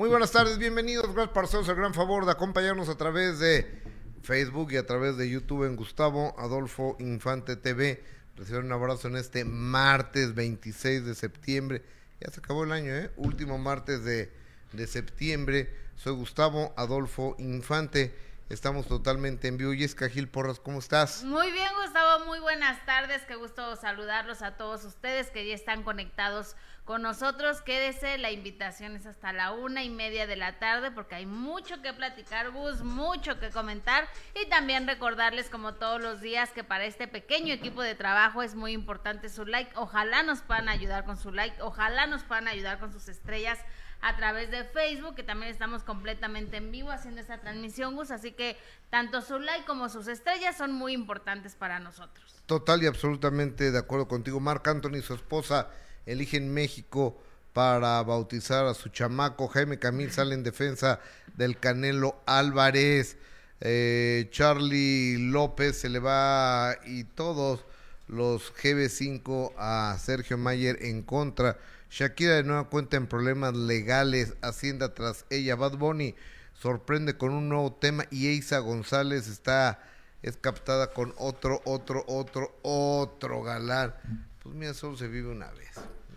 Muy 0.00 0.08
buenas 0.08 0.32
tardes, 0.32 0.56
bienvenidos. 0.56 1.12
Gracias 1.12 1.34
por 1.34 1.44
hacernos 1.44 1.68
el 1.68 1.74
gran 1.74 1.92
favor 1.92 2.24
de 2.24 2.32
acompañarnos 2.32 2.88
a 2.88 2.96
través 2.96 3.38
de 3.38 3.82
Facebook 4.22 4.72
y 4.72 4.78
a 4.78 4.86
través 4.86 5.18
de 5.18 5.28
YouTube 5.28 5.66
en 5.66 5.76
Gustavo 5.76 6.34
Adolfo 6.38 6.96
Infante 7.00 7.54
TV. 7.54 8.02
Reciban 8.34 8.64
un 8.64 8.72
abrazo 8.72 9.08
en 9.08 9.16
este 9.16 9.44
martes 9.44 10.34
26 10.34 11.04
de 11.04 11.14
septiembre. 11.14 11.84
Ya 12.18 12.30
se 12.30 12.40
acabó 12.40 12.64
el 12.64 12.72
año, 12.72 12.94
¿eh? 12.94 13.10
Último 13.18 13.58
martes 13.58 14.02
de, 14.02 14.32
de 14.72 14.86
septiembre. 14.86 15.76
Soy 15.96 16.14
Gustavo 16.14 16.72
Adolfo 16.78 17.36
Infante. 17.38 18.16
Estamos 18.48 18.88
totalmente 18.88 19.48
en 19.48 19.58
vivo. 19.58 19.74
Yesca 19.74 20.08
Gil 20.08 20.28
Porras, 20.30 20.60
¿cómo 20.60 20.78
estás? 20.78 21.24
Muy 21.24 21.52
bien, 21.52 21.68
Gustavo. 21.84 22.24
Muy 22.24 22.40
buenas 22.40 22.84
tardes. 22.86 23.22
Qué 23.28 23.34
gusto 23.36 23.76
saludarlos 23.76 24.40
a 24.40 24.56
todos 24.56 24.82
ustedes 24.84 25.30
que 25.30 25.46
ya 25.46 25.54
están 25.54 25.82
conectados 25.82 26.56
con 26.90 27.02
nosotros. 27.02 27.62
Quédese, 27.62 28.18
la 28.18 28.32
invitación 28.32 28.96
es 28.96 29.06
hasta 29.06 29.32
la 29.32 29.52
una 29.52 29.84
y 29.84 29.90
media 29.90 30.26
de 30.26 30.34
la 30.34 30.58
tarde 30.58 30.90
porque 30.90 31.14
hay 31.14 31.24
mucho 31.24 31.80
que 31.82 31.92
platicar, 31.92 32.50
Gus, 32.50 32.82
mucho 32.82 33.38
que 33.38 33.50
comentar 33.50 34.08
y 34.34 34.48
también 34.48 34.88
recordarles 34.88 35.48
como 35.50 35.74
todos 35.74 36.02
los 36.02 36.20
días 36.20 36.50
que 36.50 36.64
para 36.64 36.86
este 36.86 37.06
pequeño 37.06 37.54
equipo 37.54 37.80
de 37.80 37.94
trabajo 37.94 38.42
es 38.42 38.56
muy 38.56 38.72
importante 38.72 39.28
su 39.28 39.46
like. 39.46 39.70
Ojalá 39.76 40.24
nos 40.24 40.40
puedan 40.40 40.68
ayudar 40.68 41.04
con 41.04 41.16
su 41.16 41.30
like, 41.30 41.62
ojalá 41.62 42.08
nos 42.08 42.24
puedan 42.24 42.48
ayudar 42.48 42.80
con 42.80 42.92
sus 42.92 43.06
estrellas 43.06 43.60
a 44.00 44.16
través 44.16 44.50
de 44.50 44.64
Facebook, 44.64 45.14
que 45.14 45.22
también 45.22 45.52
estamos 45.52 45.84
completamente 45.84 46.56
en 46.56 46.72
vivo 46.72 46.90
haciendo 46.90 47.20
esta 47.20 47.38
transmisión, 47.38 47.94
Gus. 47.94 48.10
Así 48.10 48.32
que 48.32 48.56
tanto 48.88 49.22
su 49.22 49.38
like 49.38 49.64
como 49.64 49.90
sus 49.90 50.08
estrellas 50.08 50.56
son 50.56 50.72
muy 50.72 50.94
importantes 50.94 51.54
para 51.54 51.78
nosotros. 51.78 52.42
Total 52.46 52.82
y 52.82 52.88
absolutamente 52.88 53.70
de 53.70 53.78
acuerdo 53.78 54.08
contigo. 54.08 54.40
Marc 54.40 54.66
Anthony 54.66 55.02
su 55.02 55.14
esposa 55.14 55.70
eligen 56.06 56.52
México 56.52 57.20
para 57.52 58.02
bautizar 58.02 58.66
a 58.66 58.74
su 58.74 58.88
chamaco. 58.88 59.48
Jaime 59.48 59.78
Camil 59.78 60.12
sale 60.12 60.34
en 60.34 60.42
defensa 60.42 61.00
del 61.36 61.58
Canelo 61.58 62.20
Álvarez. 62.26 63.16
Eh, 63.60 64.28
Charlie 64.30 65.18
López 65.18 65.78
se 65.78 65.88
le 65.88 65.98
va 65.98 66.76
y 66.86 67.04
todos 67.04 67.64
los 68.08 68.54
GB5 68.54 69.52
a 69.56 69.96
Sergio 69.98 70.38
Mayer 70.38 70.78
en 70.82 71.02
contra. 71.02 71.58
Shakira 71.90 72.36
de 72.36 72.44
nueva 72.44 72.70
cuenta 72.70 72.96
en 72.96 73.06
problemas 73.06 73.54
legales, 73.54 74.34
Hacienda 74.42 74.94
tras 74.94 75.24
ella. 75.28 75.56
Bad 75.56 75.76
Bunny 75.76 76.14
sorprende 76.60 77.16
con 77.16 77.32
un 77.32 77.48
nuevo 77.48 77.72
tema 77.72 78.04
y 78.10 78.28
Eiza 78.28 78.58
González 78.58 79.26
está 79.26 79.80
es 80.22 80.36
captada 80.36 80.92
con 80.92 81.14
otro, 81.16 81.62
otro, 81.64 82.04
otro, 82.06 82.54
otro 82.62 83.42
galán. 83.42 83.94
Pues 84.42 84.54
mira, 84.54 84.72
solo 84.72 84.96
se 84.96 85.06
vive 85.06 85.28
una 85.28 85.50
vez. 85.52 85.68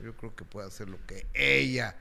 Yo 0.02 0.16
creo 0.16 0.34
que 0.34 0.46
puede 0.46 0.68
hacer 0.68 0.90
lo 0.90 0.98
que 1.06 1.28
ella 1.34 1.98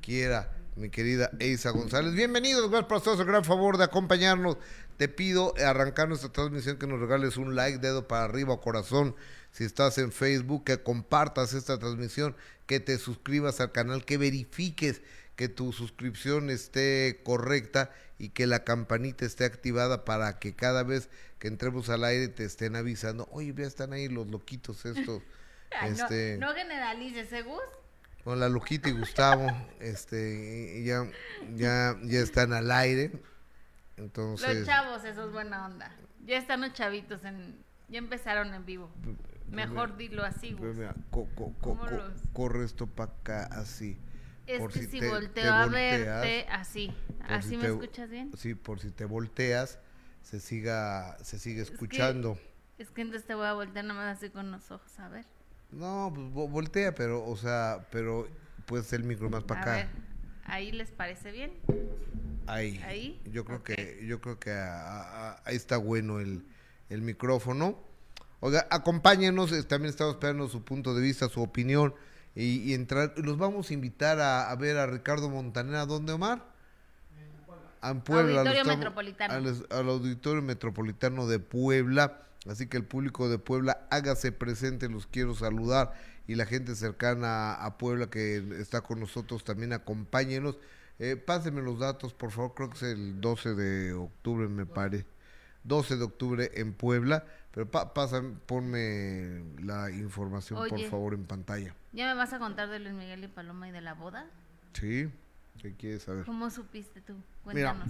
quiera, 0.00 0.50
mi 0.74 0.88
querida 0.88 1.30
Eiza 1.38 1.70
González. 1.70 2.14
Bienvenidos, 2.14 2.70
gracias 2.70 3.02
por 3.02 3.20
el 3.20 3.26
gran 3.26 3.44
favor 3.44 3.76
de 3.76 3.84
acompañarnos. 3.84 4.56
Te 4.96 5.08
pido 5.08 5.52
arrancar 5.62 6.08
nuestra 6.08 6.32
transmisión 6.32 6.78
que 6.78 6.86
nos 6.86 6.98
regales 6.98 7.36
un 7.36 7.54
like, 7.54 7.78
dedo 7.78 8.08
para 8.08 8.24
arriba 8.24 8.54
o 8.54 8.60
corazón. 8.62 9.14
Si 9.52 9.64
estás 9.64 9.98
en 9.98 10.12
Facebook, 10.12 10.64
que 10.64 10.82
compartas 10.82 11.52
esta 11.52 11.78
transmisión 11.78 12.34
que 12.66 12.80
te 12.80 12.96
suscribas 12.96 13.60
al 13.60 13.72
canal, 13.72 14.06
que 14.06 14.16
verifiques 14.16 15.02
que 15.36 15.48
tu 15.50 15.74
suscripción 15.74 16.48
esté 16.48 17.20
correcta 17.22 17.90
y 18.18 18.30
que 18.30 18.46
la 18.46 18.64
campanita 18.64 19.26
esté 19.26 19.44
activada 19.44 20.06
para 20.06 20.38
que 20.38 20.54
cada 20.54 20.82
vez 20.82 21.10
que 21.38 21.48
entremos 21.48 21.90
al 21.90 22.04
aire 22.04 22.28
te 22.28 22.44
estén 22.44 22.76
avisando, 22.76 23.28
oye, 23.30 23.52
ya 23.54 23.66
están 23.66 23.92
ahí 23.92 24.08
los 24.08 24.26
loquitos 24.28 24.86
estos. 24.86 25.22
este, 25.84 26.36
no, 26.38 26.52
generalices, 26.54 27.32
¿eh, 27.32 27.42
Gus? 27.42 27.62
Con 28.24 28.40
la 28.40 28.48
loquita 28.48 28.88
y 28.88 28.92
Gustavo, 28.92 29.46
este, 29.78 30.82
ya, 30.84 31.04
ya, 31.54 31.96
ya 32.02 32.20
están 32.20 32.52
al 32.52 32.70
aire. 32.72 33.12
Entonces, 33.96 34.58
los 34.58 34.66
chavos, 34.66 35.04
eso 35.04 35.26
es 35.26 35.32
buena 35.32 35.64
onda. 35.64 35.94
Ya 36.24 36.36
están 36.36 36.60
los 36.60 36.72
chavitos 36.72 37.24
en, 37.24 37.64
ya 37.88 37.98
empezaron 37.98 38.52
en 38.52 38.66
vivo. 38.66 38.90
Mejor 39.48 39.96
dilo 39.96 40.24
así, 40.24 40.52
Gus. 40.52 40.76
corre 42.32 42.64
esto 42.64 42.86
para 42.88 43.12
acá, 43.12 43.44
así. 43.52 43.98
Es 44.46 44.60
por 44.60 44.72
que 44.72 44.84
si, 44.84 45.00
volteo 45.00 45.52
a 45.52 45.66
verte, 45.66 46.46
así. 46.50 46.92
¿Así 47.20 47.56
me 47.56 47.66
escuchas 47.66 48.08
bien? 48.08 48.32
Sí, 48.36 48.54
por 48.54 48.80
si 48.80 48.90
te 48.90 49.04
volteas, 49.04 49.78
se 50.22 50.40
siga, 50.40 51.16
se 51.22 51.38
sigue 51.38 51.62
escuchando. 51.62 52.38
es 52.78 52.90
que 52.90 53.02
entonces 53.02 53.26
te 53.26 53.34
voy 53.34 53.46
a 53.46 53.54
voltear 53.54 53.84
nomás 53.84 54.16
así 54.16 54.30
con 54.30 54.50
los 54.50 54.70
ojos, 54.70 54.98
a 54.98 55.08
ver. 55.08 55.26
No, 55.70 56.12
pues 56.14 56.50
voltea, 56.50 56.94
pero, 56.94 57.24
o 57.24 57.36
sea, 57.36 57.86
pero 57.90 58.28
puedes 58.66 58.92
el 58.92 59.04
micro 59.04 59.28
más 59.30 59.44
para 59.44 59.60
acá. 59.60 59.72
Ver, 59.74 59.88
¿ahí 60.44 60.72
les 60.72 60.90
parece 60.90 61.32
bien? 61.32 61.52
Ahí. 62.46 62.80
¿Ahí? 62.84 63.20
Yo 63.30 63.44
creo 63.44 63.62
que, 63.62 64.04
yo 64.06 64.20
creo 64.20 64.38
que 64.38 64.52
ahí 64.52 65.56
está 65.56 65.76
bueno 65.76 66.20
el, 66.20 66.44
el 66.88 67.02
micrófono. 67.02 67.78
Oiga, 68.40 68.66
acompáñenos, 68.70 69.50
también 69.66 69.90
estamos 69.90 70.14
esperando 70.14 70.48
su 70.48 70.62
punto 70.62 70.94
de 70.94 71.02
vista, 71.02 71.28
su 71.28 71.42
opinión 71.42 71.94
y, 72.36 72.74
entrar. 72.74 73.14
Los 73.16 73.38
vamos 73.38 73.70
a 73.70 73.74
invitar 73.74 74.20
a, 74.20 74.54
ver 74.56 74.76
a 74.76 74.86
Ricardo 74.86 75.30
Montanera. 75.30 75.86
¿Dónde, 75.86 76.12
Omar? 76.12 76.44
En 77.82 78.00
Puebla. 78.02 78.40
Auditorio 78.40 78.64
Metropolitano. 78.64 79.34
Al, 79.34 79.88
Auditorio 79.88 80.42
Metropolitano 80.42 81.26
de 81.26 81.38
Puebla. 81.38 82.20
Así 82.48 82.66
que 82.66 82.76
el 82.76 82.84
público 82.84 83.28
de 83.28 83.38
Puebla, 83.38 83.86
hágase 83.90 84.32
presente, 84.32 84.88
los 84.88 85.06
quiero 85.06 85.34
saludar. 85.34 85.94
Y 86.26 86.34
la 86.34 86.46
gente 86.46 86.74
cercana 86.74 87.54
a, 87.54 87.78
Puebla 87.78 88.08
que 88.08 88.38
está 88.58 88.80
con 88.80 89.00
nosotros 89.00 89.44
también, 89.44 89.72
acompáñenos. 89.72 90.58
Eh, 90.98 91.16
pásenme 91.16 91.62
los 91.62 91.78
datos, 91.78 92.14
por 92.14 92.30
favor, 92.30 92.54
creo 92.54 92.70
que 92.70 92.76
es 92.76 92.82
el 92.82 93.20
12 93.20 93.54
de 93.54 93.92
octubre, 93.92 94.48
me 94.48 94.66
parece. 94.66 95.06
12 95.64 95.96
de 95.96 96.04
octubre 96.04 96.50
en 96.54 96.72
Puebla. 96.72 97.24
Pero 97.52 97.70
pa 97.70 97.94
pasa, 97.94 98.22
ponme 98.46 99.42
la 99.62 99.90
información, 99.90 100.68
por 100.68 100.80
favor, 100.90 101.14
en 101.14 101.24
pantalla. 101.24 101.74
¿Ya 101.92 102.06
me 102.06 102.14
vas 102.14 102.32
a 102.34 102.38
contar 102.38 102.68
de 102.68 102.80
Luis 102.80 102.94
Miguel 102.94 103.24
y 103.24 103.28
Paloma 103.28 103.68
y 103.68 103.72
de 103.72 103.80
la 103.80 103.94
boda? 103.94 104.26
Sí, 104.74 105.08
¿qué 105.62 105.74
quieres 105.74 106.02
saber? 106.02 106.26
¿Cómo 106.26 106.50
supiste 106.50 107.00
tú? 107.00 107.14
Cuéntanos. 107.44 107.88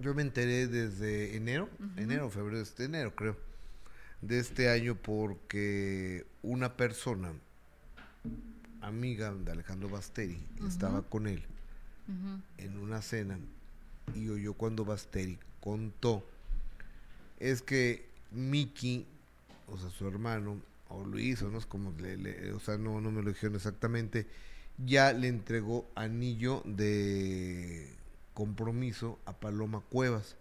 Yo 0.00 0.14
me 0.14 0.22
enteré 0.22 0.66
desde 0.66 1.36
enero, 1.36 1.68
enero, 1.96 2.30
febrero, 2.30 2.60
este 2.60 2.84
enero 2.84 3.14
creo, 3.14 3.36
de 4.22 4.38
este 4.38 4.70
año 4.70 4.94
porque 4.96 6.24
una 6.42 6.76
persona, 6.76 7.32
amiga 8.80 9.34
de 9.34 9.52
Alejandro 9.52 9.88
Basteri, 9.88 10.38
estaba 10.66 11.02
con 11.02 11.26
él 11.26 11.42
en 12.58 12.78
una 12.78 13.02
cena 13.02 13.38
y 14.14 14.28
oyó 14.28 14.54
cuando 14.54 14.84
Basteri 14.84 15.38
contó 15.60 16.24
es 17.38 17.62
que 17.62 18.06
Miki, 18.32 19.06
o 19.68 19.76
sea, 19.78 19.90
su 19.90 20.06
hermano, 20.08 20.60
o 20.88 21.04
lo 21.04 21.18
hizo, 21.18 21.50
no 21.50 21.58
es 21.58 21.66
como, 21.66 21.92
le, 22.00 22.52
o 22.52 22.60
sea, 22.60 22.78
no, 22.78 23.00
no 23.00 23.10
me 23.10 23.22
lo 23.22 23.30
dijeron 23.30 23.56
exactamente, 23.56 24.26
ya 24.84 25.12
le 25.12 25.28
entregó 25.28 25.86
anillo 25.94 26.62
de 26.64 27.97
compromiso 28.38 29.18
a 29.26 29.32
Paloma 29.32 29.82
Cuevas. 29.90 30.36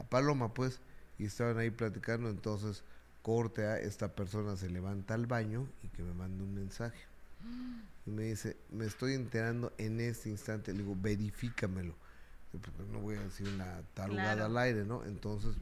A 0.00 0.02
Paloma, 0.02 0.52
pues, 0.52 0.80
y 1.20 1.26
estaban 1.26 1.56
ahí 1.56 1.70
platicando, 1.70 2.28
entonces 2.28 2.82
corte 3.22 3.64
a 3.64 3.78
esta 3.78 4.08
persona 4.08 4.56
se 4.56 4.68
levanta 4.68 5.14
al 5.14 5.26
baño 5.26 5.68
y 5.84 5.88
que 5.90 6.02
me 6.02 6.12
manda 6.14 6.42
un 6.42 6.52
mensaje. 6.52 6.98
Y 8.06 8.10
me 8.10 8.24
dice, 8.24 8.56
me 8.72 8.86
estoy 8.86 9.14
enterando 9.14 9.72
en 9.78 10.00
este 10.00 10.30
instante, 10.30 10.72
le 10.72 10.80
digo, 10.80 10.96
verifícamelo. 11.00 11.94
Porque 12.50 12.70
no 12.92 12.98
voy 12.98 13.14
a 13.14 13.20
decir 13.20 13.46
una 13.46 13.82
tarugada 13.94 14.46
al 14.46 14.58
aire, 14.58 14.84
¿no? 14.84 15.04
Entonces 15.04 15.54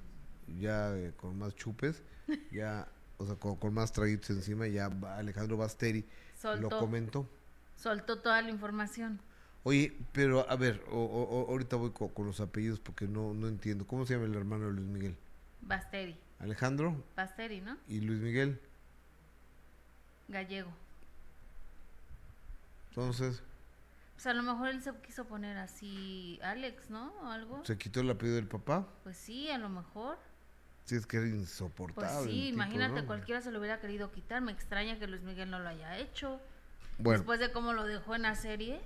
ya 0.59 0.97
eh, 0.97 1.13
con 1.15 1.39
más 1.39 1.55
chupes, 1.57 2.03
ya, 2.51 2.89
o 3.19 3.27
sea, 3.27 3.37
con, 3.37 3.75
más 3.75 3.93
traguitos 3.93 4.31
encima, 4.31 4.67
ya 4.67 4.87
Alejandro 5.19 5.59
Basteri 5.59 6.07
lo 6.59 6.71
comentó. 6.71 7.29
Soltó 7.77 8.19
toda 8.19 8.41
la 8.41 8.49
información. 8.49 9.21
Oye, 9.63 9.93
pero 10.13 10.49
a 10.49 10.57
ver, 10.57 10.83
ahorita 10.91 11.77
voy 11.77 11.91
con, 11.91 12.27
los 12.27 12.41
apellidos 12.41 12.81
porque 12.81 13.07
no, 13.07 13.35
no 13.35 13.49
entiendo. 13.49 13.87
¿Cómo 13.87 14.07
se 14.07 14.15
llama 14.15 14.27
el 14.27 14.35
hermano 14.35 14.67
de 14.67 14.73
Luis 14.73 14.87
Miguel? 14.87 15.17
Basteri. 15.61 16.17
Alejandro. 16.39 17.05
Basteri, 17.15 17.61
¿no? 17.61 17.77
¿Y 17.87 18.01
Luis 18.01 18.21
Miguel? 18.21 18.59
Gallego. 20.29 20.71
Entonces. 22.89 23.43
Pues 24.15 24.27
a 24.27 24.35
lo 24.35 24.43
mejor 24.43 24.69
él 24.69 24.83
se 24.83 24.93
quiso 25.01 25.27
poner 25.27 25.59
así 25.59 26.39
Alex, 26.43 26.89
¿no? 26.89 27.13
O 27.23 27.27
algo. 27.27 27.65
¿Se 27.65 27.77
quitó 27.77 28.01
el 28.01 28.11
apellido 28.11 28.37
del 28.37 28.49
papá? 28.49 28.87
Pues 29.03 29.17
sí, 29.17 29.51
a 29.51 29.59
lo 29.59 29.69
mejor. 29.69 30.19
Sí, 30.87 30.97
es 30.97 31.07
que 31.07 31.19
era 31.19 31.27
insoportable. 31.27 32.11
Pues 32.11 32.25
sí, 32.25 32.49
imagínate, 32.49 33.05
cualquiera 33.05 33.43
se 33.43 33.51
lo 33.51 33.59
hubiera 33.59 33.81
querido 33.81 34.11
quitar. 34.11 34.41
Me 34.41 34.53
extraña 34.53 34.99
que 34.99 35.07
Luis 35.07 35.23
Miguel 35.23 35.51
no 35.51 35.59
lo 35.59 35.69
haya 35.69 35.99
hecho. 35.99 36.41
Bueno. 36.99 37.19
Después 37.19 37.41
de 37.41 37.53
cómo 37.53 37.75
lo 37.75 37.85
dejó 37.85 38.15
en 38.15 38.23
la 38.23 38.35
serie. 38.35 38.81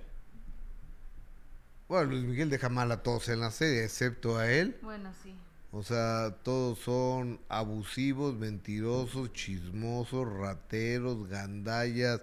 Bueno, 1.87 2.11
Luis 2.11 2.23
Miguel 2.23 2.49
deja 2.49 2.69
mal 2.69 2.91
a 2.91 3.03
todos 3.03 3.29
en 3.29 3.39
la 3.39 3.51
serie, 3.51 3.83
excepto 3.83 4.37
a 4.37 4.51
él. 4.51 4.77
Bueno, 4.81 5.11
sí. 5.21 5.35
O 5.71 5.83
sea, 5.83 6.35
todos 6.41 6.79
son 6.79 7.39
abusivos, 7.47 8.33
mentirosos, 8.33 9.33
chismosos, 9.33 10.27
rateros, 10.31 11.27
gandallas, 11.27 12.21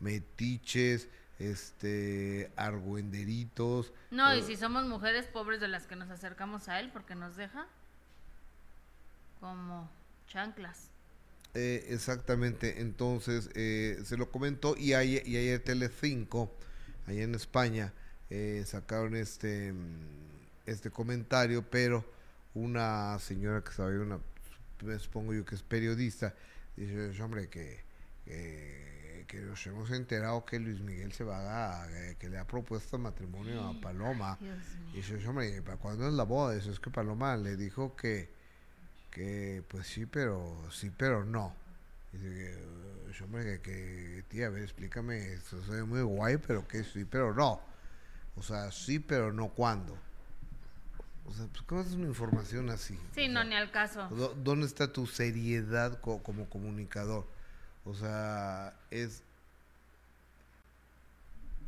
metiches, 0.00 1.08
este, 1.38 2.50
argüenderitos. 2.56 3.92
No, 4.10 4.34
y 4.34 4.40
eh, 4.40 4.42
si 4.42 4.56
somos 4.56 4.86
mujeres 4.86 5.26
pobres 5.26 5.60
de 5.60 5.68
las 5.68 5.86
que 5.86 5.96
nos 5.96 6.10
acercamos 6.10 6.68
a 6.68 6.80
él 6.80 6.90
porque 6.92 7.14
nos 7.14 7.36
deja 7.36 7.66
como 9.38 9.90
chanclas. 10.26 10.88
Eh, 11.52 11.86
exactamente, 11.90 12.80
entonces 12.80 13.48
eh, 13.54 14.00
se 14.04 14.16
lo 14.16 14.30
comentó 14.30 14.76
y 14.76 14.94
ayer, 14.94 15.26
y 15.28 15.36
ayer 15.36 15.60
Telecinco, 15.60 16.50
allá 17.06 17.22
en 17.22 17.34
España, 17.34 17.92
eh, 18.36 18.64
sacaron 18.66 19.14
este, 19.14 19.72
mm, 19.72 20.66
este 20.66 20.90
comentario, 20.90 21.62
pero 21.70 22.04
una 22.54 23.16
señora 23.20 23.62
que 23.62 23.70
ahí, 23.82 23.94
una, 23.94 24.18
me 24.82 24.98
supongo 24.98 25.34
yo 25.34 25.44
que 25.44 25.54
es 25.54 25.62
periodista, 25.62 26.34
dice, 26.76 27.22
hombre, 27.22 27.48
que, 27.48 27.80
que, 28.24 29.24
que 29.28 29.38
nos 29.40 29.64
hemos 29.66 29.90
enterado 29.92 30.44
que 30.44 30.58
Luis 30.58 30.80
Miguel 30.80 31.12
se 31.12 31.22
va 31.24 31.82
a, 31.82 31.90
eh, 31.90 32.16
que 32.18 32.28
le 32.28 32.38
ha 32.38 32.46
propuesto 32.46 32.98
matrimonio 32.98 33.62
a 33.68 33.80
Paloma. 33.80 34.36
Y 34.92 34.96
dice, 34.96 35.26
hombre, 35.28 35.62
¿para 35.62 35.76
cuándo 35.76 36.06
es 36.08 36.14
la 36.14 36.24
boda? 36.24 36.56
Eso 36.56 36.70
es 36.72 36.80
que 36.80 36.90
Paloma 36.90 37.36
le 37.36 37.56
dijo 37.56 37.94
que, 37.96 38.30
que 39.10 39.62
pues 39.68 39.86
sí, 39.86 40.06
pero 40.06 40.68
sí, 40.72 40.90
pero 40.96 41.24
no. 41.24 41.54
Dice 42.12 42.28
que, 42.28 42.52
"Eh, 42.52 43.22
hombre, 43.24 43.60
que, 43.60 43.70
que, 44.16 44.24
tía, 44.28 44.46
a 44.46 44.50
ver, 44.50 44.62
explícame, 44.64 45.34
eso 45.34 45.62
se 45.64 45.70
ve 45.72 45.84
muy 45.84 46.02
guay, 46.02 46.36
pero 46.38 46.66
que 46.66 46.82
sí, 46.84 47.04
pero 47.04 47.32
no. 47.34 47.60
O 48.36 48.42
sea, 48.42 48.70
sí, 48.72 48.98
pero 48.98 49.32
no 49.32 49.48
cuándo. 49.48 49.96
O 51.26 51.32
sea, 51.32 51.46
pues, 51.46 51.62
¿cómo 51.62 51.80
es 51.80 51.92
una 51.92 52.06
información 52.08 52.68
así? 52.70 52.98
Sí, 53.14 53.24
O 53.26 53.28
no, 53.28 53.40
sea, 53.40 53.44
ni 53.44 53.54
al 53.54 53.70
caso. 53.70 54.08
¿dó- 54.10 54.34
¿Dónde 54.34 54.66
está 54.66 54.92
tu 54.92 55.06
seriedad 55.06 56.00
co- 56.00 56.22
como 56.22 56.48
comunicador? 56.48 57.26
O 57.84 57.94
sea, 57.94 58.74
es... 58.90 59.22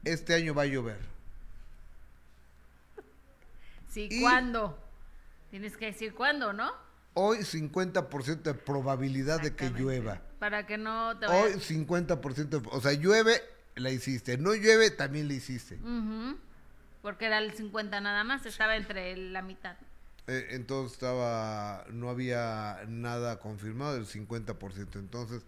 Este 0.05 0.35
año 0.35 0.55
va 0.55 0.63
a 0.63 0.67
llover. 0.67 0.99
Sí, 3.89 4.09
y- 4.11 4.21
¿cuándo? 4.21 4.79
Tienes 5.51 5.77
que 5.77 5.87
decir 5.87 6.15
cuándo, 6.15 6.53
¿no? 6.53 6.71
Hoy 7.15 7.39
50% 7.39 8.43
de 8.43 8.55
probabilidad 8.55 9.41
de 9.41 9.55
que 9.55 9.71
llueva. 9.71 10.21
Para 10.39 10.67
que 10.67 10.77
no 10.77 11.19
te 11.19 11.27
Hoy 11.27 11.53
vayas... 11.53 11.71
50%, 11.71 12.49
de- 12.61 12.69
o 12.71 12.81
sea, 12.81 12.93
llueve, 12.93 13.41
la 13.75 13.91
hiciste. 13.91 14.37
No 14.37 14.55
llueve, 14.55 14.91
también 14.91 15.29
la 15.29 15.35
hiciste. 15.35 15.77
Ujú. 15.77 16.37
Porque 17.07 17.27
era 17.27 17.39
el 17.39 17.53
50 17.53 18.01
nada 18.01 18.25
más, 18.25 18.45
estaba 18.47 18.75
entre 18.75 19.17
la 19.17 19.41
mitad. 19.41 19.77
Eh, 20.27 20.49
entonces 20.51 20.95
estaba, 20.95 21.85
no 21.93 22.11
había 22.11 22.81
nada 22.89 23.39
confirmado 23.39 23.95
del 23.95 24.07
50%. 24.07 24.99
Entonces, 24.99 25.45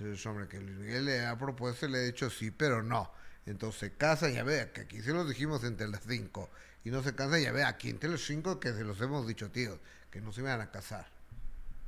es 0.00 0.26
hombre, 0.26 0.48
que 0.48 0.58
Luis 0.60 0.76
Miguel 0.76 1.04
le 1.04 1.24
ha 1.24 1.38
propuesto 1.38 1.86
le 1.86 1.98
ha 1.98 2.00
dicho 2.00 2.28
sí, 2.28 2.50
pero 2.50 2.82
no. 2.82 3.12
Entonces 3.46 3.78
se 3.78 3.92
casa, 3.92 4.28
ya 4.30 4.42
ve, 4.42 4.72
que 4.74 4.80
aquí 4.80 5.00
se 5.00 5.12
los 5.12 5.28
dijimos 5.28 5.62
entre 5.62 5.86
las 5.86 6.02
cinco. 6.02 6.50
Y 6.84 6.90
no 6.90 7.04
se 7.04 7.14
cansa, 7.14 7.38
ya 7.38 7.52
ve, 7.52 7.62
aquí 7.62 7.88
entre 7.88 8.10
los 8.10 8.24
cinco 8.26 8.58
que 8.58 8.72
se 8.72 8.82
los 8.82 9.00
hemos 9.00 9.28
dicho, 9.28 9.48
tíos, 9.52 9.78
que 10.10 10.20
no 10.20 10.32
se 10.32 10.40
iban 10.40 10.60
a 10.60 10.72
casar. 10.72 11.06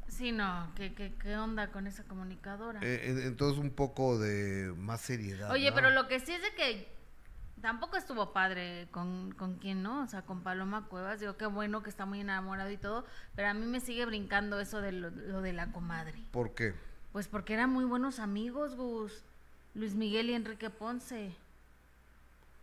Sí, 0.06 0.31
no, 0.31 0.73
¿qué, 0.76 0.94
qué, 0.94 1.12
qué 1.21 1.37
onda 1.37 1.73
con 1.73 1.88
esa 1.88 2.05
comunicadora? 2.05 2.79
Eh, 2.85 3.11
en- 3.11 3.23
entonces 3.23 3.59
un 3.59 3.71
poco 3.71 4.17
de 4.17 4.73
más 4.76 5.00
seriedad. 5.00 5.50
Oye, 5.50 5.71
¿no? 5.71 5.75
pero 5.75 5.91
lo 5.91 6.06
que 6.06 6.21
sí 6.21 6.31
es 6.35 6.41
de 6.43 6.55
que 6.55 6.98
tampoco 7.60 7.96
estuvo 7.96 8.32
padre 8.32 8.88
con, 8.90 9.32
con 9.32 9.56
quién, 9.56 9.82
¿no? 9.82 10.02
O 10.02 10.06
sea, 10.06 10.22
con 10.22 10.43
Paloma 10.43 10.87
Cuevas. 10.88 11.20
Digo, 11.20 11.37
qué 11.37 11.46
bueno 11.46 11.82
que 11.82 11.90
está 11.90 12.06
muy 12.06 12.20
enamorado 12.20 12.70
y 12.70 12.76
todo, 12.76 13.05
pero 13.34 13.49
a 13.49 13.55
mí 13.55 13.66
me 13.66 13.81
sigue 13.81 14.05
brincando 14.06 14.60
eso 14.60 14.81
de 14.81 14.93
lo, 14.93 15.10
lo 15.10 15.43
de 15.43 15.52
la 15.52 15.72
comadre. 15.72 16.25
¿Por 16.31 16.55
qué? 16.55 16.75
Pues 17.12 17.28
porque 17.28 17.55
eran 17.55 17.70
muy 17.70 17.84
buenos 17.84 18.19
amigos, 18.19 18.76
Gus. 18.76 19.25
Luis 19.75 19.94
Miguel 19.94 20.31
y 20.31 20.34
Enrique 20.34 20.70
Ponce. 20.70 21.34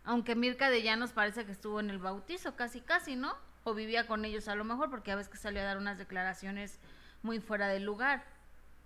Aunque 0.04 0.36
Mirka 0.36 0.70
de 0.70 0.82
Llanos 0.82 1.12
parece 1.12 1.44
que 1.44 1.52
estuvo 1.52 1.80
en 1.80 1.90
el 1.90 1.98
bautizo, 1.98 2.54
casi, 2.56 2.80
casi, 2.80 3.16
¿no? 3.16 3.34
O 3.64 3.74
vivía 3.74 4.06
con 4.06 4.24
ellos 4.24 4.48
a 4.48 4.54
lo 4.54 4.64
mejor, 4.64 4.90
porque 4.90 5.12
a 5.12 5.16
veces 5.16 5.30
que 5.30 5.38
salió 5.38 5.60
a 5.60 5.64
dar 5.64 5.78
unas 5.78 5.98
declaraciones 5.98 6.78
muy 7.22 7.40
fuera 7.40 7.68
del 7.68 7.84
lugar. 7.84 8.24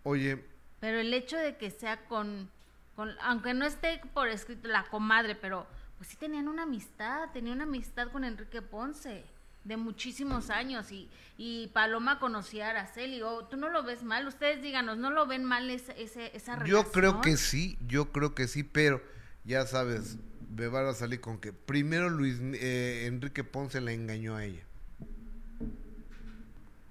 Oye, 0.04 0.42
Pero 0.80 0.98
el 0.98 1.12
hecho 1.12 1.36
de 1.36 1.56
que 1.56 1.70
sea 1.70 2.04
con, 2.06 2.48
con 2.96 3.10
aunque 3.20 3.52
no 3.52 3.66
esté 3.66 4.00
por 4.14 4.28
escrito 4.28 4.68
la 4.68 4.84
comadre, 4.84 5.34
pero 5.34 5.66
pues 6.00 6.08
sí 6.08 6.16
tenían 6.16 6.48
una 6.48 6.62
amistad, 6.62 7.28
tenía 7.30 7.52
una 7.52 7.64
amistad 7.64 8.08
con 8.10 8.24
Enrique 8.24 8.62
Ponce 8.62 9.22
de 9.64 9.76
muchísimos 9.76 10.48
años 10.48 10.90
y, 10.90 11.10
y 11.36 11.66
Paloma 11.74 12.18
conocía 12.18 12.68
a 12.68 12.70
Araceli, 12.70 13.20
o 13.20 13.44
tú 13.44 13.58
no 13.58 13.68
lo 13.68 13.82
ves 13.82 14.02
mal, 14.02 14.26
ustedes 14.26 14.62
díganos, 14.62 14.96
¿no 14.96 15.10
lo 15.10 15.26
ven 15.26 15.44
mal 15.44 15.68
ese, 15.68 15.92
ese, 16.02 16.34
esa 16.34 16.56
relación? 16.56 16.84
Yo 16.86 16.90
creo 16.90 17.20
que 17.20 17.36
sí, 17.36 17.76
yo 17.86 18.12
creo 18.12 18.34
que 18.34 18.48
sí, 18.48 18.62
pero 18.62 19.02
ya 19.44 19.66
sabes, 19.66 20.16
me 20.56 20.68
van 20.68 20.86
a 20.86 20.94
salir 20.94 21.20
con 21.20 21.38
que 21.38 21.52
primero 21.52 22.08
Luis 22.08 22.38
eh, 22.40 23.04
Enrique 23.04 23.44
Ponce 23.44 23.82
la 23.82 23.92
engañó 23.92 24.36
a 24.36 24.44
ella. 24.46 24.62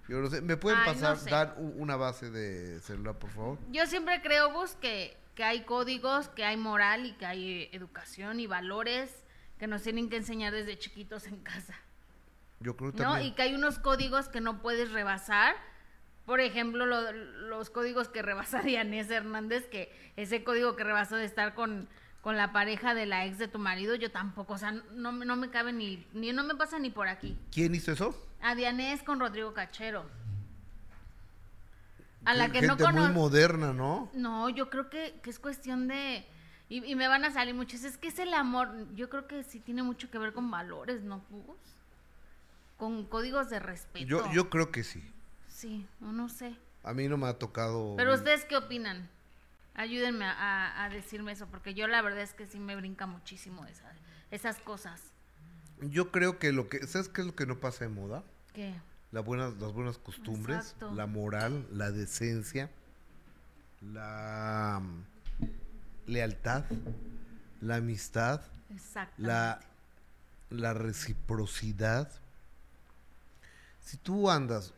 Yo 0.07 0.19
no 0.21 0.29
sé, 0.29 0.41
¿me 0.41 0.55
pueden 0.55 0.77
Ay, 0.81 0.85
no 0.85 0.93
pasar, 0.93 1.17
sé. 1.17 1.31
dar 1.31 1.55
una 1.57 1.95
base 1.95 2.29
de 2.29 2.79
celular, 2.81 3.17
por 3.17 3.31
favor? 3.31 3.57
Yo 3.71 3.87
siempre 3.87 4.21
creo, 4.21 4.53
Gus, 4.53 4.75
que, 4.79 5.17
que 5.39 5.45
hay 5.45 5.61
códigos, 5.61 6.27
que 6.27 6.43
hay 6.43 6.57
moral 6.57 7.05
y 7.05 7.13
que 7.13 7.25
hay 7.25 7.49
eh, 7.49 7.69
educación 7.71 8.41
y 8.41 8.45
valores 8.45 9.23
que 9.57 9.67
nos 9.67 9.81
tienen 9.83 10.09
que 10.09 10.17
enseñar 10.17 10.51
desde 10.51 10.77
chiquitos 10.77 11.27
en 11.27 11.37
casa. 11.37 11.75
Yo 12.59 12.75
creo 12.75 12.91
¿no? 12.91 12.97
también. 12.97 13.27
Y 13.27 13.31
que 13.35 13.43
hay 13.43 13.53
unos 13.55 13.79
códigos 13.79 14.27
que 14.27 14.41
no 14.41 14.61
puedes 14.61 14.91
rebasar. 14.91 15.55
Por 16.25 16.41
ejemplo, 16.41 16.85
lo- 16.85 17.13
los 17.13 17.69
códigos 17.69 18.09
que 18.09 18.21
rebasa 18.21 18.61
Dianés 18.63 19.09
Hernández, 19.09 19.65
que 19.69 19.89
ese 20.17 20.43
código 20.43 20.75
que 20.75 20.83
rebasó 20.83 21.15
de 21.15 21.23
estar 21.23 21.53
con, 21.55 21.87
con 22.19 22.35
la 22.35 22.51
pareja 22.51 22.93
de 22.93 23.05
la 23.05 23.25
ex 23.25 23.37
de 23.37 23.47
tu 23.47 23.59
marido, 23.59 23.95
yo 23.95 24.11
tampoco, 24.11 24.55
o 24.55 24.57
sea, 24.57 24.73
no, 24.73 25.13
no 25.13 25.35
me 25.37 25.49
cabe 25.49 25.71
ni, 25.71 26.05
ni, 26.11 26.33
no 26.33 26.43
me 26.43 26.55
pasa 26.55 26.79
ni 26.79 26.89
por 26.89 27.07
aquí. 27.07 27.39
¿Quién 27.53 27.73
hizo 27.75 27.93
eso? 27.93 28.13
A 28.41 28.55
Dianés 28.55 29.03
con 29.03 29.21
Rodrigo 29.21 29.53
Cachero. 29.53 30.05
A 32.29 32.33
la 32.33 32.51
que 32.51 32.61
no 32.61 32.69
Gente 32.77 32.83
muy 32.85 32.93
conozco. 32.93 33.13
moderna, 33.13 33.73
¿no? 33.73 34.09
No, 34.13 34.49
yo 34.49 34.69
creo 34.69 34.89
que, 34.89 35.19
que 35.23 35.29
es 35.29 35.39
cuestión 35.39 35.87
de... 35.87 36.25
Y, 36.69 36.85
y 36.85 36.95
me 36.95 37.07
van 37.07 37.25
a 37.25 37.31
salir 37.31 37.55
muchos. 37.55 37.83
Es 37.83 37.97
que 37.97 38.09
es 38.09 38.19
el 38.19 38.33
amor. 38.33 38.69
Yo 38.95 39.09
creo 39.09 39.27
que 39.27 39.43
sí 39.43 39.59
tiene 39.59 39.81
mucho 39.81 40.11
que 40.11 40.17
ver 40.19 40.33
con 40.33 40.51
valores, 40.51 41.01
¿no, 41.01 41.23
Gus? 41.31 41.57
Con 42.77 43.05
códigos 43.05 43.49
de 43.49 43.59
respeto. 43.59 44.05
Yo, 44.05 44.31
yo 44.31 44.49
creo 44.49 44.71
que 44.71 44.83
sí. 44.83 45.03
Sí, 45.47 45.85
no, 45.99 46.11
no 46.11 46.29
sé. 46.29 46.55
A 46.83 46.93
mí 46.93 47.07
no 47.07 47.17
me 47.17 47.27
ha 47.27 47.33
tocado. 47.37 47.95
Pero 47.97 48.13
ustedes 48.13 48.45
qué 48.45 48.55
opinan? 48.55 49.09
Ayúdenme 49.75 50.25
a, 50.25 50.31
a- 50.31 50.83
a 50.85 50.89
decirme 50.89 51.31
eso, 51.33 51.47
porque 51.47 51.73
yo 51.73 51.87
la 51.87 52.01
verdad 52.01 52.21
es 52.21 52.33
que 52.33 52.45
sí 52.47 52.59
me 52.59 52.75
brinca 52.75 53.05
muchísimo 53.05 53.65
esa- 53.65 53.91
esas 54.31 54.57
cosas. 54.59 55.01
Yo 55.81 56.11
creo 56.11 56.37
que 56.39 56.51
lo 56.53 56.69
que. 56.69 56.85
¿Sabes 56.87 57.09
qué 57.09 57.21
es 57.21 57.27
lo 57.27 57.35
que 57.35 57.45
no 57.45 57.57
pasa 57.59 57.85
de 57.85 57.89
moda? 57.89 58.23
¿Qué? 58.53 58.73
La 59.11 59.21
buenas, 59.21 59.55
las 59.57 59.73
buenas 59.73 59.97
costumbres, 59.97 60.57
Exacto. 60.57 60.93
la 60.93 61.07
moral, 61.07 61.67
la 61.71 61.91
decencia, 61.91 62.69
la 63.81 64.81
mm, 64.83 66.09
lealtad, 66.11 66.65
la 67.61 67.77
amistad, 67.77 68.41
la, 69.17 69.59
la 70.51 70.73
reciprocidad. 70.73 72.11
Si 73.81 73.97
tú 73.97 74.29
andas 74.29 74.73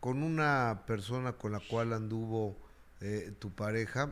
con 0.00 0.22
una 0.22 0.82
persona 0.86 1.32
con 1.32 1.52
la 1.52 1.60
cual 1.60 1.92
anduvo 1.92 2.56
eh, 3.00 3.34
tu 3.38 3.52
pareja, 3.52 4.10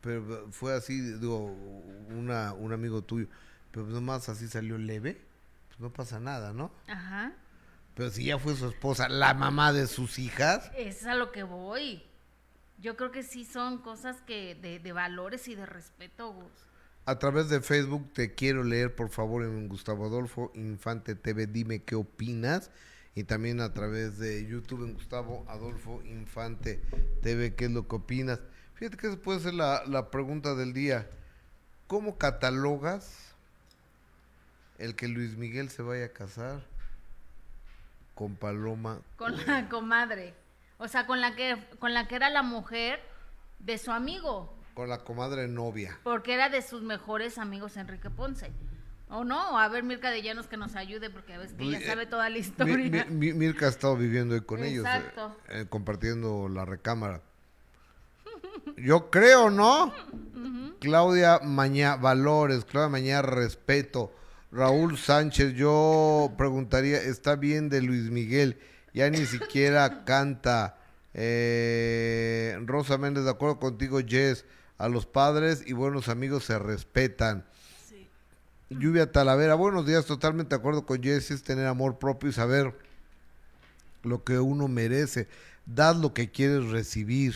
pero 0.00 0.48
fue 0.50 0.74
así, 0.74 1.00
digo, 1.00 1.44
una, 2.08 2.52
un 2.52 2.72
amigo 2.72 3.02
tuyo, 3.02 3.28
pero 3.70 3.86
nomás 3.86 4.28
así 4.28 4.48
salió 4.48 4.78
leve, 4.78 5.20
pues 5.68 5.80
no 5.80 5.92
pasa 5.92 6.18
nada, 6.18 6.52
¿no? 6.52 6.72
Ajá. 6.88 7.32
Pero 7.94 8.10
si 8.10 8.24
ya 8.26 8.38
fue 8.38 8.54
su 8.56 8.68
esposa, 8.68 9.08
la 9.08 9.34
mamá 9.34 9.72
de 9.72 9.86
sus 9.86 10.18
hijas, 10.18 10.70
Es 10.76 11.04
a 11.06 11.14
lo 11.14 11.32
que 11.32 11.42
voy. 11.42 12.02
Yo 12.78 12.96
creo 12.96 13.10
que 13.10 13.22
sí 13.22 13.44
son 13.44 13.78
cosas 13.78 14.16
que 14.26 14.54
de, 14.54 14.78
de 14.78 14.92
valores 14.92 15.48
y 15.48 15.54
de 15.54 15.66
respeto, 15.66 16.32
Gus. 16.32 16.50
a 17.04 17.18
través 17.18 17.48
de 17.50 17.60
Facebook 17.60 18.12
te 18.14 18.34
quiero 18.34 18.64
leer, 18.64 18.94
por 18.94 19.10
favor, 19.10 19.42
en 19.44 19.68
Gustavo 19.68 20.06
Adolfo 20.06 20.50
Infante 20.54 21.14
TV, 21.14 21.46
dime 21.46 21.82
qué 21.82 21.94
opinas. 21.96 22.70
Y 23.14 23.24
también 23.24 23.60
a 23.60 23.74
través 23.74 24.18
de 24.18 24.46
YouTube 24.46 24.84
en 24.84 24.94
Gustavo 24.94 25.44
Adolfo 25.48 26.00
Infante 26.04 26.80
TV, 27.22 27.54
qué 27.56 27.64
es 27.66 27.70
lo 27.72 27.88
que 27.88 27.96
opinas. 27.96 28.40
Fíjate 28.74 28.96
que 28.96 29.08
esa 29.08 29.16
puede 29.16 29.40
ser 29.40 29.54
la, 29.54 29.82
la 29.86 30.10
pregunta 30.10 30.54
del 30.54 30.72
día. 30.72 31.10
¿Cómo 31.88 32.16
catalogas 32.16 33.34
el 34.78 34.94
que 34.94 35.08
Luis 35.08 35.36
Miguel 35.36 35.68
se 35.70 35.82
vaya 35.82 36.06
a 36.06 36.12
casar 36.12 36.64
con 38.20 38.34
Paloma? 38.36 38.98
Con 39.16 39.34
la 39.46 39.66
comadre. 39.70 40.34
O 40.76 40.88
sea, 40.88 41.06
con 41.06 41.22
la 41.22 41.34
que, 41.34 41.56
con 41.78 41.94
la 41.94 42.06
que 42.06 42.16
era 42.16 42.28
la 42.28 42.42
mujer 42.42 43.00
de 43.60 43.78
su 43.78 43.90
amigo. 43.92 44.54
Con 44.74 44.90
la 44.90 44.98
comadre 45.04 45.48
novia. 45.48 45.98
Porque 46.02 46.34
era 46.34 46.50
de 46.50 46.60
sus 46.60 46.82
mejores 46.82 47.38
amigos 47.38 47.78
Enrique 47.78 48.10
Ponce. 48.10 48.52
¿O 49.08 49.24
no? 49.24 49.58
A 49.58 49.66
ver, 49.68 49.84
Mirka 49.84 50.10
de 50.10 50.20
Llanos 50.20 50.48
que 50.48 50.58
nos 50.58 50.76
ayude, 50.76 51.08
porque 51.08 51.32
a 51.32 51.38
veces 51.38 51.56
que 51.56 51.64
ella 51.64 51.80
sabe 51.80 52.04
toda 52.04 52.28
la 52.28 52.36
historia. 52.36 53.06
mi- 53.08 53.14
mi- 53.16 53.32
Mirka 53.32 53.64
ha 53.64 53.68
estado 53.70 53.96
viviendo 53.96 54.34
ahí 54.34 54.42
con 54.42 54.62
ellos, 54.62 54.84
eh, 54.84 54.88
Exacto. 54.96 55.34
eh, 55.48 55.64
compartiendo 55.70 56.50
la 56.50 56.66
recámara. 56.66 57.22
Yo 58.76 59.10
creo, 59.10 59.48
¿no? 59.48 59.94
Claudia 60.78 61.40
Mañá, 61.42 61.96
valores. 61.96 62.66
Claudia 62.66 62.90
Mañá, 62.90 63.22
respeto. 63.22 64.12
Raúl 64.52 64.98
Sánchez, 64.98 65.54
yo 65.54 66.32
preguntaría, 66.36 67.00
¿está 67.00 67.36
bien 67.36 67.68
de 67.68 67.82
Luis 67.82 68.10
Miguel? 68.10 68.58
Ya 68.92 69.08
ni 69.08 69.24
siquiera 69.24 70.04
canta. 70.04 70.76
Eh, 71.14 72.58
Rosa 72.66 72.98
Méndez, 72.98 73.24
de 73.24 73.30
acuerdo 73.30 73.60
contigo, 73.60 74.00
Jess. 74.04 74.44
A 74.76 74.88
los 74.88 75.06
padres 75.06 75.62
y 75.66 75.72
buenos 75.72 76.08
amigos 76.08 76.44
se 76.44 76.58
respetan. 76.58 77.44
Lluvia 78.70 79.12
Talavera, 79.12 79.54
buenos 79.54 79.86
días, 79.86 80.06
totalmente 80.06 80.54
de 80.54 80.60
acuerdo 80.60 80.86
con 80.86 81.02
Jess, 81.02 81.30
es 81.30 81.42
tener 81.42 81.66
amor 81.66 81.98
propio 81.98 82.30
y 82.30 82.32
saber 82.32 82.74
lo 84.02 84.24
que 84.24 84.38
uno 84.38 84.68
merece. 84.68 85.28
Dad 85.66 85.96
lo 85.96 86.14
que 86.14 86.30
quieres 86.30 86.70
recibir. 86.70 87.34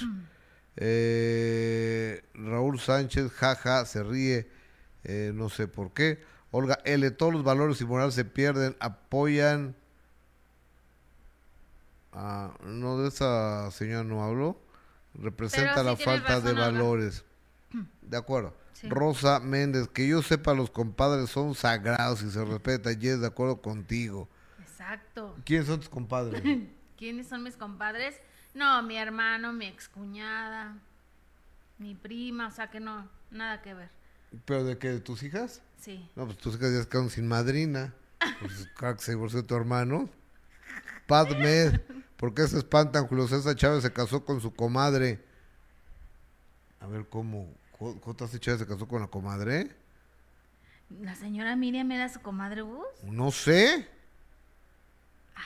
Eh, 0.77 2.25
Raúl 2.35 2.81
Sánchez, 2.81 3.31
jaja, 3.33 3.85
se 3.85 4.03
ríe, 4.03 4.49
eh, 5.05 5.33
no 5.35 5.49
sé 5.49 5.69
por 5.69 5.93
qué. 5.93 6.23
Olga 6.57 6.79
L, 6.85 7.11
todos 7.11 7.33
los 7.33 7.43
valores 7.43 7.81
y 7.81 7.85
morales 7.85 8.15
se 8.15 8.25
pierden, 8.25 8.77
apoyan. 8.79 9.75
Ah, 12.13 12.55
no, 12.63 12.97
de 12.99 13.09
esa 13.09 13.73
señora 13.73 14.05
no 14.05 14.23
hablo. 14.23 14.57
Representa 15.15 15.81
sí 15.81 15.85
la 15.85 15.97
falta 15.97 16.41
de 16.41 16.51
Olga. 16.51 16.67
valores. 16.67 17.25
De 18.03 18.17
acuerdo. 18.17 18.55
Sí. 18.73 18.89
Rosa 18.89 19.41
Méndez, 19.41 19.89
que 19.89 20.07
yo 20.07 20.23
sepa, 20.23 20.55
los 20.55 20.71
compadres 20.71 21.29
son 21.31 21.57
sagrados 21.57 22.23
y 22.23 22.31
se 22.31 22.45
respeta. 22.45 22.93
Yes, 22.93 23.21
de 23.21 23.27
acuerdo 23.27 23.61
contigo. 23.61 24.29
Exacto. 24.61 25.35
¿Quiénes 25.45 25.67
son 25.67 25.81
tus 25.81 25.89
compadres? 25.89 26.41
¿Quiénes 26.97 27.27
son 27.27 27.43
mis 27.43 27.57
compadres? 27.57 28.15
No, 28.55 28.81
mi 28.85 28.97
hermano, 28.97 29.53
mi 29.53 29.67
excuñada, 29.67 30.77
mi 31.79 31.97
prima, 31.97 32.47
o 32.47 32.51
sea 32.53 32.71
que 32.71 32.79
no, 32.79 33.09
nada 33.33 33.61
que 33.61 33.75
ver. 33.75 34.04
¿Pero 34.45 34.65
de 34.65 34.79
qué? 34.79 34.89
¿De 34.91 35.01
tus 35.01 35.23
hijas? 35.23 35.63
Sí. 35.81 36.09
No, 36.17 36.27
pues 36.27 36.39
tus 36.39 36.55
hijas 36.57 36.73
ya 36.73 36.83
se 36.83 36.89
quedaron 36.89 37.11
sin 37.11 37.27
madrina. 37.29 37.95
Pues 38.41 38.69
claro 38.77 38.97
que 38.97 39.03
se 39.03 39.13
divorció 39.13 39.43
de 39.43 39.49
tu 39.49 39.55
hermano. 39.55 40.09
Padmed, 41.07 41.81
¿por 42.17 42.33
qué 42.35 42.47
se 42.49 42.57
espantan? 42.59 43.07
Julio 43.07 43.29
César 43.29 43.55
Chávez 43.57 43.83
se 43.83 43.93
casó 43.93 44.25
con 44.25 44.41
su 44.41 44.55
comadre. 44.55 45.23
A 46.81 46.87
ver, 46.87 47.07
¿cómo? 47.09 47.53
¿Cómo 47.79 48.01
cómo 48.01 48.17
te 48.17 48.25
has 48.25 48.41
Chávez 48.41 48.61
se 48.61 48.67
casó 48.67 48.89
con 48.89 49.01
la 49.03 49.09
comadre? 49.09 49.71
¿La 51.01 51.15
señora 51.15 51.57
Miriam 51.57 51.91
era 51.93 52.09
su 52.09 52.21
comadre 52.21 52.63
Bus? 52.63 52.87
No 53.03 53.31
sé. 53.31 53.89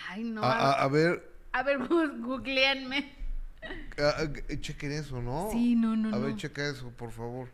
Ay, 0.09 0.25
no. 0.25 0.43
A, 0.43 0.53
A, 0.53 0.83
a- 0.85 0.89
ver, 0.89 1.33
a 1.53 1.63
ver, 1.63 1.79
googleenme. 2.21 3.13
a- 3.99 4.23
a- 4.23 4.61
chequen 4.61 4.93
eso, 4.93 5.21
¿no? 5.23 5.49
Sí, 5.51 5.75
no, 5.75 5.97
no, 5.97 6.15
A 6.15 6.19
ver, 6.19 6.31
no. 6.31 6.37
checa 6.37 6.69
eso, 6.69 6.91
por 6.91 7.11
favor. 7.11 7.49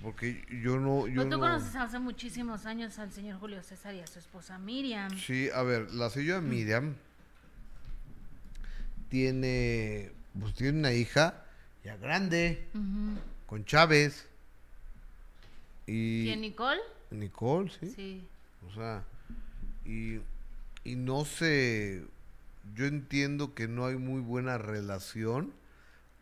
Porque 0.00 0.44
yo 0.62 0.78
no... 0.78 1.06
Yo 1.06 1.16
Pues 1.16 1.28
tú 1.28 1.36
no... 1.36 1.40
conoces 1.40 1.76
hace 1.76 1.98
muchísimos 1.98 2.64
años 2.66 2.98
al 2.98 3.12
señor 3.12 3.38
Julio 3.38 3.62
César 3.62 3.94
y 3.94 4.00
a 4.00 4.06
su 4.06 4.18
esposa 4.18 4.58
Miriam. 4.58 5.10
Sí, 5.18 5.48
a 5.54 5.62
ver, 5.62 5.92
la 5.92 6.08
señora 6.08 6.40
Miriam 6.40 6.94
tiene, 9.08 10.10
pues 10.40 10.54
tiene 10.54 10.78
una 10.78 10.92
hija 10.92 11.44
ya 11.84 11.96
grande, 11.96 12.68
con 13.46 13.64
Chávez. 13.64 14.26
Y 15.86 16.24
¿Quién, 16.24 16.40
Nicole? 16.40 16.80
Nicole, 17.10 17.70
sí. 17.80 17.92
Sí. 17.94 18.28
O 18.66 18.72
sea, 18.74 19.04
y, 19.84 20.20
y 20.84 20.96
no 20.96 21.24
sé, 21.24 22.04
yo 22.74 22.86
entiendo 22.86 23.54
que 23.54 23.68
no 23.68 23.86
hay 23.86 23.96
muy 23.96 24.20
buena 24.20 24.58
relación 24.58 25.52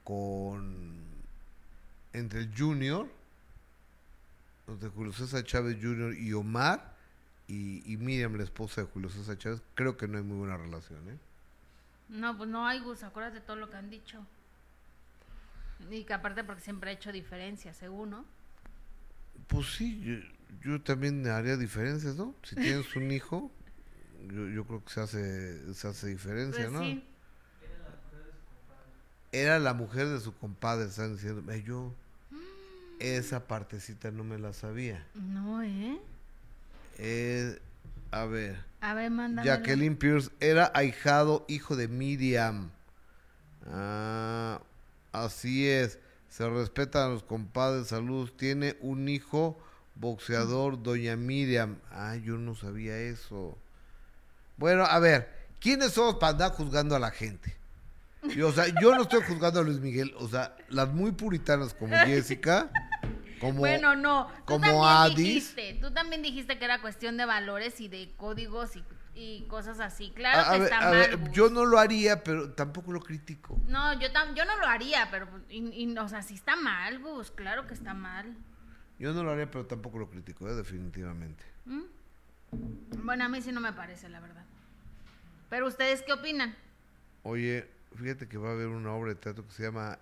con, 0.02 0.96
entre 2.12 2.40
el 2.40 2.50
Junior, 2.56 3.06
entre 4.72 4.88
Julio 4.90 5.12
César 5.12 5.44
Chávez 5.44 5.76
Junior 5.80 6.14
y 6.14 6.32
Omar, 6.32 6.94
y, 7.48 7.82
y 7.92 7.96
Miriam, 7.96 8.36
la 8.36 8.44
esposa 8.44 8.82
de 8.82 8.86
Julio 8.88 9.10
César 9.10 9.36
Chávez, 9.38 9.60
creo 9.74 9.96
que 9.96 10.06
no 10.06 10.18
hay 10.18 10.24
muy 10.24 10.38
buena 10.38 10.56
relación, 10.56 11.08
¿eh? 11.08 11.18
No, 12.08 12.36
pues 12.36 12.48
no 12.48 12.66
hay 12.66 12.80
Gus, 12.80 13.02
acuérdate 13.02 13.36
de 13.36 13.40
todo 13.42 13.56
lo 13.56 13.70
que 13.70 13.76
han 13.76 13.90
dicho. 13.90 14.24
Y 15.90 16.04
que 16.04 16.12
aparte 16.12 16.44
porque 16.44 16.60
siempre 16.60 16.90
ha 16.90 16.92
hecho 16.92 17.10
diferencias, 17.12 17.76
según, 17.76 18.10
¿no? 18.10 18.24
Pues 19.46 19.66
sí, 19.74 20.00
yo, 20.00 20.14
yo 20.62 20.80
también 20.82 21.26
haría 21.26 21.56
diferencias, 21.56 22.16
¿no? 22.16 22.34
Si 22.42 22.54
tienes 22.54 22.94
un 22.96 23.10
hijo, 23.12 23.50
yo, 24.32 24.48
yo 24.48 24.64
creo 24.66 24.84
que 24.84 24.90
se 24.90 25.00
hace, 25.00 25.74
se 25.74 25.88
hace 25.88 26.06
diferencia, 26.08 26.64
Pues 26.64 26.72
¿no? 26.72 26.80
sí. 26.80 27.04
Era 29.32 29.58
la 29.60 29.74
mujer 29.74 30.08
de 30.08 30.18
su 30.20 30.36
compadre, 30.36 30.86
están 30.86 31.14
diciendo. 31.14 31.44
"Ay, 31.52 31.62
Yo 31.62 31.94
esa 33.00 33.46
partecita 33.46 34.10
no 34.10 34.24
me 34.24 34.38
la 34.38 34.52
sabía. 34.52 35.04
No, 35.14 35.62
¿eh? 35.62 35.98
Eh, 36.98 37.58
a 38.10 38.24
ver, 38.26 38.62
A 38.80 38.94
ver, 38.94 39.10
mándame. 39.10 39.46
Jacqueline 39.46 39.96
Pierce 39.96 40.30
era 40.40 40.70
ahijado, 40.74 41.44
hijo 41.48 41.76
de 41.76 41.88
Miriam. 41.88 42.70
Ah, 43.66 44.60
así 45.12 45.68
es. 45.68 45.98
Se 46.28 46.48
respetan 46.48 47.02
a 47.06 47.08
los 47.08 47.22
compadres, 47.22 47.88
salud. 47.88 48.30
Tiene 48.36 48.76
un 48.80 49.08
hijo 49.08 49.58
boxeador, 49.96 50.82
doña 50.82 51.16
Miriam. 51.16 51.78
Ah, 51.90 52.16
yo 52.16 52.36
no 52.36 52.54
sabía 52.54 52.98
eso. 52.98 53.56
Bueno, 54.56 54.84
a 54.84 54.98
ver, 54.98 55.28
¿quiénes 55.60 55.92
somos 55.92 56.16
para 56.16 56.32
andar 56.32 56.52
juzgando 56.52 56.94
a 56.94 56.98
la 56.98 57.10
gente? 57.10 57.56
Yo, 58.36 58.48
o 58.48 58.52
sea, 58.52 58.66
yo 58.80 58.94
no 58.94 59.02
estoy 59.02 59.22
juzgando 59.22 59.60
a 59.60 59.62
Luis 59.62 59.80
Miguel. 59.80 60.14
O 60.18 60.28
sea, 60.28 60.54
las 60.68 60.88
muy 60.92 61.12
puritanas 61.12 61.72
como 61.74 61.96
Jessica, 62.06 62.70
como... 63.40 63.60
Bueno, 63.60 63.96
no. 63.96 64.28
Tú 64.28 64.44
como 64.46 64.84
también 64.86 65.16
dijiste, 65.16 65.78
tú 65.80 65.90
también 65.92 66.22
dijiste 66.22 66.58
que 66.58 66.64
era 66.64 66.80
cuestión 66.80 67.16
de 67.16 67.24
valores 67.24 67.80
y 67.80 67.88
de 67.88 68.12
códigos 68.16 68.76
y, 68.76 68.84
y 69.14 69.46
cosas 69.48 69.80
así. 69.80 70.12
Claro 70.14 70.42
a, 70.42 70.56
que 70.56 70.64
está 70.64 70.80
mal. 70.80 70.92
ver, 70.92 71.32
yo 71.32 71.50
no 71.50 71.64
lo 71.64 71.78
haría, 71.78 72.22
pero 72.22 72.52
tampoco 72.52 72.92
lo 72.92 73.00
critico. 73.00 73.58
No, 73.66 73.98
yo, 73.98 74.12
tam- 74.12 74.34
yo 74.34 74.44
no 74.44 74.56
lo 74.58 74.66
haría, 74.66 75.08
pero, 75.10 75.26
y, 75.48 75.58
y, 75.82 75.98
o 75.98 76.08
sea, 76.08 76.22
sí 76.22 76.34
está 76.34 76.54
mal, 76.56 77.00
Gus, 77.00 77.30
claro 77.30 77.66
que 77.66 77.74
está 77.74 77.94
mal. 77.94 78.36
Yo 78.98 79.12
no 79.12 79.24
lo 79.24 79.32
haría, 79.32 79.50
pero 79.50 79.66
tampoco 79.66 79.98
lo 79.98 80.10
critico, 80.10 80.48
¿eh? 80.48 80.54
definitivamente. 80.54 81.42
¿Mm? 81.64 81.82
Bueno, 83.04 83.24
a 83.24 83.28
mí 83.28 83.40
sí 83.40 83.50
no 83.50 83.60
me 83.60 83.72
parece, 83.72 84.08
la 84.08 84.20
verdad. 84.20 84.44
Pero 85.48 85.66
ustedes 85.66 86.02
qué 86.02 86.12
opinan? 86.12 86.54
Oye, 87.22 87.68
fíjate 87.96 88.28
que 88.28 88.38
va 88.38 88.50
a 88.50 88.52
haber 88.52 88.68
una 88.68 88.92
obra 88.92 89.10
de 89.14 89.16
teatro 89.20 89.46
que 89.46 89.52
se 89.52 89.62
llama 89.64 89.98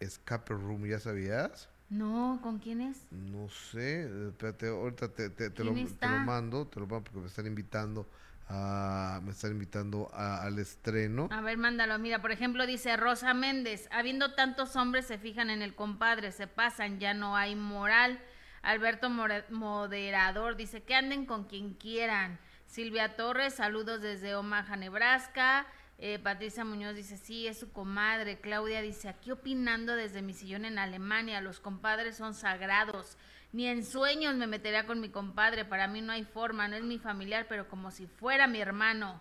Escape 0.00 0.52
Room, 0.54 0.86
¿ya 0.86 0.98
sabías? 0.98 1.68
No, 1.90 2.38
¿con 2.42 2.58
quién 2.58 2.80
es? 2.80 3.04
No 3.10 3.48
sé, 3.48 4.28
espérate, 4.28 4.68
ahorita 4.68 5.08
te, 5.08 5.28
te- 5.30 5.50
te 5.50 5.64
lo, 5.64 5.74
¿Quién 5.74 5.92
te 5.96 6.08
lo 6.08 6.18
mando, 6.18 6.66
te 6.68 6.78
lo 6.80 6.86
mando 6.86 7.04
porque 7.04 7.20
me 7.20 7.26
están 7.26 7.46
invitando 7.46 8.08
a, 8.48 9.20
me 9.24 9.32
están 9.32 9.50
invitando 9.52 10.08
a- 10.12 10.42
al 10.42 10.58
estreno. 10.60 11.28
A 11.32 11.40
ver, 11.40 11.58
mándalo. 11.58 11.98
Mira, 11.98 12.20
por 12.22 12.30
ejemplo, 12.30 12.64
dice 12.66 12.96
Rosa 12.96 13.34
Méndez, 13.34 13.88
habiendo 13.92 14.34
tantos 14.34 14.76
hombres 14.76 15.06
se 15.06 15.18
fijan 15.18 15.50
en 15.50 15.62
el 15.62 15.74
compadre, 15.74 16.30
se 16.32 16.46
pasan, 16.46 17.00
ya 17.00 17.12
no 17.12 17.36
hay 17.36 17.56
moral. 17.56 18.20
Alberto 18.62 19.10
More- 19.10 19.44
Moderador 19.50 20.56
dice 20.56 20.82
que 20.82 20.94
anden 20.94 21.26
con 21.26 21.44
quien 21.44 21.74
quieran. 21.74 22.38
Silvia 22.66 23.16
Torres, 23.16 23.54
saludos 23.54 24.00
desde 24.00 24.36
Omaha, 24.36 24.76
Nebraska. 24.76 25.66
Eh, 26.02 26.18
Patricia 26.18 26.64
Muñoz 26.64 26.96
dice, 26.96 27.18
sí, 27.18 27.46
es 27.46 27.58
su 27.58 27.72
comadre. 27.72 28.40
Claudia 28.40 28.80
dice, 28.80 29.10
aquí 29.10 29.30
opinando 29.32 29.94
desde 29.94 30.22
mi 30.22 30.32
sillón 30.32 30.64
en 30.64 30.78
Alemania, 30.78 31.42
los 31.42 31.60
compadres 31.60 32.16
son 32.16 32.32
sagrados. 32.32 33.18
Ni 33.52 33.66
en 33.66 33.84
sueños 33.84 34.34
me 34.36 34.46
metería 34.46 34.86
con 34.86 35.00
mi 35.00 35.10
compadre, 35.10 35.66
para 35.66 35.88
mí 35.88 36.00
no 36.00 36.12
hay 36.12 36.24
forma, 36.24 36.68
no 36.68 36.76
es 36.76 36.84
mi 36.84 36.98
familiar, 36.98 37.46
pero 37.50 37.68
como 37.68 37.90
si 37.90 38.06
fuera 38.06 38.46
mi 38.46 38.60
hermano. 38.60 39.20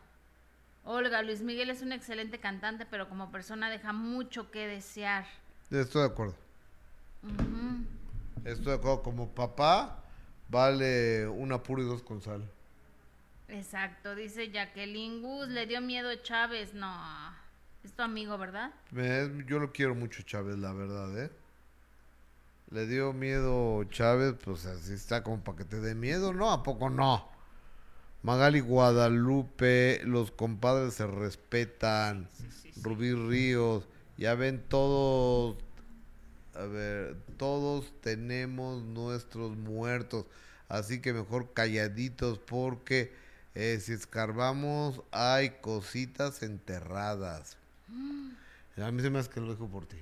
Olga, 0.85 1.21
Luis 1.21 1.41
Miguel 1.41 1.69
es 1.69 1.81
un 1.81 1.91
excelente 1.91 2.39
cantante, 2.39 2.85
pero 2.85 3.09
como 3.09 3.29
persona 3.29 3.69
deja 3.69 3.91
mucho 3.91 4.49
que 4.49 4.65
desear. 4.65 5.25
Estoy 5.69 6.03
de 6.03 6.07
acuerdo. 6.07 6.35
Estoy 8.45 8.65
de 8.65 8.73
acuerdo. 8.75 9.03
Como 9.03 9.29
papá, 9.35 10.01
vale 10.47 11.27
una 11.27 11.61
pura 11.61 11.83
y 11.83 11.85
dos 11.85 12.01
con 12.03 12.21
sal. 12.21 12.49
Exacto, 13.49 14.15
dice 14.15 14.51
Jacqueline 14.51 15.21
Gus, 15.21 15.47
le 15.49 15.65
dio 15.65 15.81
miedo 15.81 16.13
Chávez. 16.17 16.73
No, 16.73 16.93
es 17.83 17.91
tu 17.93 18.01
amigo, 18.03 18.37
¿verdad? 18.37 18.71
Me- 18.91 19.43
yo 19.47 19.59
lo 19.59 19.71
quiero 19.71 19.95
mucho, 19.95 20.21
Chávez, 20.23 20.57
la 20.57 20.71
verdad, 20.73 21.17
¿eh? 21.23 21.31
Le 22.71 22.85
dio 22.85 23.13
miedo 23.13 23.83
Chávez, 23.85 24.35
pues 24.43 24.65
así 24.67 24.93
está 24.93 25.23
como 25.23 25.43
para 25.43 25.57
que 25.57 25.65
te 25.65 25.79
dé 25.79 25.95
miedo, 25.95 26.33
¿no? 26.33 26.51
¿A 26.51 26.61
poco 26.61 26.89
no? 26.89 27.27
Magali 28.21 28.59
Guadalupe, 28.59 30.01
los 30.03 30.29
compadres 30.29 30.93
se 30.93 31.07
respetan. 31.07 32.27
Rubí 32.83 33.13
Ríos, 33.13 33.87
ya 34.17 34.35
ven 34.35 34.63
todos, 34.69 35.57
a 36.53 36.65
ver, 36.65 37.17
todos 37.37 37.91
tenemos 38.01 38.83
nuestros 38.83 39.57
muertos, 39.57 40.25
así 40.67 41.01
que 41.01 41.11
mejor 41.13 41.53
calladitos 41.53 42.37
porque 42.39 43.11
eh, 43.59 43.79
si 43.79 43.91
escarbamos 43.93 45.01
hay 45.11 45.49
cositas 45.61 46.43
enterradas. 46.43 47.57
A 48.77 48.91
mí 48.91 49.01
se 49.01 49.09
me 49.09 49.19
hace 49.19 49.29
que 49.29 49.41
lo 49.41 49.49
dejo 49.49 49.67
por 49.67 49.85
ti. 49.85 49.97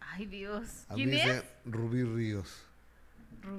Ay, 0.00 0.24
Dios. 0.24 0.66
A 0.88 0.94
¿Quién 0.94 1.10
mí 1.10 1.16
es? 1.20 1.22
se 1.26 1.44
Rubí 1.66 2.02
Ríos. 2.02 2.62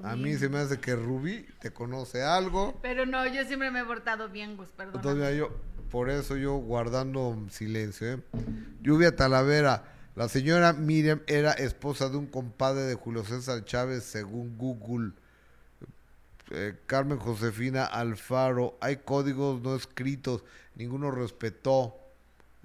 A 0.02 0.16
mí 0.16 0.34
se 0.36 0.48
me 0.48 0.58
hace 0.58 0.80
que 0.80 0.96
Rubí 0.96 1.46
te 1.60 1.70
conoce 1.70 2.24
algo. 2.24 2.76
Pero 2.82 3.06
no, 3.06 3.24
yo 3.28 3.44
siempre 3.44 3.70
me 3.70 3.80
he 3.80 3.84
portado 3.84 4.28
bien, 4.28 4.56
Gus, 4.56 4.70
perdón. 4.70 4.96
Entonces, 4.96 5.38
yo, 5.38 5.56
por 5.92 6.10
eso 6.10 6.36
yo 6.36 6.54
guardando 6.56 7.46
silencio. 7.50 8.14
¿eh? 8.14 8.20
Lluvia 8.82 9.14
Talavera. 9.14 9.84
La 10.16 10.28
señora 10.28 10.72
Miriam 10.72 11.20
era 11.28 11.52
esposa 11.52 12.08
de 12.08 12.16
un 12.16 12.26
compadre 12.26 12.82
de 12.82 12.94
Julio 12.94 13.22
César 13.22 13.64
Chávez, 13.64 14.02
según 14.02 14.58
Google. 14.58 15.12
Eh, 16.50 16.74
Carmen 16.86 17.18
Josefina 17.18 17.84
Alfaro. 17.84 18.76
Hay 18.80 18.98
códigos 18.98 19.60
no 19.62 19.74
escritos. 19.74 20.44
Ninguno 20.74 21.10
respetó. 21.10 21.96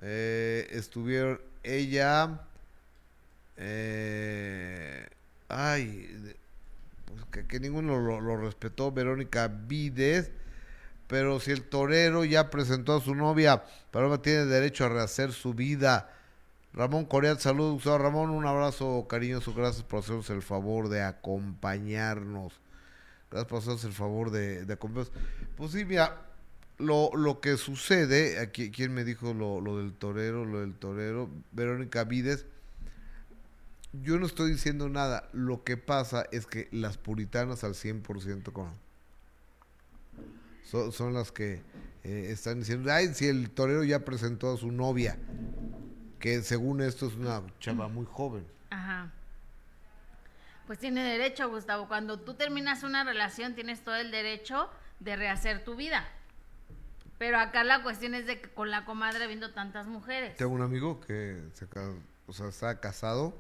Eh, 0.02 0.68
estuvieron 0.72 1.40
ella. 1.64 2.42
eh, 3.58 5.08
ay, 5.50 6.36
pues 7.06 7.46
que, 7.48 7.60
ninguno 7.60 8.00
lo, 8.00 8.38
respetó. 8.38 8.92
Verónica 8.92 9.48
Vides. 9.48 10.32
Pero 11.08 11.40
si 11.40 11.52
el 11.52 11.64
torero 11.64 12.24
ya 12.24 12.50
presentó 12.50 12.96
a 12.96 13.02
su 13.02 13.16
novia, 13.16 13.64
Paloma 13.92 14.22
tiene 14.22 14.46
derecho 14.46 14.86
a 14.86 14.90
rehacer 14.90 15.34
su 15.34 15.54
vida. 15.54 16.10
Ramón 16.74 17.06
Corea, 17.06 17.36
saludos. 17.38 17.84
Ramón, 17.86 18.30
un 18.30 18.46
abrazo 18.46 19.06
cariñoso. 19.10 19.54
Gracias 19.54 19.84
por 19.84 20.00
hacernos 20.00 20.30
el 20.30 20.42
favor 20.42 20.88
de 20.88 21.02
acompañarnos. 21.04 22.54
Gracias 23.32 23.84
el 23.86 23.94
favor 23.94 24.30
de, 24.30 24.66
de 24.66 24.74
acompañarnos. 24.74 25.14
Pues 25.56 25.72
sí, 25.72 25.86
mira, 25.86 26.22
lo, 26.78 27.12
lo 27.16 27.40
que 27.40 27.58
sucede, 27.58 28.40
aquí, 28.40 28.72
¿quién 28.72 28.94
me 28.94 29.04
dijo 29.04 29.34
lo, 29.34 29.62
lo 29.62 29.78
del 29.78 29.94
torero? 29.94 30.46
Lo 30.46 30.60
del 30.62 30.74
torero, 30.74 31.30
Verónica 31.52 32.04
Vides. 32.04 32.46
Yo 33.94 34.20
no 34.20 34.26
estoy 34.26 34.52
diciendo 34.52 34.90
nada. 34.90 35.30
Lo 35.34 35.64
que 35.64 35.78
pasa 35.78 36.26
es 36.32 36.46
que 36.46 36.68
las 36.72 36.98
puritanas 36.98 37.64
al 37.64 37.74
100% 37.74 38.52
con 38.52 38.70
son, 40.64 40.92
son 40.92 41.14
las 41.14 41.32
que 41.32 41.62
eh, 42.04 42.28
están 42.30 42.60
diciendo, 42.60 42.92
ay, 42.92 43.14
si 43.14 43.28
el 43.28 43.50
torero 43.50 43.84
ya 43.84 44.06
presentó 44.06 44.54
a 44.54 44.58
su 44.58 44.72
novia, 44.72 45.18
que 46.20 46.42
según 46.42 46.82
esto 46.82 47.08
es 47.08 47.16
una 47.16 47.44
chava 47.60 47.88
muy 47.88 48.06
joven. 48.06 48.46
Ajá. 48.70 49.12
Pues 50.72 50.80
tiene 50.80 51.04
derecho, 51.04 51.50
Gustavo. 51.50 51.90
Cuando 51.90 52.18
tú 52.18 52.36
terminas 52.36 52.84
una 52.84 53.04
relación, 53.04 53.56
tienes 53.56 53.84
todo 53.84 53.98
el 53.98 54.10
derecho 54.10 54.70
de 55.01 55.18
rehacer 55.18 55.66
tu 55.66 55.75
vida. 55.75 56.08
Pero 57.18 57.40
acá 57.40 57.66
la 57.66 57.84
cuestión 57.84 58.16
es 58.16 58.25
de 58.25 58.40
que 58.40 58.48
con 58.48 58.72
la 58.72 58.86
comadre 58.86 59.28
viendo 59.28 59.51
tantas 59.51 59.88
mujeres. 59.88 60.38
Tengo 60.38 60.54
un 60.54 60.62
amigo 60.62 61.01
que 61.01 61.44
se, 61.56 61.68
o 62.25 62.32
sea, 62.32 62.48
está 62.48 62.80
casado, 62.80 63.38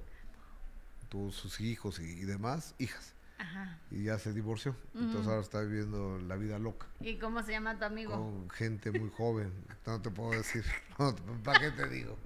tuvo 1.07 1.31
sus 1.31 1.61
hijos 1.61 2.01
y, 2.01 2.03
y 2.03 2.25
demás, 2.25 2.75
hijas, 2.79 3.13
Ajá. 3.37 3.77
y 3.91 4.03
ya 4.03 4.19
se 4.19 4.33
divorció. 4.33 4.75
Entonces 4.93 5.25
ahora 5.25 5.39
está 5.39 5.61
viviendo 5.61 6.19
la 6.27 6.35
vida 6.35 6.59
loca. 6.59 6.87
¿Y 6.99 7.15
cómo 7.15 7.43
se 7.43 7.53
llama 7.53 7.79
tu 7.79 7.85
amigo? 7.85 8.11
Con 8.11 8.49
gente 8.49 8.91
muy 8.91 9.09
joven, 9.09 9.53
no 9.85 10.01
te 10.01 10.09
puedo 10.09 10.31
decir, 10.31 10.65
no, 10.99 11.15
¿para 11.45 11.61
qué 11.61 11.71
te 11.71 11.87
digo? 11.87 12.17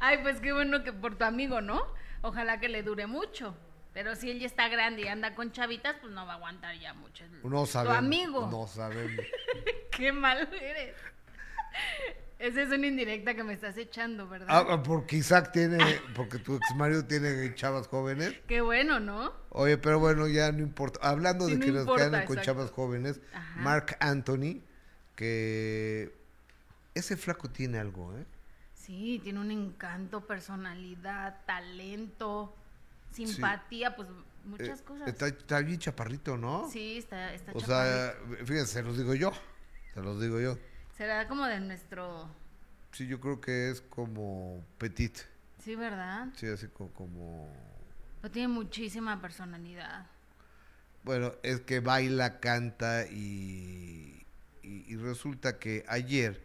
Ay, 0.00 0.18
pues 0.20 0.38
qué 0.38 0.52
bueno 0.52 0.84
que 0.84 0.92
por 0.92 1.16
tu 1.16 1.24
amigo, 1.24 1.62
¿no? 1.62 1.80
Ojalá 2.20 2.60
que 2.60 2.68
le 2.68 2.82
dure 2.82 3.06
mucho. 3.06 3.56
Pero 3.92 4.14
si 4.14 4.30
él 4.30 4.38
ya 4.38 4.46
está 4.46 4.68
grande 4.68 5.02
y 5.02 5.08
anda 5.08 5.34
con 5.34 5.50
chavitas, 5.52 5.96
pues 6.00 6.12
no 6.12 6.24
va 6.26 6.34
a 6.34 6.36
aguantar 6.36 6.78
ya 6.78 6.94
mucho. 6.94 7.24
No 7.42 7.66
sabemos. 7.66 7.98
Tu 7.98 7.98
amigo. 7.98 8.48
No 8.50 8.66
sabemos. 8.66 9.24
Qué 9.90 10.12
malo 10.12 10.48
eres. 10.52 10.94
Esa 12.38 12.62
es 12.62 12.68
una 12.70 12.86
indirecta 12.86 13.34
que 13.34 13.44
me 13.44 13.52
estás 13.52 13.76
echando, 13.76 14.26
¿verdad? 14.26 14.46
Ah, 14.48 14.82
porque 14.82 15.16
Isaac 15.16 15.52
tiene, 15.52 15.78
porque 16.14 16.38
tu 16.38 16.54
ex 16.56 16.74
marido 16.74 17.04
tiene 17.04 17.54
chavas 17.54 17.86
jóvenes. 17.86 18.34
Qué 18.46 18.62
bueno, 18.62 18.98
¿no? 18.98 19.32
Oye, 19.50 19.76
pero 19.76 19.98
bueno, 19.98 20.26
ya 20.26 20.50
no 20.50 20.60
importa. 20.60 21.00
Hablando 21.02 21.46
Sí, 21.46 21.52
de 21.52 21.58
no 21.58 21.64
que 21.66 21.72
nos 21.72 21.96
quedan 21.96 22.24
con 22.26 22.40
chavas 22.40 22.70
jóvenes, 22.70 23.20
Ajá. 23.34 23.60
Mark 23.60 23.96
Anthony, 24.00 24.62
que 25.16 26.14
ese 26.94 27.18
flaco 27.18 27.50
tiene 27.50 27.78
algo, 27.78 28.16
¿eh? 28.16 28.24
Sí, 28.72 29.20
tiene 29.22 29.38
un 29.40 29.50
encanto, 29.50 30.26
personalidad, 30.26 31.44
talento, 31.44 32.56
simpatía, 33.12 33.94
pues 33.96 34.08
muchas 34.44 34.80
Eh, 34.80 34.84
cosas. 34.84 35.08
Está, 35.08 35.26
está 35.28 35.60
bien 35.60 35.78
chaparrito, 35.78 36.36
¿no? 36.36 36.68
Sí, 36.70 36.98
está, 36.98 37.32
está 37.34 37.52
O 37.52 37.60
chaparrito. 37.60 38.26
sea, 38.36 38.44
fíjense, 38.46 38.72
se 38.74 38.82
los 38.82 38.96
digo 38.98 39.14
yo. 39.14 39.32
Se 39.94 40.00
los 40.02 40.20
digo 40.20 40.40
yo. 40.40 40.56
Será 40.96 41.26
como 41.28 41.46
de 41.46 41.60
nuestro... 41.60 42.28
Sí, 42.92 43.06
yo 43.06 43.20
creo 43.20 43.40
que 43.40 43.70
es 43.70 43.80
como 43.82 44.64
petit. 44.78 45.18
Sí, 45.62 45.74
¿verdad? 45.76 46.28
Sí, 46.36 46.46
así 46.46 46.66
co- 46.68 46.90
como... 46.92 47.52
Pero 48.20 48.32
tiene 48.32 48.48
muchísima 48.48 49.20
personalidad. 49.20 50.06
Bueno, 51.04 51.32
es 51.42 51.60
que 51.60 51.80
baila, 51.80 52.40
canta 52.40 53.06
y, 53.06 54.24
y, 54.62 54.84
y 54.92 54.96
resulta 54.96 55.58
que 55.58 55.84
ayer 55.88 56.42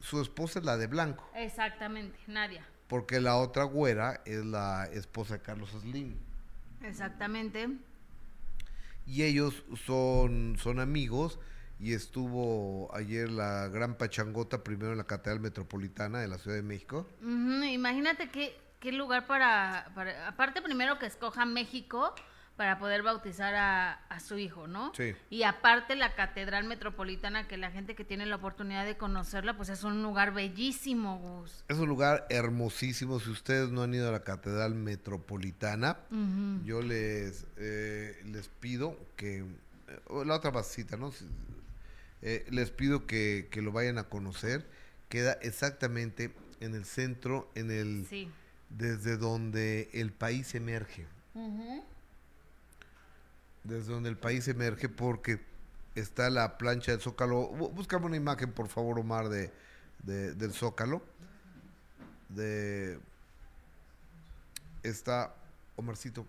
su 0.00 0.20
esposa 0.20 0.58
es 0.58 0.64
la 0.64 0.76
de 0.76 0.86
blanco, 0.86 1.28
Exactamente, 1.34 2.18
Nadia. 2.26 2.66
Porque 2.94 3.20
la 3.20 3.38
otra 3.38 3.64
güera 3.64 4.20
es 4.24 4.44
la 4.44 4.86
esposa 4.92 5.34
de 5.34 5.42
Carlos 5.42 5.70
Slim. 5.80 6.14
Exactamente. 6.80 7.68
Y 9.04 9.24
ellos 9.24 9.64
son, 9.84 10.54
son 10.60 10.78
amigos 10.78 11.40
y 11.80 11.92
estuvo 11.92 12.94
ayer 12.94 13.28
la 13.30 13.66
gran 13.66 13.96
pachangota 13.96 14.62
primero 14.62 14.92
en 14.92 14.98
la 14.98 15.08
Catedral 15.08 15.40
Metropolitana 15.40 16.20
de 16.20 16.28
la 16.28 16.38
Ciudad 16.38 16.56
de 16.56 16.62
México. 16.62 17.08
Ujú, 17.20 17.64
Imagínate 17.64 18.28
qué, 18.28 18.56
qué 18.78 18.92
lugar 18.92 19.26
para, 19.26 19.90
para... 19.96 20.28
Aparte 20.28 20.62
primero 20.62 20.96
que 21.00 21.06
escoja 21.06 21.44
México 21.46 22.14
para 22.56 22.78
poder 22.78 23.02
bautizar 23.02 23.54
a, 23.56 23.92
a 24.08 24.20
su 24.20 24.38
hijo, 24.38 24.66
¿no? 24.68 24.92
Sí. 24.96 25.14
Y 25.28 25.42
aparte 25.42 25.96
la 25.96 26.14
Catedral 26.14 26.64
Metropolitana, 26.64 27.48
que 27.48 27.56
la 27.56 27.70
gente 27.72 27.94
que 27.96 28.04
tiene 28.04 28.26
la 28.26 28.36
oportunidad 28.36 28.84
de 28.84 28.96
conocerla, 28.96 29.56
pues 29.56 29.68
es 29.70 29.82
un 29.82 30.02
lugar 30.02 30.32
bellísimo, 30.32 31.18
Gus. 31.18 31.64
Es 31.68 31.78
un 31.78 31.88
lugar 31.88 32.26
hermosísimo. 32.30 33.18
Si 33.18 33.30
ustedes 33.30 33.70
no 33.70 33.82
han 33.82 33.92
ido 33.92 34.08
a 34.08 34.12
la 34.12 34.22
Catedral 34.22 34.74
Metropolitana, 34.76 35.98
yo 36.64 36.80
les, 36.80 37.46
eh, 37.56 38.22
les 38.24 38.48
pido 38.48 38.96
que... 39.16 39.38
eh, 39.38 40.24
la 40.24 40.34
otra 40.36 40.50
basita, 40.50 40.96
¿no? 40.96 41.12
Eh, 42.22 42.46
les 42.50 42.70
pido 42.70 43.06
que, 43.06 43.48
que 43.50 43.62
lo 43.62 43.72
vayan 43.72 43.98
a 43.98 44.04
conocer. 44.04 44.66
Queda 45.08 45.32
exactamente 45.42 46.32
en 46.60 46.74
el 46.74 46.84
centro, 46.84 47.50
en 47.54 47.70
el 47.70 48.06
Sí. 48.08 48.30
desde 48.70 49.16
donde 49.16 49.90
el 49.92 50.12
país 50.12 50.54
emerge. 50.54 51.06
Ujú. 51.34 51.84
Desde 53.64 53.92
donde 53.92 54.10
el 54.10 54.16
país 54.16 54.46
emerge 54.48 54.88
porque 54.88 55.40
está 55.94 56.30
la 56.30 56.58
plancha 56.58 56.92
del 56.92 57.00
Zócalo. 57.00 57.50
Bú- 57.50 57.72
Búscame 57.72 58.06
una 58.06 58.16
imagen, 58.16 58.52
por 58.52 58.68
favor, 58.68 58.98
Omar, 58.98 59.28
de, 59.28 59.50
de- 60.02 60.34
del 60.34 60.52
Zócalo. 60.52 61.02
De 62.28 62.98
está 64.82 65.34
Omarcito, 65.76 66.26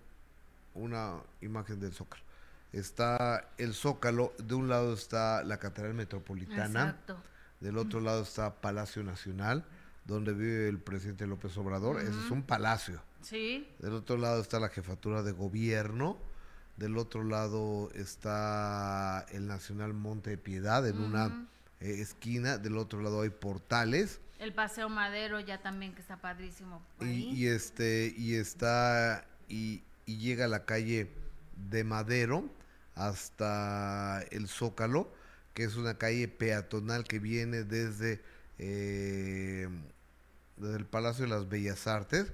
una 0.74 1.18
imagen 1.42 1.80
del 1.80 1.94
Zócalo. 1.94 2.24
Está 2.74 3.50
el 3.58 3.74
Zócalo, 3.74 4.34
de 4.38 4.56
un 4.56 4.68
lado 4.70 4.94
está 4.94 5.44
la 5.44 5.58
Catedral 5.58 5.94
Metropolitana, 5.94 6.90
Exacto. 6.90 7.18
del 7.60 7.78
otro 7.78 8.00
lado 8.02 8.24
está 8.24 8.54
Palacio 8.56 9.04
Nacional, 9.04 9.66
donde 10.06 10.34
vive 10.34 10.68
el 10.68 10.80
presidente 10.80 11.26
López 11.28 11.56
Obrador. 11.58 12.00
Ese 12.02 12.12
es 12.12 12.32
un 12.32 12.44
palacio. 12.44 13.02
Sí. 13.22 13.68
Del 13.80 13.94
otro 13.94 14.18
lado 14.18 14.42
está 14.42 14.60
la 14.60 14.70
jefatura 14.70 15.24
de 15.24 15.32
gobierno. 15.32 16.18
Del 16.78 16.98
otro 16.98 17.24
lado 17.24 17.90
está 17.94 19.26
el 19.32 19.48
Nacional 19.48 19.94
Monte 19.94 20.32
de 20.32 20.38
Piedad 20.38 20.88
en 20.88 21.00
una 21.00 21.48
eh, 21.80 22.02
esquina. 22.02 22.58
Del 22.58 22.78
otro 22.78 23.02
lado 23.02 23.22
hay 23.22 23.30
portales. 23.30 24.20
El 24.40 24.54
Paseo 24.54 24.90
Madero 24.90 25.40
ya 25.40 25.62
también 25.62 25.94
que 25.94 26.02
está 26.02 26.18
padrísimo. 26.18 26.82
Y, 27.00 27.06
ahí. 27.06 27.32
y 27.34 27.48
este 27.48 28.14
y 28.18 28.36
está 28.36 29.26
y, 29.48 29.84
y 30.06 30.18
llega 30.18 30.46
a 30.46 30.50
la 30.50 30.66
calle 30.66 31.10
de 31.70 31.84
Madero 31.84 32.50
hasta 32.96 34.22
el 34.32 34.48
Zócalo, 34.48 35.14
que 35.54 35.64
es 35.64 35.76
una 35.76 35.98
calle 35.98 36.28
peatonal 36.28 37.06
que 37.06 37.20
viene 37.20 37.64
desde 37.64 38.22
eh, 38.58 39.68
desde 40.58 40.78
el 40.78 40.86
Palacio 40.86 41.26
de 41.26 41.32
las 41.32 41.50
Bellas 41.50 41.88
Artes. 41.88 42.32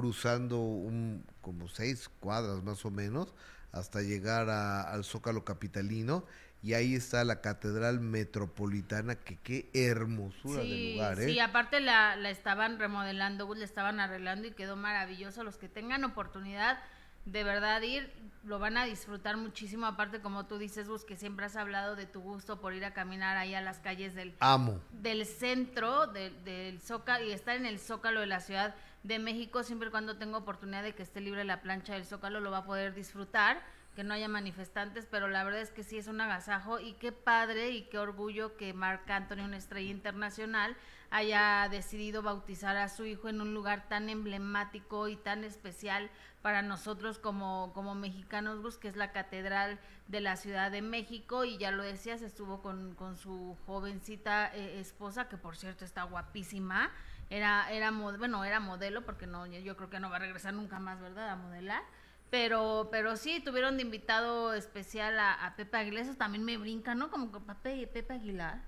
Cruzando 0.00 0.58
un, 0.58 1.24
como 1.40 1.68
seis 1.68 2.10
cuadras 2.20 2.62
más 2.62 2.84
o 2.84 2.90
menos 2.90 3.32
hasta 3.72 4.02
llegar 4.02 4.50
a- 4.50 4.82
al 4.82 5.04
Zócalo 5.04 5.42
Capitalino 5.44 6.24
y 6.62 6.74
ahí 6.74 6.94
está 6.94 7.24
la 7.24 7.40
Catedral 7.40 8.00
Metropolitana, 8.00 9.14
que 9.14 9.36
qué 9.36 9.70
hermosura 9.72 10.62
de 10.62 10.92
lugar, 10.94 11.20
¿eh? 11.20 11.26
sí, 11.26 11.40
aparte 11.40 11.80
la, 11.80 12.16
la 12.16 12.28
estaban 12.28 12.78
remodelando, 12.78 13.52
la 13.54 13.64
estaban 13.64 14.00
arreglando 14.00 14.48
y 14.48 14.50
quedó 14.52 14.76
maravilloso. 14.76 15.44
Los 15.44 15.56
que 15.56 15.68
tengan 15.70 16.04
oportunidad 16.04 16.78
de 17.24 17.42
verdad 17.42 17.80
ir, 17.82 18.12
lo 18.44 18.58
van 18.58 18.76
a 18.76 18.84
disfrutar 18.84 19.36
muchísimo. 19.36 19.86
Aparte, 19.86 20.20
como 20.20 20.46
tú 20.46 20.58
dices, 20.58 20.88
Gus, 20.88 21.04
que 21.04 21.16
siempre 21.16 21.46
has 21.46 21.56
hablado 21.56 21.96
de 21.96 22.06
tu 22.06 22.20
gusto 22.20 22.60
por 22.60 22.74
ir 22.74 22.84
a 22.84 22.92
caminar 22.94 23.36
ahí 23.36 23.54
a 23.54 23.60
las 23.60 23.78
calles 23.78 24.14
del, 24.14 24.34
Amo. 24.40 24.80
del 24.92 25.24
centro 25.26 26.06
de- 26.06 26.30
del 26.44 26.80
Zócalo 26.80 27.24
y 27.24 27.32
estar 27.32 27.56
en 27.56 27.66
el 27.66 27.78
Zócalo 27.80 28.20
de 28.20 28.26
la 28.26 28.40
Ciudad 28.40 28.74
de 29.06 29.20
México, 29.20 29.62
siempre 29.62 29.88
y 29.88 29.90
cuando 29.92 30.16
tenga 30.16 30.38
oportunidad 30.38 30.82
de 30.82 30.94
que 30.94 31.02
esté 31.04 31.20
libre 31.20 31.44
la 31.44 31.62
plancha 31.62 31.94
del 31.94 32.04
Zócalo, 32.04 32.40
lo 32.40 32.50
va 32.50 32.58
a 32.58 32.64
poder 32.64 32.92
disfrutar, 32.92 33.62
que 33.94 34.02
no 34.02 34.12
haya 34.12 34.28
manifestantes, 34.28 35.06
pero 35.08 35.28
la 35.28 35.44
verdad 35.44 35.60
es 35.60 35.70
que 35.70 35.84
sí 35.84 35.96
es 35.96 36.08
un 36.08 36.20
agasajo 36.20 36.80
y 36.80 36.94
qué 36.94 37.12
padre 37.12 37.70
y 37.70 37.82
qué 37.82 37.98
orgullo 37.98 38.56
que 38.56 38.74
Marc 38.74 39.08
Anthony, 39.08 39.44
una 39.44 39.56
estrella 39.56 39.90
internacional, 39.90 40.76
haya 41.10 41.68
decidido 41.70 42.20
bautizar 42.20 42.76
a 42.76 42.88
su 42.88 43.06
hijo 43.06 43.28
en 43.28 43.40
un 43.40 43.54
lugar 43.54 43.88
tan 43.88 44.10
emblemático 44.10 45.06
y 45.06 45.16
tan 45.16 45.44
especial 45.44 46.10
para 46.42 46.62
nosotros 46.62 47.18
como, 47.18 47.72
como 47.74 47.94
mexicanos, 47.94 48.60
Gus, 48.60 48.76
que 48.76 48.88
es 48.88 48.96
la 48.96 49.12
Catedral 49.12 49.78
de 50.08 50.20
la 50.20 50.36
Ciudad 50.36 50.70
de 50.70 50.82
México. 50.82 51.44
Y 51.44 51.58
ya 51.58 51.70
lo 51.70 51.82
decías, 51.82 52.22
estuvo 52.22 52.60
con, 52.60 52.94
con 52.96 53.16
su 53.16 53.56
jovencita 53.66 54.54
eh, 54.54 54.80
esposa, 54.80 55.28
que 55.28 55.36
por 55.36 55.56
cierto 55.56 55.84
está 55.84 56.02
guapísima. 56.02 56.90
Era, 57.28 57.70
era, 57.72 57.90
bueno, 57.90 58.44
era 58.44 58.60
modelo, 58.60 59.04
porque 59.04 59.26
no, 59.26 59.46
yo 59.46 59.76
creo 59.76 59.90
que 59.90 60.00
no 60.00 60.10
va 60.10 60.16
a 60.16 60.20
regresar 60.20 60.54
nunca 60.54 60.78
más, 60.78 61.00
¿verdad? 61.00 61.30
A 61.30 61.36
modelar. 61.36 61.82
Pero, 62.30 62.88
pero 62.90 63.16
sí, 63.16 63.40
tuvieron 63.40 63.76
de 63.76 63.82
invitado 63.82 64.52
especial 64.54 65.18
a, 65.18 65.32
a 65.32 65.56
Pepe 65.56 65.76
Aguilar. 65.76 66.04
Eso 66.04 66.14
también 66.14 66.44
me 66.44 66.56
brinca, 66.56 66.94
¿no? 66.94 67.10
Como 67.10 67.32
que 67.32 67.40
Pepe, 67.40 67.86
Pepe 67.86 68.14
Aguilar. 68.14 68.62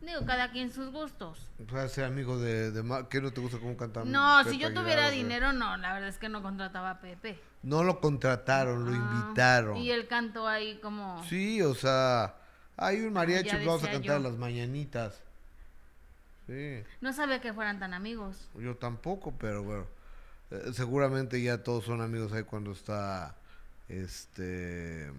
Digo, 0.00 0.24
cada 0.24 0.50
quien 0.50 0.72
sus 0.72 0.90
gustos. 0.90 1.46
Ser 1.88 2.04
amigo 2.04 2.38
de, 2.38 2.70
de 2.70 3.06
¿Qué 3.10 3.20
no 3.20 3.32
te 3.32 3.40
gusta 3.42 3.58
cómo 3.58 3.76
canta? 3.76 4.02
No, 4.04 4.42
si 4.44 4.56
yo 4.56 4.72
tuviera 4.72 5.10
dinero, 5.10 5.52
no. 5.52 5.76
La 5.76 5.92
verdad 5.92 6.08
es 6.08 6.16
que 6.16 6.30
no 6.30 6.42
contrataba 6.42 6.90
a 6.90 7.00
Pepe. 7.00 7.38
No 7.62 7.84
lo 7.84 8.00
contrataron, 8.00 8.86
lo 8.86 8.92
ah, 8.92 8.94
invitaron. 8.96 9.76
Y 9.76 9.90
él 9.90 10.06
cantó 10.08 10.48
ahí 10.48 10.78
como... 10.80 11.22
Sí, 11.24 11.60
o 11.60 11.74
sea... 11.74 12.36
Hay 12.78 13.02
un 13.02 13.12
mariachi, 13.12 13.56
vamos 13.66 13.84
a 13.84 13.90
cantar 13.90 14.22
las 14.22 14.38
mañanitas. 14.38 15.22
Sí. 16.50 16.82
No 17.00 17.12
sabía 17.12 17.40
que 17.40 17.52
fueran 17.52 17.78
tan 17.78 17.94
amigos. 17.94 18.48
Yo 18.58 18.76
tampoco, 18.76 19.32
pero 19.38 19.62
bueno. 19.62 19.86
Eh, 20.50 20.72
seguramente 20.72 21.40
ya 21.40 21.62
todos 21.62 21.84
son 21.84 22.00
amigos 22.00 22.32
ahí 22.32 22.42
cuando 22.42 22.72
está... 22.72 23.36
Este... 23.88 25.12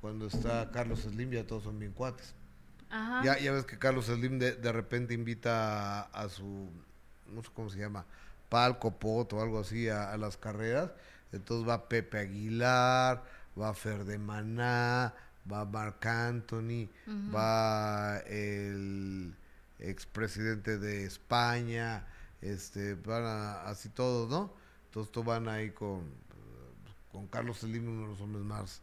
Cuando 0.00 0.28
está 0.28 0.70
Carlos 0.70 1.00
Slim, 1.00 1.32
ya 1.32 1.44
todos 1.44 1.64
son 1.64 1.76
bien 1.80 1.90
cuates. 1.90 2.34
Ya, 3.24 3.36
ya 3.38 3.50
ves 3.50 3.64
que 3.64 3.78
Carlos 3.78 4.06
Slim 4.06 4.38
de, 4.38 4.52
de 4.52 4.72
repente 4.72 5.12
invita 5.12 6.02
a, 6.02 6.28
su, 6.28 6.68
no 7.26 7.42
sé 7.42 7.50
cómo 7.52 7.68
se 7.68 7.78
llama, 7.80 8.04
palco, 8.48 8.92
pot 8.92 9.32
o 9.32 9.42
algo 9.42 9.58
así 9.58 9.88
a, 9.88 10.16
las 10.16 10.36
carreras. 10.36 10.92
Entonces 11.32 11.68
va 11.68 11.88
Pepe 11.88 12.18
Aguilar, 12.18 13.24
va 13.60 13.74
Fer 13.74 14.04
de 14.04 14.18
Maná, 14.18 15.12
va 15.52 15.64
Marc 15.64 16.06
Anthony, 16.06 16.88
va 17.34 18.18
el 18.20 19.34
expresidente 19.78 20.78
de 20.78 21.04
España, 21.04 22.06
este, 22.40 22.94
van 22.94 23.24
así 23.66 23.88
todos, 23.88 24.28
¿no? 24.28 24.52
Entonces 24.86 25.12
todos 25.12 25.26
van 25.26 25.48
ahí 25.48 25.70
con, 25.70 26.02
con 27.12 27.26
Carlos 27.28 27.58
Slim, 27.58 27.88
uno 27.88 28.02
de 28.02 28.08
los 28.08 28.20
hombres 28.20 28.44
más 28.44 28.82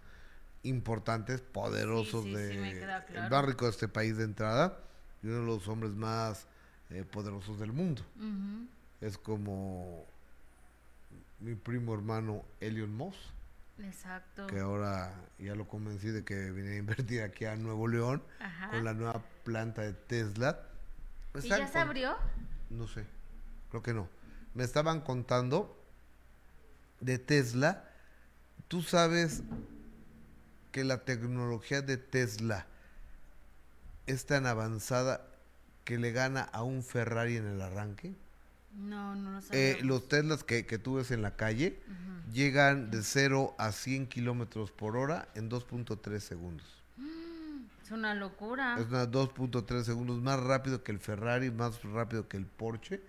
importantes, 0.64 1.42
poderosos 1.42 2.26
de 2.26 2.82
el 3.14 3.30
más 3.30 3.46
rico 3.46 3.66
de 3.66 3.72
este 3.72 3.88
país 3.88 4.18
de 4.18 4.24
entrada 4.24 4.80
y 5.22 5.28
uno 5.28 5.40
de 5.40 5.46
los 5.46 5.68
hombres 5.68 5.94
más 5.94 6.48
eh, 6.90 7.04
poderosos 7.04 7.60
del 7.60 7.72
mundo. 7.72 8.02
Es 9.02 9.18
como 9.18 10.06
mi 11.40 11.56
primo 11.56 11.94
hermano 11.94 12.44
Elion 12.60 12.96
Moss. 12.96 13.16
Exacto. 13.80 14.48
Que 14.48 14.60
ahora 14.60 15.14
ya 15.38 15.54
lo 15.54 15.68
convencí 15.68 16.08
de 16.08 16.24
que 16.24 16.52
viene 16.52 16.72
a 16.72 16.78
invertir 16.78 17.22
aquí 17.22 17.46
a 17.46 17.56
Nuevo 17.56 17.88
León 17.88 18.24
con 18.72 18.84
la 18.84 18.94
nueva 18.94 19.22
planta 19.44 19.82
de 19.82 19.94
Tesla. 19.94 20.60
¿Y 21.44 21.48
ya 21.50 21.68
se 21.68 21.80
abrió? 21.80 22.16
No 22.70 22.88
sé, 22.88 23.06
creo 23.70 23.84
que 23.84 23.94
no. 23.94 24.08
Me 24.54 24.64
estaban 24.64 25.02
contando 25.02 25.78
de 27.00 27.20
Tesla. 27.20 27.90
Tú 28.68 28.82
sabes 28.82 29.44
que 30.72 30.84
la 30.84 31.06
tecnología 31.06 31.82
de 31.82 31.98
Tesla 31.98 32.66
es 34.08 34.26
tan 34.26 34.46
avanzada 34.46 35.26
que 35.84 35.98
le 35.98 36.12
gana 36.12 36.42
a 36.42 36.64
un 36.64 36.84
Ferrari 36.84 37.38
en 37.38 37.48
el 37.48 37.62
arranque? 37.62 38.14
No, 38.74 39.16
no 39.16 39.40
lo 39.40 39.42
eh, 39.52 39.78
los 39.84 40.10
Teslas 40.10 40.44
que, 40.44 40.66
que, 40.66 40.78
tú 40.78 40.96
ves 40.96 41.12
en 41.12 41.22
la 41.22 41.38
calle 41.38 41.80
llegan 42.34 42.92
de 42.92 43.04
0 43.04 43.56
a 43.58 43.72
100 43.72 44.08
kilómetros 44.08 44.72
por 44.72 44.98
hora 44.98 45.30
en 45.36 45.50
2.3 45.50 46.20
segundos. 46.20 46.75
Es 47.86 47.92
una 47.92 48.16
locura. 48.16 48.78
Es 48.80 48.88
una 48.88 49.06
2.3 49.06 49.84
segundos 49.84 50.20
más 50.20 50.40
rápido 50.40 50.84
que 50.84 50.92
el 50.92 50.98
Ferrari, 50.98 51.52
más 51.52 51.84
rápido 51.84 52.28
que 52.28 52.36
el 52.36 52.48
Porsche. 52.48 53.00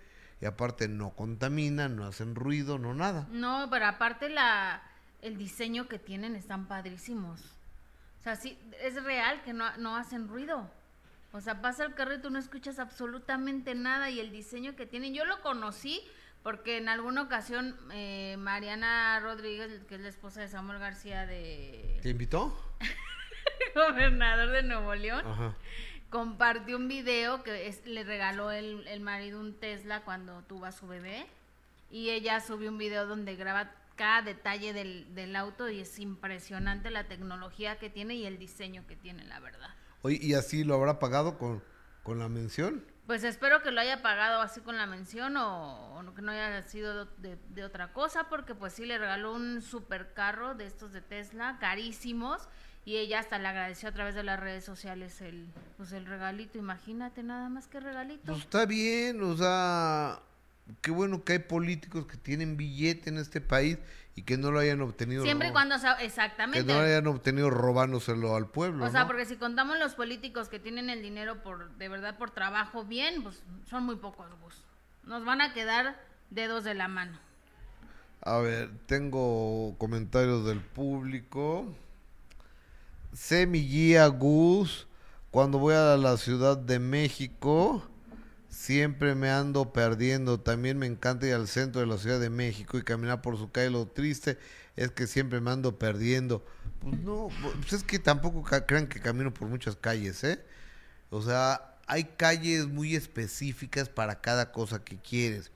Y 0.43 0.45
aparte 0.45 0.87
no 0.87 1.13
contaminan, 1.17 1.97
no 1.97 2.05
hacen 2.05 2.35
ruido, 2.35 2.79
no 2.79 2.93
nada. 2.93 3.27
No, 3.31 3.69
pero 3.71 3.87
aparte 3.87 4.29
la 4.29 4.83
el 5.23 5.39
diseño 5.39 5.89
que 5.89 5.99
tienen 5.99 6.37
están 6.37 6.69
padrísimos. 6.69 7.41
O 8.21 8.23
sea, 8.23 8.37
sí, 8.37 8.59
es 8.83 9.03
real 9.03 9.43
que 9.45 9.55
no, 9.55 9.75
no 9.79 9.97
hacen 9.97 10.29
ruido. 10.29 10.71
O 11.33 11.41
sea, 11.41 11.63
pasa 11.63 11.87
el 11.87 11.95
carrito, 11.95 12.29
no 12.29 12.39
escuchas 12.39 12.79
absolutamente 12.79 13.75
nada 13.75 14.11
y 14.11 14.21
el 14.21 14.31
diseño 14.31 14.77
que 14.77 14.85
tienen. 14.85 15.15
Yo 15.15 15.25
lo 15.25 15.41
conocí 15.41 16.03
porque 16.43 16.77
en 16.77 16.91
alguna 16.91 17.23
ocasión 17.23 17.75
eh, 17.93 18.37
Mariana 18.39 19.21
Rodríguez, 19.21 19.85
que 19.89 19.95
es 19.95 20.03
la 20.03 20.11
esposa 20.11 20.43
de 20.43 20.49
Samuel 20.49 20.81
García 20.81 21.25
de... 21.25 21.99
¿Te 22.03 22.11
invitó? 22.11 22.55
gobernador 23.75 24.51
de 24.51 24.63
Nuevo 24.63 24.95
León. 24.95 25.55
Compartió 26.11 26.77
un 26.77 26.89
video 26.89 27.43
que 27.43 27.75
le 27.85 28.05
regaló 28.05 28.51
el, 28.51 28.87
el 28.87 29.01
marido 29.01 29.41
un 29.41 29.59
Tesla 29.59 30.03
cuando 30.03 30.43
tuvo 30.43 30.67
a 30.67 30.73
su 30.73 30.87
bebé. 30.87 31.27
Y 31.91 32.11
ella 32.11 32.41
subió 32.41 32.71
un 32.71 32.79
video 32.79 33.07
donde 33.07 33.37
graba 33.37 33.73
cada 33.97 34.23
detalle 34.23 34.73
del, 34.73 35.15
del, 35.15 35.35
auto 35.35 35.69
y 35.69 35.81
es 35.81 35.99
impresionante 35.99 36.91
la 36.91 37.05
tecnología 37.05 37.79
que 37.79 37.91
tiene 37.91 38.15
y 38.15 38.27
el 38.27 38.39
diseño 38.39 38.87
que 38.87 38.95
tiene, 38.95 39.25
la 39.25 39.41
verdad. 39.41 39.71
Oye, 40.03 40.19
¿y 40.21 40.35
así 40.35 40.65
lo 40.65 40.75
habrá 40.75 40.99
pagado 40.99 41.39
con, 41.39 41.63
con 42.03 42.19
la 42.19 42.29
mención? 42.29 42.85
Pues 43.07 43.25
espero 43.25 43.63
que 43.63 43.71
lo 43.71 43.81
haya 43.81 44.03
pagado 44.03 44.41
así 44.41 44.61
con 44.61 44.77
la 44.77 44.87
mención 44.87 45.37
o, 45.37 46.13
que 46.15 46.23
no 46.23 46.33
haya 46.33 46.63
sido 46.63 47.05
de, 47.05 47.37
de, 47.51 47.65
otra 47.65 47.93
cosa, 47.93 48.29
porque 48.29 48.55
pues 48.55 48.73
sí 48.73 48.85
le 48.85 48.99
regaló 48.99 49.33
un 49.33 49.63
supercarro 49.63 50.55
de 50.55 50.67
estos 50.67 50.93
de 50.93 51.03
Tesla, 51.03 51.57
carísimos, 51.61 52.49
y 52.87 52.99
ella 52.99 53.19
hasta 53.19 53.39
le 53.41 53.49
agradeció 53.49 53.89
a 53.89 53.93
través 53.93 54.15
de 54.15 54.23
las 54.23 54.39
redes 54.39 54.65
sociales 54.65 55.21
el, 55.21 55.49
pues 55.77 55.91
el 55.91 56.07
regalito, 56.07 56.57
imagínate 56.57 57.25
nada 57.25 57.49
más 57.49 57.67
que 57.67 57.81
regalito. 57.81 58.23
Pues 58.25 58.39
está 58.39 58.65
bien, 58.65 59.21
o 59.25 59.37
sea, 59.37 60.21
qué 60.83 60.93
bueno 60.93 61.25
que 61.25 61.33
hay 61.33 61.39
políticos 61.41 62.07
que 62.07 62.17
tienen 62.17 62.57
billete 62.57 63.11
en 63.11 63.19
este 63.19 63.41
país 63.41 63.79
y 64.15 64.23
que 64.23 64.39
no 64.39 64.53
lo 64.53 64.61
hayan 64.61 64.81
obtenido. 64.83 65.25
Siempre 65.25 65.49
y 65.49 65.53
cuando, 65.53 65.75
exactamente. 66.01 66.65
Que 66.65 66.73
no 66.73 66.79
lo 66.79 66.87
hayan 66.87 67.09
obtenido 67.09 67.51
robándoselo 67.51 68.37
al 68.37 68.47
pueblo. 68.47 68.85
O 68.85 68.89
sea, 68.89 69.05
porque 69.09 69.25
si 69.25 69.35
contamos 69.35 69.81
los 69.81 69.97
políticos 69.97 70.49
que 70.49 70.61
tienen 70.61 70.89
el 70.89 71.03
dinero 71.03 71.43
por, 71.43 71.73
de 71.73 71.89
verdad, 71.89 72.17
por 72.17 72.31
trabajo 72.31 72.85
bien, 72.85 73.25
pues 73.25 73.43
son 73.69 73.83
muy 73.83 73.97
pocos, 73.97 74.29
Gus. 74.41 74.63
Nos 75.03 75.25
van 75.25 75.41
a 75.41 75.53
quedar 75.53 76.01
dedos 76.31 76.63
de 76.63 76.75
la 76.75 76.87
mano. 76.87 77.19
A 78.23 78.39
ver, 78.39 78.71
tengo 78.87 79.75
comentarios 79.77 80.47
del 80.47 80.61
público. 80.61 81.75
Sé 83.17 83.47
mi 83.47 83.67
guía 83.67 84.07
Gus 84.09 84.87
cuando 85.31 85.59
voy 85.59 85.75
a 85.75 85.97
la 85.97 86.17
Ciudad 86.19 86.57
de 86.57 86.79
México 86.79 87.83
Siempre 88.57 89.15
me 89.15 89.31
ando 89.31 89.73
perdiendo. 89.73 90.41
También 90.41 90.79
me 90.79 90.87
encanta 90.87 91.27
ir 91.27 91.35
al 91.35 91.47
centro 91.47 91.83
de 91.83 91.87
la 91.87 91.99
Ciudad 91.99 92.19
de 92.19 92.31
México 92.31 92.79
y 92.79 92.83
caminar 92.83 93.21
por 93.21 93.37
su 93.37 93.51
calle. 93.51 93.69
Lo 93.69 93.87
triste 93.87 94.39
es 94.77 94.91
que 94.91 95.07
siempre 95.07 95.41
me 95.41 95.51
ando 95.51 95.79
perdiendo. 95.79 96.45
Pues 96.81 96.99
no, 97.01 97.29
pues 97.61 97.75
es 97.75 97.83
que 97.83 97.99
tampoco 97.99 98.43
crean 98.67 98.87
que 98.87 98.99
camino 98.99 99.33
por 99.33 99.47
muchas 99.47 99.77
calles, 99.77 100.25
¿eh? 100.25 100.43
O 101.11 101.21
sea, 101.21 101.77
hay 101.87 102.05
calles 102.05 102.67
muy 102.67 102.97
específicas 102.97 103.91
para 103.91 104.21
cada 104.21 104.53
cosa 104.53 104.83
que 104.83 104.99
quieres. 104.99 105.53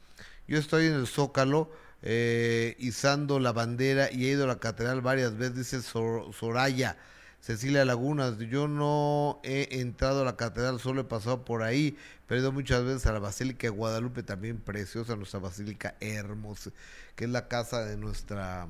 Yo 0.46 0.59
estoy 0.59 0.87
en 0.87 0.92
el 0.92 1.07
Zócalo 1.07 1.73
eh, 2.03 2.77
izando 2.79 3.40
la 3.40 3.53
bandera 3.53 4.12
y 4.12 4.27
he 4.27 4.33
ido 4.33 4.44
a 4.44 4.49
la 4.49 4.61
catedral 4.61 5.01
varias 5.01 5.37
veces, 5.37 5.57
dice 5.57 5.83
Soraya. 5.83 6.99
Cecilia 7.40 7.87
Lagunas, 7.87 8.38
yo 8.38 8.68
no 8.68 9.40
he 9.42 9.81
entrado 9.81 10.22
a 10.22 10.24
la 10.24 10.37
catedral, 10.37 10.79
solo 10.79 11.00
he 11.00 11.05
pasado 11.05 11.44
por 11.44 11.62
ahí, 11.62 11.96
pero 12.26 12.38
he 12.38 12.42
ido 12.42 12.53
muchas 12.53 12.85
veces 12.85 13.07
a 13.07 13.12
la 13.12 13.18
Basílica 13.18 13.66
de 13.66 13.70
Guadalupe, 13.70 14.22
también 14.22 14.59
preciosa, 14.59 15.16
nuestra 15.16 15.40
Basílica 15.40 15.94
hermosa, 16.00 16.70
que 17.16 17.24
es 17.24 17.31
la 17.31 17.48
casa 17.48 17.85
de 17.85 17.96
nuestra, 17.96 18.68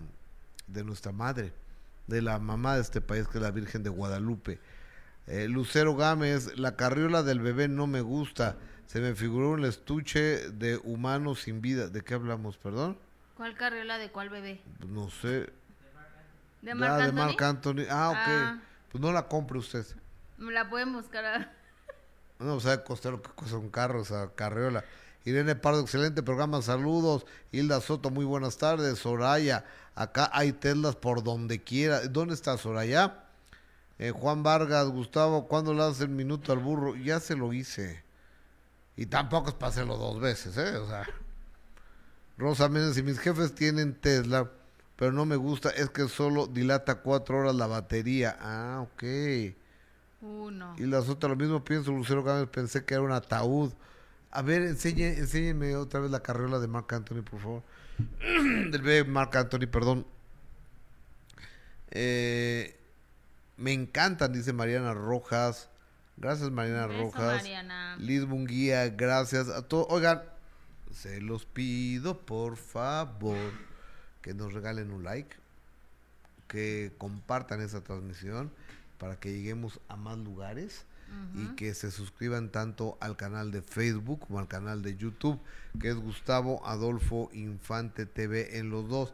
de 0.68 0.84
nuestra 0.84 1.10
madre, 1.10 1.52
de 2.06 2.22
la 2.22 2.38
mamá 2.38 2.76
de 2.76 2.82
este 2.82 3.00
país, 3.00 3.26
que 3.26 3.38
es 3.38 3.42
la 3.42 3.50
Virgen 3.50 3.82
de 3.82 3.90
Guadalupe. 3.90 4.60
Eh, 5.26 5.48
Lucero 5.48 5.96
Gámez, 5.96 6.56
la 6.56 6.76
carriola 6.76 7.24
del 7.24 7.40
bebé 7.40 7.66
no 7.66 7.88
me 7.88 8.00
gusta, 8.00 8.56
se 8.86 9.00
me 9.00 9.14
figuró 9.14 9.50
un 9.50 9.64
estuche 9.64 10.50
de 10.50 10.76
humanos 10.82 11.42
sin 11.42 11.60
vida. 11.60 11.88
¿De 11.88 12.02
qué 12.02 12.14
hablamos, 12.14 12.56
perdón? 12.56 12.98
¿Cuál 13.36 13.56
carriola 13.56 13.98
de 13.98 14.10
cuál 14.10 14.30
bebé? 14.30 14.60
No 14.88 15.10
sé. 15.10 15.50
¿De 16.62 16.74
Marc 16.74 17.40
Anthony? 17.42 17.86
Ah, 17.90 18.10
ok. 18.10 18.16
Ah. 18.18 18.58
Pues 18.90 19.00
no 19.00 19.12
la 19.12 19.28
compre 19.28 19.58
usted. 19.58 19.86
Me 20.38 20.52
la 20.52 20.68
pueden 20.68 20.92
buscar. 20.92 21.52
No, 22.38 22.54
o 22.54 22.60
sea, 22.60 22.82
costar 22.82 23.12
lo 23.12 23.20
que 23.20 23.28
cuesta 23.32 23.58
un 23.58 23.68
carro, 23.68 24.00
o 24.00 24.04
sea, 24.06 24.30
carriola. 24.34 24.82
Irene 25.26 25.56
Pardo, 25.56 25.82
excelente 25.82 26.22
programa, 26.22 26.62
saludos. 26.62 27.26
Hilda 27.52 27.82
Soto, 27.82 28.08
muy 28.08 28.24
buenas 28.24 28.56
tardes. 28.56 29.00
Soraya, 29.00 29.66
acá 29.94 30.30
hay 30.32 30.52
telas 30.52 30.96
por 30.96 31.22
donde 31.22 31.62
quiera. 31.62 32.00
¿Dónde 32.08 32.32
está 32.32 32.56
Soraya? 32.56 33.24
Eh, 33.98 34.12
Juan 34.12 34.42
Vargas, 34.42 34.88
Gustavo, 34.88 35.48
¿cuándo 35.48 35.74
le 35.74 35.80
das 35.80 36.00
el 36.00 36.08
minuto 36.08 36.50
al 36.54 36.60
burro? 36.60 36.96
Ya 36.96 37.20
se 37.20 37.36
lo 37.36 37.52
hice. 37.52 38.02
Y 38.96 39.04
tampoco 39.04 39.50
es 39.50 39.54
para 39.54 39.68
hacerlo 39.68 39.98
dos 39.98 40.18
veces, 40.18 40.56
¿eh? 40.56 40.78
O 40.78 40.88
sea. 40.88 41.06
Rosa 42.38 42.70
Méndez, 42.70 42.96
y 42.96 43.02
mis 43.02 43.18
jefes 43.18 43.54
tienen 43.54 43.92
Tesla, 43.92 44.50
pero 45.00 45.12
no 45.12 45.24
me 45.24 45.36
gusta, 45.36 45.70
es 45.70 45.88
que 45.88 46.06
solo 46.08 46.46
dilata 46.46 46.96
cuatro 46.96 47.38
horas 47.38 47.54
la 47.54 47.66
batería. 47.66 48.36
Ah, 48.38 48.82
ok. 48.82 49.02
Uno. 50.20 50.74
Y 50.76 50.84
las 50.84 51.08
otras, 51.08 51.30
lo 51.30 51.36
mismo 51.36 51.64
pienso, 51.64 51.90
Lucero 51.90 52.22
Gámez, 52.22 52.50
pensé 52.50 52.84
que 52.84 52.92
era 52.92 53.02
un 53.02 53.10
ataúd. 53.10 53.72
A 54.30 54.42
ver, 54.42 54.60
enseñe, 54.60 55.16
enséñeme 55.16 55.74
otra 55.74 56.00
vez 56.00 56.10
la 56.10 56.20
carriola 56.22 56.58
de 56.58 56.68
Marc 56.68 56.92
Anthony, 56.92 57.22
por 57.22 57.40
favor. 57.40 57.62
Del 58.20 58.82
bebé 58.82 59.04
Marc 59.08 59.34
Anthony, 59.36 59.66
perdón. 59.72 60.06
Eh, 61.92 62.78
me 63.56 63.72
encantan, 63.72 64.34
dice 64.34 64.52
Mariana 64.52 64.92
Rojas. 64.92 65.70
Gracias, 66.18 66.50
Mariana 66.50 66.88
Rojas. 66.88 67.36
Mariana. 67.36 67.96
Liz 67.96 68.26
Munguía, 68.26 68.86
gracias 68.90 69.48
a 69.48 69.62
todos. 69.62 69.86
Oigan, 69.88 70.20
se 70.92 71.22
los 71.22 71.46
pido, 71.46 72.18
por 72.18 72.58
favor, 72.58 73.69
que 74.22 74.34
nos 74.34 74.52
regalen 74.52 74.90
un 74.90 75.04
like, 75.04 75.34
que 76.48 76.92
compartan 76.98 77.60
esa 77.60 77.82
transmisión 77.82 78.50
para 78.98 79.16
que 79.16 79.32
lleguemos 79.32 79.80
a 79.88 79.96
más 79.96 80.18
lugares 80.18 80.84
y 81.34 81.56
que 81.56 81.74
se 81.74 81.90
suscriban 81.90 82.50
tanto 82.50 82.96
al 83.00 83.16
canal 83.16 83.50
de 83.50 83.62
Facebook 83.62 84.20
como 84.28 84.38
al 84.38 84.46
canal 84.46 84.80
de 84.82 84.96
YouTube, 84.96 85.40
que 85.80 85.88
es 85.88 85.96
Gustavo 85.96 86.64
Adolfo 86.64 87.30
Infante 87.32 88.06
TV 88.06 88.58
en 88.58 88.70
los 88.70 88.88
dos. 88.88 89.12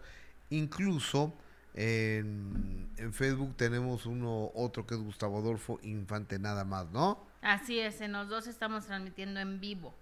Incluso 0.51 1.33
en, 1.73 2.91
en 2.99 3.15
Facebook 3.15 3.57
tenemos 3.57 4.05
uno 4.05 4.51
otro 4.55 4.87
que 4.87 4.95
es 4.95 5.01
Gustavo 5.01 5.39
Adolfo 5.39 5.81
Infante 5.83 6.39
nada 6.39 6.65
más, 6.65 6.91
¿no? 6.91 7.19
Así 7.41 7.79
es, 7.79 8.01
en 8.01 8.13
los 8.13 8.29
dos 8.29 8.47
estamos 8.47 8.87
transmitiendo 8.87 9.41
en 9.41 9.61
vivo. 9.61 9.95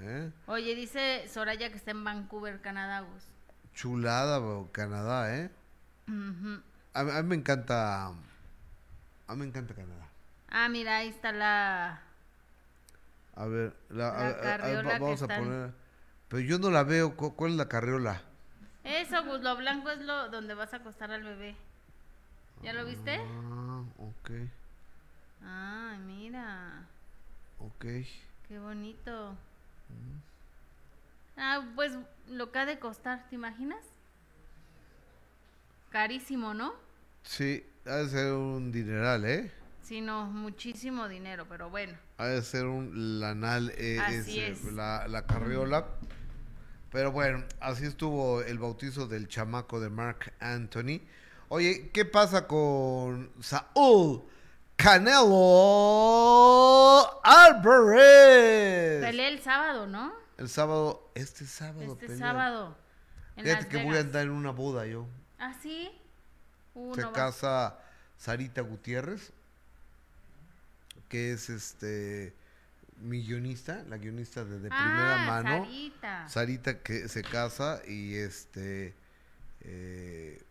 ¿Eh? 0.00 0.30
Oye, 0.46 0.74
dice 0.74 1.28
Soraya 1.28 1.70
que 1.70 1.76
está 1.76 1.92
en 1.92 2.02
Vancouver, 2.02 2.60
Canadá, 2.60 3.00
Gus. 3.00 3.24
Chulada, 3.74 4.38
bro, 4.38 4.68
Canadá, 4.72 5.34
¿eh? 5.36 5.50
A, 6.94 7.04
mí- 7.04 7.10
a 7.10 7.22
mí 7.22 7.28
me 7.28 7.34
encanta. 7.36 8.06
A 8.08 8.12
mí 9.30 9.36
me 9.36 9.44
encanta 9.46 9.74
Canadá. 9.74 10.08
Ah, 10.48 10.68
mira, 10.68 10.98
ahí 10.98 11.08
está 11.08 11.32
la... 11.32 12.02
A 13.34 13.46
ver, 13.46 13.74
la, 13.88 13.96
La 13.96 14.10
a- 14.10 14.54
a- 14.56 14.82
vamos 14.82 15.22
a 15.22 15.24
están- 15.24 15.44
poner. 15.44 15.72
Pero 16.28 16.40
yo 16.42 16.58
no 16.58 16.70
la 16.70 16.82
veo. 16.82 17.16
¿cu- 17.16 17.34
¿Cuál 17.34 17.52
es 17.52 17.56
la 17.56 17.68
carriola? 17.68 18.20
Eso, 18.84 19.24
Gus, 19.24 19.40
lo 19.40 19.56
blanco 19.56 19.90
es 19.90 20.00
lo 20.00 20.28
donde 20.28 20.54
vas 20.54 20.74
a 20.74 20.78
acostar 20.78 21.10
al 21.10 21.22
bebé. 21.22 21.56
¿Ya 22.62 22.72
lo 22.72 22.84
viste? 22.84 23.18
Ah, 23.50 23.82
ok, 23.98 24.30
Ay, 25.44 25.98
mira, 25.98 26.86
ok. 27.58 27.84
qué 28.48 28.58
bonito. 28.58 29.36
Ah, 31.36 31.64
pues 31.74 31.92
lo 32.28 32.52
que 32.52 32.58
ha 32.58 32.66
de 32.66 32.78
costar, 32.78 33.26
¿te 33.28 33.34
imaginas? 33.34 33.84
Carísimo, 35.90 36.54
¿no? 36.54 36.74
Sí, 37.22 37.64
ha 37.86 37.96
de 37.96 38.08
ser 38.08 38.32
un 38.32 38.72
dineral, 38.72 39.24
¿eh? 39.24 39.52
Sí, 39.82 40.00
no, 40.00 40.26
muchísimo 40.26 41.08
dinero, 41.08 41.46
pero 41.48 41.68
bueno. 41.70 41.98
Ha 42.18 42.26
de 42.26 42.42
ser 42.42 42.66
un 42.66 43.20
lanal 43.20 43.72
eh, 43.76 43.98
Así 44.00 44.40
ese, 44.40 44.52
es. 44.52 44.64
La, 44.72 45.06
la 45.08 45.26
carriola. 45.26 45.86
Pero 46.90 47.10
bueno, 47.10 47.44
así 47.60 47.86
estuvo 47.86 48.42
el 48.42 48.58
bautizo 48.58 49.06
del 49.08 49.28
chamaco 49.28 49.80
de 49.80 49.90
Mark 49.90 50.32
Anthony. 50.40 51.00
Oye, 51.48 51.90
¿qué 51.92 52.04
pasa 52.04 52.46
con 52.46 53.30
Saúl 53.40 54.22
Canelo 54.76 55.22
Álvarez? 57.24 59.04
El 59.04 59.40
sábado, 59.40 59.86
¿no? 59.86 60.21
El 60.42 60.48
sábado, 60.48 61.08
este 61.14 61.46
sábado. 61.46 61.92
Este 61.92 62.06
pelea. 62.08 62.18
sábado. 62.18 62.76
En 63.36 63.44
Fíjate 63.44 63.62
Las 63.62 63.70
que 63.70 63.84
voy 63.84 63.96
a 63.96 64.00
andar 64.00 64.22
en 64.24 64.32
una 64.32 64.50
boda 64.50 64.84
yo. 64.86 65.06
¿Ah, 65.38 65.54
sí? 65.62 65.88
Uh, 66.74 66.96
Se 66.96 67.02
no 67.02 67.12
casa 67.12 67.78
Sarita 68.18 68.60
Gutiérrez, 68.62 69.32
que 71.08 71.30
es 71.30 71.48
este 71.48 72.34
mi 72.96 73.24
guionista, 73.24 73.84
la 73.88 73.98
guionista 73.98 74.44
de, 74.44 74.58
de 74.58 74.68
primera 74.68 75.22
ah, 75.22 75.26
mano. 75.28 75.64
Sarita. 75.64 76.28
Sarita 76.28 76.82
que 76.82 77.08
se 77.08 77.22
casa 77.22 77.80
y 77.86 78.16
este 78.16 78.96
eh, 79.60 80.42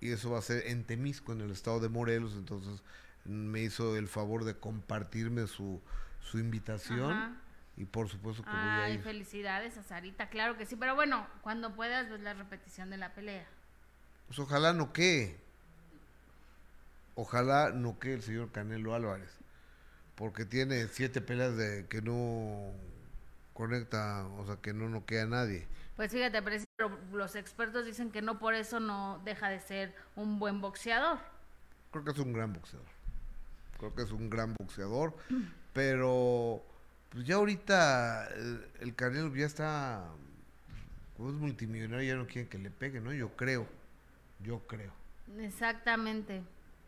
y 0.00 0.12
eso 0.12 0.30
va 0.30 0.38
a 0.38 0.42
ser 0.42 0.68
en 0.68 0.84
Temisco, 0.84 1.32
en 1.32 1.40
el 1.40 1.50
estado 1.50 1.80
de 1.80 1.88
Morelos, 1.88 2.34
entonces 2.34 2.84
me 3.24 3.62
hizo 3.62 3.96
el 3.96 4.06
favor 4.06 4.44
de 4.44 4.56
compartirme 4.56 5.48
su, 5.48 5.80
su 6.20 6.38
invitación 6.38 7.10
Ajá. 7.10 7.41
Y 7.76 7.84
por 7.84 8.08
supuesto 8.08 8.42
que 8.42 8.50
voy 8.50 8.58
a 8.58 8.84
Ay, 8.84 8.94
ir. 8.94 9.02
felicidades 9.02 9.76
a 9.78 9.82
Sarita, 9.82 10.28
claro 10.28 10.56
que 10.56 10.66
sí. 10.66 10.76
Pero 10.76 10.94
bueno, 10.94 11.26
cuando 11.42 11.74
puedas, 11.74 12.10
ves 12.10 12.20
la 12.20 12.34
repetición 12.34 12.90
de 12.90 12.98
la 12.98 13.14
pelea. 13.14 13.46
Pues 14.26 14.38
ojalá 14.38 14.72
no 14.72 14.92
que. 14.92 15.40
Ojalá 17.14 17.70
no 17.70 17.98
que 17.98 18.14
el 18.14 18.22
señor 18.22 18.50
Canelo 18.52 18.94
Álvarez. 18.94 19.30
Porque 20.14 20.44
tiene 20.44 20.86
siete 20.88 21.20
peleas 21.20 21.56
de 21.56 21.86
que 21.88 22.02
no 22.02 22.72
conecta, 23.54 24.26
o 24.38 24.46
sea, 24.46 24.56
que 24.56 24.72
no 24.72 24.88
noquea 24.88 25.22
a 25.24 25.26
nadie. 25.26 25.66
Pues 25.96 26.10
fíjate, 26.10 26.42
pero 26.42 26.98
los 27.12 27.36
expertos 27.36 27.84
dicen 27.84 28.10
que 28.10 28.22
no 28.22 28.38
por 28.38 28.54
eso 28.54 28.80
no 28.80 29.20
deja 29.24 29.48
de 29.48 29.60
ser 29.60 29.94
un 30.16 30.38
buen 30.38 30.60
boxeador. 30.60 31.18
Creo 31.90 32.04
que 32.04 32.10
es 32.12 32.18
un 32.18 32.32
gran 32.32 32.52
boxeador. 32.52 32.86
Creo 33.78 33.94
que 33.94 34.02
es 34.02 34.10
un 34.10 34.30
gran 34.30 34.54
boxeador. 34.54 35.14
Pero, 35.72 36.62
pues 37.12 37.26
ya 37.26 37.34
ahorita 37.36 38.28
el, 38.34 38.66
el 38.80 38.94
Canelo 38.94 39.34
ya 39.34 39.46
está. 39.46 40.04
Como 41.16 41.28
es 41.28 41.34
multimillonario, 41.34 42.14
ya 42.14 42.16
no 42.16 42.26
quieren 42.26 42.48
que 42.48 42.58
le 42.58 42.70
pegue, 42.70 43.00
¿no? 43.00 43.12
Yo 43.12 43.36
creo. 43.36 43.66
Yo 44.40 44.60
creo. 44.66 44.92
Exactamente. 45.38 46.42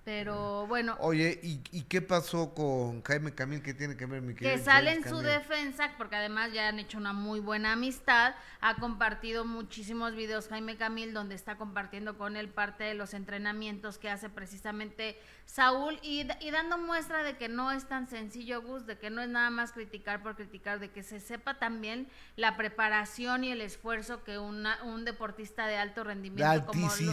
Pero 0.05 0.67
bueno, 0.67 0.97
Oye, 1.01 1.41
¿y, 1.43 1.63
y 1.73 1.83
qué 1.85 2.03
pasó 2.03 2.53
con 2.53 3.03
Jaime 3.05 3.35
Camil? 3.35 3.63
¿Qué 3.63 3.73
tiene 3.73 3.97
que 3.97 4.05
ver, 4.05 4.21
mi 4.21 4.35
querido 4.35 4.55
que 4.55 4.63
sale 4.63 4.93
en 4.93 5.09
su 5.09 5.19
defensa, 5.19 5.93
porque 5.97 6.17
además 6.17 6.53
ya 6.53 6.69
han 6.69 6.79
hecho 6.79 6.99
una 6.99 7.15
muy 7.15 7.41
buena 7.41 7.73
amistad, 7.73 8.35
ha 8.61 8.77
compartido 8.77 9.47
muchísimos 9.47 10.15
videos 10.15 10.49
Jaime 10.49 10.77
Camil 10.77 11.15
donde 11.15 11.35
está 11.35 11.57
compartiendo 11.57 12.19
con 12.19 12.37
él 12.37 12.51
parte 12.51 12.85
de 12.85 12.93
los 12.93 13.15
entrenamientos 13.15 13.97
que 13.97 14.11
hace 14.11 14.29
precisamente 14.29 15.19
Saúl 15.47 15.99
y, 16.03 16.27
y 16.41 16.51
dando 16.51 16.79
muestra 16.79 17.23
de 17.23 17.37
que 17.37 17.49
no 17.49 17.71
es 17.71 17.87
tan 17.87 18.09
sencillo, 18.09 18.63
Gus, 18.63 18.87
de 18.87 18.99
que 18.99 19.11
no 19.11 19.23
es 19.23 19.29
nada 19.29 19.51
más 19.51 19.73
criticar 19.73 20.23
por 20.23 20.35
criticar, 20.35 20.81
de 20.81 20.91
que 20.91 21.03
se 21.03 21.21
sepa 21.21 21.59
también 21.59 22.09
la 22.37 22.57
preparación 22.57 23.45
y 23.45 23.53
el 23.53 23.61
esfuerzo 23.61 24.25
que 24.25 24.39
una, 24.39 24.83
un 24.83 25.05
deportista 25.05 25.67
de 25.67 25.77
alto 25.77 26.03
rendimiento 26.03 26.43
como 26.67 26.89
lo-. 27.07 27.13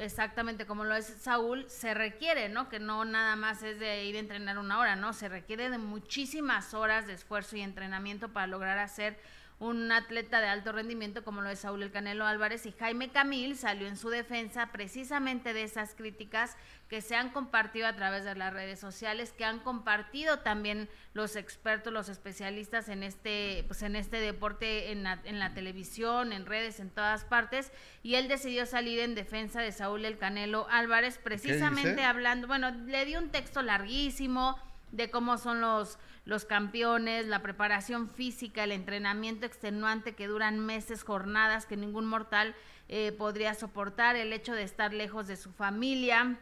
Exactamente, 0.00 0.66
como 0.66 0.84
lo 0.84 0.96
es 0.96 1.06
Saúl, 1.06 1.66
se 1.68 1.94
requiere, 1.94 2.48
¿no? 2.48 2.68
Que 2.68 2.80
no 2.80 3.04
nada 3.04 3.36
más 3.36 3.62
es 3.62 3.78
de 3.78 4.04
ir 4.04 4.16
a 4.16 4.18
entrenar 4.18 4.58
una 4.58 4.78
hora, 4.78 4.96
¿no? 4.96 5.12
Se 5.12 5.28
requiere 5.28 5.70
de 5.70 5.78
muchísimas 5.78 6.74
horas 6.74 7.06
de 7.06 7.12
esfuerzo 7.12 7.56
y 7.56 7.60
entrenamiento 7.60 8.30
para 8.32 8.46
lograr 8.46 8.78
hacer 8.78 9.18
un 9.60 9.92
atleta 9.92 10.40
de 10.40 10.48
alto 10.48 10.72
rendimiento 10.72 11.24
como 11.24 11.40
lo 11.40 11.48
es 11.48 11.60
Saúl 11.60 11.82
El 11.82 11.92
Canelo 11.92 12.26
Álvarez 12.26 12.66
y 12.66 12.72
Jaime 12.72 13.10
Camil 13.10 13.56
salió 13.56 13.86
en 13.86 13.96
su 13.96 14.10
defensa 14.10 14.72
precisamente 14.72 15.52
de 15.52 15.62
esas 15.62 15.94
críticas 15.94 16.56
que 16.88 17.00
se 17.00 17.16
han 17.16 17.30
compartido 17.30 17.86
a 17.86 17.94
través 17.94 18.24
de 18.24 18.34
las 18.34 18.52
redes 18.52 18.78
sociales, 18.78 19.32
que 19.32 19.44
han 19.44 19.60
compartido 19.60 20.40
también 20.40 20.88
los 21.12 21.36
expertos, 21.36 21.92
los 21.92 22.08
especialistas 22.08 22.88
en 22.88 23.02
este, 23.02 23.64
pues 23.66 23.82
en 23.82 23.96
este 23.96 24.18
deporte, 24.20 24.92
en 24.92 25.02
la, 25.02 25.20
en 25.24 25.38
la 25.38 25.54
televisión, 25.54 26.32
en 26.32 26.46
redes, 26.46 26.80
en 26.80 26.90
todas 26.90 27.24
partes, 27.24 27.72
y 28.02 28.16
él 28.16 28.28
decidió 28.28 28.66
salir 28.66 28.98
en 28.98 29.14
defensa 29.14 29.62
de 29.62 29.72
Saúl 29.72 30.04
El 30.04 30.18
Canelo 30.18 30.66
Álvarez, 30.70 31.18
precisamente 31.18 32.04
hablando, 32.04 32.46
bueno, 32.46 32.70
le 32.70 33.04
dio 33.06 33.18
un 33.18 33.30
texto 33.30 33.62
larguísimo 33.62 34.58
de 34.92 35.10
cómo 35.10 35.38
son 35.38 35.60
los, 35.60 35.98
los 36.24 36.44
campeones, 36.44 37.26
la 37.26 37.42
preparación 37.42 38.08
física, 38.08 38.64
el 38.64 38.72
entrenamiento 38.72 39.46
extenuante 39.46 40.14
que 40.14 40.26
duran 40.26 40.60
meses, 40.60 41.02
jornadas 41.02 41.66
que 41.66 41.76
ningún 41.76 42.06
mortal 42.06 42.54
eh, 42.88 43.12
podría 43.12 43.54
soportar, 43.54 44.16
el 44.16 44.32
hecho 44.32 44.54
de 44.54 44.62
estar 44.62 44.92
lejos 44.92 45.26
de 45.26 45.36
su 45.36 45.52
familia, 45.52 46.38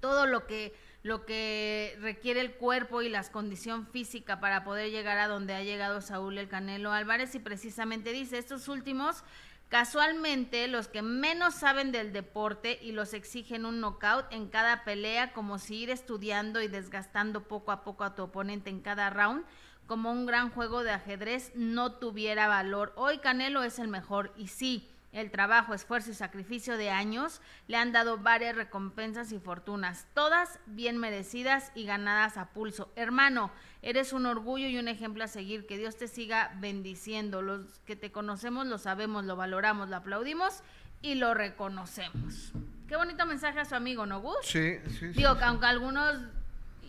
todo 0.00 0.26
lo 0.26 0.46
que 0.46 0.74
lo 1.02 1.24
que 1.24 1.96
requiere 2.00 2.40
el 2.40 2.52
cuerpo 2.52 3.00
y 3.00 3.08
la 3.08 3.22
condición 3.24 3.86
física 3.86 4.38
para 4.38 4.64
poder 4.64 4.90
llegar 4.90 5.16
a 5.18 5.28
donde 5.28 5.54
ha 5.54 5.62
llegado 5.62 6.02
Saúl 6.02 6.36
el 6.36 6.48
Canelo 6.48 6.92
Álvarez. 6.92 7.34
Y 7.34 7.38
precisamente 7.38 8.12
dice 8.12 8.36
estos 8.36 8.68
últimos 8.68 9.24
casualmente 9.70 10.66
los 10.68 10.88
que 10.88 11.00
menos 11.00 11.54
saben 11.54 11.92
del 11.92 12.12
deporte 12.12 12.78
y 12.82 12.92
los 12.92 13.14
exigen 13.14 13.64
un 13.64 13.80
knockout 13.80 14.26
en 14.32 14.48
cada 14.48 14.84
pelea 14.84 15.32
como 15.32 15.58
si 15.58 15.76
ir 15.76 15.90
estudiando 15.90 16.60
y 16.60 16.68
desgastando 16.68 17.44
poco 17.44 17.72
a 17.72 17.84
poco 17.84 18.04
a 18.04 18.14
tu 18.14 18.24
oponente 18.24 18.68
en 18.68 18.80
cada 18.80 19.08
round 19.08 19.44
como 19.86 20.10
un 20.12 20.26
gran 20.26 20.50
juego 20.50 20.82
de 20.82 20.90
ajedrez 20.90 21.52
no 21.54 21.92
tuviera 21.92 22.48
valor. 22.48 22.92
Hoy 22.96 23.18
Canelo 23.18 23.62
es 23.62 23.78
el 23.78 23.88
mejor 23.88 24.32
y 24.36 24.48
sí, 24.48 24.90
el 25.12 25.30
trabajo, 25.30 25.74
esfuerzo 25.74 26.10
y 26.10 26.14
sacrificio 26.14 26.76
de 26.76 26.90
años 26.90 27.40
le 27.66 27.76
han 27.76 27.92
dado 27.92 28.18
varias 28.18 28.54
recompensas 28.54 29.32
y 29.32 29.38
fortunas, 29.38 30.06
todas 30.14 30.60
bien 30.66 30.98
merecidas 30.98 31.72
y 31.74 31.84
ganadas 31.84 32.36
a 32.36 32.50
pulso. 32.50 32.92
Hermano, 32.94 33.50
eres 33.82 34.12
un 34.12 34.26
orgullo 34.26 34.66
y 34.68 34.78
un 34.78 34.88
ejemplo 34.88 35.24
a 35.24 35.28
seguir. 35.28 35.66
Que 35.66 35.78
Dios 35.78 35.96
te 35.96 36.08
siga 36.08 36.52
bendiciendo. 36.58 37.42
Los 37.42 37.80
que 37.86 37.96
te 37.96 38.12
conocemos 38.12 38.66
lo 38.66 38.78
sabemos, 38.78 39.24
lo 39.24 39.36
valoramos, 39.36 39.88
lo 39.88 39.96
aplaudimos 39.96 40.62
y 41.02 41.14
lo 41.14 41.34
reconocemos. 41.34 42.52
Qué 42.88 42.96
bonito 42.96 43.24
mensaje 43.26 43.60
a 43.60 43.64
su 43.64 43.74
amigo, 43.74 44.06
¿no, 44.06 44.20
Gus? 44.20 44.36
Sí, 44.42 44.78
sí, 44.86 44.92
sí. 44.98 45.06
Digo, 45.08 45.36
que 45.38 45.44
aunque 45.44 45.66
algunos, 45.66 46.20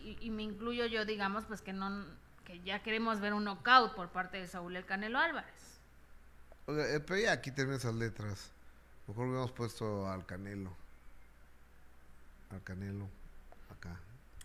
y, 0.03 0.17
y 0.19 0.31
me 0.31 0.43
incluyo 0.43 0.85
yo, 0.87 1.05
digamos, 1.05 1.45
pues 1.45 1.61
que 1.61 1.73
no, 1.73 2.05
que 2.43 2.59
ya 2.61 2.81
queremos 2.81 3.19
ver 3.19 3.33
un 3.33 3.43
knockout 3.43 3.93
por 3.93 4.09
parte 4.09 4.37
de 4.37 4.47
Saúl 4.47 4.75
El 4.75 4.85
Canelo 4.85 5.19
Álvarez. 5.19 5.79
Oiga, 6.65 6.87
eh, 6.93 6.99
pero 6.99 7.19
ya 7.21 7.33
aquí 7.33 7.51
tienen 7.51 7.75
esas 7.75 7.93
letras. 7.95 8.51
Mejor 9.07 9.25
hubiéramos 9.25 9.51
puesto 9.51 10.09
al 10.09 10.25
Canelo. 10.25 10.75
Al 12.49 12.63
Canelo. 12.63 13.09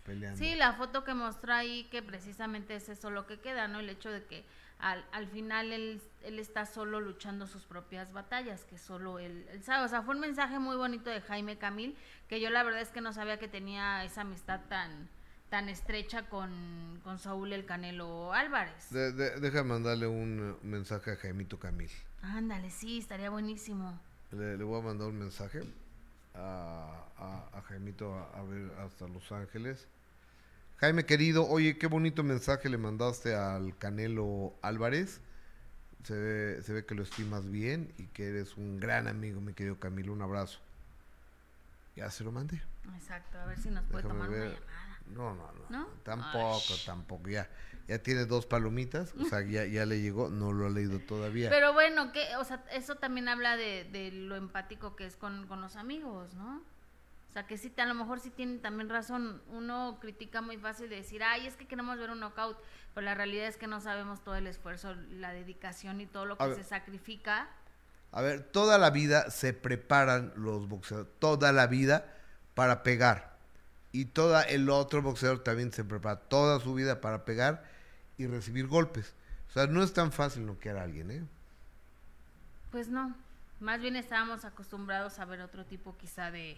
Peleando. 0.07 0.39
Sí, 0.39 0.55
la 0.55 0.73
foto 0.73 1.03
que 1.03 1.13
mostró 1.13 1.53
ahí, 1.53 1.83
que 1.91 2.01
precisamente 2.01 2.75
es 2.75 2.89
eso 2.89 3.11
lo 3.11 3.27
que 3.27 3.39
queda, 3.39 3.67
¿no? 3.67 3.79
El 3.81 3.89
hecho 3.91 4.09
de 4.09 4.23
que 4.25 4.43
al, 4.79 5.05
al 5.11 5.27
final 5.27 5.71
él, 5.73 6.01
él 6.23 6.39
está 6.39 6.65
solo 6.65 6.99
luchando 7.01 7.45
sus 7.45 7.63
propias 7.65 8.11
batallas, 8.13 8.63
que 8.63 8.77
solo 8.79 9.19
él, 9.19 9.45
él 9.51 9.61
sabe. 9.63 9.85
O 9.85 9.87
sea, 9.89 10.01
fue 10.01 10.15
un 10.15 10.21
mensaje 10.21 10.57
muy 10.59 10.75
bonito 10.77 11.09
de 11.11 11.21
Jaime 11.21 11.57
Camil, 11.57 11.95
que 12.29 12.39
yo 12.41 12.49
la 12.49 12.63
verdad 12.63 12.81
es 12.81 12.89
que 12.89 13.01
no 13.01 13.11
sabía 13.13 13.37
que 13.37 13.47
tenía 13.47 14.03
esa 14.03 14.21
amistad 14.21 14.61
tan 14.69 15.09
tan 15.49 15.69
estrecha 15.69 16.23
con, 16.23 16.99
con 17.05 17.19
Saúl 17.19 17.53
el 17.53 17.65
Canelo 17.65 18.33
Álvarez. 18.33 18.89
De- 18.89 19.13
de- 19.13 19.39
deja 19.39 19.63
mandarle 19.63 20.05
un 20.05 20.57
mensaje 20.61 21.11
a 21.11 21.15
Jaimito 21.15 21.57
Camil. 21.57 21.89
Ándale, 22.21 22.69
sí, 22.69 22.97
estaría 22.97 23.29
buenísimo. 23.29 23.97
Le, 24.31 24.57
le 24.57 24.63
voy 24.65 24.79
a 24.81 24.83
mandar 24.83 25.07
un 25.07 25.17
mensaje 25.19 25.61
a, 26.35 27.05
a, 27.17 27.57
a 27.57 27.61
Jaimito 27.61 28.13
a, 28.13 28.37
a 28.39 28.43
ver 28.43 28.69
hasta 28.85 29.07
Los 29.07 29.31
Ángeles. 29.31 29.87
Jaime 30.77 31.05
querido, 31.05 31.47
oye, 31.47 31.77
qué 31.77 31.87
bonito 31.87 32.23
mensaje 32.23 32.69
le 32.69 32.77
mandaste 32.77 33.35
al 33.35 33.75
Canelo 33.77 34.53
Álvarez. 34.61 35.21
Se 36.03 36.13
ve, 36.15 36.61
se 36.61 36.71
ve 36.73 36.85
que 36.85 36.93
lo 36.95 37.03
estimas 37.03 37.49
bien 37.49 37.91
y 37.97 38.05
que 38.07 38.29
eres 38.29 38.55
un 38.57 38.79
gran 38.79 39.07
amigo, 39.07 39.41
mi 39.41 39.53
querido 39.53 39.79
Camilo. 39.79 40.13
Un 40.13 40.21
abrazo. 40.21 40.59
Ya 41.95 42.09
se 42.11 42.23
lo 42.23 42.31
mandé. 42.31 42.61
Exacto, 42.95 43.39
a 43.39 43.45
ver 43.45 43.57
si 43.59 43.69
nos 43.71 43.83
puede 43.85 44.03
Déjame 44.03 44.25
tomar 44.25 44.29
ver. 44.29 44.47
una 44.49 44.59
llamada. 44.59 44.99
No, 45.07 45.35
no, 45.35 45.51
no. 45.53 45.69
¿No? 45.69 45.87
Tampoco, 46.03 46.61
Ay. 46.69 46.81
tampoco. 46.85 47.27
Ya, 47.29 47.49
ya 47.87 47.97
tiene 47.99 48.25
dos 48.25 48.45
palomitas. 48.45 49.13
O 49.19 49.25
sea, 49.25 49.41
ya, 49.41 49.65
ya 49.65 49.85
le 49.85 49.99
llegó. 49.99 50.29
No 50.29 50.53
lo 50.53 50.67
ha 50.67 50.69
leído 50.69 50.99
todavía. 50.99 51.49
Pero 51.49 51.73
bueno, 51.73 52.11
que, 52.11 52.35
o 52.37 52.43
sea, 52.43 52.63
eso 52.71 52.95
también 52.95 53.27
habla 53.27 53.57
de, 53.57 53.85
de 53.91 54.11
lo 54.11 54.35
empático 54.35 54.95
que 54.95 55.07
es 55.07 55.15
con, 55.15 55.47
con 55.47 55.59
los 55.61 55.75
amigos, 55.75 56.35
¿no? 56.35 56.61
O 57.29 57.33
sea, 57.33 57.45
que 57.45 57.57
sí, 57.57 57.71
a 57.77 57.85
lo 57.85 57.93
mejor 57.93 58.19
sí 58.19 58.29
tienen 58.31 58.61
también 58.61 58.89
razón. 58.89 59.41
Uno 59.49 59.97
critica 60.01 60.41
muy 60.41 60.57
fácil 60.57 60.89
de 60.89 60.95
decir, 60.97 61.23
ay, 61.23 61.45
es 61.45 61.55
que 61.55 61.67
queremos 61.67 61.97
ver 61.99 62.09
un 62.09 62.19
knockout, 62.19 62.57
pero 62.93 63.05
la 63.05 63.13
realidad 63.13 63.47
es 63.47 63.57
que 63.57 63.67
no 63.67 63.79
sabemos 63.81 64.23
todo 64.23 64.35
el 64.35 64.47
esfuerzo, 64.47 64.95
la 65.11 65.31
dedicación 65.33 66.01
y 66.01 66.07
todo 66.07 66.25
lo 66.25 66.35
A 66.35 66.37
que 66.37 66.47
ver. 66.47 66.55
se 66.55 66.63
sacrifica. 66.63 67.49
A 68.11 68.21
ver, 68.21 68.41
toda 68.43 68.77
la 68.77 68.89
vida 68.89 69.29
se 69.29 69.53
preparan 69.53 70.33
los 70.35 70.67
boxeadores, 70.67 71.11
toda 71.19 71.51
la 71.51 71.67
vida 71.67 72.05
para 72.55 72.81
pegar. 72.81 73.37
Y 73.91 74.05
todo 74.05 74.39
el 74.41 74.69
otro 74.69 75.01
boxeador 75.01 75.43
también 75.43 75.71
se 75.71 75.83
prepara 75.83 76.17
toda 76.17 76.59
su 76.59 76.73
vida 76.73 77.01
para 77.01 77.25
pegar 77.25 77.63
y 78.17 78.27
recibir 78.27 78.67
golpes. 78.67 79.13
O 79.49 79.51
sea, 79.51 79.67
no 79.67 79.83
es 79.83 79.93
tan 79.93 80.11
fácil 80.11 80.45
noquear 80.45 80.77
a 80.77 80.83
alguien, 80.83 81.11
¿eh? 81.11 81.23
Pues 82.71 82.89
no, 82.89 83.15
más 83.59 83.79
bien 83.81 83.95
estábamos 83.95 84.45
acostumbrados 84.45 85.19
a 85.19 85.25
ver 85.25 85.41
otro 85.41 85.65
tipo 85.65 85.95
quizá 85.97 86.31
de, 86.31 86.57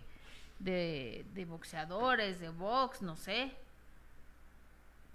de, 0.60 1.26
de 1.34 1.46
boxeadores, 1.46 2.40
de 2.40 2.50
box, 2.50 3.02
no 3.02 3.16
sé. 3.16 3.52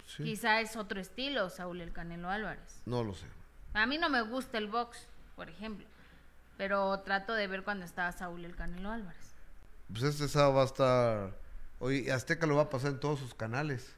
Sí. 0.07 0.23
Quizá 0.23 0.61
es 0.61 0.75
otro 0.75 0.99
estilo, 0.99 1.49
Saúl 1.49 1.81
el 1.81 1.91
Canelo 1.91 2.29
Álvarez. 2.29 2.81
No 2.85 3.03
lo 3.03 3.13
sé. 3.13 3.25
A 3.73 3.85
mí 3.85 3.97
no 3.97 4.09
me 4.09 4.21
gusta 4.21 4.57
el 4.57 4.67
box, 4.67 5.07
por 5.35 5.49
ejemplo, 5.49 5.85
pero 6.57 6.99
trato 7.01 7.33
de 7.33 7.47
ver 7.47 7.63
cuando 7.63 7.85
estaba 7.85 8.11
Saúl 8.11 8.45
el 8.45 8.55
Canelo 8.55 8.91
Álvarez. 8.91 9.33
Pues 9.91 10.03
este 10.03 10.27
sábado 10.27 10.53
va 10.55 10.61
a 10.61 10.65
estar... 10.65 11.45
Oye, 11.79 12.11
Azteca 12.11 12.47
lo 12.47 12.55
va 12.55 12.63
a 12.63 12.69
pasar 12.69 12.91
en 12.91 12.99
todos 12.99 13.19
sus 13.19 13.33
canales. 13.33 13.93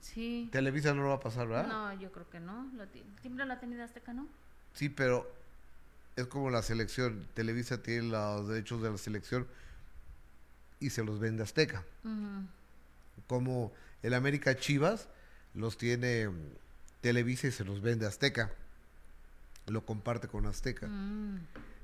Sí. 0.00 0.48
Televisa 0.50 0.92
no 0.92 1.02
lo 1.02 1.08
va 1.10 1.14
a 1.14 1.20
pasar, 1.20 1.46
¿verdad? 1.46 1.68
No, 1.68 1.92
yo 2.00 2.10
creo 2.10 2.28
que 2.28 2.40
no. 2.40 2.68
Lo 2.74 2.84
Siempre 3.20 3.46
lo 3.46 3.52
ha 3.52 3.60
tenido 3.60 3.84
Azteca, 3.84 4.12
¿no? 4.12 4.26
Sí, 4.74 4.88
pero 4.88 5.30
es 6.16 6.26
como 6.26 6.50
la 6.50 6.62
selección. 6.62 7.26
Televisa 7.34 7.82
tiene 7.82 8.08
los 8.08 8.48
derechos 8.48 8.82
de 8.82 8.90
la 8.90 8.98
selección 8.98 9.46
y 10.82 10.90
se 10.90 11.04
los 11.04 11.18
vende 11.20 11.42
Azteca. 11.42 11.84
Como 13.26 13.72
el 14.02 14.14
América 14.14 14.56
Chivas 14.56 15.08
los 15.54 15.76
tiene 15.78 16.28
mm, 16.28 16.34
Televisa 17.00 17.46
y 17.46 17.52
se 17.52 17.64
los 17.64 17.80
vende 17.80 18.06
Azteca. 18.06 18.50
Lo 19.66 19.84
comparte 19.86 20.28
con 20.28 20.46
Azteca. 20.46 20.86
Mm. 20.88 21.38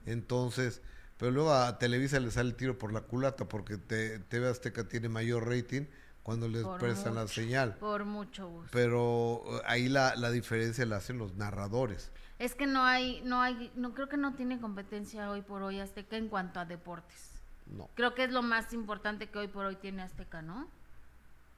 Entonces, 0.07 0.81
pero 1.17 1.31
luego 1.31 1.53
a 1.53 1.79
Televisa 1.79 2.19
le 2.21 2.31
sale 2.31 2.51
el 2.51 2.57
tiro 2.57 2.79
por 2.79 2.93
la 2.93 3.03
culata 3.03 3.47
porque 3.49 3.77
te- 3.77 4.19
TV 4.19 4.49
Azteca 4.49 4.85
tiene 4.89 5.09
mayor 5.09 5.49
rating 5.49 5.83
cuando 6.23 6.49
les 6.49 6.63
Por 6.65 6.79
prestan 6.81 7.15
la 7.15 7.27
señal. 7.29 7.77
Por 7.77 8.05
mucho 8.05 8.49
gusto. 8.49 8.71
Pero 8.73 9.43
eh, 9.47 9.63
ahí 9.67 9.89
la, 9.89 10.15
la 10.17 10.31
diferencia 10.31 10.85
la 10.87 10.97
hacen 10.97 11.19
los 11.19 11.35
narradores. 11.37 12.11
Es 12.39 12.55
que 12.55 12.67
no 12.67 12.85
hay, 12.85 13.21
no 13.25 13.41
hay, 13.43 13.73
no 13.75 13.95
creo 13.95 14.09
que 14.09 14.17
no 14.17 14.35
tiene 14.35 14.61
competencia 14.61 15.31
hoy 15.31 15.43
por 15.43 15.63
hoy 15.63 15.81
Azteca 15.81 16.17
en 16.17 16.29
cuanto 16.29 16.61
a 16.61 16.65
deportes. 16.67 17.28
No. 17.71 17.89
Creo 17.95 18.15
que 18.15 18.25
es 18.25 18.31
lo 18.31 18.43
más 18.43 18.73
importante 18.73 19.29
que 19.29 19.39
hoy 19.39 19.49
por 19.49 19.67
hoy 19.67 19.77
tiene 19.77 20.03
Azteca, 20.03 20.43
¿no? 20.43 20.69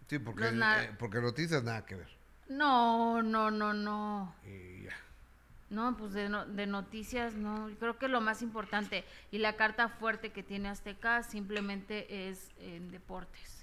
Sí, 0.08 0.18
porque, 0.18 0.44
Los 0.44 0.54
na- 0.54 0.84
eh, 0.84 0.96
porque 0.98 1.20
noticias 1.20 1.62
nada 1.62 1.86
que 1.86 1.94
ver. 1.94 2.08
No, 2.48 3.22
no, 3.22 3.50
no, 3.50 3.72
no. 3.72 4.34
Y 4.44 4.82
ya. 4.84 4.92
No, 5.68 5.96
pues 5.96 6.12
de, 6.14 6.28
no- 6.28 6.46
de 6.46 6.66
noticias, 6.66 7.34
no. 7.34 7.70
Creo 7.78 7.96
que 7.96 8.08
lo 8.08 8.20
más 8.20 8.42
importante 8.42 9.04
y 9.30 9.38
la 9.38 9.54
carta 9.54 9.88
fuerte 9.88 10.30
que 10.32 10.42
tiene 10.42 10.68
Azteca 10.68 11.22
simplemente 11.22 12.28
es 12.28 12.50
en 12.58 12.90
deportes. 12.90 13.59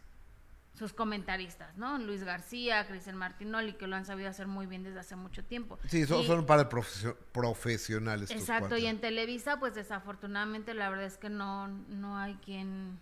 Sus 0.77 0.93
comentaristas, 0.93 1.75
¿no? 1.75 1.97
Luis 1.97 2.23
García, 2.23 2.85
Cristian 2.87 3.17
Martinoli, 3.17 3.73
que 3.73 3.87
lo 3.87 3.95
han 3.95 4.05
sabido 4.05 4.29
hacer 4.29 4.45
muy 4.45 4.67
bien 4.67 4.83
desde 4.83 4.99
hace 4.99 5.15
mucho 5.15 5.43
tiempo. 5.43 5.79
Sí, 5.87 6.05
son, 6.05 6.21
Y- 6.21 6.27
son 6.27 6.45
para 6.45 6.69
profesio- 6.69 7.17
profesionales. 7.31 8.29
Exacto, 8.29 8.77
y 8.77 8.85
en 8.85 8.99
Televisa, 9.01 9.59
pues 9.59 9.73
desafortunadamente 9.73 10.73
la 10.75 10.89
verdad 10.89 11.05
es 11.05 11.17
que 11.17 11.29
no, 11.29 11.67
no 11.67 12.17
hay 12.19 12.35
quien, 12.45 12.99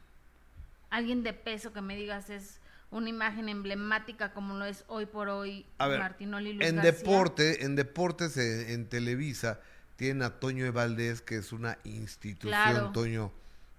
alguien 0.90 1.22
de 1.24 1.34
peso 1.34 1.74
que 1.74 1.82
me 1.82 1.98
digas 1.98 2.30
es 2.30 2.62
una 2.92 3.10
imagen 3.10 3.50
emblemática 3.50 4.32
como 4.32 4.56
lo 4.56 4.64
es 4.64 4.86
hoy 4.88 5.06
por 5.06 5.28
hoy 5.28 5.66
A 5.80 5.88
ver, 5.88 6.00
Martinoli 6.00 6.54
Luis 6.54 6.70
en 6.70 6.78
García. 6.78 6.92
deporte, 6.94 7.66
en 7.66 7.76
deportes 7.76 8.38
en, 8.38 8.70
en 8.70 8.86
Televisa 8.88 9.60
tienen 9.98 10.24
a 10.24 10.40
Toño 10.40 10.64
de 10.64 10.72
Valdés, 10.72 11.22
que 11.22 11.36
es 11.36 11.52
una 11.52 11.78
institución, 11.84 12.52
Claro. 12.52 12.92
Toño, 12.94 13.34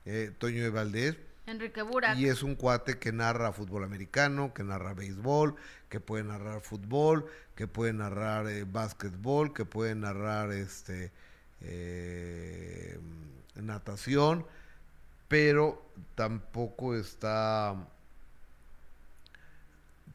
eh, 0.04 0.32
Toño 0.36 0.62
de 0.62 0.70
Valdés, 0.70 1.16
Enrique 1.46 1.82
Burak. 1.82 2.18
y 2.18 2.26
es 2.28 2.42
un 2.42 2.54
cuate 2.56 2.98
que 2.98 3.12
narra 3.12 3.52
fútbol 3.52 3.84
americano, 3.84 4.52
que 4.52 4.64
narra 4.64 4.94
béisbol, 4.94 5.54
que 5.88 6.00
puede 6.00 6.24
narrar 6.24 6.60
fútbol, 6.60 7.26
que 7.54 7.66
puede 7.68 7.92
narrar 7.92 8.48
eh, 8.48 8.64
básquetbol, 8.64 9.52
que 9.54 9.64
puede 9.64 9.94
narrar 9.94 10.50
este 10.52 11.12
eh, 11.60 12.98
natación, 13.54 14.44
pero 15.28 15.82
tampoco 16.14 16.94
está 16.96 17.76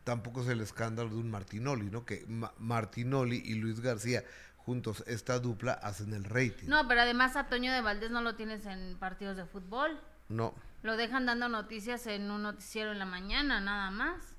tampoco 0.03 0.41
es 0.41 0.47
el 0.49 0.61
escándalo 0.61 1.09
de 1.09 1.15
un 1.17 1.29
Martinoli, 1.29 1.89
¿no? 1.89 2.05
Que 2.05 2.25
Ma- 2.27 2.53
Martinoli 2.57 3.37
y 3.45 3.55
Luis 3.55 3.79
García 3.81 4.23
juntos 4.57 5.03
esta 5.07 5.39
dupla 5.39 5.73
hacen 5.73 6.13
el 6.13 6.23
rating. 6.23 6.67
No, 6.67 6.87
pero 6.87 7.01
además 7.01 7.35
a 7.35 7.47
Toño 7.49 7.71
de 7.71 7.81
Valdés 7.81 8.11
no 8.11 8.21
lo 8.21 8.35
tienes 8.35 8.65
en 8.65 8.97
partidos 8.99 9.37
de 9.37 9.45
fútbol. 9.45 9.99
No. 10.31 10.53
Lo 10.83 10.97
dejan 10.97 11.25
dando 11.27 11.47
noticias 11.49 12.07
en 12.07 12.31
un 12.31 12.41
noticiero 12.43 12.91
en 12.91 12.99
la 12.99 13.05
mañana, 13.05 13.59
nada 13.59 13.91
más. 13.91 14.35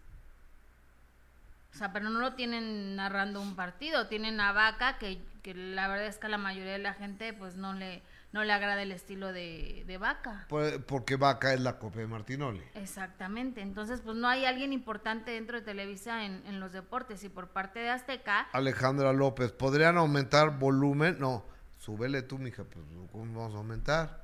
O 1.73 1.79
sea, 1.79 1.93
pero 1.93 2.11
no 2.11 2.21
lo 2.21 2.35
tienen 2.35 2.97
narrando 2.97 3.41
un 3.41 3.57
partido. 3.57 4.09
Tienen 4.09 4.41
a 4.41 4.53
Vaca, 4.53 4.99
que, 4.99 5.23
que 5.43 5.55
la 5.55 5.89
verdad 5.89 6.07
es 6.07 6.19
que 6.19 6.27
a 6.27 6.31
la 6.31 6.39
mayoría 6.39 6.73
de 6.73 6.79
la 6.79 6.93
gente 6.95 7.33
pues 7.33 7.55
no 7.57 7.73
le, 7.73 8.03
no 8.33 8.45
le 8.45 8.53
agrada 8.53 8.83
el 8.83 8.93
estilo 8.93 9.33
de, 9.33 9.85
de 9.87 9.99
Vaca. 9.99 10.45
Por- 10.49 10.85
porque 10.85 11.17
Vaca 11.17 11.55
es 11.55 11.61
la 11.61 11.79
copia 11.79 12.03
de 12.03 12.09
Martinoli. 12.09 12.61
Exactamente. 12.75 13.63
Entonces, 13.63 14.03
pues 14.03 14.17
no 14.19 14.29
hay 14.29 14.45
alguien 14.45 14.73
importante 14.75 15.31
dentro 15.31 15.59
de 15.59 15.65
Televisa 15.65 16.25
en, 16.27 16.43
en 16.47 16.61
los 16.61 16.73
deportes. 16.73 17.25
Y 17.25 17.31
por 17.31 17.49
parte 17.49 17.79
de 17.79 17.89
Azteca, 17.89 18.49
Alejandra 18.53 19.13
López, 19.15 19.53
¿podrían 19.53 19.97
aumentar 19.97 20.59
volumen? 20.59 21.17
No, 21.21 21.43
súbele 21.79 22.21
tú, 22.23 22.37
mija, 22.39 22.65
pues 22.65 22.85
¿cómo 23.13 23.25
vamos 23.41 23.55
a 23.55 23.59
aumentar? 23.59 24.22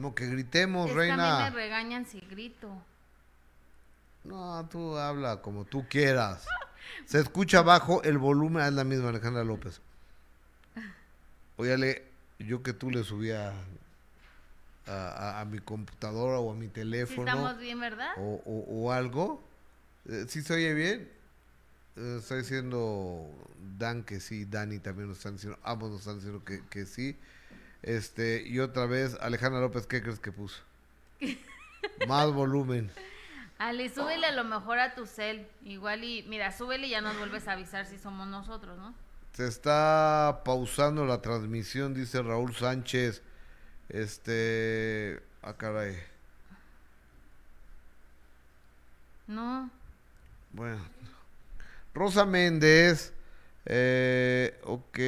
No, 0.00 0.14
que 0.14 0.26
gritemos, 0.26 0.88
es 0.88 0.96
que 0.96 1.02
a 1.02 1.04
mí 1.04 1.08
reina. 1.10 1.40
me 1.40 1.50
regañan 1.50 2.06
si 2.06 2.20
grito. 2.20 2.70
No, 4.24 4.66
tú 4.70 4.96
habla 4.96 5.42
como 5.42 5.66
tú 5.66 5.86
quieras. 5.88 6.46
Se 7.04 7.20
escucha 7.20 7.60
bajo 7.60 8.02
el 8.02 8.16
volumen, 8.16 8.64
es 8.64 8.72
la 8.72 8.84
misma 8.84 9.10
Alejandra 9.10 9.44
López. 9.44 9.82
Óyale, 11.56 12.06
yo 12.38 12.62
que 12.62 12.72
tú 12.72 12.90
le 12.90 13.04
subía 13.04 13.52
a, 14.86 15.44
mi 15.50 15.58
computadora 15.58 16.38
o 16.38 16.50
a 16.50 16.54
mi 16.54 16.68
teléfono. 16.68 17.28
estamos 17.28 17.58
bien, 17.58 17.78
¿verdad? 17.78 18.12
O, 18.16 18.92
algo. 18.92 19.42
Eh, 20.08 20.24
¿Sí 20.28 20.40
se 20.40 20.54
oye 20.54 20.72
bien? 20.72 21.10
Eh, 21.96 22.16
está 22.20 22.36
diciendo 22.36 23.30
Dan 23.76 24.02
que 24.02 24.20
sí, 24.20 24.46
Dani 24.46 24.78
también 24.78 25.08
nos 25.08 25.18
están 25.18 25.34
diciendo, 25.34 25.58
ambos 25.62 25.90
nos 25.90 26.00
están 26.00 26.16
diciendo 26.16 26.42
que, 26.42 26.64
que 26.68 26.86
sí. 26.86 27.18
Este, 27.82 28.42
y 28.46 28.60
otra 28.60 28.86
vez, 28.86 29.16
Alejandra 29.20 29.60
López, 29.60 29.86
¿qué 29.86 30.02
crees 30.02 30.18
que 30.18 30.32
puso? 30.32 30.60
Más 32.06 32.32
volumen. 32.32 32.90
Ale, 33.58 33.88
súbele 33.90 34.26
a 34.26 34.32
lo 34.32 34.44
mejor 34.44 34.78
a 34.78 34.94
tu 34.94 35.06
cel. 35.06 35.46
Igual 35.64 36.04
y, 36.04 36.22
mira, 36.24 36.50
súbele 36.50 36.86
y 36.86 36.90
ya 36.90 37.00
nos 37.00 37.16
vuelves 37.18 37.46
a 37.46 37.52
avisar 37.52 37.86
si 37.86 37.98
somos 37.98 38.26
nosotros, 38.26 38.78
¿no? 38.78 38.94
Se 39.32 39.46
está 39.46 40.42
pausando 40.44 41.04
la 41.04 41.20
transmisión, 41.22 41.94
dice 41.94 42.22
Raúl 42.22 42.54
Sánchez. 42.54 43.22
Este. 43.88 45.22
Ah, 45.42 45.54
caray. 45.56 45.96
No. 49.26 49.70
Bueno. 50.52 50.84
Rosa 51.94 52.24
Méndez. 52.24 53.12
Eh, 53.66 54.58
ok. 54.64 54.98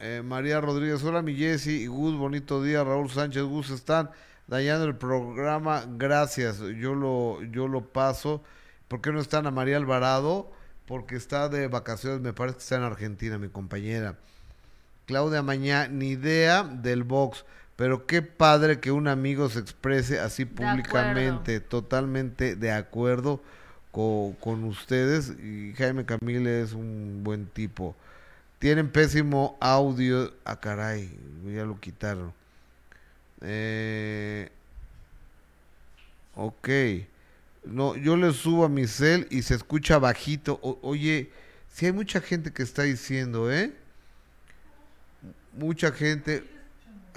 Eh, 0.00 0.22
María 0.24 0.60
Rodríguez, 0.60 1.02
hola 1.02 1.22
mi 1.22 1.34
Jessy 1.34 1.82
y 1.82 1.86
Gus, 1.88 2.16
bonito 2.16 2.62
día. 2.62 2.84
Raúl 2.84 3.10
Sánchez, 3.10 3.42
Gus, 3.42 3.70
están 3.70 4.10
dañando 4.46 4.84
el 4.84 4.94
programa. 4.94 5.84
Gracias, 5.88 6.60
yo 6.60 6.94
lo, 6.94 7.42
yo 7.42 7.66
lo 7.66 7.82
paso. 7.82 8.42
¿Por 8.86 9.00
qué 9.00 9.10
no 9.10 9.20
están 9.20 9.46
a 9.46 9.50
María 9.50 9.76
Alvarado? 9.76 10.52
Porque 10.86 11.16
está 11.16 11.48
de 11.48 11.66
vacaciones, 11.66 12.20
me 12.20 12.32
parece 12.32 12.58
que 12.58 12.62
está 12.62 12.76
en 12.76 12.84
Argentina, 12.84 13.38
mi 13.38 13.48
compañera. 13.48 14.16
Claudia 15.06 15.42
Mañá, 15.42 15.88
ni 15.88 16.10
idea 16.10 16.62
del 16.62 17.02
box. 17.02 17.44
Pero 17.74 18.06
qué 18.06 18.22
padre 18.22 18.80
que 18.80 18.92
un 18.92 19.08
amigo 19.08 19.48
se 19.48 19.58
exprese 19.58 20.20
así 20.20 20.44
públicamente, 20.44 21.60
totalmente 21.60 22.56
de 22.56 22.72
acuerdo 22.72 23.40
con, 23.90 24.64
ustedes. 24.64 25.30
Y 25.30 25.74
Jaime 25.76 26.04
Camille 26.04 26.62
es 26.62 26.72
un 26.72 27.22
buen 27.24 27.46
tipo. 27.46 27.96
Tienen 28.58 28.90
pésimo 28.90 29.56
audio. 29.60 30.32
Ah, 30.44 30.58
caray, 30.58 31.10
ya 31.44 31.64
lo 31.64 31.78
quitaron. 31.78 32.32
Eh, 33.40 34.50
ok. 36.34 36.68
No, 37.64 37.96
yo 37.96 38.16
le 38.16 38.32
subo 38.32 38.64
a 38.64 38.68
mi 38.68 38.86
cel 38.86 39.26
y 39.30 39.42
se 39.42 39.54
escucha 39.54 39.98
bajito. 39.98 40.58
oye, 40.82 41.30
si 41.68 41.86
hay 41.86 41.92
mucha 41.92 42.20
gente 42.20 42.52
que 42.52 42.62
está 42.62 42.82
diciendo, 42.82 43.52
¿eh? 43.52 43.72
Mucha 45.52 45.92
gente 45.92 46.44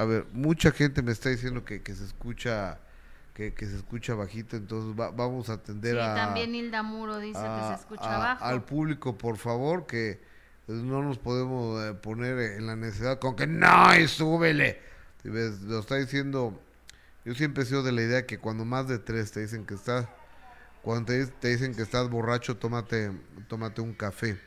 a 0.02 0.06
ver, 0.06 0.26
mucha 0.34 0.72
gente 0.72 1.04
me 1.04 1.12
está 1.12 1.30
diciendo 1.30 1.64
que, 1.64 1.80
se 1.86 2.04
escucha 2.04 2.80
que, 3.36 3.54
se 3.56 3.76
escucha 3.76 4.16
bajito, 4.16 4.56
entonces 4.56 4.96
vamos 4.96 5.50
a 5.50 5.54
atender 5.54 5.96
sí, 5.96 6.02
a... 6.02 6.16
también 6.16 6.56
Hilda 6.56 6.82
Muro 6.82 7.20
dice 7.20 7.40
que 7.40 7.68
se 7.68 7.82
escucha 7.82 8.18
bajo. 8.18 8.44
Al 8.44 8.64
público, 8.64 9.16
por 9.16 9.38
favor, 9.38 9.86
que 9.86 10.20
no 10.72 11.02
nos 11.02 11.18
podemos 11.18 11.84
eh, 11.84 11.94
poner 11.94 12.38
en 12.58 12.68
la 12.68 12.76
necesidad 12.76 13.20
con 13.20 13.36
que 13.36 13.48
no, 13.48 13.98
y 13.98 14.08
súbele. 14.08 14.80
Lo 15.24 15.80
está 15.80 15.98
diciendo, 15.98 16.60
yo 17.26 17.36
siempre 17.36 17.64
he 17.64 17.66
sido 17.66 17.84
de 17.84 17.92
la 17.92 18.02
idea 18.02 18.26
que 18.26 18.40
cuando 18.40 18.66
más 18.66 18.88
de 18.88 19.00
tres 19.00 19.32
te 19.32 19.42
dicen 19.42 19.66
que 19.66 19.76
estás, 19.76 20.08
cuando 20.82 21.14
te, 21.14 21.48
dicen 21.48 21.76
que 21.76 21.84
estás 21.84 22.10
borracho, 22.10 22.58
tómate, 22.58 23.12
tómate 23.48 23.82
un 23.82 23.94
café. 23.94 24.38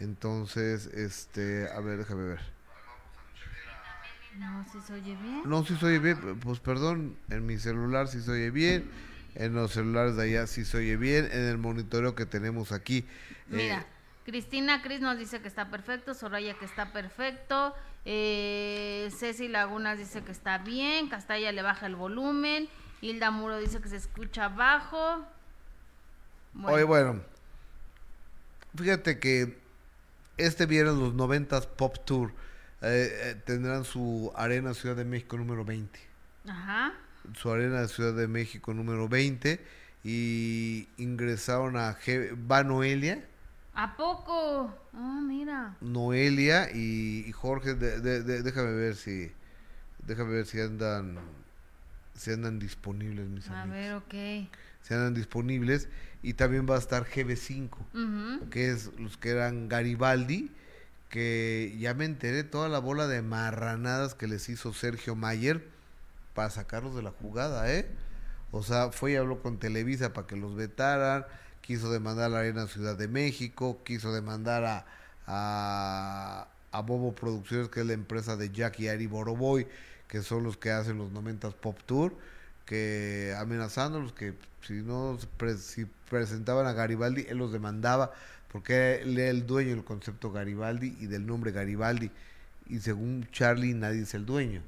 Entonces, 0.00 0.86
este, 0.86 1.68
a 1.70 1.80
ver, 1.80 1.98
déjame 1.98 2.24
ver. 2.24 2.40
No, 4.38 4.64
si 4.72 4.80
se 4.80 4.94
oye 4.94 5.16
bien. 5.16 5.42
No, 5.44 5.64
si 5.64 5.76
se 5.76 5.86
oye 5.86 5.98
bien. 5.98 6.40
Pues 6.40 6.58
perdón, 6.58 7.16
en 7.28 7.46
mi 7.46 7.58
celular 7.58 8.08
si 8.08 8.20
se 8.20 8.30
oye 8.30 8.50
bien. 8.50 8.90
En 9.34 9.54
los 9.54 9.72
celulares 9.72 10.16
de 10.16 10.24
allá 10.24 10.46
sí 10.46 10.64
se 10.64 10.78
oye 10.78 10.96
bien. 10.96 11.26
En 11.26 11.42
el 11.42 11.58
monitoreo 11.58 12.14
que 12.14 12.26
tenemos 12.26 12.72
aquí. 12.72 13.04
Mira, 13.48 13.80
eh, 13.80 13.86
Cristina 14.24 14.82
Cris 14.82 15.00
nos 15.00 15.18
dice 15.18 15.40
que 15.40 15.48
está 15.48 15.70
perfecto. 15.70 16.14
Soraya 16.14 16.54
que 16.54 16.64
está 16.64 16.92
perfecto. 16.92 17.74
Eh, 18.04 19.10
Ceci 19.16 19.48
Lagunas 19.48 19.98
dice 19.98 20.22
que 20.22 20.32
está 20.32 20.58
bien. 20.58 21.08
Castalla 21.08 21.50
le 21.52 21.62
baja 21.62 21.86
el 21.86 21.96
volumen. 21.96 22.68
Hilda 23.00 23.30
Muro 23.30 23.58
dice 23.58 23.80
que 23.80 23.88
se 23.88 23.96
escucha 23.96 24.48
bajo. 24.48 25.26
Bueno. 26.52 26.76
Oye, 26.76 26.84
bueno. 26.84 27.22
Fíjate 28.76 29.18
que 29.18 29.58
este 30.36 30.66
viernes 30.66 30.94
los 30.94 31.14
90 31.14 31.60
Pop 31.76 31.96
Tour 32.04 32.30
eh, 32.80 33.10
eh, 33.12 33.42
tendrán 33.44 33.84
su 33.84 34.32
arena 34.34 34.72
Ciudad 34.74 34.96
de 34.96 35.04
México 35.04 35.36
número 35.36 35.64
20. 35.64 35.98
Ajá. 36.48 36.94
Su 37.34 37.50
arena 37.50 37.86
Ciudad 37.88 38.14
de 38.14 38.28
México 38.28 38.72
número 38.72 39.08
20 39.08 39.60
y 40.04 40.88
ingresaron 40.96 41.76
a 41.76 41.96
va 42.50 42.64
Noelia. 42.64 43.24
¿A 43.74 43.96
poco? 43.96 44.74
Ah, 44.92 45.20
mira. 45.26 45.76
Noelia 45.80 46.70
y, 46.74 47.30
Jorge, 47.32 47.74
déjame 47.74 48.72
ver 48.72 48.96
si 48.96 49.32
déjame 50.06 50.32
ver 50.32 50.46
si 50.46 50.60
andan 50.60 51.18
si 52.14 52.32
andan 52.32 52.58
disponibles 52.58 53.28
mis 53.28 53.48
a 53.48 53.62
amigos. 53.62 53.78
A 53.78 53.80
ver, 53.80 53.94
ok. 53.94 54.50
Si 54.82 54.94
andan 54.94 55.14
disponibles 55.14 55.88
y 56.22 56.34
también 56.34 56.66
va 56.68 56.76
a 56.76 56.78
estar 56.78 57.06
GB5, 57.06 58.48
que 58.50 58.70
es 58.70 58.90
los 58.98 59.16
que 59.16 59.30
eran 59.30 59.68
Garibaldi 59.68 60.50
que 61.12 61.76
ya 61.78 61.92
me 61.92 62.06
enteré 62.06 62.42
toda 62.42 62.70
la 62.70 62.78
bola 62.78 63.06
de 63.06 63.20
marranadas 63.20 64.14
que 64.14 64.26
les 64.26 64.48
hizo 64.48 64.72
Sergio 64.72 65.14
Mayer 65.14 65.62
para 66.32 66.48
sacarlos 66.48 66.96
de 66.96 67.02
la 67.02 67.10
jugada, 67.10 67.70
¿eh? 67.70 67.86
O 68.50 68.62
sea, 68.62 68.92
fue 68.92 69.12
y 69.12 69.16
habló 69.16 69.42
con 69.42 69.58
Televisa 69.58 70.14
para 70.14 70.26
que 70.26 70.36
los 70.36 70.56
vetaran, 70.56 71.26
quiso 71.62 71.90
demandar 71.90 72.26
a 72.26 72.28
la 72.28 72.38
Arena 72.40 72.66
Ciudad 72.66 72.96
de 72.96 73.08
México, 73.08 73.80
quiso 73.84 74.12
demandar 74.12 74.84
a, 75.26 76.46
a, 76.72 76.80
Bobo 76.82 77.14
Producciones, 77.14 77.68
que 77.68 77.80
es 77.80 77.86
la 77.86 77.94
empresa 77.94 78.36
de 78.36 78.50
Jack 78.50 78.80
y 78.80 78.88
Ari 78.88 79.06
Boroboy, 79.06 79.66
que 80.08 80.22
son 80.22 80.42
los 80.42 80.56
que 80.56 80.70
hacen 80.70 80.98
los 80.98 81.10
90 81.12 81.50
Pop 81.50 81.78
Tour, 81.86 82.14
que 82.66 83.34
amenazándolos 83.38 84.12
que 84.12 84.34
si 84.66 84.74
no 84.74 85.18
si 85.58 85.86
presentaban 86.10 86.66
a 86.66 86.72
Garibaldi, 86.72 87.26
él 87.28 87.38
los 87.38 87.52
demandaba 87.52 88.12
porque 88.52 89.00
él 89.02 89.18
es 89.18 89.30
el 89.30 89.46
dueño 89.46 89.70
del 89.70 89.84
concepto 89.84 90.30
Garibaldi 90.30 90.94
y 91.00 91.06
del 91.06 91.26
nombre 91.26 91.52
Garibaldi. 91.52 92.10
Y 92.66 92.80
según 92.80 93.26
Charlie, 93.32 93.72
nadie 93.72 94.02
es 94.02 94.12
el 94.12 94.26
dueño. 94.26 94.62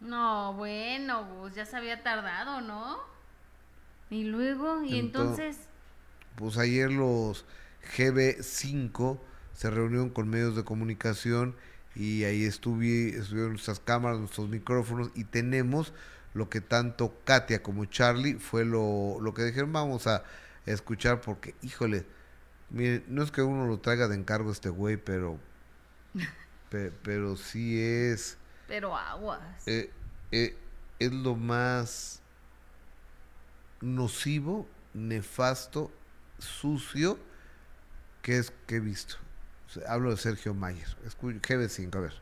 No, 0.00 0.54
bueno, 0.54 1.28
pues 1.38 1.54
ya 1.54 1.66
se 1.66 1.76
había 1.76 2.02
tardado, 2.02 2.62
¿no? 2.62 2.98
Y 4.10 4.24
luego, 4.24 4.82
y 4.82 4.98
entonces... 4.98 5.58
Pues 6.36 6.58
ayer 6.58 6.90
los 6.90 7.44
GB5 7.96 9.18
se 9.54 9.70
reunieron 9.70 10.10
con 10.10 10.28
medios 10.28 10.54
de 10.54 10.64
comunicación 10.64 11.54
y 11.94 12.24
ahí 12.24 12.44
estuve, 12.44 13.08
estuvieron 13.08 13.52
nuestras 13.52 13.80
cámaras, 13.80 14.18
nuestros 14.18 14.48
micrófonos 14.48 15.10
y 15.14 15.24
tenemos 15.24 15.94
lo 16.34 16.50
que 16.50 16.60
tanto 16.60 17.18
Katia 17.24 17.62
como 17.62 17.86
Charlie 17.86 18.34
fue 18.34 18.66
lo, 18.66 19.18
lo 19.20 19.32
que 19.32 19.44
dijeron, 19.44 19.72
vamos 19.72 20.06
a 20.06 20.24
escuchar 20.66 21.22
porque, 21.22 21.54
híjole, 21.62 22.04
Mire, 22.70 23.04
no 23.06 23.22
es 23.22 23.30
que 23.30 23.42
uno 23.42 23.66
lo 23.66 23.78
traiga 23.78 24.08
de 24.08 24.16
encargo 24.16 24.50
este 24.50 24.68
güey, 24.68 24.96
pero. 24.96 25.38
pero 27.02 27.36
sí 27.36 27.80
es. 27.80 28.38
Pero 28.66 28.96
aguas. 28.96 29.66
Eh, 29.66 29.90
eh, 30.32 30.56
es 30.98 31.12
lo 31.12 31.36
más 31.36 32.20
nocivo, 33.80 34.66
nefasto, 34.94 35.90
sucio 36.38 37.18
que 38.22 38.38
es 38.38 38.52
que 38.66 38.76
he 38.76 38.80
visto. 38.80 39.16
hablo 39.86 40.10
de 40.10 40.16
Sergio 40.16 40.54
Mayer. 40.54 40.88
GB5, 41.20 41.94
a 41.96 42.00
ver. 42.00 42.12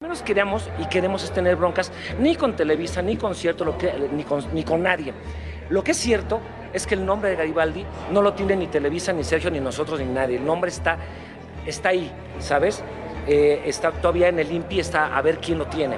Menos 0.00 0.22
queremos 0.22 0.68
y 0.78 0.86
queremos 0.88 1.24
es 1.24 1.32
tener 1.32 1.56
broncas 1.56 1.90
ni 2.20 2.36
con 2.36 2.54
Televisa, 2.54 3.00
ni 3.00 3.16
con 3.16 3.34
cierto, 3.34 3.64
lo 3.64 3.78
que, 3.78 4.10
ni, 4.12 4.24
con, 4.24 4.54
ni 4.54 4.62
con 4.62 4.82
nadie. 4.82 5.14
Lo 5.70 5.82
que 5.82 5.92
es 5.92 5.96
cierto 5.96 6.40
es 6.72 6.86
que 6.86 6.94
el 6.94 7.04
nombre 7.04 7.30
de 7.30 7.36
Garibaldi 7.36 7.84
no 8.12 8.20
lo 8.20 8.34
tiene 8.34 8.56
ni 8.56 8.66
Televisa, 8.66 9.12
ni 9.12 9.24
Sergio, 9.24 9.50
ni 9.50 9.58
nosotros, 9.58 9.98
ni 9.98 10.06
nadie. 10.06 10.36
El 10.36 10.44
nombre 10.44 10.70
está, 10.70 10.98
está 11.64 11.88
ahí, 11.88 12.12
¿sabes? 12.38 12.84
Eh, 13.26 13.62
está 13.64 13.90
todavía 13.90 14.28
en 14.28 14.38
el 14.38 14.52
INPI, 14.52 14.80
está 14.80 15.16
a 15.16 15.22
ver 15.22 15.38
quién 15.38 15.58
lo 15.58 15.66
tiene. 15.66 15.96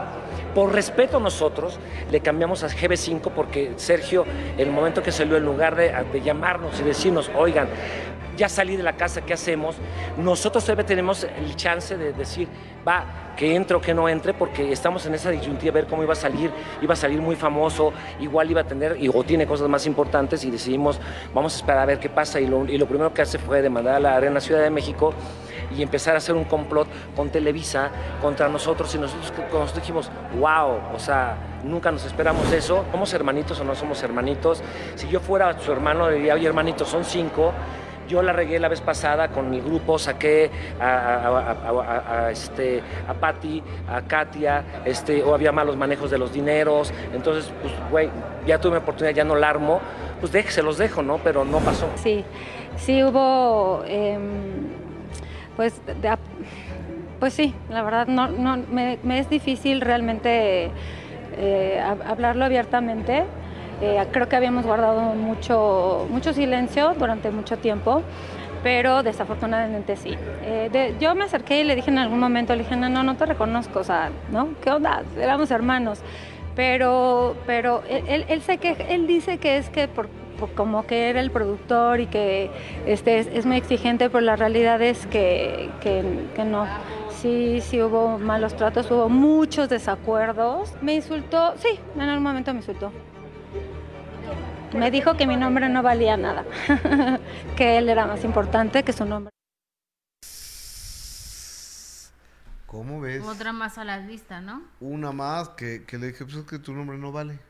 Por 0.59 0.73
respeto 0.73 1.21
nosotros, 1.21 1.79
le 2.11 2.19
cambiamos 2.19 2.65
a 2.65 2.69
GB5 2.69 3.31
porque 3.31 3.75
Sergio, 3.77 4.25
el 4.57 4.73
momento 4.73 5.05
que 5.05 5.13
salió, 5.13 5.37
en 5.37 5.45
lugar 5.45 5.77
de, 5.77 5.95
de 6.13 6.21
llamarnos 6.21 6.81
y 6.81 6.83
decirnos, 6.83 7.31
oigan, 7.37 7.69
ya 8.37 8.49
salí 8.49 8.77
de 8.77 8.83
la 8.83 8.95
casa, 8.95 9.21
¿qué 9.21 9.35
hacemos? 9.35 9.77
Nosotros 10.17 10.65
todavía 10.65 10.85
tenemos 10.85 11.23
el 11.23 11.55
chance 11.55 11.97
de 11.97 12.13
decir, 12.13 12.49
va, 12.87 13.35
que 13.37 13.55
entre 13.55 13.77
o 13.77 13.81
que 13.81 13.95
no 13.95 14.09
entre, 14.09 14.35
porque 14.35 14.73
estamos 14.73 15.07
en 15.07 15.15
esa 15.15 15.31
disyuntiva, 15.31 15.73
ver 15.73 15.87
cómo 15.87 16.03
iba 16.03 16.15
a 16.15 16.17
salir, 16.17 16.51
iba 16.83 16.93
a 16.93 16.97
salir 16.97 17.21
muy 17.23 17.37
famoso, 17.37 17.93
igual 18.19 18.51
iba 18.51 18.63
a 18.63 18.65
tener, 18.65 18.97
y, 19.01 19.09
o 19.09 19.23
tiene 19.23 19.47
cosas 19.47 19.69
más 19.69 19.87
importantes, 19.87 20.45
y 20.45 20.51
decidimos, 20.51 20.99
vamos 21.33 21.55
a 21.55 21.57
esperar 21.59 21.83
a 21.83 21.87
ver 21.87 22.01
qué 22.01 22.09
pasa, 22.09 22.41
y 22.41 22.49
lo, 22.49 22.65
y 22.65 22.79
lo 22.79 22.87
primero 22.87 23.15
que 23.15 23.23
hace 23.23 23.39
fue 23.39 23.63
demandar 23.63 23.95
a 23.95 24.01
la 24.01 24.17
Arena 24.17 24.41
Ciudad 24.41 24.65
de 24.65 24.71
México 24.71 25.15
y 25.77 25.83
empezar 25.83 26.15
a 26.15 26.19
hacer 26.19 26.35
un 26.35 26.45
complot 26.45 26.89
con 27.15 27.31
Televisa 27.31 27.91
contra 28.21 28.49
nosotros, 28.49 28.95
y 28.95 28.99
nosotros, 28.99 29.33
nosotros 29.53 29.75
dijimos, 29.75 30.11
wow, 30.39 30.95
o 30.95 30.99
sea, 30.99 31.37
nunca 31.65 31.91
nos 31.91 32.05
esperamos 32.05 32.51
eso, 32.53 32.85
¿somos 32.91 33.13
hermanitos 33.13 33.61
o 33.61 33.65
no 33.65 33.75
somos 33.75 34.03
hermanitos? 34.03 34.63
Si 34.95 35.09
yo 35.09 35.21
fuera 35.21 35.59
su 35.59 35.73
hermano, 35.73 36.09
diría, 36.09 36.35
oye 36.35 36.47
hermanitos, 36.47 36.89
son 36.89 37.05
cinco, 37.05 37.53
yo 38.09 38.23
la 38.23 38.33
regué 38.33 38.59
la 38.59 38.69
vez 38.69 38.81
pasada 38.81 39.29
con 39.29 39.51
mi 39.51 39.61
grupo, 39.61 39.99
saqué 39.99 40.51
a, 40.81 42.31
este, 42.33 42.83
a 43.07 43.15
Patti, 43.15 43.63
a 43.89 44.03
Katia, 44.03 44.65
este, 44.85 45.23
o 45.23 45.35
había 45.35 45.53
malos 45.53 45.77
manejos 45.77 46.11
de 46.11 46.19
los 46.19 46.33
dineros. 46.33 46.93
Entonces, 47.13 47.53
pues, 47.61 47.73
güey, 47.91 48.11
ya 48.47 48.59
tuve 48.59 48.79
oportunidad, 48.79 49.15
ya 49.15 49.25
no 49.25 49.37
la 49.37 49.51
armo, 49.51 49.81
pues 50.21 50.33
déjese, 50.33 50.57
se 50.57 50.63
los 50.63 50.79
dejo, 50.79 51.03
¿no? 51.03 51.19
Pero 51.19 51.45
no 51.45 51.59
pasó. 51.59 51.87
Sí, 51.97 52.25
sí 52.77 53.05
hubo, 53.05 53.85
em, 53.87 54.88
pues, 55.59 55.83
pues 57.21 57.35
sí, 57.35 57.53
la 57.69 57.83
verdad, 57.83 58.07
no, 58.07 58.57
me, 58.71 58.99
es 59.19 59.29
difícil 59.29 59.83
realmente 59.83 60.71
eh, 61.37 61.83
hablarlo 62.07 62.47
abiertamente 62.47 63.25
eh, 63.81 64.05
creo 64.11 64.29
que 64.29 64.35
habíamos 64.35 64.67
guardado 64.67 65.15
mucho, 65.15 66.07
mucho 66.11 66.33
silencio 66.33 66.95
durante 66.99 67.31
mucho 67.31 67.59
tiempo, 67.59 68.03
pero 68.63 69.05
desafortunadamente 69.05 69.95
sí. 69.97 70.17
Eh, 70.43 70.95
yo 71.01 71.15
me 71.15 71.25
acerqué 71.25 71.61
y 71.61 71.65
le 71.65 71.77
dije 71.77 71.91
en 71.91 71.99
algún 71.99 72.19
momento, 72.19 72.55
le 72.55 72.65
dije, 72.65 72.77
no, 72.77 72.89
no, 72.89 73.05
no 73.05 73.17
te 73.17 73.27
reconozco, 73.27 73.81
o 73.81 73.85
sea, 73.85 74.11
¿no? 74.33 74.49
¿Qué 74.63 74.71
onda? 74.71 75.05
Éramos 75.17 75.51
hermanos. 75.51 76.01
Pero, 76.57 77.37
pero 77.47 77.85
él, 77.89 78.25
él, 78.29 78.43
sé 78.43 78.59
que, 78.59 78.87
él 78.89 79.07
dice 79.07 79.39
que 79.39 79.59
es 79.59 79.71
que 79.71 79.87
por, 79.87 80.09
como 80.55 80.87
que 80.87 81.11
era 81.11 81.21
el 81.21 81.31
productor 81.31 82.01
y 82.01 82.07
que 82.07 82.51
este, 82.87 83.19
es, 83.19 83.47
muy 83.47 83.57
exigente, 83.57 84.11
pero 84.11 84.21
la 84.21 84.37
realidad 84.37 84.81
es 84.83 85.07
que, 85.07 85.71
que, 85.81 86.27
que 86.35 86.45
no 86.45 86.67
sí, 87.21 87.61
sí 87.61 87.83
hubo 87.83 88.19
malos 88.19 88.57
tratos, 88.57 88.91
hubo 88.91 89.09
muchos 89.09 89.69
desacuerdos. 89.69 90.73
Me 90.81 90.95
insultó, 90.95 91.55
sí, 91.59 91.79
en 91.95 92.03
algún 92.03 92.23
momento 92.23 92.53
me 92.53 92.61
insultó. 92.61 92.93
Me 94.73 94.91
dijo 94.91 95.17
que 95.17 95.27
mi 95.27 95.37
nombre 95.37 95.69
no 95.69 95.83
valía 95.83 96.17
nada, 96.17 96.45
que 97.57 97.79
él 97.79 97.89
era 97.89 98.07
más 98.07 98.23
importante 98.25 98.83
que 98.83 98.93
su 98.93 99.05
nombre. 99.05 99.33
¿Cómo 102.67 103.01
ves? 103.01 103.25
Otra 103.25 103.55
más 103.55 103.79
a 103.79 103.85
la 103.85 103.97
lista, 103.97 104.43
¿no? 104.43 104.63
Una 104.81 105.11
más 105.11 105.49
que, 105.51 105.83
le 105.91 106.09
dije, 106.09 106.25
pues 106.27 106.37
es 106.37 106.45
que 106.45 106.59
tu 106.59 106.75
nombre 106.75 106.99
no 106.99 107.11
vale. 107.13 107.41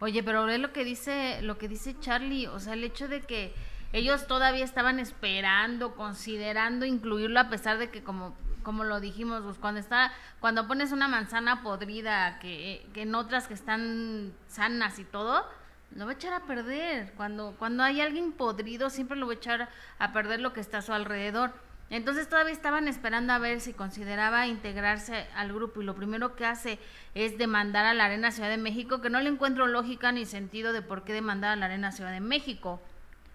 Oye, 0.00 0.22
pero 0.22 0.44
ve 0.44 0.58
lo 0.58 0.72
que 0.72 0.84
dice, 0.84 1.40
lo 1.42 1.58
que 1.58 1.68
dice 1.68 1.98
Charlie, 2.00 2.48
o 2.48 2.58
sea, 2.58 2.74
el 2.74 2.84
hecho 2.84 3.08
de 3.08 3.22
que 3.22 3.54
ellos 3.92 4.26
todavía 4.26 4.64
estaban 4.64 4.98
esperando, 4.98 5.94
considerando 5.94 6.84
incluirlo 6.84 7.40
a 7.40 7.48
pesar 7.48 7.78
de 7.78 7.90
que 7.90 8.02
como 8.02 8.36
como 8.62 8.82
lo 8.82 8.98
dijimos, 8.98 9.42
pues 9.44 9.58
cuando 9.58 9.78
está 9.78 10.12
cuando 10.40 10.66
pones 10.66 10.90
una 10.90 11.06
manzana 11.06 11.62
podrida 11.62 12.40
que, 12.40 12.84
que 12.92 13.02
en 13.02 13.14
otras 13.14 13.46
que 13.46 13.54
están 13.54 14.32
sanas 14.48 14.98
y 14.98 15.04
todo, 15.04 15.46
lo 15.94 16.04
va 16.04 16.12
a 16.12 16.14
echar 16.14 16.32
a 16.32 16.46
perder. 16.46 17.12
Cuando, 17.16 17.54
cuando 17.58 17.82
hay 17.82 18.00
alguien 18.00 18.32
podrido, 18.32 18.90
siempre 18.90 19.16
lo 19.16 19.26
va 19.26 19.32
a 19.34 19.36
echar 19.36 19.68
a 19.98 20.12
perder 20.12 20.40
lo 20.40 20.52
que 20.52 20.60
está 20.60 20.78
a 20.78 20.82
su 20.82 20.92
alrededor. 20.92 21.52
Entonces 21.88 22.28
todavía 22.28 22.52
estaban 22.52 22.88
esperando 22.88 23.32
a 23.32 23.38
ver 23.38 23.60
si 23.60 23.72
consideraba 23.72 24.48
integrarse 24.48 25.26
al 25.36 25.52
grupo 25.52 25.80
y 25.80 25.84
lo 25.84 25.94
primero 25.94 26.34
que 26.34 26.44
hace 26.44 26.78
es 27.14 27.38
demandar 27.38 27.86
a 27.86 27.94
la 27.94 28.06
Arena 28.06 28.32
Ciudad 28.32 28.50
de 28.50 28.56
México, 28.56 29.00
que 29.00 29.10
no 29.10 29.20
le 29.20 29.28
encuentro 29.28 29.66
lógica 29.68 30.10
ni 30.10 30.24
sentido 30.24 30.72
de 30.72 30.82
por 30.82 31.04
qué 31.04 31.12
demandar 31.12 31.52
a 31.52 31.56
la 31.56 31.66
Arena 31.66 31.92
Ciudad 31.92 32.10
de 32.10 32.20
México. 32.20 32.80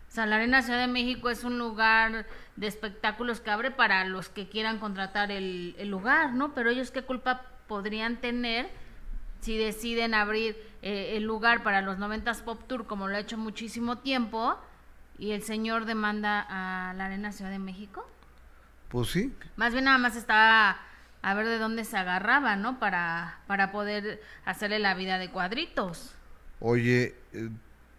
O 0.10 0.14
sea, 0.14 0.26
la 0.26 0.36
Arena 0.36 0.62
Ciudad 0.62 0.80
de 0.80 0.92
México 0.92 1.30
es 1.30 1.46
un 1.46 1.58
lugar 1.58 2.26
de 2.58 2.68
espectáculos 2.68 3.40
que 3.40 3.50
abre 3.50 3.72
para 3.72 4.04
los 4.04 4.28
que 4.28 4.50
quieran 4.50 4.80
contratar 4.80 5.32
el, 5.32 5.74
lugar, 5.88 6.34
¿no? 6.34 6.54
Pero 6.54 6.70
ellos 6.70 6.92
qué 6.92 7.04
culpa 7.04 7.44
podrían 7.68 8.18
tener 8.18 8.70
si 9.40 9.58
deciden 9.58 10.14
abrir 10.14 10.58
eh, 10.82 11.14
el 11.16 11.24
lugar 11.24 11.64
para 11.64 11.82
los 11.82 11.98
90 11.98 12.34
Pop 12.44 12.62
Tour, 12.68 12.86
como 12.86 13.08
lo 13.08 13.16
ha 13.16 13.22
hecho 13.22 13.38
muchísimo 13.38 14.00
tiempo, 14.00 14.58
y 15.18 15.32
el 15.32 15.44
señor 15.44 15.86
demanda 15.86 16.46
a 16.50 16.94
la 16.96 17.06
Arena 17.06 17.32
Ciudad 17.32 17.50
de 17.50 17.60
México? 17.60 18.06
Pues 18.92 19.10
sí. 19.10 19.34
Más 19.56 19.74
bien 19.74 19.86
nada 19.86 19.98
más 19.98 20.16
estaba 20.16 20.78
a 21.22 21.34
ver 21.34 21.48
de 21.48 21.58
dónde 21.58 21.86
se 21.86 21.98
agarraba, 21.98 22.56
¿no? 22.56 22.80
Para, 22.80 23.40
para 23.48 23.72
poder 23.72 24.22
hacerle 24.46 24.80
la 24.80 24.94
vida 24.94 25.18
de 25.18 25.32
cuadritos. 25.32 26.14
Oye, 26.60 27.16
eh, 27.34 27.50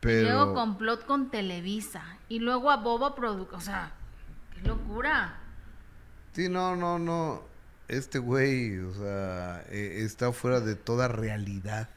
pero... 0.01 0.23
luego 0.23 0.55
complot 0.55 1.07
con 1.07 1.31
Televisa. 1.31 2.03
Y 2.29 2.41
luego 2.41 2.71
a 2.71 2.77
Bobo 2.77 3.15
Product. 3.15 3.53
O 3.55 3.61
sea, 3.61 3.93
qué 4.55 4.69
locura. 4.69 5.39
Sí, 6.33 6.49
no, 6.49 6.77
no, 6.77 6.99
no 6.99 7.53
este 7.93 8.19
güey, 8.19 8.79
o 8.79 8.95
sea, 8.95 9.65
e, 9.71 10.03
está 10.03 10.33
fuera 10.33 10.61
de 10.61 10.75
toda 10.75 11.09
realidad. 11.09 11.89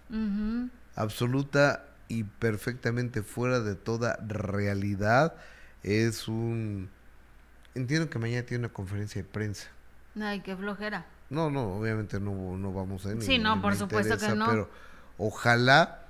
Absoluta 0.95 1.85
y 2.07 2.23
perfectamente 2.23 3.23
fuera 3.23 3.61
de 3.61 3.75
toda 3.75 4.17
realidad. 4.27 5.35
Es 5.83 6.27
un... 6.27 6.89
Entiendo 7.75 8.09
que 8.09 8.19
mañana 8.19 8.45
tiene 8.45 8.65
una 8.65 8.73
conferencia 8.73 9.21
de 9.21 9.27
prensa. 9.27 9.67
Ay, 10.19 10.41
qué 10.41 10.55
flojera. 10.55 11.05
No, 11.29 11.49
no, 11.49 11.77
obviamente 11.77 12.19
no, 12.19 12.57
no 12.57 12.73
vamos 12.73 13.05
a 13.05 13.11
ir. 13.11 13.21
Sí, 13.21 13.37
no, 13.37 13.61
por 13.61 13.75
supuesto 13.75 14.17
que 14.17 14.33
no. 14.35 14.47
Pero 14.49 14.69
ojalá 15.17 16.07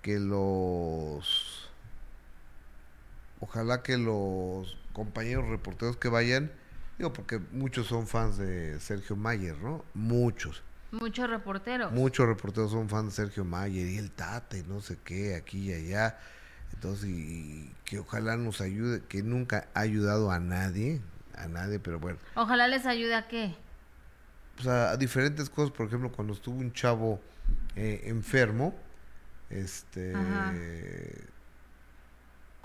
que 0.00 0.18
los... 0.18 1.70
Ojalá 3.40 3.82
que 3.82 3.98
los 3.98 4.78
compañeros 4.92 5.48
reporteros 5.48 5.96
que 5.96 6.08
vayan 6.08 6.52
Digo, 6.98 7.12
porque 7.12 7.40
muchos 7.52 7.86
son 7.86 8.06
fans 8.06 8.36
de 8.36 8.78
Sergio 8.80 9.16
Mayer, 9.16 9.56
¿no? 9.58 9.84
Muchos. 9.94 10.62
Muchos 10.90 11.28
reporteros. 11.28 11.90
Muchos 11.92 12.26
reporteros 12.26 12.70
son 12.70 12.88
fans 12.88 13.06
de 13.06 13.24
Sergio 13.24 13.44
Mayer 13.44 13.88
y 13.88 13.98
el 13.98 14.10
Tate, 14.10 14.62
no 14.68 14.80
sé 14.80 14.98
qué, 15.02 15.34
aquí 15.34 15.70
y 15.70 15.72
allá. 15.72 16.18
Entonces, 16.74 17.08
y, 17.08 17.72
que 17.84 17.98
ojalá 17.98 18.36
nos 18.36 18.60
ayude, 18.60 19.02
que 19.08 19.22
nunca 19.22 19.68
ha 19.74 19.80
ayudado 19.80 20.30
a 20.30 20.40
nadie, 20.40 21.00
a 21.36 21.48
nadie, 21.48 21.78
pero 21.78 21.98
bueno. 21.98 22.18
Ojalá 22.34 22.68
les 22.68 22.86
ayude 22.86 23.14
a 23.14 23.28
qué. 23.28 23.54
Pues 24.56 24.66
a, 24.66 24.96
diferentes 24.96 25.48
cosas, 25.50 25.72
por 25.72 25.86
ejemplo, 25.86 26.10
cuando 26.10 26.32
estuvo 26.32 26.58
un 26.58 26.72
chavo 26.72 27.20
eh, 27.76 28.02
enfermo, 28.04 28.74
este, 29.50 30.12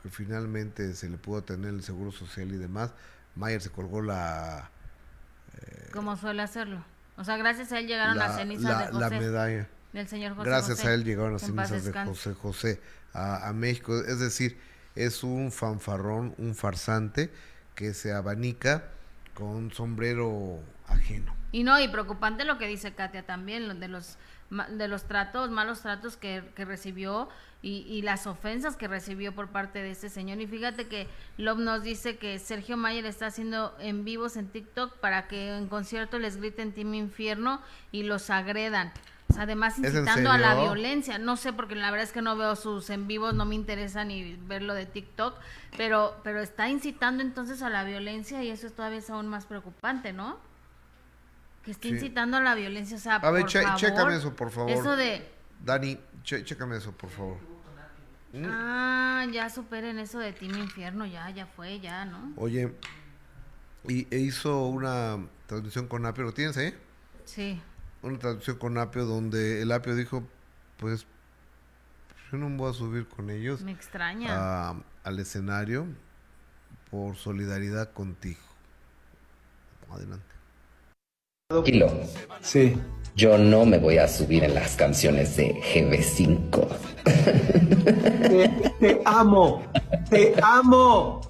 que 0.01 0.09
finalmente 0.09 0.93
se 0.93 1.09
le 1.09 1.17
pudo 1.17 1.43
tener 1.43 1.73
el 1.73 1.83
seguro 1.83 2.11
social 2.11 2.47
y 2.53 2.57
demás, 2.57 2.93
Mayer 3.35 3.61
se 3.61 3.69
colgó 3.69 4.01
la... 4.01 4.69
Eh, 5.57 5.89
Como 5.91 6.15
suele 6.15 6.41
hacerlo. 6.41 6.83
O 7.17 7.23
sea, 7.23 7.37
gracias 7.37 7.71
a 7.71 7.79
él 7.79 7.87
llegaron 7.87 8.17
las 8.17 8.35
cenizas 8.35 8.79
de 8.79 8.85
José. 8.91 8.99
La 8.99 9.09
medalla. 9.09 9.67
Del 9.93 10.07
señor 10.07 10.35
José 10.35 10.49
Gracias 10.49 10.85
a 10.85 10.93
él 10.93 11.03
llegaron 11.03 11.33
las 11.33 11.41
cenizas 11.41 11.83
de 11.83 11.93
José 11.93 12.33
José 12.33 12.81
a, 13.17 13.51
México. 13.53 13.99
Es 13.99 14.19
decir, 14.19 14.57
es 14.95 15.23
un 15.23 15.51
fanfarrón, 15.51 16.35
un 16.37 16.55
farsante 16.55 17.31
que 17.75 17.93
se 17.93 18.13
abanica 18.13 18.85
con 19.33 19.47
un 19.47 19.71
sombrero 19.71 20.59
ajeno. 20.87 21.35
Y 21.51 21.63
no, 21.63 21.79
y 21.79 21.87
preocupante 21.87 22.43
lo 22.43 22.57
que 22.57 22.67
dice 22.67 22.93
Katia 22.93 23.25
también, 23.25 23.79
de 23.79 23.87
los 23.87 24.17
de 24.49 24.87
los 24.87 25.03
tratos, 25.03 25.49
malos 25.49 25.81
tratos 25.81 26.15
que, 26.15 26.41
que 26.55 26.63
recibió 26.63 27.27
y, 27.61 28.01
las 28.03 28.27
ofensas 28.27 28.77
que 28.77 28.87
recibió 28.87 29.33
por 29.33 29.49
parte 29.49 29.81
de 29.81 29.91
este 29.91 30.09
señor. 30.09 30.39
Y 30.39 30.47
fíjate 30.47 30.87
que 30.87 31.07
Love 31.37 31.59
nos 31.59 31.83
dice 31.83 32.17
que 32.17 32.39
Sergio 32.39 32.77
Mayer 32.77 33.05
está 33.05 33.27
haciendo 33.27 33.75
en 33.79 34.05
vivos 34.05 34.37
en 34.37 34.47
TikTok 34.47 34.97
para 34.99 35.27
que 35.27 35.57
en 35.57 35.67
concierto 35.67 36.19
les 36.19 36.37
griten 36.37 36.71
Team 36.71 36.93
Infierno 36.93 37.61
y 37.91 38.03
los 38.03 38.29
agredan. 38.29 38.93
Además 39.37 39.77
incitando 39.77 40.31
a 40.31 40.37
la 40.37 40.55
violencia. 40.55 41.17
No 41.19 41.37
sé, 41.37 41.53
porque 41.53 41.75
la 41.75 41.91
verdad 41.91 42.05
es 42.05 42.11
que 42.11 42.21
no 42.21 42.35
veo 42.35 42.55
sus 42.55 42.89
en 42.89 43.07
vivos, 43.07 43.33
no 43.33 43.45
me 43.45 43.55
interesa 43.55 44.03
ni 44.03 44.35
verlo 44.35 44.73
de 44.73 44.85
TikTok, 44.85 45.37
pero, 45.77 46.19
pero 46.23 46.41
está 46.41 46.69
incitando 46.69 47.21
entonces 47.23 47.61
a 47.61 47.69
la 47.69 47.83
violencia 47.83 48.43
y 48.43 48.49
eso 48.49 48.67
es 48.67 48.73
todavía 48.73 48.99
es 48.99 49.09
aún 49.09 49.27
más 49.27 49.45
preocupante, 49.45 50.11
¿no? 50.13 50.39
Que 51.63 51.71
está 51.71 51.87
incitando 51.87 52.37
a 52.37 52.41
la 52.41 52.55
violencia. 52.55 52.97
O 52.97 52.99
sea, 52.99 53.15
a 53.15 53.31
ver, 53.31 53.45
chécame 53.45 54.15
eso, 54.15 54.35
por 54.35 54.51
favor. 54.51 54.71
Eso 54.71 54.95
de... 54.95 55.29
Dani, 55.63 55.99
chécame 56.23 56.77
eso, 56.77 56.91
por 56.91 57.09
favor. 57.09 57.37
¿Mm? 58.33 58.45
Ah, 58.45 59.25
ya 59.31 59.49
superen 59.49 59.99
eso 59.99 60.19
de 60.19 60.33
Team 60.33 60.57
Infierno, 60.57 61.05
ya, 61.05 61.29
ya 61.29 61.45
fue, 61.45 61.79
ya, 61.79 62.05
¿no? 62.05 62.33
Oye, 62.35 62.73
y 63.87 64.07
e 64.13 64.19
hizo 64.19 64.65
una 64.67 65.17
transmisión 65.45 65.87
con 65.87 66.05
Apio, 66.05 66.25
¿lo 66.25 66.33
tienes 66.33 66.57
ahí? 66.57 66.75
Sí. 67.25 67.61
Una 68.01 68.19
transmisión 68.19 68.57
con 68.57 68.77
Apio 68.77 69.05
donde 69.05 69.61
el 69.61 69.71
Apio 69.71 69.95
dijo, 69.95 70.23
pues, 70.77 71.05
yo 72.31 72.37
no 72.37 72.49
me 72.49 72.57
voy 72.57 72.69
a 72.69 72.73
subir 72.73 73.07
con 73.07 73.29
ellos. 73.29 73.61
Me 73.61 73.71
extraña. 73.71 74.69
al 75.03 75.19
escenario 75.19 75.87
por 76.91 77.15
solidaridad 77.15 77.91
contigo. 77.93 78.39
Adelante. 79.89 80.25
Tranquilo. 81.49 81.91
Sí. 82.41 82.77
Yo 83.15 83.37
no 83.37 83.65
me 83.65 83.79
voy 83.79 83.97
a 83.97 84.07
subir 84.07 84.43
en 84.43 84.53
las 84.53 84.75
canciones 84.75 85.37
de 85.37 85.55
GB5. 85.55 86.67
Te, 87.83 88.73
te 88.79 89.01
amo, 89.05 89.63
te 90.09 90.35
amo, 90.43 91.21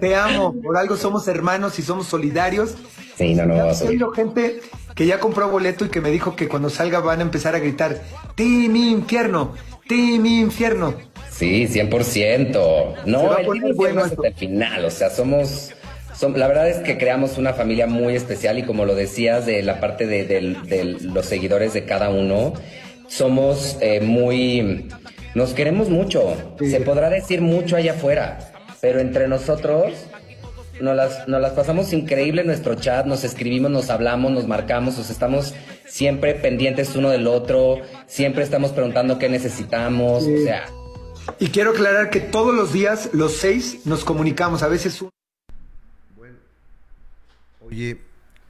te 0.00 0.14
amo. 0.14 0.54
Por 0.62 0.76
algo 0.76 0.96
somos 0.96 1.26
hermanos 1.28 1.78
y 1.78 1.82
somos 1.82 2.06
solidarios. 2.06 2.74
Sí, 3.16 3.34
no, 3.34 3.46
no, 3.46 3.54
Ya 3.54 3.62
vamos 3.64 3.82
a 3.82 4.14
gente 4.14 4.60
que 4.94 5.06
ya 5.06 5.20
compró 5.20 5.48
boleto 5.48 5.84
y 5.84 5.88
que 5.88 6.00
me 6.00 6.10
dijo 6.10 6.36
que 6.36 6.48
cuando 6.48 6.70
salga 6.70 7.00
van 7.00 7.20
a 7.20 7.22
empezar 7.22 7.54
a 7.54 7.58
gritar, 7.58 8.00
Team 8.36 8.74
Infierno, 8.76 9.54
Team 9.88 10.24
Infierno. 10.26 10.94
Sí, 11.30 11.66
100%. 11.66 12.94
Se 13.04 13.10
No, 13.10 13.36
el 13.36 13.44
poner 13.46 13.62
Team 13.62 13.72
Infierno 13.72 14.00
esto. 14.04 14.14
hasta 14.16 14.28
el 14.28 14.34
final. 14.34 14.84
O 14.84 14.90
sea, 14.90 15.10
somos, 15.10 15.72
som- 16.16 16.36
La 16.36 16.46
verdad 16.46 16.68
es 16.68 16.78
que 16.78 16.96
creamos 16.96 17.38
una 17.38 17.54
familia 17.54 17.86
muy 17.88 18.14
especial 18.14 18.58
y 18.58 18.62
como 18.64 18.84
lo 18.84 18.94
decías 18.94 19.46
de 19.46 19.62
la 19.62 19.80
parte 19.80 20.06
de, 20.06 20.24
del- 20.26 20.62
de 20.68 20.84
los 20.84 21.26
seguidores 21.26 21.72
de 21.72 21.84
cada 21.84 22.10
uno, 22.10 22.52
somos 23.08 23.76
eh, 23.80 24.00
muy... 24.00 24.88
Nos 25.34 25.52
queremos 25.54 25.90
mucho. 25.90 26.54
Sí. 26.60 26.70
Se 26.70 26.80
podrá 26.80 27.10
decir 27.10 27.40
mucho 27.40 27.74
allá 27.74 27.92
afuera, 27.94 28.52
pero 28.84 29.00
entre 29.00 29.28
nosotros 29.28 29.94
nos 30.78 30.94
las, 30.94 31.26
nos 31.26 31.40
las 31.40 31.52
pasamos 31.54 31.94
increíble 31.94 32.42
en 32.42 32.48
nuestro 32.48 32.74
chat, 32.74 33.06
nos 33.06 33.24
escribimos, 33.24 33.70
nos 33.70 33.88
hablamos, 33.88 34.30
nos 34.30 34.46
marcamos, 34.46 34.98
o 34.98 35.02
sea, 35.02 35.12
estamos 35.14 35.54
siempre 35.86 36.34
pendientes 36.34 36.94
uno 36.94 37.08
del 37.08 37.26
otro, 37.26 37.78
siempre 38.06 38.44
estamos 38.44 38.72
preguntando 38.72 39.18
qué 39.18 39.30
necesitamos, 39.30 40.24
Sí. 40.24 40.34
o 40.34 40.44
sea, 40.44 40.66
Y 41.38 41.46
quiero 41.48 41.70
aclarar 41.70 42.10
que 42.10 42.20
todos 42.20 42.54
los 42.54 42.74
días, 42.74 43.08
los 43.14 43.32
seis, 43.38 43.86
nos 43.86 44.04
comunicamos. 44.04 44.62
A 44.62 44.68
veces 44.68 45.00
un- 45.00 45.08
Bueno, 46.14 46.36
oye, 47.62 47.96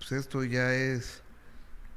pues 0.00 0.10
esto 0.10 0.42
ya 0.42 0.74
es 0.74 1.22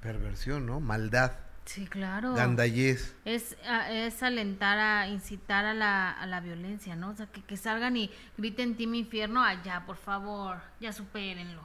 perversión, 0.04 0.68
¿no? 0.68 0.80
Maldad, 0.80 1.32
Sí, 1.68 1.86
claro. 1.86 2.34
gandallez. 2.34 3.14
Es, 3.26 3.56
es 3.92 4.24
alentar 4.24 4.80
a 4.80 5.08
incitar 5.10 5.66
a 5.66 5.74
la, 5.74 6.10
a 6.12 6.26
la 6.26 6.40
violencia, 6.40 6.96
¿no? 6.96 7.10
O 7.10 7.16
sea, 7.16 7.28
que, 7.28 7.44
que 7.44 7.58
salgan 7.58 7.96
y 7.98 8.10
griten 8.38 8.76
Team 8.78 8.96
Infierno 8.96 9.44
allá, 9.44 9.84
por 9.86 9.98
favor, 9.98 10.58
ya 10.80 10.92
supérenlo. 10.94 11.62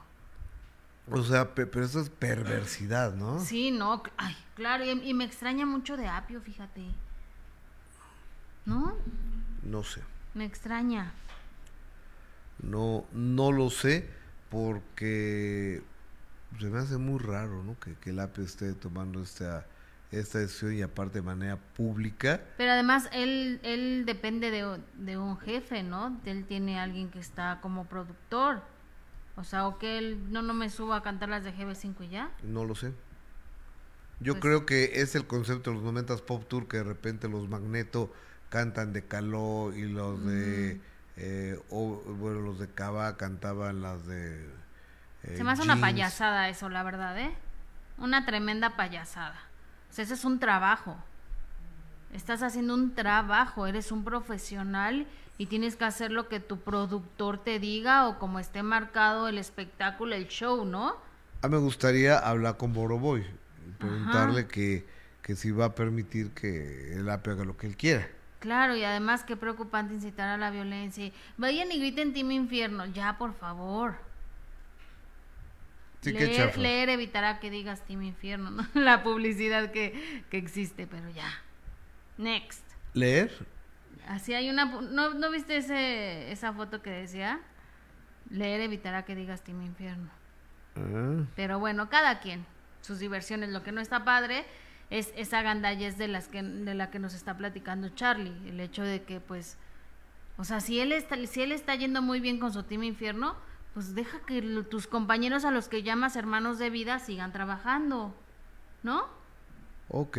O 1.11 1.23
sea, 1.23 1.55
pe- 1.55 1.67
pero 1.67 1.85
eso 1.85 2.01
es 2.01 2.11
perversidad, 2.11 3.15
¿no? 3.15 3.41
Sí, 3.41 3.71
no, 3.71 4.03
ay, 4.17 4.37
claro, 4.55 4.85
y, 4.85 4.91
y 4.91 5.15
me 5.15 5.25
extraña 5.25 5.67
mucho 5.67 5.97
de 5.97 6.09
Apio, 6.09 6.41
fíjate. 6.41 6.83
¿No? 8.67 8.97
No 9.63 9.83
sé. 9.85 10.03
Me 10.35 10.45
extraña. 10.45 11.13
No, 12.61 13.05
no 13.13 13.51
lo 13.53 13.71
sé 13.71 14.09
porque 14.51 15.83
se 16.59 16.67
me 16.67 16.79
hace 16.79 16.97
muy 16.99 17.19
raro, 17.19 17.63
¿no? 17.63 17.79
Que, 17.81 17.95
que 17.95 18.11
el 18.11 18.21
APE 18.21 18.43
esté 18.45 18.73
tomando 18.75 19.23
esta, 19.23 19.67
esta 20.13 20.39
decisión 20.39 20.75
y 20.75 20.83
aparte 20.83 21.19
de 21.19 21.23
manera 21.23 21.57
pública. 21.57 22.41
Pero 22.57 22.73
además 22.73 23.09
él, 23.13 23.59
él 23.63 24.05
depende 24.07 24.51
de, 24.51 24.79
de 24.95 25.19
un 25.19 25.39
jefe, 25.39 25.83
¿no? 25.83 26.21
Él 26.25 26.45
tiene 26.45 26.79
alguien 26.79 27.11
que 27.11 27.19
está 27.19 27.59
como 27.63 27.87
productor. 27.87 28.63
O 29.37 29.45
sea, 29.45 29.67
o 29.67 29.79
que 29.79 29.97
él 29.99 30.31
no, 30.31 30.43
no 30.43 30.53
me 30.55 30.69
suba 30.69 30.97
a 30.99 31.03
cantar 31.03 31.31
las 31.31 31.43
de 31.45 31.55
GB5 31.55 31.95
y 32.05 32.09
ya. 32.11 32.31
No 32.43 32.65
lo 32.65 32.75
sé. 32.75 32.93
Yo 34.21 34.35
Pues- 34.35 34.43
creo 34.43 34.67
que 34.67 35.01
es 35.01 35.15
el 35.15 35.27
concepto 35.27 35.71
de 35.71 35.77
los 35.77 35.85
90 35.85 36.17
Pop 36.19 36.45
Tour 36.47 36.69
que 36.69 36.77
de 36.77 36.85
repente 36.85 37.29
los 37.29 37.49
Magneto 37.49 38.13
cantan 38.51 38.93
de 38.93 39.07
Caló 39.07 39.73
y 39.75 39.89
los 39.89 40.25
de. 40.25 40.81
eh, 41.17 41.59
o, 41.71 41.97
bueno, 42.19 42.41
los 42.41 42.59
de 42.59 42.69
Cava 42.69 43.17
cantaban 43.17 43.81
las 43.83 44.07
de. 44.07 44.45
eh, 45.25 45.37
Se 45.37 45.43
me 45.45 45.51
hace 45.53 45.63
una 45.63 45.81
payasada 45.81 46.49
eso, 46.51 46.69
la 46.69 46.83
verdad, 46.83 47.19
¿eh? 47.19 47.35
Una 47.99 48.25
tremenda 48.27 48.77
payasada. 48.77 49.41
O 49.93 49.95
sea, 49.95 50.05
ese 50.07 50.15
es 50.15 50.25
un 50.25 50.39
trabajo. 50.39 50.97
Estás 52.15 52.43
haciendo 52.43 52.73
un 52.73 52.95
trabajo, 52.95 53.67
eres 53.67 53.93
un 53.93 54.05
profesional 54.05 55.07
y 55.37 55.47
tienes 55.47 55.77
que 55.77 55.85
hacer 55.85 56.11
lo 56.13 56.29
que 56.29 56.41
tu 56.41 56.61
productor 56.61 57.37
te 57.37 57.59
diga 57.59 58.09
o 58.09 58.19
como 58.19 58.39
esté 58.39 58.63
marcado 58.63 59.29
el 59.29 59.37
espectáculo, 59.37 60.15
el 60.15 60.29
show, 60.29 60.65
¿no? 60.65 60.97
Ah, 61.43 61.49
me 61.49 61.59
gustaría 61.59 62.19
hablar 62.19 62.57
con 62.57 62.73
Boroboy 62.73 63.21
y 63.21 63.73
preguntarle 63.73 64.47
que, 64.47 64.87
que 65.21 65.37
si 65.37 65.51
va 65.51 65.67
a 65.67 65.75
permitir 65.75 66.31
que 66.31 66.95
el 66.95 67.11
APE 67.11 67.33
haga 67.33 67.45
lo 67.45 67.59
que 67.59 67.67
él 67.67 67.77
quiera. 67.77 68.09
Claro, 68.39 68.75
y 68.75 68.85
además 68.85 69.25
qué 69.25 69.37
preocupante 69.37 69.93
incitar 69.93 70.31
a 70.31 70.39
la 70.39 70.51
violencia. 70.51 71.05
y 71.05 71.13
Vayan 71.37 71.71
y 71.71 71.79
griten 71.79 72.15
Team 72.15 72.33
Infierno, 72.33 72.87
ya, 72.87 73.19
por 73.19 73.35
favor. 73.35 73.97
Sí, 76.03 76.13
leer, 76.13 76.59
leer 76.59 76.89
evitará 76.89 77.39
que 77.39 77.49
digas 77.49 77.85
Team 77.87 78.03
Infierno, 78.03 78.51
¿no? 78.51 78.67
La 78.75 79.05
publicidad 79.05 79.71
que, 79.71 80.25
que 80.31 80.37
existe, 80.37 80.89
pero 80.89 81.09
ya. 81.11 81.31
Next. 82.19 82.65
¿Leer? 82.93 83.31
Así 84.09 84.35
hay 84.35 84.51
una... 84.51 84.65
¿No, 84.65 85.15
¿no 85.15 85.31
viste 85.31 85.57
ese, 85.57 86.33
esa 86.33 86.53
foto 86.53 86.83
que 86.83 86.91
decía? 86.91 87.41
Leer 88.31 88.61
evitará 88.63 89.05
que 89.05 89.15
digas 89.15 89.43
Team 89.43 89.63
Infierno. 89.63 90.11
Ah, 90.75 91.25
Pero 91.37 91.61
bueno, 91.61 91.89
cada 91.89 92.19
quien, 92.19 92.45
sus 92.81 92.99
diversiones. 92.99 93.51
Lo 93.51 93.63
que 93.63 93.71
no 93.71 93.81
está 93.81 94.05
padre 94.05 94.45
es 94.91 95.13
esa 95.17 95.43
gandallez 95.43 95.99
de, 95.99 96.09
las 96.09 96.27
que, 96.27 96.43
de 96.43 96.75
la 96.75 96.91
que 96.91 96.99
nos 96.99 97.15
está 97.15 97.37
platicando 97.37 97.91
Charlie. 97.91 98.49
El 98.49 98.59
hecho 98.59 98.83
de 98.83 99.03
que, 99.05 99.21
pues, 99.21 99.57
o 100.37 100.45
sea, 100.45 100.61
si 100.61 100.81
él 100.81 100.91
está, 100.91 101.17
si 101.27 101.43
él 101.43 101.53
está 101.53 101.77
yendo 101.77 102.03
muy 102.03 102.19
bien 102.19 102.41
con 102.41 102.53
su 102.53 102.65
Team 102.65 102.83
Infierno, 102.83 103.37
pues 103.75 103.95
deja 103.95 104.21
que 104.27 104.43
tus 104.69 104.87
compañeros 104.87 105.45
a 105.45 105.51
los 105.51 105.69
que 105.69 105.83
llamas 105.83 106.17
hermanos 106.17 106.59
de 106.59 106.71
vida 106.71 106.99
sigan 106.99 107.33
trabajando, 107.33 108.15
¿no? 108.83 109.07
ok. 109.89 110.19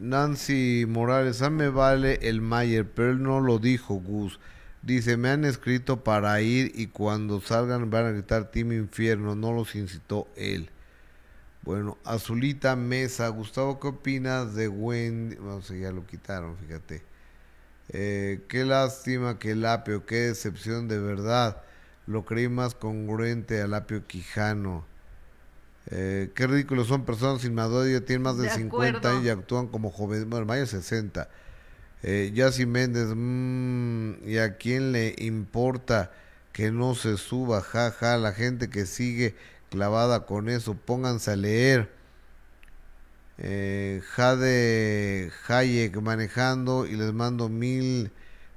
Nancy 0.00 0.86
Morales, 0.88 1.42
a 1.42 1.50
me 1.50 1.68
vale 1.68 2.18
el 2.22 2.40
Mayer, 2.40 2.88
pero 2.88 3.10
él 3.10 3.22
no 3.22 3.40
lo 3.40 3.58
dijo, 3.58 3.94
Gus. 3.94 4.40
Dice, 4.82 5.16
me 5.16 5.28
han 5.28 5.44
escrito 5.44 6.02
para 6.02 6.40
ir 6.40 6.72
y 6.74 6.88
cuando 6.88 7.40
salgan 7.40 7.90
van 7.90 8.06
a 8.06 8.10
gritar 8.10 8.50
Team 8.50 8.72
Infierno, 8.72 9.36
no 9.36 9.52
los 9.52 9.74
incitó 9.74 10.28
él. 10.34 10.70
Bueno, 11.62 11.98
Azulita 12.04 12.74
Mesa, 12.74 13.28
Gustavo, 13.28 13.78
¿qué 13.78 13.88
opinas 13.88 14.54
de 14.54 14.66
Wendy? 14.66 15.36
Vamos, 15.36 15.68
ya 15.68 15.92
lo 15.92 16.04
quitaron, 16.06 16.56
fíjate. 16.56 17.02
Eh, 17.90 18.44
qué 18.48 18.64
lástima 18.64 19.38
que 19.38 19.52
el 19.52 19.64
apio, 19.66 20.04
qué 20.06 20.16
decepción 20.16 20.88
de 20.88 20.98
verdad. 20.98 21.62
Lo 22.06 22.24
creí 22.24 22.48
más 22.48 22.74
congruente 22.74 23.60
al 23.62 23.74
apio 23.74 24.06
Quijano. 24.06 24.84
Eh, 25.86 26.30
qué 26.34 26.46
ridículos 26.46 26.88
son 26.88 27.04
personas 27.04 27.42
sin 27.42 27.54
madurez, 27.54 27.92
ya 27.92 28.04
tienen 28.06 28.22
más 28.22 28.36
de, 28.38 28.44
De 28.44 28.50
50 28.50 28.98
acuerdo. 28.98 29.08
años 29.08 29.24
y 29.24 29.28
actúan 29.30 29.68
como 29.68 29.90
jóvenes. 29.90 30.26
Bueno, 30.28 30.46
Mayo 30.46 30.66
60. 30.66 31.28
Eh, 32.02 32.32
Yassi 32.34 32.66
Méndez, 32.66 33.08
mm, 33.14 34.28
¿y 34.28 34.38
a 34.38 34.56
quién 34.56 34.92
le 34.92 35.14
importa 35.18 36.12
que 36.52 36.70
no 36.72 36.94
se 36.94 37.16
suba? 37.16 37.60
Ja, 37.62 37.90
ja, 37.92 38.16
la 38.16 38.32
gente 38.32 38.68
que 38.70 38.86
sigue 38.86 39.34
clavada 39.70 40.26
con 40.26 40.48
eso, 40.48 40.74
pónganse 40.74 41.30
a 41.32 41.36
leer. 41.36 41.90
Eh, 43.38 44.02
Jade 44.14 45.32
Hayek 45.48 45.96
manejando 46.00 46.86
y 46.86 46.96
les 46.96 47.12
mando 47.12 47.48
mil 47.48 48.10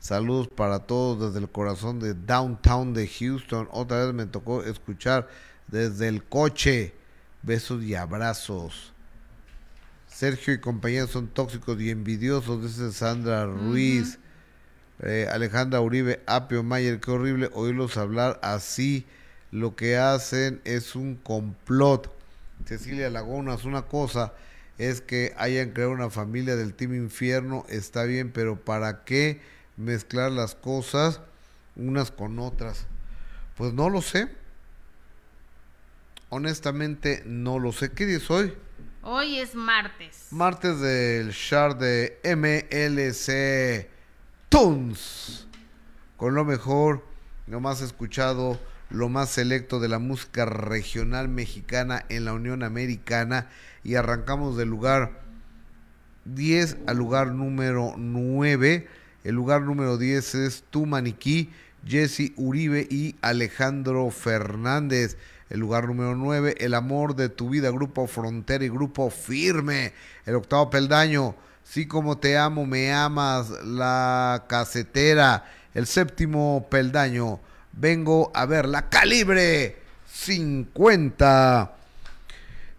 saludos 0.06 0.48
para 0.48 0.82
todos 0.82 1.20
desde 1.20 1.44
el 1.44 1.52
corazón 1.52 2.00
de 2.00 2.14
Downtown 2.14 2.94
de 2.94 3.08
Houston. 3.08 3.68
Otra 3.72 4.06
vez 4.06 4.14
me 4.14 4.28
tocó 4.28 4.62
escuchar 4.62 5.28
desde 5.68 6.08
el 6.08 6.24
coche. 6.24 6.94
Besos 7.42 7.84
y 7.84 7.96
abrazos. 7.96 8.94
Sergio 10.08 10.54
y 10.54 10.60
compañía 10.60 11.08
son 11.08 11.28
tóxicos 11.28 11.82
y 11.82 11.90
envidiosos, 11.90 12.62
dice 12.62 12.92
Sandra 12.92 13.48
Ruiz. 13.48 14.20
Eh, 15.00 15.28
Alejandra 15.32 15.82
Uribe, 15.82 16.22
Apio 16.28 16.62
Mayer, 16.62 17.00
qué 17.00 17.10
horrible 17.10 17.50
oírlos 17.54 17.98
hablar 17.98 18.40
así. 18.44 19.08
Lo 19.50 19.76
que 19.76 19.98
hacen 19.98 20.62
es 20.66 20.96
un 20.96 21.16
complot. 21.16 22.12
Cecilia 22.66 23.10
Lagunas, 23.10 23.66
una 23.66 23.84
cosa 23.84 24.34
es 24.78 25.02
que 25.02 25.34
hayan 25.38 25.72
creado 25.72 25.94
una 25.94 26.12
familia 26.12 26.56
del 26.56 26.76
Team 26.76 26.94
Infierno, 26.94 27.66
está 27.70 28.04
bien, 28.04 28.32
pero 28.32 28.60
¿para 28.60 29.04
qué 29.04 29.55
mezclar 29.78 30.32
las 30.32 30.56
cosas 30.56 31.22
unas 31.76 32.12
con 32.12 32.40
otras? 32.40 32.88
Pues 33.56 33.74
no 33.74 33.90
lo 33.90 34.02
sé. 34.02 34.30
Honestamente, 36.30 37.24
no 37.26 37.60
lo 37.60 37.72
sé. 37.72 37.92
¿Qué 37.92 38.06
día 38.06 38.18
es 38.18 38.30
hoy? 38.30 38.54
Hoy 39.04 39.40
es 39.40 39.54
martes. 39.56 40.28
Martes 40.32 40.80
del 40.82 41.32
chart 41.32 41.80
de 41.80 42.20
MLC 42.24 43.88
Tunes. 44.50 45.48
Con 46.18 46.34
lo 46.34 46.44
mejor, 46.44 47.06
lo 47.48 47.60
más 47.60 47.82
escuchado, 47.82 48.60
lo 48.90 49.10
más 49.10 49.30
selecto 49.30 49.80
de 49.80 49.90
la 49.90 50.00
música 50.00 50.46
regional 50.46 51.28
mexicana 51.30 52.04
en 52.10 52.26
la 52.26 52.34
Unión 52.34 52.64
Americana. 52.64 53.50
Y 53.84 53.96
arrancamos 53.96 54.58
del 54.58 54.70
lugar 54.70 55.22
10 56.26 56.78
al 56.88 56.98
lugar 56.98 57.28
número 57.28 57.94
9. 57.98 58.88
El 59.26 59.34
lugar 59.34 59.64
número 59.64 59.98
10 59.98 60.36
es 60.36 60.64
Tu 60.70 60.86
Maniquí. 60.86 61.50
Jesse 61.86 62.32
Uribe 62.36 62.88
y 62.90 63.16
Alejandro 63.22 64.10
Fernández. 64.12 65.18
El 65.50 65.60
lugar 65.60 65.88
número 65.88 66.16
9, 66.16 66.56
El 66.60 66.76
amor 66.76 67.16
de 67.16 67.30
tu 67.30 67.50
vida, 67.50 67.72
Grupo 67.72 68.06
Frontera 68.06 68.64
y 68.64 68.70
Grupo 68.70 69.10
Firme. 69.10 69.94
El 70.28 70.36
octavo 70.36 70.70
peldaño, 70.70 71.36
Sí 71.64 71.88
como 71.88 72.20
te 72.20 72.38
amo, 72.38 72.68
me 72.68 72.94
amas, 72.94 73.50
La 73.64 74.46
Casetera. 74.48 75.46
El 75.74 75.88
séptimo 75.88 76.68
peldaño, 76.70 77.40
Vengo 77.74 78.32
a 78.36 78.46
ver 78.46 78.68
la 78.68 78.90
Calibre 78.90 79.78
50. 80.08 81.72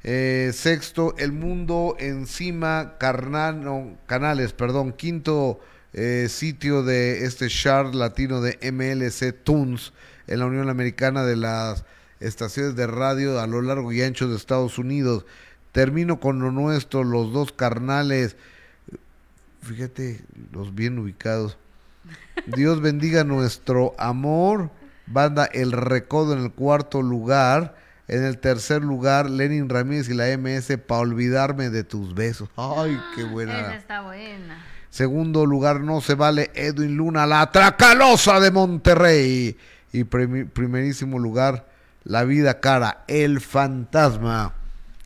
Eh, 0.05 0.53
sexto, 0.55 1.17
El 1.19 1.33
Mundo 1.33 1.97
Encima 1.99 2.95
Carnano, 2.99 3.97
Canales, 4.07 4.53
perdón. 4.53 4.93
Quinto 4.93 5.61
eh, 5.97 6.29
sitio 6.29 6.83
de 6.83 7.25
este 7.25 7.49
chart 7.49 7.95
latino 7.95 8.43
de 8.43 8.59
MLC 8.71 9.33
Tunes 9.33 9.95
en 10.27 10.41
la 10.41 10.47
Unión 10.47 10.69
Americana 10.69 11.25
de 11.25 11.37
las 11.37 11.87
estaciones 12.21 12.77
de 12.77 12.87
radio 12.87 13.41
a 13.41 13.47
lo 13.47 13.63
largo 13.63 13.91
y 13.93 14.03
ancho 14.03 14.29
de 14.29 14.37
Estados 14.37 14.79
Unidos. 14.79 15.25
Termino 15.73 16.21
con 16.21 16.41
lo 16.41 16.53
nuestro, 16.53 17.03
los 17.03 17.33
dos 17.33 17.51
carnales. 17.51 18.37
Fíjate, 19.63 20.21
los 20.53 20.75
bien 20.75 20.99
ubicados. 20.99 21.57
Dios 22.47 22.83
bendiga 22.83 23.25
nuestro 23.25 23.95
amor. 23.99 24.71
Banda 25.07 25.47
El 25.47 25.73
Recodo 25.73 26.35
en 26.35 26.45
el 26.45 26.53
cuarto 26.53 27.01
lugar. 27.01 27.75
En 28.07 28.23
el 28.23 28.37
tercer 28.37 28.83
lugar, 28.83 29.31
Lenin 29.31 29.71
Ramírez 29.71 30.11
y 30.11 30.15
la 30.15 30.27
MS 30.37 30.77
para 30.87 31.01
olvidarme 31.01 31.71
de 31.71 31.85
tus 31.85 32.15
besos. 32.15 32.51
Ay, 32.57 33.01
qué 33.17 33.25
buena. 33.25 33.61
Esa 33.61 33.77
está 33.77 34.03
buena. 34.03 34.76
Segundo 34.97 35.45
lugar, 35.45 35.83
no 35.83 36.01
se 36.01 36.15
vale 36.15 36.51
Edwin 36.55 36.97
Luna, 36.97 37.27
la 37.27 37.53
Tracalosa 37.53 38.41
de 38.41 38.51
Monterrey. 38.51 39.55
Y 39.93 40.05
primerísimo 40.05 41.19
lugar, 41.19 41.67
La 42.05 42.25
Vida 42.25 42.61
Cara, 42.61 43.05
El 43.07 43.43
Fantasma. 43.43 44.55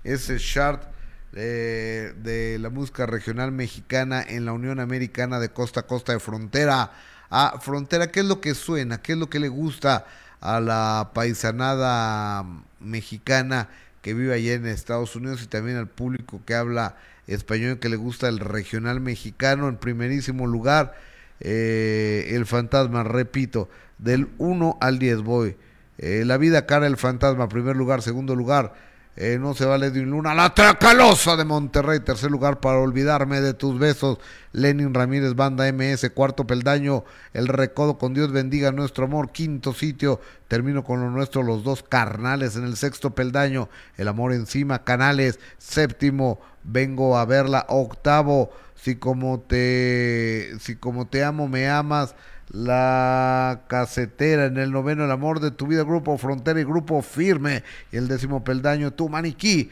Ese 0.05 0.39
chart 0.39 0.85
eh, 1.33 2.15
de 2.23 2.61
la 2.61 2.71
música 2.71 3.05
regional 3.05 3.51
mexicana 3.51 4.23
en 4.23 4.45
la 4.45 4.53
Unión 4.53 4.79
Americana 4.79 5.41
de 5.41 5.49
costa 5.49 5.81
a 5.81 5.87
costa 5.89 6.13
de 6.13 6.21
frontera 6.21 6.93
a 7.29 7.59
frontera. 7.61 8.13
¿Qué 8.13 8.21
es 8.21 8.27
lo 8.27 8.41
que 8.41 8.55
suena? 8.55 9.03
¿Qué 9.03 9.15
es 9.15 9.19
lo 9.19 9.29
que 9.29 9.41
le 9.41 9.49
gusta 9.49 10.07
a 10.41 10.61
la 10.61 11.11
paisanada 11.15 12.47
mexicana 12.79 13.69
que 14.03 14.15
vive 14.15 14.35
allá 14.35 14.53
en 14.53 14.67
Estados 14.67 15.17
Unidos 15.17 15.43
y 15.43 15.49
también 15.49 15.79
al 15.79 15.89
público 15.89 16.41
que 16.47 16.55
habla 16.55 16.95
español 17.31 17.79
que 17.79 17.89
le 17.89 17.97
gusta 17.97 18.29
el 18.29 18.39
regional 18.39 19.01
mexicano 19.01 19.69
en 19.69 19.77
primerísimo 19.77 20.47
lugar 20.47 20.95
eh, 21.41 22.33
el 22.35 22.45
fantasma 22.45 23.03
repito 23.03 23.69
del 23.99 24.29
1 24.39 24.79
al 24.81 24.99
10 24.99 25.23
voy. 25.23 25.57
Eh, 25.99 26.25
la 26.27 26.37
vida 26.37 26.67
cara 26.67 26.87
el 26.87 26.97
fantasma 26.97 27.49
primer 27.49 27.77
lugar 27.77 28.03
segundo 28.03 28.35
lugar 28.35 28.75
eh, 29.23 29.39
no 29.39 29.53
se 29.53 29.67
vale 29.67 29.91
de 29.91 30.01
un 30.01 30.13
luna. 30.13 30.35
La 30.35 30.55
Tracalosa 30.55 31.37
de 31.37 31.45
Monterrey. 31.45 32.01
Tercer 32.01 32.31
lugar 32.31 32.59
para 32.59 32.79
olvidarme 32.79 33.43
de 33.43 33.53
tus 33.53 33.79
besos. 33.79 34.17
Lenin 34.53 34.95
Ramírez, 34.95 35.35
banda 35.35 35.71
MS. 35.71 36.11
Cuarto 36.15 36.47
peldaño. 36.47 37.05
El 37.35 37.47
recodo 37.47 37.99
con 37.99 38.15
Dios 38.15 38.33
bendiga 38.33 38.73
nuestro 38.73 39.05
amor. 39.05 39.31
Quinto 39.31 39.75
sitio. 39.75 40.23
Termino 40.49 40.85
con 40.85 41.01
lo 41.03 41.11
nuestro. 41.11 41.43
Los 41.43 41.65
dos 41.65 41.83
carnales 41.83 42.57
en 42.57 42.65
el 42.65 42.79
sexto 42.79 43.15
peldaño. 43.15 43.69
El 43.99 44.09
amor 44.09 44.33
encima. 44.33 44.85
Canales. 44.85 45.39
Séptimo. 45.59 46.41
Vengo 46.65 47.19
a 47.19 47.27
verla. 47.27 47.67
Octavo. 47.69 48.51
Si 48.75 48.97
como 48.97 49.41
te, 49.41 50.53
si 50.61 50.77
como 50.77 51.07
te 51.09 51.25
amo, 51.25 51.47
me 51.47 51.69
amas. 51.69 52.15
La 52.51 53.63
Casetera 53.69 54.47
en 54.47 54.57
el 54.57 54.73
noveno 54.73 55.05
El 55.05 55.11
Amor 55.11 55.41
de 55.41 55.53
tu 55.53 55.69
Vida, 55.69 55.85
Grupo 55.85 56.19
Frontera 56.19 56.61
y 56.61 56.65
Grupo 56.65 57.01
Firme. 57.03 57.63
Y 57.93 57.97
el 57.97 58.09
décimo 58.09 58.43
peldaño, 58.43 58.93
Tu 58.93 59.09
Maniquí, 59.09 59.71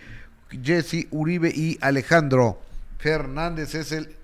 Jesse 0.62 1.08
Uribe 1.10 1.50
y 1.54 1.76
Alejandro 1.80 2.60
Fernández 2.98 3.74
es 3.74 3.92
el, 3.92 4.16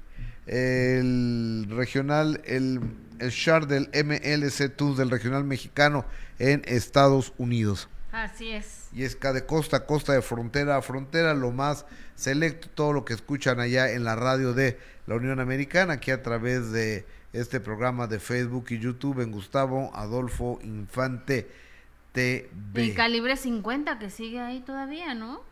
el 0.47 1.67
regional, 1.71 2.41
el, 2.45 2.81
el 3.19 3.31
char 3.33 3.67
del 3.67 3.89
MLC 3.93 4.75
Tours 4.75 4.99
del 4.99 5.11
regional 5.11 5.45
mexicano 5.45 6.05
en 6.39 6.63
Estados 6.67 7.33
Unidos. 7.39 7.89
Así 8.13 8.53
es. 8.53 8.89
Y 8.93 9.03
es 9.03 9.17
que 9.17 9.33
de 9.33 9.45
costa 9.45 9.79
a 9.79 9.87
costa, 9.87 10.13
de 10.13 10.23
frontera 10.23 10.77
a 10.77 10.83
frontera, 10.83 11.35
lo 11.35 11.51
más 11.51 11.85
selecto, 12.15 12.69
todo 12.73 12.93
lo 12.93 13.05
que 13.05 13.15
escuchan 13.15 13.59
allá 13.59 13.91
en 13.91 14.05
la 14.05 14.15
radio 14.15 14.53
de 14.55 14.79
la 15.09 15.17
Unión 15.17 15.41
Americana, 15.41 15.95
aquí 15.95 16.13
a 16.13 16.23
través 16.23 16.71
de 16.71 17.05
este 17.35 17.59
programa 17.59 18.07
de 18.07 18.21
Facebook 18.21 18.67
y 18.71 18.79
YouTube 18.79 19.21
en 19.21 19.33
Gustavo 19.33 19.91
Adolfo 19.93 20.61
Infante 20.63 21.51
TV. 22.13 22.49
El 22.75 22.95
calibre 22.95 23.37
50 23.37 23.99
que 23.99 24.09
sigue 24.09 24.41
ahí 24.41 24.61
todavía, 24.61 25.15
¿no? 25.15 25.43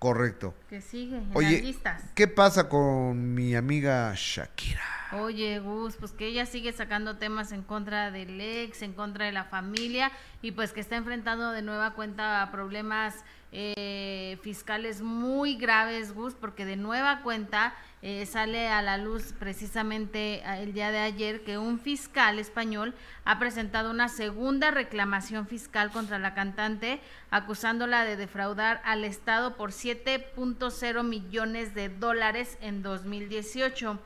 Correcto. 0.00 0.54
Que 0.68 0.80
sigue 0.80 1.18
en 1.18 1.30
Oye, 1.34 1.52
las 1.52 1.62
listas. 1.62 2.02
¿qué 2.14 2.26
pasa 2.26 2.68
con 2.68 3.34
mi 3.34 3.54
amiga 3.54 4.12
Shakira? 4.16 4.82
Oye, 5.12 5.60
Gus, 5.60 5.96
pues 5.96 6.12
que 6.12 6.26
ella 6.26 6.46
sigue 6.46 6.72
sacando 6.72 7.16
temas 7.16 7.52
en 7.52 7.62
contra 7.62 8.10
del 8.10 8.40
ex, 8.40 8.82
en 8.82 8.92
contra 8.92 9.26
de 9.26 9.32
la 9.32 9.44
familia 9.44 10.10
y 10.42 10.50
pues 10.50 10.72
que 10.72 10.80
está 10.80 10.96
enfrentando 10.96 11.52
de 11.52 11.62
nueva 11.62 11.94
cuenta 11.94 12.48
problemas 12.52 13.24
eh, 13.52 14.38
fiscales 14.42 15.00
muy 15.00 15.56
graves, 15.56 16.12
Gus, 16.12 16.34
porque 16.34 16.64
de 16.64 16.76
nueva 16.76 17.22
cuenta 17.22 17.74
eh, 18.00 18.26
sale 18.26 18.68
a 18.68 18.80
la 18.80 18.96
luz 18.96 19.34
precisamente 19.38 20.42
el 20.62 20.72
día 20.72 20.92
de 20.92 20.98
ayer 20.98 21.42
que 21.42 21.58
un 21.58 21.80
fiscal 21.80 22.38
español 22.38 22.94
ha 23.24 23.38
presentado 23.38 23.90
una 23.90 24.08
segunda 24.08 24.70
reclamación 24.70 25.46
fiscal 25.48 25.90
contra 25.90 26.18
la 26.20 26.34
cantante, 26.34 27.00
acusándola 27.30 28.04
de 28.04 28.16
defraudar 28.16 28.80
al 28.84 29.04
Estado 29.04 29.56
por 29.56 29.72
7.0 29.72 31.02
millones 31.02 31.74
de 31.74 31.88
dólares 31.88 32.56
en 32.60 32.82
2018. 32.82 33.98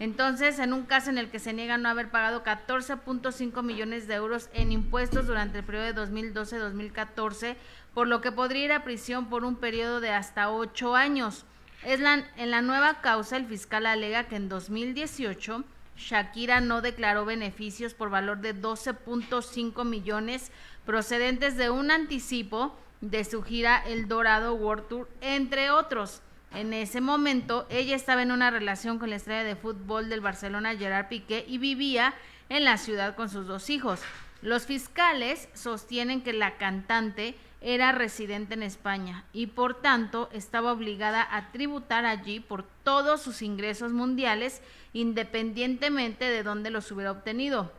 Entonces, 0.00 0.58
en 0.60 0.72
un 0.72 0.84
caso 0.84 1.10
en 1.10 1.18
el 1.18 1.28
que 1.30 1.40
se 1.40 1.52
niega 1.52 1.76
no 1.76 1.88
haber 1.88 2.10
pagado 2.10 2.44
14.5 2.44 3.62
millones 3.62 4.06
de 4.06 4.14
euros 4.14 4.48
en 4.52 4.70
impuestos 4.70 5.26
durante 5.26 5.58
el 5.58 5.64
periodo 5.64 5.86
de 5.86 5.94
2012-2014, 5.94 7.56
por 7.94 8.06
lo 8.06 8.20
que 8.20 8.30
podría 8.30 8.64
ir 8.66 8.72
a 8.72 8.84
prisión 8.84 9.28
por 9.28 9.44
un 9.44 9.56
periodo 9.56 10.00
de 10.00 10.10
hasta 10.10 10.50
ocho 10.50 10.94
años. 10.94 11.46
En 11.84 12.50
la 12.50 12.62
nueva 12.62 13.00
causa, 13.00 13.36
el 13.36 13.46
fiscal 13.46 13.86
alega 13.86 14.24
que 14.24 14.36
en 14.36 14.48
2018 14.48 15.64
Shakira 15.98 16.60
no 16.60 16.80
declaró 16.80 17.24
beneficios 17.24 17.94
por 17.94 18.10
valor 18.10 18.38
de 18.38 18.54
12.5 18.54 19.84
millones 19.84 20.50
procedentes 20.86 21.56
de 21.56 21.70
un 21.70 21.90
anticipo 21.90 22.76
de 23.00 23.24
su 23.24 23.42
gira 23.42 23.82
El 23.86 24.08
Dorado 24.08 24.54
World 24.54 24.88
Tour, 24.88 25.08
entre 25.20 25.70
otros. 25.70 26.22
En 26.54 26.72
ese 26.72 27.00
momento, 27.00 27.66
ella 27.68 27.94
estaba 27.94 28.22
en 28.22 28.32
una 28.32 28.50
relación 28.50 28.98
con 28.98 29.10
la 29.10 29.16
estrella 29.16 29.44
de 29.44 29.56
fútbol 29.56 30.08
del 30.08 30.20
Barcelona, 30.20 30.76
Gerard 30.76 31.08
Piqué, 31.08 31.44
y 31.46 31.58
vivía 31.58 32.14
en 32.48 32.64
la 32.64 32.78
ciudad 32.78 33.14
con 33.14 33.28
sus 33.28 33.46
dos 33.46 33.68
hijos. 33.70 34.00
Los 34.40 34.66
fiscales 34.66 35.48
sostienen 35.52 36.22
que 36.22 36.32
la 36.32 36.56
cantante 36.56 37.34
era 37.60 37.92
residente 37.92 38.54
en 38.54 38.62
España 38.62 39.24
y 39.32 39.48
por 39.48 39.80
tanto 39.80 40.28
estaba 40.32 40.72
obligada 40.72 41.26
a 41.30 41.50
tributar 41.50 42.06
allí 42.06 42.40
por 42.40 42.64
todos 42.84 43.20
sus 43.20 43.42
ingresos 43.42 43.92
mundiales 43.92 44.62
independientemente 44.92 46.24
de 46.26 46.42
dónde 46.42 46.70
los 46.70 46.90
hubiera 46.92 47.12
obtenido. 47.12 47.72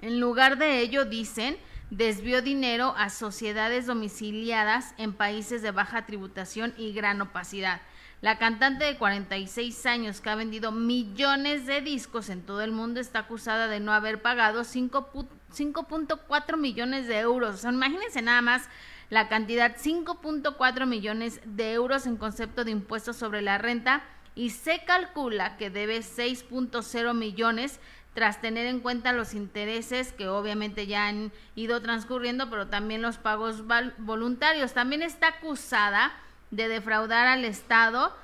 En 0.00 0.20
lugar 0.20 0.58
de 0.58 0.80
ello, 0.80 1.04
dicen, 1.04 1.56
desvió 1.90 2.42
dinero 2.42 2.94
a 2.96 3.10
sociedades 3.10 3.86
domiciliadas 3.86 4.94
en 4.98 5.12
países 5.12 5.62
de 5.62 5.70
baja 5.72 6.06
tributación 6.06 6.74
y 6.76 6.92
gran 6.92 7.20
opacidad. 7.20 7.82
La 8.22 8.38
cantante 8.38 8.84
de 8.84 8.96
46 8.98 9.84
años 9.86 10.20
que 10.20 10.30
ha 10.30 10.36
vendido 10.36 10.70
millones 10.70 11.66
de 11.66 11.80
discos 11.80 12.30
en 12.30 12.42
todo 12.42 12.62
el 12.62 12.70
mundo 12.70 13.00
está 13.00 13.18
acusada 13.20 13.66
de 13.66 13.80
no 13.80 13.92
haber 13.92 14.22
pagado 14.22 14.62
5.4 14.62 16.56
millones 16.56 17.08
de 17.08 17.18
euros. 17.18 17.56
O 17.56 17.58
sea, 17.58 17.72
imagínense 17.72 18.22
nada 18.22 18.40
más 18.40 18.68
la 19.12 19.28
cantidad 19.28 19.76
5.4 19.76 20.86
millones 20.86 21.42
de 21.44 21.74
euros 21.74 22.06
en 22.06 22.16
concepto 22.16 22.64
de 22.64 22.70
impuestos 22.70 23.14
sobre 23.14 23.42
la 23.42 23.58
renta 23.58 24.02
y 24.34 24.48
se 24.48 24.86
calcula 24.86 25.58
que 25.58 25.68
debe 25.68 25.98
6.0 25.98 27.12
millones 27.12 27.78
tras 28.14 28.40
tener 28.40 28.64
en 28.64 28.80
cuenta 28.80 29.12
los 29.12 29.34
intereses 29.34 30.14
que 30.14 30.28
obviamente 30.28 30.86
ya 30.86 31.08
han 31.08 31.30
ido 31.56 31.82
transcurriendo, 31.82 32.48
pero 32.48 32.68
también 32.68 33.02
los 33.02 33.18
pagos 33.18 33.64
voluntarios. 33.98 34.72
También 34.72 35.02
está 35.02 35.28
acusada 35.28 36.14
de 36.50 36.68
defraudar 36.68 37.26
al 37.26 37.44
Estado 37.44 38.16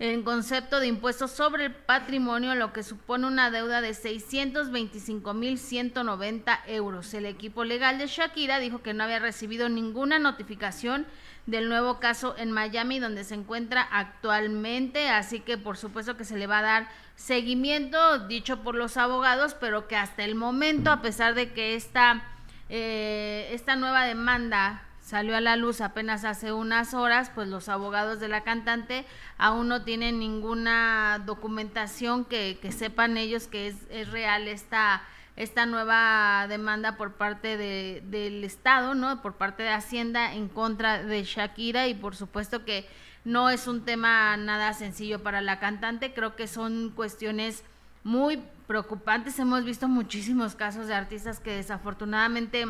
en 0.00 0.22
concepto 0.22 0.80
de 0.80 0.88
impuestos 0.88 1.30
sobre 1.30 1.66
el 1.66 1.72
patrimonio, 1.72 2.56
lo 2.56 2.72
que 2.72 2.82
supone 2.82 3.28
una 3.28 3.50
deuda 3.50 3.80
de 3.80 3.90
625.190 3.90 6.58
euros. 6.66 7.14
El 7.14 7.26
equipo 7.26 7.62
legal 7.64 7.98
de 7.98 8.08
Shakira 8.08 8.58
dijo 8.58 8.82
que 8.82 8.92
no 8.92 9.04
había 9.04 9.20
recibido 9.20 9.68
ninguna 9.68 10.18
notificación 10.18 11.06
del 11.46 11.68
nuevo 11.68 12.00
caso 12.00 12.34
en 12.38 12.50
Miami, 12.50 12.98
donde 12.98 13.22
se 13.22 13.34
encuentra 13.34 13.82
actualmente, 13.82 15.10
así 15.10 15.38
que 15.40 15.58
por 15.58 15.76
supuesto 15.76 16.16
que 16.16 16.24
se 16.24 16.38
le 16.38 16.48
va 16.48 16.58
a 16.58 16.62
dar 16.62 16.88
seguimiento, 17.14 18.26
dicho 18.26 18.64
por 18.64 18.74
los 18.74 18.96
abogados, 18.96 19.54
pero 19.54 19.86
que 19.86 19.94
hasta 19.94 20.24
el 20.24 20.34
momento, 20.34 20.90
a 20.90 21.02
pesar 21.02 21.34
de 21.34 21.52
que 21.52 21.76
esta, 21.76 22.24
eh, 22.68 23.48
esta 23.52 23.76
nueva 23.76 24.06
demanda 24.06 24.82
salió 25.04 25.36
a 25.36 25.40
la 25.40 25.56
luz 25.56 25.82
apenas 25.82 26.24
hace 26.24 26.52
unas 26.52 26.94
horas, 26.94 27.30
pues 27.34 27.46
los 27.48 27.68
abogados 27.68 28.20
de 28.20 28.28
la 28.28 28.42
cantante 28.42 29.04
aún 29.36 29.68
no 29.68 29.82
tienen 29.82 30.18
ninguna 30.18 31.22
documentación 31.26 32.24
que, 32.24 32.58
que 32.60 32.72
sepan 32.72 33.18
ellos 33.18 33.46
que 33.46 33.68
es, 33.68 33.76
es, 33.90 34.10
real 34.10 34.48
esta, 34.48 35.02
esta 35.36 35.66
nueva 35.66 36.46
demanda 36.48 36.96
por 36.96 37.12
parte 37.12 37.58
de, 37.58 38.02
del 38.06 38.44
Estado, 38.44 38.94
¿no? 38.94 39.20
Por 39.20 39.34
parte 39.34 39.62
de 39.62 39.68
Hacienda 39.68 40.32
en 40.32 40.48
contra 40.48 41.02
de 41.02 41.22
Shakira 41.22 41.86
y 41.86 41.94
por 41.94 42.16
supuesto 42.16 42.64
que 42.64 42.88
no 43.26 43.50
es 43.50 43.66
un 43.66 43.84
tema 43.84 44.38
nada 44.38 44.72
sencillo 44.72 45.22
para 45.22 45.42
la 45.42 45.60
cantante, 45.60 46.14
creo 46.14 46.34
que 46.34 46.46
son 46.46 46.90
cuestiones 46.90 47.62
muy 48.04 48.42
preocupantes. 48.66 49.38
Hemos 49.38 49.64
visto 49.64 49.86
muchísimos 49.86 50.54
casos 50.54 50.86
de 50.86 50.94
artistas 50.94 51.40
que 51.40 51.56
desafortunadamente 51.56 52.66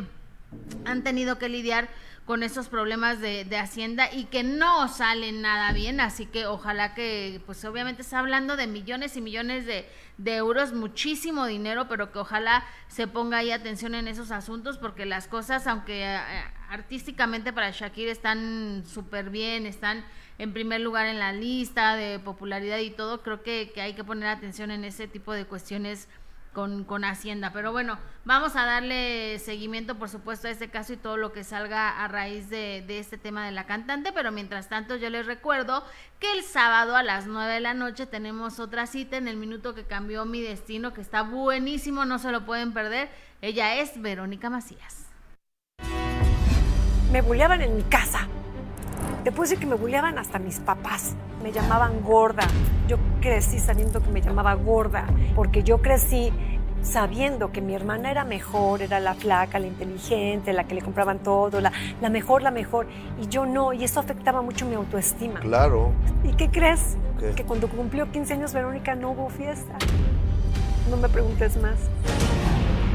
han 0.85 1.03
tenido 1.03 1.39
que 1.39 1.49
lidiar 1.49 1.89
con 2.25 2.43
esos 2.43 2.69
problemas 2.69 3.21
de, 3.21 3.45
de, 3.45 3.59
Hacienda 3.59 4.11
y 4.11 4.25
que 4.25 4.43
no 4.43 4.89
salen 4.89 5.43
nada 5.43 5.73
bien, 5.73 6.01
así 6.01 6.25
que 6.25 6.47
ojalá 6.47 6.95
que, 6.95 7.43
pues 7.45 7.63
obviamente 7.67 8.01
está 8.01 8.19
hablando 8.19 8.57
de 8.57 8.67
millones 8.67 9.17
y 9.17 9.21
millones 9.21 9.67
de, 9.67 9.87
de 10.17 10.37
euros, 10.37 10.73
muchísimo 10.73 11.45
dinero, 11.47 11.87
pero 11.87 12.13
que 12.13 12.19
ojalá 12.19 12.65
se 12.89 13.07
ponga 13.07 13.39
ahí 13.39 13.51
atención 13.51 13.95
en 13.95 14.09
esos 14.09 14.31
asuntos, 14.31 14.79
porque 14.79 15.05
las 15.05 15.29
cosas, 15.29 15.67
aunque 15.67 16.03
eh, 16.03 16.19
artísticamente 16.71 17.53
para 17.53 17.71
Shakira 17.73 18.11
están 18.11 18.85
súper 18.87 19.29
bien, 19.29 19.67
están 19.67 20.03
en 20.39 20.55
primer 20.55 20.81
lugar 20.81 21.07
en 21.07 21.19
la 21.19 21.33
lista 21.33 21.95
de 21.95 22.19
popularidad 22.19 22.79
y 22.79 22.91
todo, 22.91 23.23
creo 23.23 23.43
que, 23.43 23.71
que 23.75 23.83
hay 23.83 23.93
que 23.93 24.03
poner 24.03 24.29
atención 24.29 24.71
en 24.71 24.85
ese 24.85 25.07
tipo 25.09 25.33
de 25.35 25.45
cuestiones 25.45 26.09
con, 26.55 26.85
con, 26.85 27.05
Hacienda. 27.05 27.51
Pero 27.53 27.73
bueno, 27.73 27.99
vamos 28.25 28.57
a 28.57 28.65
darle 28.65 29.39
seguimiento, 29.39 29.97
por 29.97 30.09
supuesto, 30.09 30.49
a 30.49 30.51
este 30.51 30.71
caso 30.71 30.95
y 30.95 30.97
todo 30.97 31.19
lo 31.19 31.33
que 31.33 31.45
salga 31.45 32.03
a 32.03 32.09
raíz 32.09 32.49
de, 32.49 32.83
de, 32.87 32.99
este 32.99 33.19
tema 33.19 33.45
de 33.45 33.53
la 33.53 33.67
cantante. 33.67 34.13
Pero 34.13 34.33
mientras 34.33 34.71
tanto, 34.71 34.97
yo 34.97 35.11
les 35.11 35.27
recuerdo 35.27 35.85
que 36.21 36.33
el 36.33 36.43
sábado 36.43 36.97
a 36.97 37.03
las 37.03 37.27
9 37.27 37.53
de 37.53 37.61
la 37.61 37.75
noche 37.75 38.07
tenemos 38.07 38.59
otra 38.59 38.87
cita 38.87 39.19
en 39.19 39.29
el 39.29 39.37
minuto 39.37 39.75
que 39.75 39.85
cambió 39.85 40.25
mi 40.25 40.41
destino, 40.41 40.95
que 40.95 41.03
está 41.03 41.21
buenísimo, 41.23 42.07
no 42.07 42.19
se 42.19 42.33
lo 42.33 42.47
pueden 42.47 42.73
perder. 42.73 43.11
Ella 43.43 43.77
es 43.77 44.01
Verónica 44.01 44.49
Macías. 44.49 45.05
Me 47.13 47.21
bulleaban 47.21 47.61
en 47.61 47.77
mi 47.77 47.83
casa. 47.83 48.27
Puedo 49.25 49.43
decir 49.43 49.59
que 49.59 49.67
me 49.67 49.75
bulleaban 49.75 50.19
hasta 50.19 50.39
mis 50.39 50.61
papás. 50.61 51.15
Me 51.45 51.53
llamaban 51.53 52.01
gorda. 52.03 52.45
Yo 52.89 52.97
crecí 53.21 53.59
sabiendo 53.59 54.03
que 54.03 54.09
me 54.09 54.23
llamaba 54.23 54.55
gorda, 54.55 55.05
porque 55.35 55.63
yo 55.63 55.83
crecí 55.83 56.33
sabiendo 56.81 57.53
que 57.53 57.61
mi 57.61 57.75
hermana 57.75 58.11
era 58.11 58.25
mejor, 58.25 58.81
era 58.81 58.99
la 58.99 59.13
flaca, 59.13 59.59
la 59.59 59.67
inteligente, 59.67 60.55
la 60.55 60.65
que 60.65 60.75
le 60.75 60.81
compraban 60.81 61.19
todo, 61.19 61.61
la, 61.61 61.71
la 62.01 62.09
mejor, 62.09 62.41
la 62.41 62.51
mejor, 62.51 62.87
y 63.21 63.29
yo 63.29 63.45
no, 63.45 63.75
y 63.75 63.85
eso 63.85 64.01
afectaba 64.01 64.41
mucho 64.41 64.65
mi 64.65 64.75
autoestima. 64.75 65.41
Claro. 65.41 65.93
¿Y 66.25 66.33
qué 66.33 66.49
crees? 66.49 66.97
¿Qué? 67.21 67.33
Que 67.33 67.45
cuando 67.45 67.69
cumplió 67.69 68.11
15 68.11 68.33
años 68.33 68.55
Verónica 68.55 68.95
no 68.95 69.11
hubo 69.11 69.29
fiesta. 69.29 69.75
No 70.89 70.97
me 70.97 71.11
preguntes 71.11 71.59
más. 71.59 71.77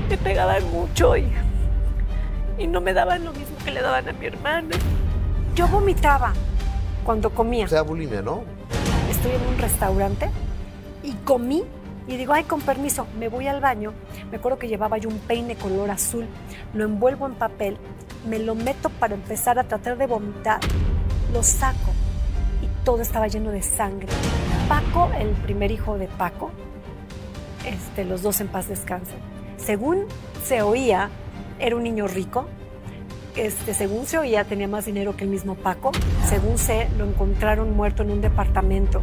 Me 0.09 0.17
pegaban 0.17 0.63
mucho 0.71 1.15
y, 1.15 1.31
y 2.57 2.65
no 2.65 2.81
me 2.81 2.93
daban 2.93 3.25
lo 3.25 3.31
mismo 3.31 3.55
que 3.63 3.69
le 3.69 3.81
daban 3.83 4.09
a 4.09 4.11
mi 4.13 4.25
hermana. 4.25 4.75
Yo 5.53 5.67
vomitaba 5.67 6.33
cuando 7.03 7.29
comía. 7.31 7.65
O 7.65 7.67
sea, 7.67 7.81
bulimia, 7.81 8.21
¿no? 8.21 8.43
Estoy 9.09 9.31
en 9.31 9.47
un 9.47 9.57
restaurante 9.57 10.29
y 11.03 11.13
comí 11.25 11.63
y 12.07 12.17
digo, 12.17 12.33
ay, 12.33 12.43
con 12.43 12.61
permiso, 12.61 13.05
me 13.19 13.29
voy 13.29 13.47
al 13.47 13.61
baño. 13.61 13.93
Me 14.31 14.37
acuerdo 14.37 14.57
que 14.57 14.67
llevaba 14.67 14.97
yo 14.97 15.09
un 15.09 15.19
peine 15.19 15.55
color 15.55 15.91
azul, 15.91 16.25
lo 16.73 16.85
envuelvo 16.85 17.27
en 17.27 17.35
papel, 17.35 17.77
me 18.27 18.39
lo 18.39 18.55
meto 18.55 18.89
para 18.89 19.13
empezar 19.13 19.59
a 19.59 19.65
tratar 19.65 19.97
de 19.97 20.07
vomitar, 20.07 20.59
lo 21.31 21.43
saco 21.43 21.91
y 22.63 22.83
todo 22.83 23.01
estaba 23.01 23.27
lleno 23.27 23.51
de 23.51 23.61
sangre. 23.61 24.07
Paco, 24.67 25.09
el 25.19 25.29
primer 25.29 25.71
hijo 25.71 25.97
de 25.97 26.07
Paco, 26.07 26.51
este, 27.65 28.05
los 28.05 28.23
dos 28.23 28.41
en 28.41 28.47
paz 28.47 28.67
descansen. 28.67 29.19
Según 29.57 30.05
se 30.43 30.61
oía, 30.61 31.09
era 31.59 31.75
un 31.75 31.83
niño 31.83 32.07
rico, 32.07 32.47
este, 33.35 33.73
según 33.73 34.05
se 34.05 34.17
oía, 34.17 34.43
tenía 34.43 34.67
más 34.67 34.85
dinero 34.85 35.15
que 35.15 35.23
el 35.23 35.29
mismo 35.29 35.55
Paco. 35.55 35.91
Según 36.27 36.57
se, 36.57 36.89
lo 36.97 37.05
encontraron 37.05 37.75
muerto 37.75 38.03
en 38.03 38.11
un 38.11 38.21
departamento. 38.21 39.01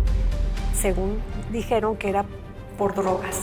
Según 0.74 1.18
dijeron 1.52 1.96
que 1.96 2.08
era 2.08 2.24
por 2.76 2.94
drogas. 2.94 3.42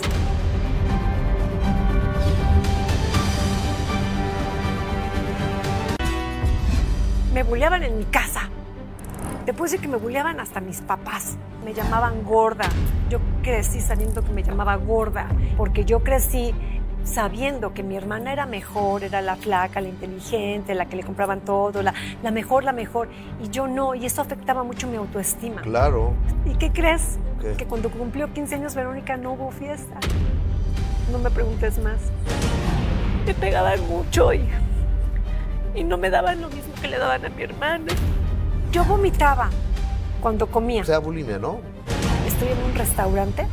Me 7.33 7.41
bulleaban 7.43 7.83
en 7.83 7.97
mi 7.97 8.05
casa. 8.05 8.49
Te 9.45 9.53
puedo 9.53 9.63
decir 9.63 9.81
que 9.81 9.87
me 9.87 9.97
bulleaban 9.97 10.39
hasta 10.39 10.61
mis 10.61 10.81
papás. 10.81 11.35
Me 11.65 11.73
llamaban 11.73 12.23
gorda. 12.23 12.69
Yo 13.09 13.19
crecí 13.41 13.81
sabiendo 13.81 14.23
que 14.23 14.31
me 14.31 14.43
llamaba 14.43 14.75
gorda, 14.75 15.27
porque 15.57 15.83
yo 15.83 16.03
crecí 16.03 16.53
sabiendo 17.03 17.73
que 17.73 17.83
mi 17.83 17.95
hermana 17.95 18.31
era 18.31 18.45
mejor, 18.45 19.03
era 19.03 19.21
la 19.21 19.35
flaca, 19.35 19.81
la 19.81 19.89
inteligente, 19.89 20.73
la 20.75 20.85
que 20.85 20.95
le 20.95 21.03
compraban 21.03 21.41
todo, 21.41 21.81
la, 21.83 21.93
la, 22.21 22.31
mejor, 22.31 22.63
la 22.63 22.73
mejor, 22.73 23.09
y 23.43 23.49
yo 23.49 23.67
no, 23.67 23.95
y 23.95 24.05
eso 24.05 24.21
afectaba 24.21 24.63
mucho 24.63 24.87
mi 24.87 24.97
autoestima. 24.97 25.61
Claro. 25.61 26.13
¿Y 26.45 26.55
qué 26.55 26.71
crees? 26.71 27.17
¿Qué? 27.41 27.53
Que 27.53 27.65
cuando 27.65 27.89
cumplió 27.89 28.31
15 28.33 28.55
años 28.55 28.75
Verónica 28.75 29.17
no 29.17 29.33
hubo 29.33 29.51
fiesta. 29.51 29.99
No 31.11 31.19
me 31.19 31.29
preguntes 31.29 31.77
más. 31.79 31.99
Me 33.25 33.33
pegaban 33.33 33.85
mucho 33.87 34.33
y, 34.33 34.47
y 35.75 35.83
no 35.83 35.97
me 35.97 36.09
daban 36.09 36.41
lo 36.41 36.49
mismo 36.49 36.73
que 36.81 36.87
le 36.87 36.97
daban 36.97 37.25
a 37.25 37.29
mi 37.29 37.43
hermana. 37.43 37.93
Yo 38.71 38.83
vomitaba 38.85 39.49
cuando 40.21 40.47
comía. 40.47 40.81
O 40.81 40.85
sea, 40.85 40.99
bulimia, 40.99 41.37
¿no? 41.37 41.59
Estoy 42.25 42.47
en 42.47 42.63
un 42.63 42.75
restaurante 42.75 43.45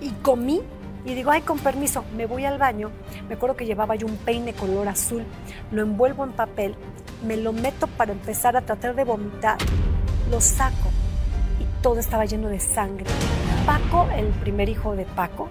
y 0.00 0.10
comí 0.22 0.60
y 1.04 1.14
digo, 1.14 1.30
ay, 1.30 1.42
con 1.42 1.58
permiso, 1.58 2.04
me 2.16 2.26
voy 2.26 2.44
al 2.44 2.58
baño. 2.58 2.90
Me 3.28 3.34
acuerdo 3.34 3.56
que 3.56 3.66
llevaba 3.66 3.94
yo 3.94 4.06
un 4.06 4.16
peine 4.16 4.54
color 4.54 4.88
azul, 4.88 5.24
lo 5.70 5.82
envuelvo 5.82 6.24
en 6.24 6.32
papel, 6.32 6.74
me 7.26 7.36
lo 7.36 7.52
meto 7.52 7.86
para 7.86 8.12
empezar 8.12 8.56
a 8.56 8.62
tratar 8.62 8.94
de 8.94 9.04
vomitar, 9.04 9.58
lo 10.30 10.40
saco 10.40 10.90
y 11.60 11.82
todo 11.82 11.98
estaba 11.98 12.24
lleno 12.24 12.48
de 12.48 12.60
sangre. 12.60 13.06
Paco, 13.66 14.08
el 14.16 14.28
primer 14.28 14.68
hijo 14.68 14.94
de 14.96 15.04
Paco, 15.04 15.48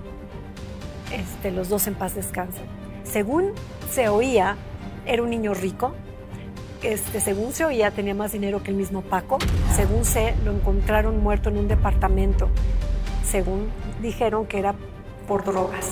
este, 1.11 1.51
los 1.51 1.69
dos 1.69 1.87
en 1.87 1.95
paz 1.95 2.15
descansen. 2.15 2.65
Según 3.03 3.51
se 3.91 4.09
oía, 4.09 4.55
era 5.05 5.21
un 5.21 5.29
niño 5.29 5.53
rico. 5.53 5.93
Este, 6.81 7.21
según 7.21 7.53
se 7.53 7.65
oía, 7.65 7.91
tenía 7.91 8.13
más 8.13 8.31
dinero 8.31 8.61
que 8.63 8.71
el 8.71 8.77
mismo 8.77 9.01
Paco. 9.01 9.37
Según 9.75 10.05
se, 10.05 10.35
lo 10.43 10.51
encontraron 10.51 11.21
muerto 11.21 11.49
en 11.49 11.57
un 11.57 11.67
departamento. 11.67 12.49
Según 13.23 13.69
dijeron 14.01 14.45
que 14.45 14.59
era 14.59 14.75
por 15.27 15.43
drogas. 15.43 15.91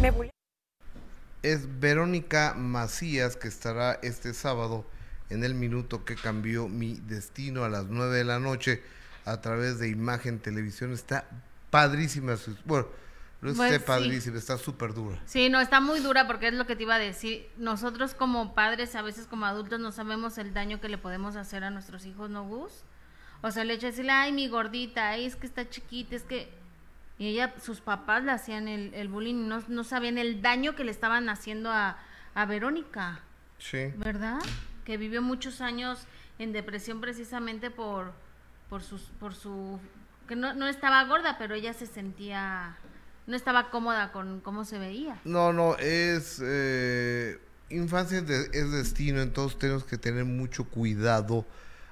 Me. 0.00 0.30
Es 1.42 1.80
Verónica 1.80 2.54
Macías 2.54 3.36
que 3.36 3.48
estará 3.48 3.98
este 4.02 4.34
sábado 4.34 4.84
en 5.30 5.44
el 5.44 5.54
minuto 5.54 6.04
que 6.04 6.16
cambió 6.16 6.68
mi 6.68 6.94
destino 6.94 7.64
a 7.64 7.68
las 7.68 7.86
9 7.86 8.16
de 8.16 8.24
la 8.24 8.38
noche 8.38 8.82
a 9.24 9.40
través 9.40 9.78
de 9.78 9.88
Imagen 9.88 10.38
Televisión. 10.38 10.92
Está 10.92 11.28
padrísima. 11.70 12.36
Bueno, 12.64 12.88
no 13.40 13.54
Pues 13.54 13.72
esté 13.72 13.78
sí. 13.78 13.84
padrísima, 13.86 14.38
está 14.38 14.58
súper 14.58 14.94
dura. 14.94 15.18
Sí, 15.24 15.48
no, 15.48 15.60
está 15.60 15.80
muy 15.80 16.00
dura 16.00 16.26
porque 16.26 16.48
es 16.48 16.54
lo 16.54 16.66
que 16.66 16.74
te 16.76 16.82
iba 16.82 16.96
a 16.96 16.98
decir. 16.98 17.48
Nosotros 17.56 18.14
como 18.14 18.54
padres, 18.54 18.94
a 18.96 19.02
veces 19.02 19.26
como 19.26 19.46
adultos, 19.46 19.78
no 19.80 19.92
sabemos 19.92 20.38
el 20.38 20.52
daño 20.54 20.80
que 20.80 20.88
le 20.88 20.98
podemos 20.98 21.36
hacer 21.36 21.62
a 21.64 21.70
nuestros 21.70 22.04
hijos, 22.06 22.30
¿no, 22.30 22.44
Gus? 22.44 22.72
O 23.40 23.50
sea, 23.52 23.62
el 23.62 23.70
hecho 23.70 23.86
de 23.86 23.92
decirle, 23.92 24.10
ay, 24.12 24.32
mi 24.32 24.48
gordita, 24.48 25.10
ay, 25.10 25.24
es 25.26 25.36
que 25.36 25.46
está 25.46 25.68
chiquita, 25.68 26.16
es 26.16 26.24
que... 26.24 26.52
Y 27.20 27.28
ella, 27.28 27.54
sus 27.60 27.80
papás 27.80 28.22
le 28.24 28.30
hacían 28.32 28.68
el, 28.68 28.92
el 28.94 29.08
bullying 29.08 29.34
y 29.44 29.46
no, 29.48 29.62
no 29.68 29.82
sabían 29.84 30.18
el 30.18 30.40
daño 30.42 30.74
que 30.76 30.84
le 30.84 30.90
estaban 30.92 31.28
haciendo 31.28 31.70
a, 31.70 31.98
a 32.34 32.44
Verónica, 32.46 33.20
Sí. 33.58 33.92
¿verdad? 33.96 34.38
Que 34.84 34.96
vivió 34.96 35.20
muchos 35.20 35.60
años 35.60 36.06
en 36.38 36.52
depresión 36.52 37.00
precisamente 37.00 37.70
por, 37.72 38.12
por, 38.68 38.82
sus, 38.82 39.02
por 39.20 39.34
su... 39.34 39.80
que 40.28 40.36
no, 40.36 40.54
no 40.54 40.66
estaba 40.68 41.04
gorda, 41.04 41.38
pero 41.38 41.54
ella 41.54 41.72
se 41.72 41.86
sentía... 41.86 42.76
no 43.28 43.36
estaba 43.36 43.70
cómoda 43.70 44.10
con 44.10 44.40
cómo 44.40 44.64
se 44.64 44.78
veía. 44.78 45.20
No, 45.24 45.52
no, 45.52 45.76
es... 45.76 46.40
eh, 46.42 47.38
infancia 47.70 48.18
es 48.18 48.72
destino, 48.72 49.20
entonces 49.20 49.58
tenemos 49.58 49.84
que 49.84 49.98
tener 49.98 50.24
mucho 50.24 50.64
cuidado 50.64 51.44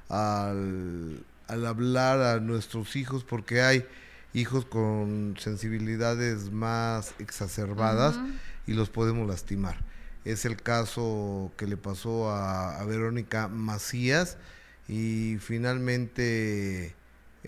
al, 0.09 1.24
hablar 1.49 2.20
a 2.20 2.41
nuestros 2.41 2.97
hijos 2.97 3.24
porque 3.24 3.61
hay 3.62 3.87
hijos 4.32 4.64
con 4.64 5.37
sensibilidades 5.39 6.51
más 6.51 7.14
exacerbadas 7.18 8.18
y 8.66 8.72
los 8.72 8.91
podemos 8.91 9.28
lastimar. 9.28 9.76
Es 10.24 10.45
el 10.45 10.57
caso 10.57 11.53
que 11.57 11.66
le 11.66 11.76
pasó 11.76 12.30
a, 12.30 12.82
Verónica 12.84 13.49
Macías 13.49 14.39
y 14.89 15.37
finalmente 15.41 16.95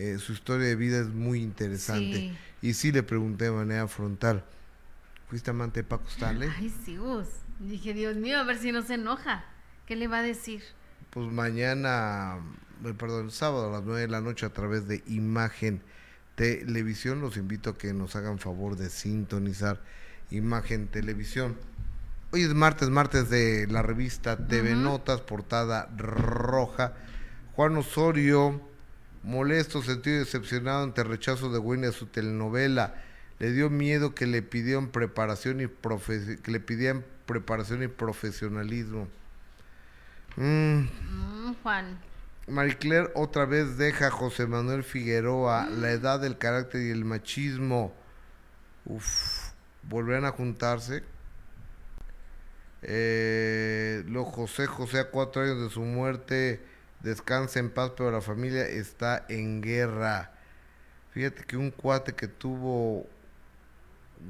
eh, 0.00 0.16
su 0.20 0.32
historia 0.32 0.68
de 0.68 0.76
vida 0.76 1.00
es 1.00 1.08
muy 1.08 1.42
interesante. 1.42 2.32
Y 2.62 2.74
sí 2.74 2.92
le 2.92 3.02
pregunté 3.02 3.46
de 3.46 3.50
manera 3.50 3.88
frontal, 3.88 4.44
¿fuiste 5.28 5.50
amante 5.50 5.80
de 5.80 5.88
Paco 5.88 6.08
Stanley? 6.08 6.48
Ay, 6.56 6.72
sí, 6.84 6.96
vos. 6.96 7.26
Dije, 7.58 7.94
Dios 7.94 8.14
mío, 8.14 8.38
a 8.38 8.44
ver 8.44 8.58
si 8.58 8.70
no 8.70 8.82
se 8.82 8.94
enoja. 8.94 9.44
¿Qué 9.86 9.96
le 9.96 10.06
va 10.06 10.18
a 10.18 10.22
decir? 10.22 10.62
Pues 11.10 11.26
mañana, 11.32 12.38
eh, 12.84 12.94
perdón, 12.96 13.32
sábado 13.32 13.70
a 13.70 13.72
las 13.72 13.82
9 13.82 14.02
de 14.02 14.06
la 14.06 14.20
noche 14.20 14.46
a 14.46 14.50
través 14.50 14.86
de 14.86 15.02
Imagen 15.08 15.82
Televisión. 16.36 17.20
Los 17.20 17.36
invito 17.36 17.70
a 17.70 17.76
que 17.76 17.92
nos 17.92 18.14
hagan 18.14 18.38
favor 18.38 18.76
de 18.76 18.90
sintonizar 18.90 19.82
Imagen 20.30 20.86
Televisión. 20.86 21.56
Hoy 22.30 22.42
es 22.42 22.54
martes, 22.54 22.88
martes 22.88 23.30
de 23.30 23.66
la 23.66 23.82
revista 23.82 24.46
TV 24.46 24.76
Notas, 24.76 25.22
portada 25.22 25.90
roja. 25.96 26.94
Juan 27.56 27.76
Osorio, 27.76 28.60
molesto, 29.22 29.82
sentido 29.82 30.18
decepcionado 30.18 30.84
ante 30.84 31.02
el 31.02 31.08
rechazo 31.08 31.50
de 31.50 31.58
Wendy 31.58 31.88
a 31.88 31.92
su 31.92 32.06
telenovela. 32.06 32.94
Le 33.38 33.52
dio 33.52 33.70
miedo 33.70 34.14
que 34.14 34.26
le 34.26 34.42
pidieran 34.42 34.88
preparación 34.88 35.60
y 35.60 35.68
que 35.68 36.50
le 36.50 36.60
pidieran 36.60 37.04
preparación 37.26 37.82
y 37.82 37.88
profesionalismo. 37.88 39.08
Mm. 40.36 40.78
Mm, 40.80 41.54
Juan. 41.62 41.98
Marie 42.48 42.76
otra 43.14 43.44
vez 43.44 43.76
deja 43.76 44.06
a 44.06 44.10
José 44.10 44.46
Manuel 44.46 44.82
Figueroa, 44.82 45.68
la 45.68 45.90
edad, 45.90 46.20
del 46.20 46.38
carácter 46.38 46.82
y 46.82 46.90
el 46.90 47.04
machismo. 47.04 47.94
Uf, 48.86 49.50
volverán 49.82 50.24
a 50.24 50.30
juntarse. 50.30 51.04
Eh, 52.82 54.04
lo 54.06 54.24
José 54.24 54.66
José 54.66 55.00
a 55.00 55.10
cuatro 55.10 55.42
años 55.42 55.60
de 55.60 55.68
su 55.68 55.80
muerte 55.80 56.60
descansa 57.02 57.58
en 57.58 57.70
paz, 57.70 57.92
pero 57.96 58.10
la 58.10 58.20
familia 58.20 58.66
está 58.66 59.24
en 59.28 59.60
guerra. 59.60 60.32
Fíjate 61.12 61.44
que 61.44 61.56
un 61.56 61.70
cuate 61.70 62.14
que 62.14 62.28
tuvo 62.28 63.06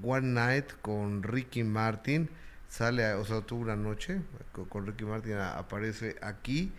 One 0.02 0.28
Night 0.28 0.72
con 0.82 1.22
Ricky 1.22 1.64
Martin 1.64 2.30
sale, 2.68 3.14
o 3.14 3.24
sea, 3.24 3.40
tuvo 3.40 3.62
una 3.62 3.76
noche 3.76 4.20
con, 4.68 4.86
Ricky 4.86 5.04
Martin, 5.04 5.34
aparece 5.34 6.16
aquí 6.22 6.72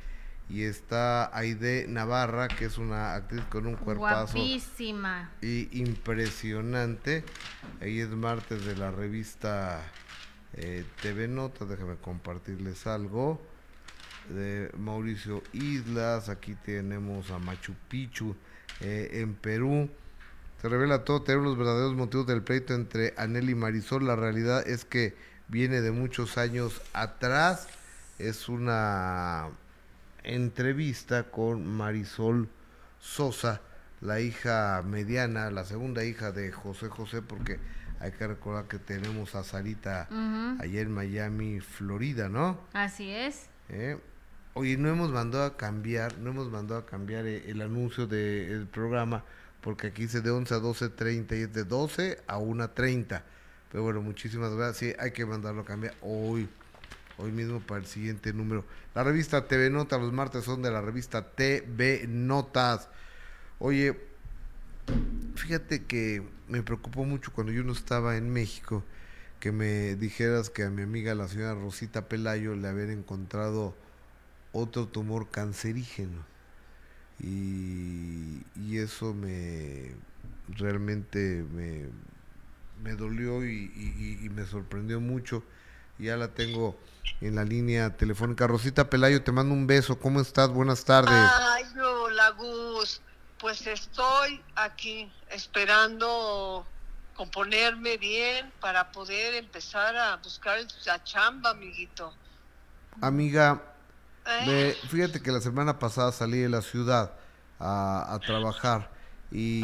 y 0.47 0.63
está 0.63 1.35
Aide 1.35 1.85
Navarra, 1.87 2.47
que 2.47 2.65
es 2.65 2.77
una 2.77 3.13
actriz 3.15 3.43
con 3.49 3.67
un 3.67 3.75
cuerpazo 3.75 4.33
guapísima 4.33 5.31
y 5.41 5.69
impresionante. 5.79 7.23
Ahí 7.81 7.99
es 7.99 8.09
martes 8.09 8.65
de 8.65 8.75
la 8.75 8.91
revista 8.91 9.81
eh, 10.53 10.85
TV 11.01 11.27
Notas, 11.27 11.69
déjame 11.69 11.97
compartirles 11.97 12.87
algo 12.87 13.39
de 14.29 14.71
Mauricio 14.77 15.43
Islas, 15.53 16.29
aquí 16.29 16.55
tenemos 16.55 17.31
a 17.31 17.39
Machu 17.39 17.73
Picchu 17.89 18.35
eh, 18.81 19.09
en 19.21 19.33
Perú. 19.33 19.89
Se 20.61 20.69
revela 20.69 21.03
todo, 21.03 21.21
tenemos 21.21 21.47
los 21.47 21.57
verdaderos 21.57 21.95
motivos 21.95 22.27
del 22.27 22.43
pleito 22.43 22.73
entre 22.73 23.13
Anel 23.17 23.49
y 23.49 23.55
Marisol. 23.55 24.05
La 24.05 24.15
realidad 24.15 24.67
es 24.67 24.85
que 24.85 25.15
viene 25.47 25.81
de 25.81 25.91
muchos 25.91 26.37
años 26.37 26.81
atrás. 26.93 27.67
Es 28.17 28.49
una 28.49 29.49
entrevista 30.23 31.23
con 31.31 31.65
Marisol 31.65 32.49
Sosa, 32.99 33.61
la 34.01 34.19
hija 34.19 34.83
mediana, 34.85 35.49
la 35.49 35.63
segunda 35.63 36.03
hija 36.03 36.31
de 36.31 36.51
José 36.51 36.89
José, 36.89 37.21
porque 37.21 37.59
hay 37.99 38.11
que 38.11 38.27
recordar 38.27 38.65
que 38.65 38.79
tenemos 38.79 39.35
a 39.35 39.43
Sarita 39.43 40.07
allá 40.59 40.81
en 40.81 40.91
Miami, 40.91 41.59
Florida, 41.59 42.29
¿no? 42.29 42.59
Así 42.73 43.09
es. 43.09 43.49
¿Eh? 43.69 43.97
Oye, 44.53 44.77
no 44.77 44.89
hemos 44.89 45.11
mandado 45.11 45.45
a 45.45 45.57
cambiar, 45.57 46.17
no 46.17 46.31
hemos 46.31 46.49
mandado 46.49 46.79
a 46.79 46.85
cambiar 46.85 47.25
eh, 47.25 47.49
el, 47.49 47.61
anuncio 47.61 48.07
del 48.07 48.67
programa, 48.67 49.23
porque 49.61 49.87
aquí 49.87 50.03
dice 50.03 50.21
de 50.21 50.31
11 50.31 50.53
a 50.53 50.57
12.30 50.59 51.37
y 51.37 51.41
es 51.43 51.53
de 51.53 51.63
12 51.63 52.19
a 52.27 52.39
1.30. 52.39 53.21
Pero 53.71 53.83
bueno, 53.83 54.01
muchísimas 54.01 54.53
gracias. 54.53 54.77
Sí, 54.77 54.95
hay 54.99 55.11
que 55.11 55.25
mandarlo 55.25 55.61
a 55.61 55.65
cambiar 55.65 55.93
hoy, 56.01 56.49
hoy 57.17 57.31
mismo 57.31 57.59
para 57.59 57.79
el 57.81 57.85
siguiente 57.85 58.33
número. 58.33 58.65
La 58.95 59.03
revista 59.03 59.47
TV 59.47 59.69
Notas, 59.69 60.01
los 60.01 60.11
martes 60.11 60.43
son 60.43 60.61
de 60.61 60.71
la 60.71 60.81
revista 60.81 61.31
TV 61.31 62.05
Notas. 62.07 62.89
Oye, 63.59 63.95
Fíjate 65.35 65.85
que 65.85 66.21
me 66.47 66.61
preocupó 66.63 67.05
mucho 67.05 67.31
cuando 67.33 67.51
yo 67.53 67.63
no 67.63 67.73
estaba 67.73 68.17
en 68.17 68.29
México 68.29 68.83
que 69.39 69.51
me 69.51 69.95
dijeras 69.95 70.49
que 70.49 70.63
a 70.63 70.69
mi 70.69 70.81
amiga 70.81 71.15
la 71.15 71.27
señora 71.27 71.53
Rosita 71.53 72.09
Pelayo 72.09 72.55
le 72.55 72.67
habían 72.67 72.91
encontrado 72.91 73.73
otro 74.51 74.87
tumor 74.87 75.29
cancerígeno. 75.29 76.25
Y, 77.19 78.43
eso 78.77 79.13
me 79.13 79.93
realmente 80.47 81.19
me, 81.51 81.89
me 82.81 82.95
dolió 82.95 83.45
y, 83.45 84.29
me 84.33 84.45
sorprendió 84.45 84.99
mucho. 84.99 85.43
Ya 85.97 86.15
la 86.15 86.29
tengo 86.29 86.79
en 87.19 87.35
la 87.35 87.43
línea 87.43 87.97
telefónica. 87.97 88.47
Rosita 88.47 88.89
Pelayo, 88.89 89.21
te 89.21 89.33
mando 89.33 89.53
un 89.53 89.67
beso. 89.67 89.99
¿Cómo 89.99 90.21
estás? 90.21 90.49
Buenas 90.49 90.85
tardes. 90.85 91.11
Ay, 91.13 91.65
hola, 91.77 92.29
Gus. 92.31 93.01
Pues 93.37 93.67
estoy 93.67 94.41
aquí 94.55 95.11
esperando 95.29 96.65
componerme 97.15 97.97
bien 97.97 98.49
para 98.61 98.93
poder 98.93 99.35
empezar 99.35 99.93
a 99.97 100.15
buscar 100.17 100.57
la 100.85 101.03
chamba, 101.03 101.49
amiguito. 101.49 102.13
Amiga, 103.01 103.61
Fíjate 104.89 105.21
que 105.21 105.31
la 105.31 105.41
semana 105.41 105.79
pasada 105.79 106.11
salí 106.11 106.39
de 106.39 106.49
la 106.49 106.61
ciudad 106.61 107.13
a, 107.59 108.19
trabajar 108.25 108.91
y, 109.31 109.63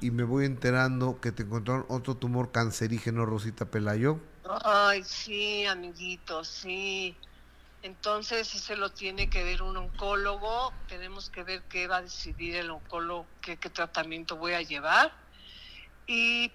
y, 0.00 0.10
me 0.10 0.24
voy 0.24 0.46
enterando 0.46 1.20
que 1.20 1.32
te 1.32 1.42
encontraron 1.42 1.84
otro 1.88 2.16
tumor 2.16 2.50
cancerígeno, 2.50 3.26
Rosita 3.26 3.66
Pelayo. 3.66 4.18
Ay, 4.64 5.04
sí, 5.04 5.66
amiguito, 5.66 6.44
sí. 6.44 7.16
Entonces, 7.82 8.46
si 8.48 8.58
se 8.58 8.76
lo 8.76 8.90
tiene 8.90 9.30
que 9.30 9.42
ver 9.42 9.62
un 9.62 9.76
oncólogo. 9.76 10.72
Tenemos 10.88 11.30
que 11.30 11.42
ver 11.42 11.62
qué 11.62 11.86
va 11.86 11.98
a 11.98 12.02
decidir 12.02 12.56
el 12.56 12.70
oncólogo, 12.70 13.26
qué, 13.40 13.56
tratamiento 13.56 14.36
voy 14.36 14.52
a 14.52 14.62
llevar. 14.62 15.12
Y 16.06 16.52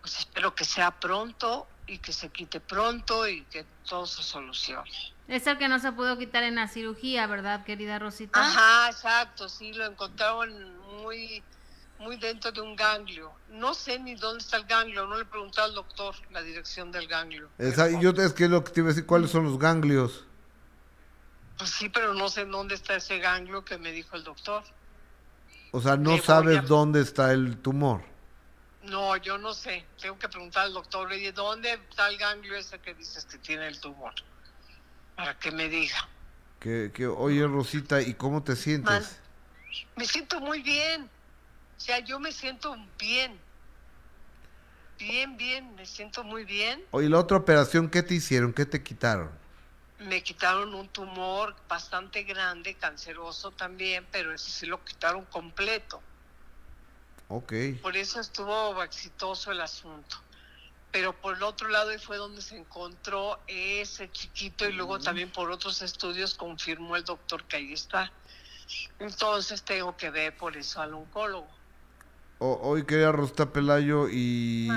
pues 0.00 0.20
espero 0.20 0.54
que 0.54 0.64
sea 0.64 0.92
pronto 0.92 1.66
y 1.86 1.98
que 1.98 2.12
se 2.12 2.28
quite 2.28 2.60
pronto 2.60 3.26
y 3.26 3.42
que 3.44 3.64
todo 3.88 4.06
se 4.06 4.22
solucione. 4.22 4.90
Es 5.30 5.46
el 5.46 5.58
que 5.58 5.68
no 5.68 5.78
se 5.78 5.92
pudo 5.92 6.18
quitar 6.18 6.42
en 6.42 6.56
la 6.56 6.66
cirugía, 6.66 7.24
¿verdad, 7.28 7.62
querida 7.64 8.00
Rosita? 8.00 8.40
Ajá, 8.40 8.90
exacto, 8.90 9.48
sí, 9.48 9.72
lo 9.72 9.86
encontraron 9.86 10.76
muy, 11.02 11.40
muy 12.00 12.16
dentro 12.16 12.50
de 12.50 12.60
un 12.60 12.74
ganglio. 12.74 13.30
No 13.48 13.72
sé 13.72 14.00
ni 14.00 14.16
dónde 14.16 14.42
está 14.42 14.56
el 14.56 14.64
ganglio, 14.64 15.06
no 15.06 15.14
le 15.14 15.22
he 15.22 15.26
preguntado 15.26 15.68
al 15.68 15.74
doctor 15.76 16.16
la 16.32 16.42
dirección 16.42 16.90
del 16.90 17.06
ganglio. 17.06 17.48
yo 18.00 18.10
es 18.10 18.32
que 18.32 18.48
lo 18.48 18.64
que 18.64 18.72
te 18.72 18.80
iba 18.80 18.88
a 18.88 18.92
decir, 18.92 19.06
¿cuáles 19.06 19.30
son 19.30 19.44
los 19.44 19.56
ganglios? 19.56 20.24
Pues 21.58 21.70
sí, 21.70 21.88
pero 21.88 22.12
no 22.12 22.28
sé 22.28 22.44
dónde 22.46 22.74
está 22.74 22.96
ese 22.96 23.20
ganglio 23.20 23.64
que 23.64 23.78
me 23.78 23.92
dijo 23.92 24.16
el 24.16 24.24
doctor. 24.24 24.64
O 25.70 25.80
sea, 25.80 25.96
no 25.96 26.18
sabes 26.18 26.66
dónde 26.66 27.02
está 27.02 27.32
el 27.32 27.56
tumor. 27.58 28.02
No, 28.82 29.16
yo 29.16 29.38
no 29.38 29.54
sé. 29.54 29.84
Tengo 30.00 30.18
que 30.18 30.28
preguntar 30.28 30.64
al 30.64 30.72
doctor, 30.72 31.08
¿dónde 31.34 31.74
está 31.88 32.08
el 32.08 32.18
ganglio 32.18 32.56
ese 32.56 32.80
que 32.80 32.94
dices 32.94 33.24
que 33.26 33.38
tiene 33.38 33.68
el 33.68 33.78
tumor? 33.78 34.12
Para 35.20 35.38
que 35.38 35.50
me 35.50 35.68
diga. 35.68 36.08
Que, 36.60 36.90
que 36.94 37.06
oye, 37.06 37.46
Rosita, 37.46 38.00
¿y 38.00 38.14
cómo 38.14 38.42
te 38.42 38.56
sientes? 38.56 39.18
me 39.96 40.06
siento 40.06 40.40
muy 40.40 40.62
bien. 40.62 41.10
O 41.76 41.80
sea, 41.80 41.98
yo 41.98 42.18
me 42.18 42.32
siento 42.32 42.74
bien. 42.98 43.38
Bien, 44.98 45.36
bien, 45.36 45.74
me 45.74 45.84
siento 45.84 46.24
muy 46.24 46.44
bien. 46.44 46.82
Oye, 46.90 47.10
la 47.10 47.18
otra 47.18 47.36
operación, 47.36 47.90
¿qué 47.90 48.02
te 48.02 48.14
hicieron? 48.14 48.54
¿Qué 48.54 48.64
te 48.64 48.82
quitaron? 48.82 49.30
Me 49.98 50.22
quitaron 50.22 50.74
un 50.74 50.88
tumor 50.88 51.54
bastante 51.68 52.22
grande, 52.22 52.74
canceroso 52.74 53.50
también, 53.50 54.06
pero 54.10 54.32
ese 54.32 54.50
sí 54.50 54.64
lo 54.64 54.82
quitaron 54.82 55.26
completo. 55.26 56.00
Ok. 57.28 57.52
Por 57.82 57.94
eso 57.96 58.20
estuvo 58.20 58.82
exitoso 58.82 59.52
el 59.52 59.60
asunto. 59.60 60.16
Pero 60.92 61.12
por 61.12 61.36
el 61.36 61.42
otro 61.42 61.68
lado 61.68 61.90
fue 61.98 62.16
donde 62.16 62.42
se 62.42 62.56
encontró 62.56 63.38
ese 63.46 64.10
chiquito 64.10 64.68
y 64.68 64.72
luego 64.72 64.98
también 64.98 65.30
por 65.30 65.50
otros 65.50 65.82
estudios 65.82 66.34
confirmó 66.34 66.96
el 66.96 67.04
doctor 67.04 67.44
que 67.44 67.56
ahí 67.56 67.72
está. 67.72 68.12
Entonces 68.98 69.62
tengo 69.62 69.96
que 69.96 70.10
ver 70.10 70.36
por 70.36 70.56
eso 70.56 70.80
al 70.80 70.94
oncólogo 70.94 71.60
hoy 72.40 72.84
quería 72.84 73.12
Rosta 73.12 73.52
Pelayo 73.52 74.08
y 74.08 74.68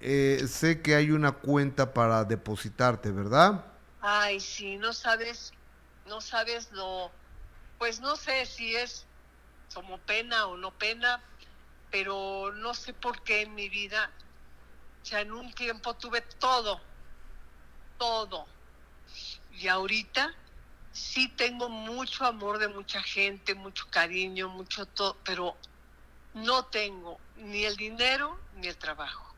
eh, 0.00 0.46
sé 0.48 0.80
que 0.80 0.94
hay 0.94 1.10
una 1.10 1.32
cuenta 1.32 1.92
para 1.92 2.24
depositarte, 2.24 3.10
¿verdad? 3.10 3.64
Ay, 4.00 4.38
sí, 4.38 4.76
no 4.76 4.92
sabes, 4.92 5.52
no 6.06 6.20
sabes 6.20 6.70
lo, 6.72 7.10
pues 7.78 8.00
no 8.00 8.14
sé 8.14 8.46
si 8.46 8.76
es 8.76 9.06
como 9.74 9.98
pena 9.98 10.46
o 10.46 10.56
no 10.56 10.70
pena, 10.70 11.20
pero 11.90 12.52
no 12.52 12.74
sé 12.74 12.94
por 12.94 13.22
qué 13.22 13.42
en 13.42 13.56
mi 13.56 13.68
vida, 13.68 14.08
o 14.08 14.27
sea, 15.08 15.20
en 15.22 15.32
un 15.32 15.52
tiempo 15.52 15.94
tuve 15.94 16.20
todo, 16.20 16.80
todo. 17.96 18.46
Y 19.52 19.68
ahorita 19.68 20.34
sí 20.92 21.28
tengo 21.28 21.68
mucho 21.68 22.24
amor 22.26 22.58
de 22.58 22.68
mucha 22.68 23.02
gente, 23.02 23.54
mucho 23.54 23.86
cariño, 23.90 24.48
mucho 24.48 24.86
todo, 24.86 25.16
pero 25.24 25.56
no 26.34 26.64
tengo 26.66 27.18
ni 27.36 27.64
el 27.64 27.76
dinero 27.76 28.38
ni 28.56 28.68
el 28.68 28.76
trabajo. 28.76 29.34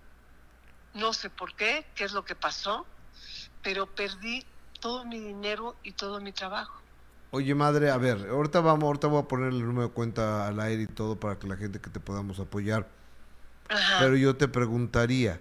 No 0.94 1.12
sé 1.12 1.30
por 1.30 1.54
qué, 1.54 1.86
qué 1.94 2.04
es 2.04 2.12
lo 2.12 2.24
que 2.24 2.34
pasó, 2.34 2.84
pero 3.62 3.86
perdí 3.86 4.44
todo 4.80 5.04
mi 5.04 5.20
dinero 5.20 5.76
y 5.84 5.92
todo 5.92 6.20
mi 6.20 6.32
trabajo. 6.32 6.80
Oye, 7.30 7.54
madre, 7.54 7.90
a 7.90 7.96
ver, 7.96 8.28
ahorita 8.28 8.60
vamos, 8.60 8.84
ahorita 8.84 9.06
voy 9.06 9.22
a 9.22 9.28
poner 9.28 9.50
el 9.50 9.64
número 9.64 9.86
de 9.86 9.94
cuenta 9.94 10.48
al 10.48 10.58
aire 10.58 10.82
y 10.82 10.86
todo 10.88 11.20
para 11.20 11.38
que 11.38 11.46
la 11.46 11.56
gente 11.56 11.80
que 11.80 11.90
te 11.90 12.00
podamos 12.00 12.40
apoyar. 12.40 12.88
Ajá. 13.68 13.98
Pero 14.00 14.16
yo 14.16 14.36
te 14.36 14.48
preguntaría, 14.48 15.40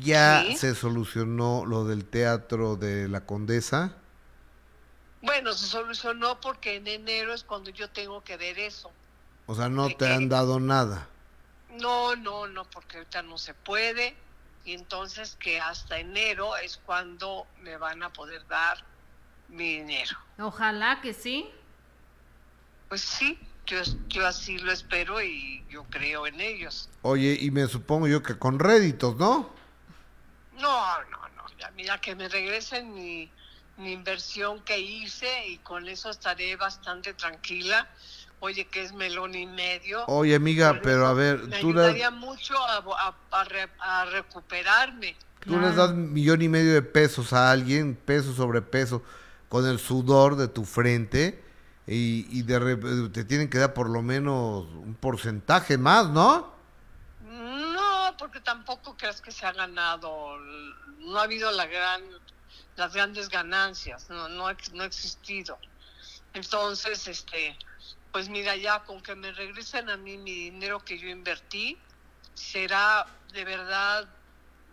¿ya 0.00 0.42
Sí. 0.44 0.56
se 0.56 0.74
solucionó 0.74 1.64
lo 1.66 1.84
del 1.84 2.04
teatro 2.04 2.76
de 2.76 3.08
la 3.08 3.24
Condesa? 3.26 3.92
Bueno, 5.22 5.52
se 5.52 5.66
solucionó 5.66 6.40
porque 6.40 6.76
en 6.76 6.86
enero 6.86 7.34
es 7.34 7.42
cuando 7.42 7.70
yo 7.70 7.90
tengo 7.90 8.22
que 8.22 8.36
ver 8.36 8.58
eso. 8.58 8.90
O 9.46 9.54
sea, 9.54 9.68
no 9.68 9.88
¿De 9.88 9.94
te 9.94 10.12
han 10.12 10.28
dado 10.28 10.60
nada. 10.60 11.08
No, 11.80 12.14
no, 12.16 12.46
no, 12.46 12.64
porque 12.70 12.98
ahorita 12.98 13.22
no 13.22 13.36
se 13.38 13.54
puede. 13.54 14.14
Y 14.64 14.74
entonces 14.74 15.36
que 15.40 15.60
hasta 15.60 15.98
enero 15.98 16.56
es 16.56 16.76
cuando 16.76 17.46
me 17.62 17.76
van 17.76 18.02
a 18.02 18.12
poder 18.12 18.46
dar 18.48 18.84
mi 19.48 19.78
dinero. 19.78 20.16
Ojalá 20.38 21.00
que 21.00 21.14
sí. 21.14 21.50
Pues 22.88 23.00
sí, 23.00 23.38
yo, 23.66 23.78
yo 24.08 24.26
así 24.26 24.58
lo 24.58 24.72
espero 24.72 25.22
y 25.22 25.64
yo 25.70 25.84
creo 25.90 26.26
en 26.26 26.40
ellos. 26.40 26.88
Oye, 27.02 27.36
y 27.40 27.50
me 27.50 27.66
supongo 27.66 28.06
yo 28.08 28.22
que 28.22 28.38
con 28.38 28.58
réditos, 28.58 29.16
¿no? 29.16 29.50
No, 30.60 31.02
no, 31.10 31.18
no, 31.36 31.42
ya 31.58 31.70
mira 31.72 32.00
que 32.00 32.14
me 32.14 32.28
regresen 32.28 32.92
mi, 32.94 33.30
mi 33.76 33.92
inversión 33.92 34.62
que 34.64 34.78
hice 34.78 35.46
y 35.48 35.58
con 35.58 35.88
eso 35.88 36.10
estaré 36.10 36.56
bastante 36.56 37.14
tranquila. 37.14 37.88
Oye, 38.40 38.66
que 38.68 38.82
es 38.82 38.92
melón 38.92 39.34
y 39.34 39.46
medio. 39.46 40.04
Oye, 40.06 40.36
amiga, 40.36 40.78
pero 40.82 41.02
eso 41.02 41.06
a 41.06 41.12
ver, 41.12 41.38
Me 41.48 41.60
tú, 41.60 41.72
le- 41.72 41.80
ayudaría 41.80 42.10
mucho 42.10 42.56
a, 42.56 42.76
a- 42.76 43.16
a 43.40 43.44
re- 43.44 43.70
a 43.80 44.04
recuperarme. 44.04 45.16
tú 45.44 45.58
les 45.60 45.74
das 45.76 45.92
millón 45.94 46.42
y 46.42 46.48
medio 46.48 46.72
de 46.74 46.82
pesos 46.82 47.32
a 47.32 47.50
alguien, 47.50 47.96
peso 47.96 48.32
sobre 48.34 48.62
peso, 48.62 49.02
con 49.48 49.66
el 49.66 49.78
sudor 49.78 50.36
de 50.36 50.46
tu 50.48 50.64
frente, 50.64 51.42
y, 51.86 52.26
y 52.30 52.42
de 52.42 52.58
re- 52.58 53.08
te 53.08 53.24
tienen 53.24 53.48
que 53.48 53.58
dar 53.58 53.74
por 53.74 53.88
lo 53.88 54.02
menos 54.02 54.66
un 54.74 54.94
porcentaje 54.94 55.78
más, 55.78 56.08
¿no? 56.10 56.52
Porque 58.18 58.40
tampoco 58.40 58.96
crees 58.96 59.20
que 59.20 59.30
se 59.30 59.46
ha 59.46 59.52
ganado, 59.52 60.38
no 60.98 61.18
ha 61.18 61.22
habido 61.22 61.50
la 61.52 61.66
gran, 61.66 62.02
las 62.76 62.92
grandes 62.92 63.28
ganancias, 63.28 64.10
no, 64.10 64.28
no, 64.28 64.46
no 64.72 64.82
ha 64.82 64.86
existido. 64.86 65.58
Entonces, 66.34 67.06
este, 67.08 67.56
pues 68.12 68.28
mira, 68.28 68.56
ya 68.56 68.84
con 68.84 69.00
que 69.00 69.14
me 69.14 69.32
regresen 69.32 69.88
a 69.90 69.96
mí 69.96 70.18
mi 70.18 70.50
dinero 70.50 70.80
que 70.84 70.98
yo 70.98 71.08
invertí, 71.08 71.78
será 72.34 73.06
de 73.32 73.44
verdad 73.44 74.08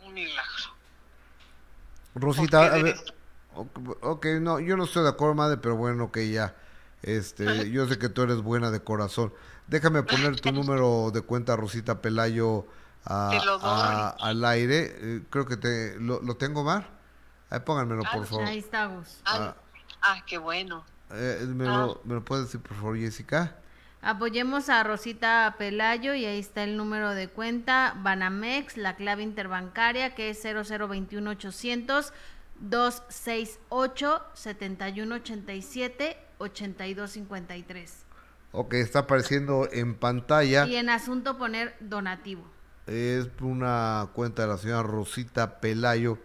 un 0.06 0.14
milagro. 0.14 0.76
Rosita, 2.16 2.74
a 2.74 2.78
ver, 2.78 2.96
ok, 3.54 4.26
no, 4.41 4.60
yo 4.60 4.78
no 4.78 4.86
estoy 4.86 5.04
de 5.04 5.10
acuerdo, 5.10 5.36
madre, 5.36 5.58
pero 5.58 5.76
bueno, 5.76 6.12
que 6.12 6.30
ya, 6.32 6.56
este, 7.02 7.46
yo 7.72 7.88
sé 7.88 7.98
que 7.98 8.10
tú 8.10 8.22
eres 8.22 8.38
buena 8.38 8.72
de 8.72 8.82
corazón. 8.82 9.34
Déjame 9.68 10.04
poner 10.04 10.39
tu 10.39 10.52
número 10.54 11.12
de 11.12 11.22
cuenta, 11.22 11.56
Rosita 11.56 12.02
Pelayo, 12.02 12.66
a- 13.06 13.30
Te 13.32 13.45
lo 13.45 13.58
doy. 13.60 13.70
a- 13.72 14.10
al 14.20 14.43
aire. 14.45 14.95
Eh, 14.99 15.22
creo 15.30 15.45
que 15.45 15.58
te, 15.58 15.99
¿lo, 15.99 16.22
lo 16.22 16.36
tengo, 16.38 16.64
Mar? 16.64 16.88
Ahí 17.49 17.60
pónganmelo, 17.60 18.03
Ah, 18.06 18.12
por 18.14 18.26
favor. 18.26 18.45
Ahí 18.45 18.58
está, 18.60 18.86
Gus. 18.88 19.22
Ah, 19.26 19.56
ah, 20.01 20.24
qué 20.26 20.38
bueno. 20.38 20.84
Eh, 21.12 21.45
¿me, 21.47 21.66
lo, 21.66 22.01
¿Me 22.03 22.16
lo 22.16 22.26
puedes 22.26 22.45
decir, 22.45 22.60
por 22.62 22.76
favor, 22.78 22.97
Jessica? 22.97 23.56
Apoyemos 24.01 24.70
a 24.70 24.84
Rosita 24.84 25.56
Pelayo 25.58 26.14
y 26.14 26.26
ahí 26.26 26.39
está 26.39 26.64
el 26.64 26.78
número 26.78 27.12
de 27.12 27.28
cuenta 27.28 27.95
Banamex, 27.97 28.78
la 28.78 28.95
clave 28.95 29.24
interbancaria 29.24 30.14
que 30.14 30.30
es 30.30 30.41
0021 30.43 31.32
800 31.32 32.14
268 32.60 34.22
7187 34.34 36.18
8253. 36.38 38.06
Ok, 38.51 38.74
está 38.76 38.99
apareciendo 38.99 39.68
en 39.72 39.95
pantalla. 39.95 40.66
Y 40.68 40.76
en 40.76 40.89
asunto 40.89 41.38
poner 41.38 41.76
donativo. 41.80 42.45
Es 42.88 43.28
una 43.42 44.10
cuenta 44.14 44.44
de 44.44 44.48
la 44.50 44.58
señora 44.58 44.84
Rosita 44.84 45.60
Pelayo 45.60 46.20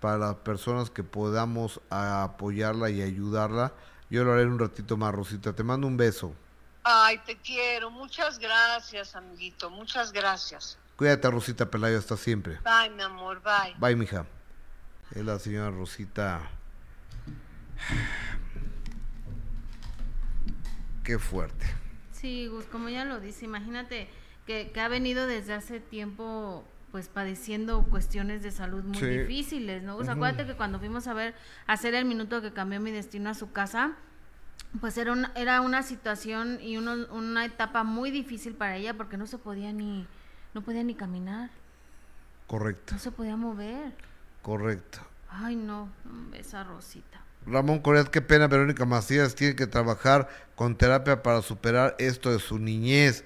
para 0.00 0.42
personas 0.42 0.88
que 0.88 1.02
podamos 1.02 1.80
apoyarla 1.90 2.88
y 2.88 3.02
ayudarla. 3.02 3.74
Yo 4.08 4.24
lo 4.24 4.32
haré 4.32 4.42
en 4.42 4.52
un 4.52 4.58
ratito 4.58 4.96
más, 4.96 5.14
Rosita. 5.14 5.52
Te 5.52 5.62
mando 5.62 5.86
un 5.86 5.98
beso. 5.98 6.34
Ay, 6.84 7.18
te 7.26 7.36
quiero. 7.36 7.90
Muchas 7.90 8.38
gracias, 8.38 9.14
amiguito. 9.14 9.68
Muchas 9.68 10.10
gracias. 10.12 10.78
Cuídate, 10.96 11.30
Rosita 11.30 11.70
Pelayo, 11.70 11.98
hasta 11.98 12.16
siempre. 12.16 12.58
Bye, 12.64 12.90
mi 12.94 13.02
amor. 13.02 13.42
Bye. 13.42 13.74
Bye, 13.78 13.96
mija. 13.96 14.24
Es 15.14 15.24
la 15.24 15.38
señora 15.38 15.70
Rosita. 15.70 16.40
Qué 21.02 21.18
fuerte. 21.18 21.66
Sí, 22.12 22.46
Gus, 22.46 22.64
como 22.66 22.88
ya 22.88 23.04
lo 23.04 23.20
dice, 23.20 23.44
imagínate 23.44 24.08
que, 24.46 24.70
que 24.72 24.80
ha 24.80 24.88
venido 24.88 25.26
desde 25.26 25.54
hace 25.54 25.80
tiempo 25.80 26.64
pues 26.92 27.08
padeciendo 27.08 27.82
cuestiones 27.84 28.42
de 28.42 28.52
salud 28.52 28.84
muy 28.84 28.98
Sí. 28.98 29.06
difíciles, 29.06 29.82
¿no? 29.82 29.96
Ujú. 29.96 30.08
acuérdate 30.10 30.46
que 30.46 30.54
cuando 30.54 30.78
fuimos 30.78 31.08
a 31.08 31.14
ver, 31.14 31.34
hacer 31.66 31.94
el 31.94 32.04
minuto 32.04 32.40
que 32.40 32.52
cambió 32.52 32.78
mi 32.80 32.92
destino 32.92 33.30
a 33.30 33.34
su 33.34 33.50
casa, 33.50 33.92
pues 34.80 34.96
era 34.96 35.10
una, 35.12 35.32
era 35.34 35.60
una 35.60 35.82
situación 35.82 36.58
y 36.62 36.76
uno- 36.76 37.06
una 37.12 37.44
etapa 37.44 37.82
muy 37.82 38.10
difícil 38.12 38.54
para 38.54 38.76
ella 38.76 38.94
porque 38.94 39.16
no 39.16 39.26
se 39.26 39.38
podía 39.38 39.72
ni, 39.72 40.06
no 40.54 40.62
podía 40.62 40.84
ni 40.84 40.94
caminar, 40.94 41.50
Correcto, 42.46 42.92
no 42.94 42.98
se 43.00 43.10
podía 43.10 43.36
mover. 43.36 43.92
correcto. 44.42 44.98
Ay, 45.30 45.56
no, 45.56 45.88
esa 46.34 46.62
Rosita. 46.62 47.20
Ramón 47.46 47.80
Coreat, 47.80 48.06
qué 48.08 48.22
pena, 48.22 48.46
Verónica 48.46 48.84
Macías 48.84 49.34
tiene 49.34 49.56
que 49.56 49.66
trabajar 49.66 50.28
con 50.54 50.76
terapia 50.76 51.22
para 51.22 51.42
superar 51.42 51.96
esto 51.98 52.30
de 52.30 52.38
su 52.38 52.58
niñez. 52.58 53.24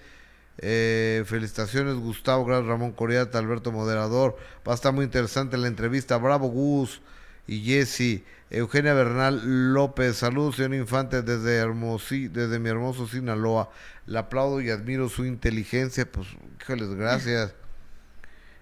Eh, 0.59 1.23
felicitaciones, 1.27 1.95
Gustavo, 1.95 2.45
gracias 2.45 2.67
Ramón 2.69 2.93
Coreat, 2.93 3.35
Alberto 3.37 3.71
Moderador. 3.73 4.37
Va 4.67 4.73
a 4.73 4.75
estar 4.75 4.93
muy 4.93 5.05
interesante 5.05 5.57
la 5.57 5.69
entrevista. 5.69 6.17
Bravo, 6.19 6.49
Gus 6.49 7.01
y 7.47 7.61
Jesse. 7.63 8.25
Eugenia 8.51 8.95
Bernal 8.95 9.73
López, 9.75 10.17
saludos, 10.17 10.57
señor 10.57 10.75
Infante, 10.75 11.23
desde, 11.23 11.57
hermosi, 11.57 12.29
desde 12.29 12.59
mi 12.59 12.71
hermoso 12.71 13.07
Sinaloa. 13.07 13.71
Le 14.07 14.19
aplaudo 14.19 14.61
y 14.61 14.71
admiro 14.71 15.09
su 15.09 15.27
inteligencia. 15.27 16.11
Pues, 16.11 16.29
híjoles, 16.61 16.91
gracias. 16.95 17.55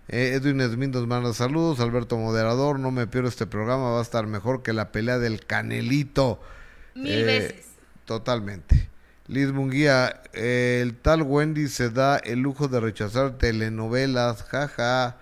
Eh, 0.09 0.35
Edwin 0.35 0.61
Esmin 0.61 0.93
nos 0.93 1.05
manda 1.09 1.33
saludos. 1.35 1.81
Alberto 1.81 2.17
Moderador, 2.17 2.79
no 2.79 2.93
me 2.93 3.09
pierdo 3.09 3.29
este 3.29 3.45
programa, 3.45 3.91
va 3.91 3.99
a 3.99 4.03
estar 4.03 4.25
mejor 4.29 4.63
que 4.63 4.73
la 4.73 4.93
pelea 4.93 5.19
del 5.19 5.45
Canelito. 5.45 6.41
Mil 6.95 7.13
Eh, 7.13 7.25
veces. 7.25 7.67
Totalmente. 8.05 8.89
Liz 9.29 9.53
Munguía, 9.53 10.22
el 10.35 10.95
tal 10.96 11.22
Wendy 11.22 11.68
se 11.68 11.91
da 11.91 12.17
el 12.18 12.41
lujo 12.41 12.68
de 12.68 12.79
rechazar 12.79 13.38
telenovelas, 13.38 14.45
jaja. 14.45 15.17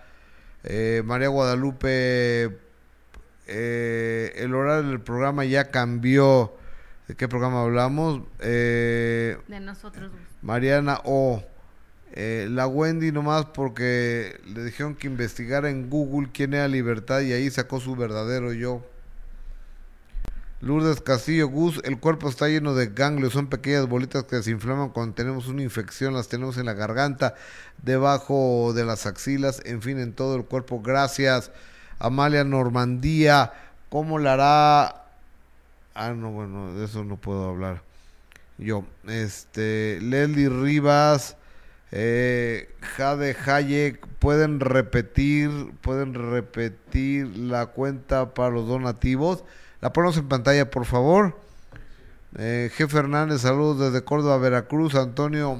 Eh, 0.62 1.02
María 1.04 1.28
Guadalupe, 1.28 2.58
eh, 3.46 4.32
el 4.36 4.54
horario 4.54 4.90
del 4.90 5.00
programa 5.00 5.44
ya 5.44 5.70
cambió. 5.70 6.54
¿De 7.08 7.14
qué 7.14 7.28
programa 7.28 7.62
hablamos? 7.62 8.22
Eh, 8.40 9.38
De 9.48 9.60
nosotros. 9.60 10.10
Mariana 10.42 11.00
O. 11.04 11.42
Eh, 12.12 12.46
la 12.50 12.66
Wendy 12.66 13.10
nomás 13.10 13.46
porque 13.46 14.40
le 14.46 14.64
dijeron 14.64 14.94
que 14.94 15.08
investigara 15.08 15.68
en 15.68 15.90
Google 15.90 16.28
quién 16.32 16.54
era 16.54 16.68
Libertad 16.68 17.20
y 17.22 17.32
ahí 17.32 17.50
sacó 17.50 17.80
su 17.80 17.96
verdadero 17.96 18.52
yo. 18.52 18.86
Lourdes 20.64 21.02
Castillo 21.02 21.48
Gus, 21.48 21.78
el 21.84 22.00
cuerpo 22.00 22.26
está 22.26 22.48
lleno 22.48 22.74
de 22.74 22.86
ganglios, 22.86 23.34
son 23.34 23.48
pequeñas 23.48 23.86
bolitas 23.86 24.24
que 24.24 24.42
se 24.42 24.50
inflaman 24.50 24.88
cuando 24.88 25.14
tenemos 25.14 25.46
una 25.46 25.62
infección, 25.62 26.14
las 26.14 26.28
tenemos 26.28 26.56
en 26.56 26.64
la 26.64 26.72
garganta, 26.72 27.34
debajo 27.82 28.72
de 28.74 28.86
las 28.86 29.04
axilas, 29.04 29.60
en 29.66 29.82
fin, 29.82 29.98
en 29.98 30.14
todo 30.14 30.36
el 30.36 30.44
cuerpo. 30.46 30.80
Gracias, 30.80 31.50
Amalia 31.98 32.44
Normandía. 32.44 33.52
¿Cómo 33.90 34.18
la 34.18 34.32
hará? 34.32 35.04
Ah, 35.94 36.14
no, 36.16 36.30
bueno, 36.30 36.72
de 36.72 36.86
eso 36.86 37.04
no 37.04 37.18
puedo 37.18 37.50
hablar. 37.50 37.82
Yo, 38.56 38.86
este, 39.06 39.98
Leslie 40.00 40.48
Rivas, 40.48 41.36
Eh, 41.96 42.74
Jade 42.80 43.36
Hayek, 43.46 44.04
pueden 44.18 44.58
repetir, 44.58 45.50
pueden 45.80 46.14
repetir 46.14 47.36
la 47.36 47.66
cuenta 47.66 48.34
para 48.34 48.50
los 48.50 48.66
donativos. 48.66 49.44
La 49.84 49.92
ponemos 49.92 50.16
en 50.16 50.26
pantalla, 50.28 50.70
por 50.70 50.86
favor. 50.86 51.38
Eh, 52.38 52.70
Jefe 52.74 52.96
Hernández, 52.96 53.42
saludos 53.42 53.80
desde 53.80 54.02
Córdoba, 54.02 54.38
Veracruz. 54.38 54.94
Antonio 54.94 55.58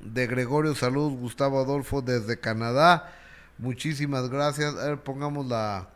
de 0.00 0.28
Gregorio, 0.28 0.76
saludos. 0.76 1.14
Gustavo 1.14 1.58
Adolfo 1.58 2.02
desde 2.02 2.38
Canadá. 2.38 3.12
Muchísimas 3.58 4.28
gracias. 4.28 4.76
A 4.76 4.90
ver, 4.90 4.98
pongamos 4.98 5.46
la 5.46 5.88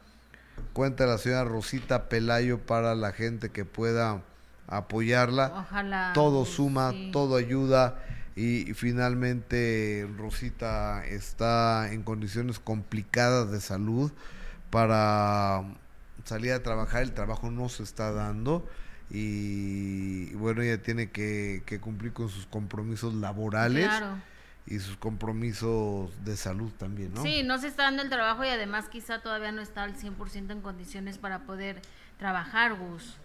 cuenta 0.73 1.05
de 1.05 1.11
la 1.11 1.19
señora 1.19 1.45
Rosita 1.45 2.09
Pelayo 2.09 2.59
para 2.59 2.97
la 2.97 3.13
gente 3.13 3.51
que 3.51 3.65
pueda 3.65 4.21
apoyarla. 4.67 5.53
Ojalá. 5.55 6.11
Todo 6.15 6.45
suma, 6.47 6.91
sí. 6.91 7.11
todo 7.13 7.37
ayuda. 7.37 8.03
Y, 8.35 8.69
y 8.69 8.75
finalmente 8.75 10.11
Rosita 10.19 11.07
está 11.07 11.93
en 11.93 12.03
condiciones 12.03 12.59
complicadas 12.59 13.53
de 13.53 13.61
salud 13.61 14.11
para 14.71 15.63
salir 16.25 16.53
a 16.53 16.63
trabajar. 16.63 17.03
El 17.03 17.13
trabajo 17.13 17.51
no 17.51 17.69
se 17.69 17.83
está 17.83 18.13
dando. 18.13 18.67
Y, 19.11 20.31
y 20.31 20.35
bueno, 20.35 20.63
ella 20.63 20.83
tiene 20.83 21.11
que, 21.11 21.63
que 21.67 21.81
cumplir 21.81 22.13
con 22.13 22.29
sus 22.29 22.47
compromisos 22.47 23.15
laborales 23.15 23.87
Claro. 23.87 24.17
y 24.67 24.79
sus 24.79 24.97
compromisos 24.97 26.11
de 26.25 26.37
salud 26.37 26.73
también, 26.79 27.13
¿no? 27.15 27.23
Sí, 27.23 27.43
no 27.43 27.59
se 27.59 27.69
está 27.69 27.85
dando 27.85 28.03
el 28.03 28.09
trabajo 28.09 28.45
y 28.45 28.49
además 28.49 28.89
quizá 28.89 29.21
todavía 29.21 29.53
no 29.53 29.61
está 29.61 29.83
al 29.83 29.95
100% 29.95 30.51
en 30.51 30.61
condiciones 30.63 31.19
para 31.19 31.41
poder 31.41 31.83
trabajar, 32.19 32.75
Gus. 32.75 33.17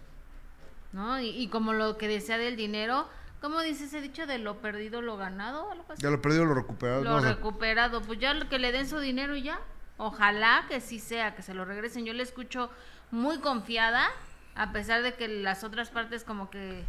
¿No? 0.92 1.20
Y, 1.20 1.28
y 1.28 1.48
como 1.48 1.72
lo 1.72 1.96
que 1.96 2.08
decía 2.08 2.36
del 2.36 2.56
dinero, 2.56 3.08
¿cómo 3.40 3.60
dice 3.62 3.84
ese 3.84 4.00
dicho 4.00 4.26
de 4.26 4.38
lo 4.38 4.60
perdido, 4.60 5.00
lo 5.02 5.16
ganado? 5.16 5.70
Algo 5.70 5.84
así. 5.88 6.02
Ya 6.02 6.10
lo 6.10 6.20
perdido, 6.20 6.44
lo 6.44 6.54
recuperado. 6.54 7.04
Lo 7.04 7.20
no, 7.20 7.20
recuperado, 7.20 8.02
pues 8.02 8.18
ya 8.18 8.34
lo 8.34 8.48
que 8.48 8.58
le 8.58 8.72
den 8.72 8.88
su 8.88 8.98
dinero 8.98 9.34
y 9.36 9.42
ya. 9.42 9.60
Ojalá 10.02 10.64
que 10.66 10.80
sí 10.80 10.98
sea, 10.98 11.34
que 11.34 11.42
se 11.42 11.52
lo 11.52 11.66
regresen. 11.66 12.06
Yo 12.06 12.14
le 12.14 12.22
escucho 12.22 12.70
muy 13.10 13.38
confiada, 13.40 14.08
a 14.54 14.72
pesar 14.72 15.02
de 15.02 15.12
que 15.12 15.28
las 15.28 15.62
otras 15.62 15.90
partes 15.90 16.24
como 16.24 16.48
que 16.48 16.86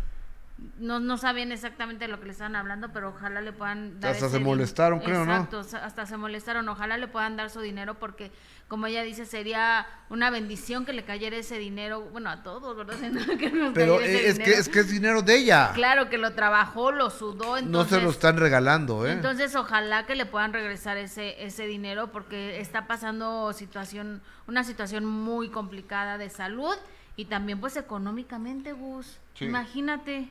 no, 0.80 1.00
no 1.00 1.18
sabían 1.18 1.52
exactamente 1.52 2.06
de 2.06 2.12
lo 2.12 2.20
que 2.20 2.28
le 2.28 2.32
estaban 2.34 2.56
hablando, 2.56 2.92
pero 2.94 3.10
ojalá 3.10 3.42
le 3.42 3.52
puedan 3.52 4.00
dar 4.00 4.12
Hasta 4.12 4.28
ese 4.28 4.38
se 4.38 4.44
molestaron, 4.44 5.00
creo, 5.00 5.26
¿no? 5.26 5.32
Exacto, 5.34 5.64
sa- 5.64 5.84
hasta 5.86 6.06
se 6.06 6.18
molestaron. 6.18 6.68
Ojalá 6.70 6.98
le 6.98 7.08
puedan 7.08 7.36
dar 7.36 7.50
su 7.50 7.62
dinero 7.62 8.00
porque, 8.00 8.32
como 8.68 8.86
ella 8.88 9.02
dice, 9.04 9.26
sería 9.26 9.88
una 10.10 10.30
bendición 10.30 10.86
que 10.86 10.94
le 10.94 11.04
cayera 11.04 11.38
ese 11.38 11.58
dinero, 11.58 12.02
bueno, 12.12 12.30
a 12.30 12.44
todos, 12.44 12.78
¿verdad? 12.78 12.96
que 13.40 13.50
nos 13.52 13.74
Pero 13.74 14.00
es 14.00 14.38
que, 14.40 14.52
es 14.54 14.70
que 14.70 14.80
es 14.80 14.90
dinero 14.92 15.22
de 15.22 15.38
ella. 15.38 15.72
Claro 15.74 16.10
que 16.10 16.18
lo 16.18 16.34
trabajó, 16.34 16.92
lo 16.92 17.10
sudó, 17.10 17.58
entonces... 17.58 17.70
no 17.72 17.86
se 17.86 18.04
lo 18.04 18.12
están 18.12 18.38
regalando, 18.38 19.08
¿eh? 19.08 19.14
Entonces, 19.14 19.56
ojalá 19.56 20.06
que 20.06 20.16
le 20.16 20.26
puedan 20.26 20.54
regresar 20.54 20.98
ese 20.98 21.44
ese 21.44 21.66
dinero 21.66 22.12
porque 22.12 22.60
está 22.60 22.88
pasando 22.88 23.52
situación 23.54 24.22
una 24.48 24.64
situación 24.64 25.06
muy 25.06 25.50
complicada 25.50 26.18
de 26.18 26.30
salud 26.30 26.76
y 27.16 27.26
también 27.26 27.60
pues 27.60 27.78
económicamente, 27.78 28.74
Gus. 28.74 29.20
Sí. 29.34 29.46
Imagínate. 29.46 30.30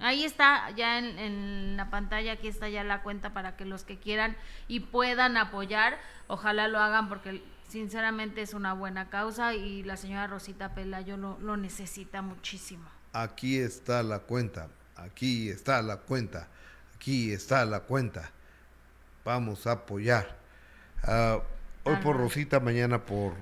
Ahí 0.00 0.24
está 0.24 0.70
ya 0.70 0.98
en, 0.98 1.18
en 1.18 1.76
la 1.76 1.88
pantalla, 1.90 2.32
aquí 2.32 2.48
está 2.48 2.68
ya 2.68 2.82
la 2.82 3.02
cuenta 3.02 3.32
para 3.32 3.56
que 3.56 3.64
los 3.64 3.84
que 3.84 3.98
quieran 3.98 4.36
y 4.66 4.80
puedan 4.80 5.36
apoyar, 5.36 5.98
ojalá 6.26 6.66
lo 6.66 6.80
hagan 6.80 7.08
porque 7.08 7.44
sinceramente 7.68 8.42
es 8.42 8.54
una 8.54 8.72
buena 8.72 9.08
causa 9.08 9.54
y 9.54 9.82
la 9.84 9.96
señora 9.96 10.26
Rosita 10.26 10.74
Pelayo 10.74 11.16
lo, 11.16 11.38
lo 11.40 11.56
necesita 11.56 12.22
muchísimo. 12.22 12.88
Aquí 13.12 13.58
está 13.58 14.02
la 14.02 14.18
cuenta. 14.18 14.68
Aquí 14.96 15.48
está 15.48 15.80
la 15.82 15.98
cuenta. 15.98 16.48
Aquí 16.96 17.32
está 17.32 17.64
la 17.64 17.80
cuenta. 17.80 18.30
Vamos 19.24 19.66
a 19.66 19.72
apoyar. 19.72 20.36
Ah, 21.02 21.38
hoy 21.84 21.96
por. 21.96 22.16
Rosita, 22.16 22.60
mañana 22.60 23.04
por 23.04 23.34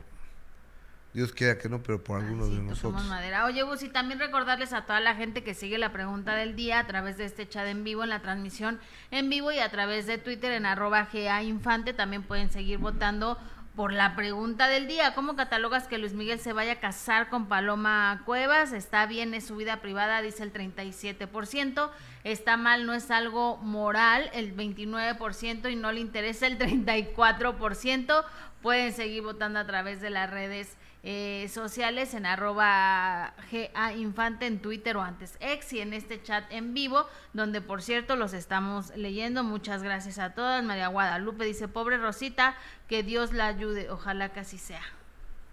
Dios 1.15 1.33
quiera 1.33 1.59
que 1.59 1.69
no, 1.69 1.83
pero 1.83 2.03
por 2.03 2.21
algunos 2.23 2.49
de 2.51 2.57
tocamos 2.57 2.71
nosotros. 2.71 3.05
madera. 3.05 3.45
Oye, 3.45 3.63
Gus, 3.63 3.83
y 3.83 3.89
también 3.89 4.19
recordarles 4.19 4.73
a 4.73 4.87
toda 4.87 5.01
la 5.01 5.15
gente 5.15 5.45
que 5.45 5.53
sigue 5.53 5.77
la 5.77 5.93
pregunta 5.93 6.35
del 6.35 6.57
día 6.57 6.79
a 6.79 6.87
través 6.87 7.19
de 7.19 7.27
este 7.27 7.47
chat 7.47 7.67
en 7.67 7.85
vivo, 7.85 8.03
en 8.03 8.09
la 8.09 8.23
transmisión 8.23 8.81
en 9.11 9.29
vivo 9.29 9.53
y 9.53 9.59
a 9.59 9.71
través 9.71 10.07
de 10.07 10.17
Twitter 10.17 10.53
en 10.53 10.65
arroba 10.65 11.09
GA 11.13 11.43
Infante. 11.43 11.93
También 11.93 12.23
pueden 12.23 12.51
seguir 12.51 12.79
votando 12.79 13.37
por 13.77 13.93
la 13.93 14.15
pregunta 14.17 14.69
del 14.69 14.87
día. 14.87 15.15
¿Cómo 15.15 15.37
catalogas 15.37 15.87
que 15.87 15.99
Luis 15.99 16.15
Miguel 16.15 16.41
se 16.41 16.53
vaya 16.53 16.73
a 16.73 16.81
casar 16.81 17.29
con 17.29 17.47
Paloma 17.47 18.23
Cuevas? 18.25 18.73
Está 18.73 19.05
bien, 19.07 19.35
es 19.35 19.47
su 19.47 19.57
vida 19.57 19.81
privada, 19.81 20.23
dice 20.23 20.43
el 20.43 20.53
37%. 20.53 21.91
Está 22.25 22.57
mal, 22.57 22.87
no 22.87 22.95
es 22.95 23.11
algo 23.11 23.57
moral, 23.59 24.31
el 24.33 24.55
29%, 24.57 25.71
y 25.71 25.77
no 25.77 25.93
le 25.93 26.01
interesa 26.01 26.47
el 26.47 26.59
34%. 26.59 28.25
Pueden 28.61 28.93
seguir 28.93 29.23
votando 29.23 29.59
a 29.59 29.67
través 29.67 30.01
de 30.01 30.11
las 30.11 30.31
redes 30.31 30.77
eh, 31.05 31.51
sociales 31.53 32.15
en 32.15 32.27
arroba 32.27 33.35
GA 33.51 33.93
Infante 33.95 34.47
en 34.47 34.61
Twitter 34.61 34.97
o 34.97 35.03
antes 35.03 35.37
ex 35.41 35.73
y 35.73 35.81
en 35.81 35.93
este 35.93 36.23
chat 36.23 36.45
en 36.51 36.75
vivo, 36.75 37.07
donde 37.33 37.61
por 37.61 37.83
cierto 37.83 38.17
los 38.17 38.33
estamos 38.33 38.97
leyendo. 38.97 39.43
Muchas 39.43 39.83
gracias 39.83 40.19
a 40.19 40.35
todas. 40.35 40.65
María 40.65 40.89
Guadalupe 40.89 41.45
dice, 41.45 41.69
pobre 41.69 41.99
Rosita, 41.99 42.57
que 42.89 43.03
Dios 43.03 43.33
la 43.33 43.47
ayude. 43.47 43.91
Ojalá 43.91 44.33
que 44.33 44.41
así 44.41 44.59
sea. 44.59 44.83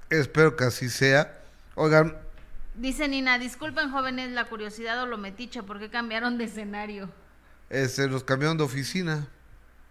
Espero 0.10 0.56
que 0.56 0.66
así 0.66 0.90
sea. 0.90 1.40
Oigan, 1.76 2.16
Dice 2.76 3.10
Nina, 3.10 3.38
disculpen 3.40 3.92
jóvenes 3.92 4.32
la 4.32 4.46
curiosidad 4.46 5.02
o 5.02 5.06
lo 5.06 5.18
metiche, 5.18 5.64
¿por 5.64 5.80
qué 5.80 5.90
cambiaron 5.90 6.38
de 6.38 6.46
escenario? 6.46 7.10
este, 7.70 8.08
nos 8.08 8.24
cambiaron 8.24 8.58
de 8.58 8.64
oficina. 8.64 9.28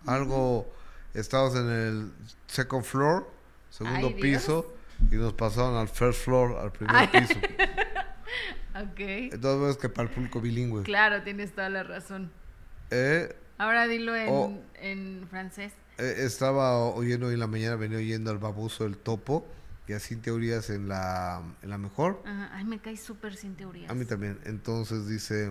Algo, 0.07 0.73
estábamos 1.13 1.55
en 1.57 1.71
el 1.71 2.13
second 2.47 2.85
floor, 2.85 3.31
segundo 3.71 4.09
Ay, 4.09 4.15
Dios. 4.15 4.65
Y 5.11 5.17
nos 5.17 5.33
pasaron 5.35 5.77
al 5.77 5.89
first 5.89 6.25
floor, 6.25 6.59
al 6.59 6.73
primer 6.73 6.95
Ay. 6.97 7.09
piso. 7.09 7.35
Ok. 8.75 9.01
Entonces 9.01 9.77
que 9.79 9.89
para 9.89 10.09
el 10.09 10.15
público 10.15 10.41
bilingüe. 10.41 10.85
Claro, 10.85 11.23
tienes 11.25 11.53
toda 11.53 11.69
la 11.69 11.83
razón. 11.83 12.31
Eh, 12.91 13.35
Ahora 13.57 13.89
dilo 13.89 14.15
en, 14.15 14.29
Oh. 14.31 14.53
en 14.75 15.27
francés. 15.31 15.73
Eh, 15.99 16.15
estaba 16.19 16.79
oyendo 16.79 17.27
hoy 17.27 17.35
en 17.35 17.41
la 17.41 17.49
mañana, 17.49 17.75
venía 17.75 17.99
oyendo 17.99 18.31
al 18.31 18.39
baboso 18.39 18.85
del 18.85 18.97
topo 18.97 19.45
y 19.89 19.95
así 19.95 20.15
teorías 20.17 20.71
en 20.71 20.89
la, 20.89 21.43
en 21.63 21.71
la 21.71 21.79
mejor. 21.79 22.23
Ajá. 22.25 22.51
Ay, 22.53 22.65
me 22.65 22.79
cae 22.79 22.97
súper 22.97 23.35
sin 23.35 23.57
teorías. 23.57 23.91
A 23.91 23.95
mí 23.95 24.05
también. 24.05 24.39
Entonces 24.45 25.09
dice, 25.09 25.51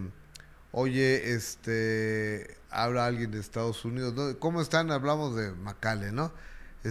oye, 0.71 1.33
este, 1.33 2.55
habla 2.69 3.07
alguien 3.07 3.31
de 3.31 3.39
Estados 3.41 3.83
Unidos. 3.83 4.13
¿no? 4.13 4.39
¿Cómo 4.39 4.61
están? 4.61 4.89
Hablamos 4.91 5.35
de 5.35 5.51
Macale, 5.51 6.13
¿no? 6.13 6.31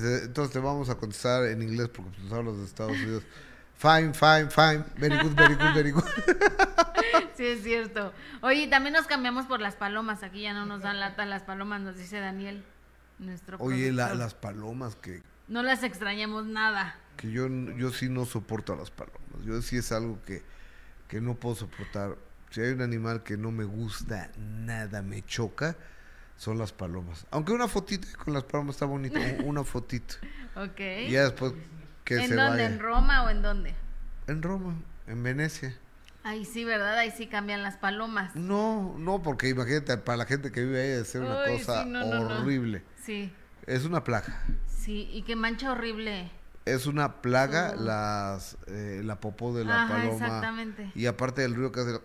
Entonces 0.04 0.52
te 0.52 0.58
vamos 0.58 0.88
a 0.90 0.96
contestar 0.96 1.44
en 1.46 1.62
inglés 1.62 1.88
porque 1.88 2.10
pues, 2.20 2.32
hablas 2.32 2.56
de 2.58 2.64
Estados 2.64 2.92
Unidos. 2.92 3.22
Fine, 3.78 4.14
fine, 4.14 4.48
fine. 4.50 4.84
Very 4.96 5.16
good, 5.22 5.34
very 5.34 5.54
good, 5.54 5.74
very 5.74 5.90
good. 5.90 6.04
Sí, 7.36 7.44
es 7.46 7.62
cierto. 7.62 8.14
Oye, 8.40 8.66
también 8.66 8.94
nos 8.94 9.06
cambiamos 9.06 9.44
por 9.44 9.60
las 9.60 9.74
palomas. 9.76 10.22
Aquí 10.22 10.40
ya 10.42 10.54
no 10.54 10.64
nos 10.64 10.80
dan 10.82 11.00
lata 11.00 11.26
las 11.26 11.42
palomas, 11.42 11.82
nos 11.82 11.96
dice 11.98 12.18
Daniel, 12.18 12.64
nuestro 13.18 13.58
Oye, 13.58 13.92
la- 13.92 14.14
las 14.14 14.32
palomas 14.34 14.96
que, 14.96 15.22
No 15.46 15.62
las 15.62 15.82
extrañamos 15.82 16.46
nada. 16.46 16.96
que 17.18 17.30
yo, 17.30 17.46
yo 17.76 17.90
sí 17.90 18.08
no 18.08 18.24
soporto 18.24 18.72
a 18.72 18.76
las 18.76 18.90
palomas. 18.90 19.20
Yo 19.44 19.60
sí 19.60 19.76
es 19.76 19.92
algo 19.92 20.18
que, 20.22 20.42
que 21.08 21.20
no 21.20 21.34
puedo 21.34 21.54
soportar. 21.56 22.16
Si 22.50 22.62
hay 22.62 22.70
un 22.72 22.80
animal 22.80 23.22
que 23.22 23.36
no 23.36 23.50
me 23.52 23.64
gusta 23.64 24.30
nada, 24.38 25.02
me 25.02 25.22
choca, 25.22 25.76
son 26.36 26.58
las 26.58 26.72
palomas. 26.72 27.26
Aunque 27.30 27.52
una 27.52 27.68
fotito 27.68 28.06
con 28.24 28.34
las 28.34 28.44
palomas 28.44 28.76
está 28.76 28.86
bonita, 28.86 29.18
u- 29.18 29.48
una 29.48 29.64
fotito. 29.64 30.16
Ok. 30.56 30.80
Y 31.06 31.10
ya 31.10 31.24
después 31.24 31.52
que 32.02 32.14
¿En 32.16 32.28
se 32.28 32.34
dónde? 32.34 32.62
vaya. 32.62 32.66
¿En 32.66 32.78
Roma 32.80 33.24
o 33.24 33.28
en 33.30 33.42
dónde? 33.42 33.74
En 34.26 34.40
Roma, 34.42 34.74
en 35.06 35.22
Venecia. 35.22 35.76
Ahí 36.24 36.44
sí, 36.46 36.64
¿verdad? 36.64 36.96
Ahí 36.96 37.10
sí 37.10 37.26
cambian 37.26 37.62
las 37.62 37.76
palomas. 37.76 38.34
No, 38.34 38.94
no, 38.98 39.22
porque 39.22 39.50
imagínate, 39.50 39.98
para 39.98 40.16
la 40.16 40.24
gente 40.24 40.50
que 40.50 40.64
vive 40.64 40.80
ahí 40.80 40.88
debe 40.88 41.04
ser 41.04 41.20
una 41.22 41.44
cosa 41.44 41.84
sí, 41.84 41.90
no, 41.90 42.04
no, 42.06 42.24
no. 42.28 42.40
horrible. 42.40 42.82
Sí, 43.04 43.30
Es 43.66 43.84
una 43.84 44.02
plaga. 44.02 44.42
sí. 44.66 45.10
Y 45.12 45.22
qué 45.22 45.36
mancha 45.36 45.70
horrible. 45.72 46.30
Es 46.64 46.86
una 46.86 47.20
plaga 47.20 47.76
las 47.76 48.56
eh, 48.66 49.02
la 49.04 49.20
popó 49.20 49.54
de 49.54 49.64
la 49.66 49.82
Ajá, 49.84 49.94
paloma. 49.94 50.26
exactamente. 50.26 50.90
Y 50.94 51.04
aparte 51.06 51.42
del 51.42 51.54
ruido 51.54 51.70
que 51.70 51.80
hace. 51.80 52.00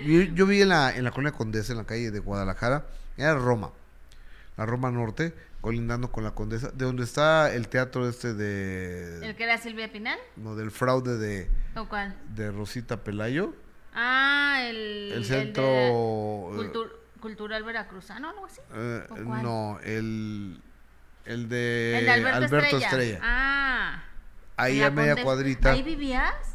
Yo, 0.00 0.22
yo 0.22 0.46
vi 0.46 0.62
en 0.62 0.68
la, 0.70 0.94
en 0.96 1.04
la 1.04 1.10
colonia 1.10 1.32
Condesa, 1.32 1.72
en 1.72 1.78
la 1.78 1.84
calle 1.84 2.10
de 2.10 2.18
Guadalajara, 2.18 2.86
era 3.16 3.34
Roma, 3.34 3.70
la 4.56 4.66
Roma 4.66 4.90
Norte, 4.90 5.34
colindando 5.60 6.10
con 6.12 6.24
la 6.24 6.32
Condesa, 6.32 6.70
de 6.70 6.84
donde 6.84 7.04
está 7.04 7.52
el 7.54 7.68
teatro 7.68 8.08
este 8.08 8.34
de... 8.34 9.26
¿El 9.26 9.34
que 9.36 9.44
era 9.44 9.56
Silvia 9.58 9.90
Pinal? 9.90 10.18
no, 10.36 10.56
del 10.56 10.70
fraude 10.70 11.16
de, 11.18 11.48
¿O 11.76 11.88
cuál? 11.88 12.14
de 12.34 12.50
Rosita 12.50 13.02
Pelayo. 13.02 13.54
Ah, 13.94 14.58
el... 14.68 15.12
El 15.12 15.24
centro... 15.24 15.62
cultur- 15.64 16.92
cultural 17.20 17.62
veracruzano, 17.64 18.28
algo 18.30 18.46
así. 18.46 18.60
eh, 18.74 19.06
¿O 19.08 19.14
cuál? 19.24 19.42
no, 19.42 19.78
el, 19.84 20.60
el 21.24 21.48
de, 21.48 21.98
el 22.00 22.04
de 22.04 22.10
Alberto, 22.28 22.76
Estrella. 22.76 22.86
Estrella. 22.86 23.20
Ah. 23.22 24.04
Ahí 24.56 24.82
a 24.82 24.90
media 24.90 25.22
cuadrita. 25.22 25.72
¿Ahí 25.72 25.82
vivías? 25.82 26.53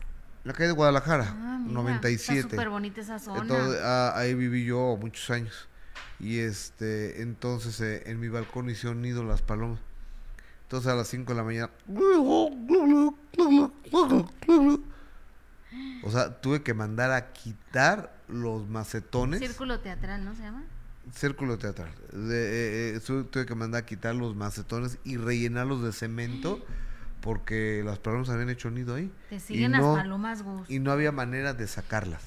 La 0.50 0.54
calle 0.54 0.68
de 0.68 0.74
Guadalajara, 0.74 1.26
Ah, 1.30 1.60
mira, 1.62 1.74
97. 1.74 2.40
Está 2.40 2.50
súper 2.52 2.70
bonita 2.70 3.02
esa 3.02 3.20
zona. 3.20 3.42
Entonces, 3.42 3.80
ah, 3.84 4.14
ahí 4.16 4.34
viví 4.34 4.66
yo 4.66 4.98
muchos 5.00 5.30
años. 5.30 5.68
Y 6.20 6.40
este, 6.40 7.22
entonces 7.22 7.80
eh, 7.82 8.04
en 8.08 8.20
mi 8.20 8.28
balcón 8.30 8.70
hicieron 8.70 9.02
nido 9.02 9.24
las 9.24 9.42
palomas. 9.42 9.80
Entonces 10.64 10.92
a 10.92 10.96
las 10.96 11.08
5 11.08 11.32
de 11.34 11.38
la 11.38 11.44
mañana. 11.44 11.70
O 16.04 16.12
sea, 16.12 16.40
tuve 16.42 16.62
que 16.64 16.74
mandar 16.74 17.12
a 17.12 17.32
quitar 17.32 18.14
los 18.28 18.68
macetones. 18.68 19.40
Círculo 19.40 19.80
teatral, 19.80 20.24
¿no 20.26 20.36
se 20.36 20.44
llama? 20.44 20.64
Círculo 21.14 21.58
teatral. 21.58 21.92
De- 22.12 22.92
eh, 22.92 22.96
eh, 22.96 23.00
tu- 23.06 23.24
tuve 23.26 23.46
que 23.46 23.56
mandar 23.56 23.84
a 23.84 23.86
quitar 23.86 24.16
los 24.16 24.36
macetones 24.36 24.98
y 25.04 25.18
rellenarlos 25.18 25.84
de 25.84 25.92
cemento 25.92 26.64
porque 27.22 27.82
las 27.86 28.00
palomas 28.00 28.30
habían 28.30 28.50
hecho 28.50 28.70
nido 28.72 28.96
ahí. 28.96 29.12
Te 29.30 29.36
Y 29.36 29.40
siguen 29.40 29.72
no- 29.74 29.94
las 29.96 30.04
palomas, 30.04 30.42
Gus. 30.44 30.70
y 30.70 30.80
no 30.80 30.92
había 30.92 31.12
manera 31.12 31.54
de 31.54 31.68
sacarlas. 31.68 32.24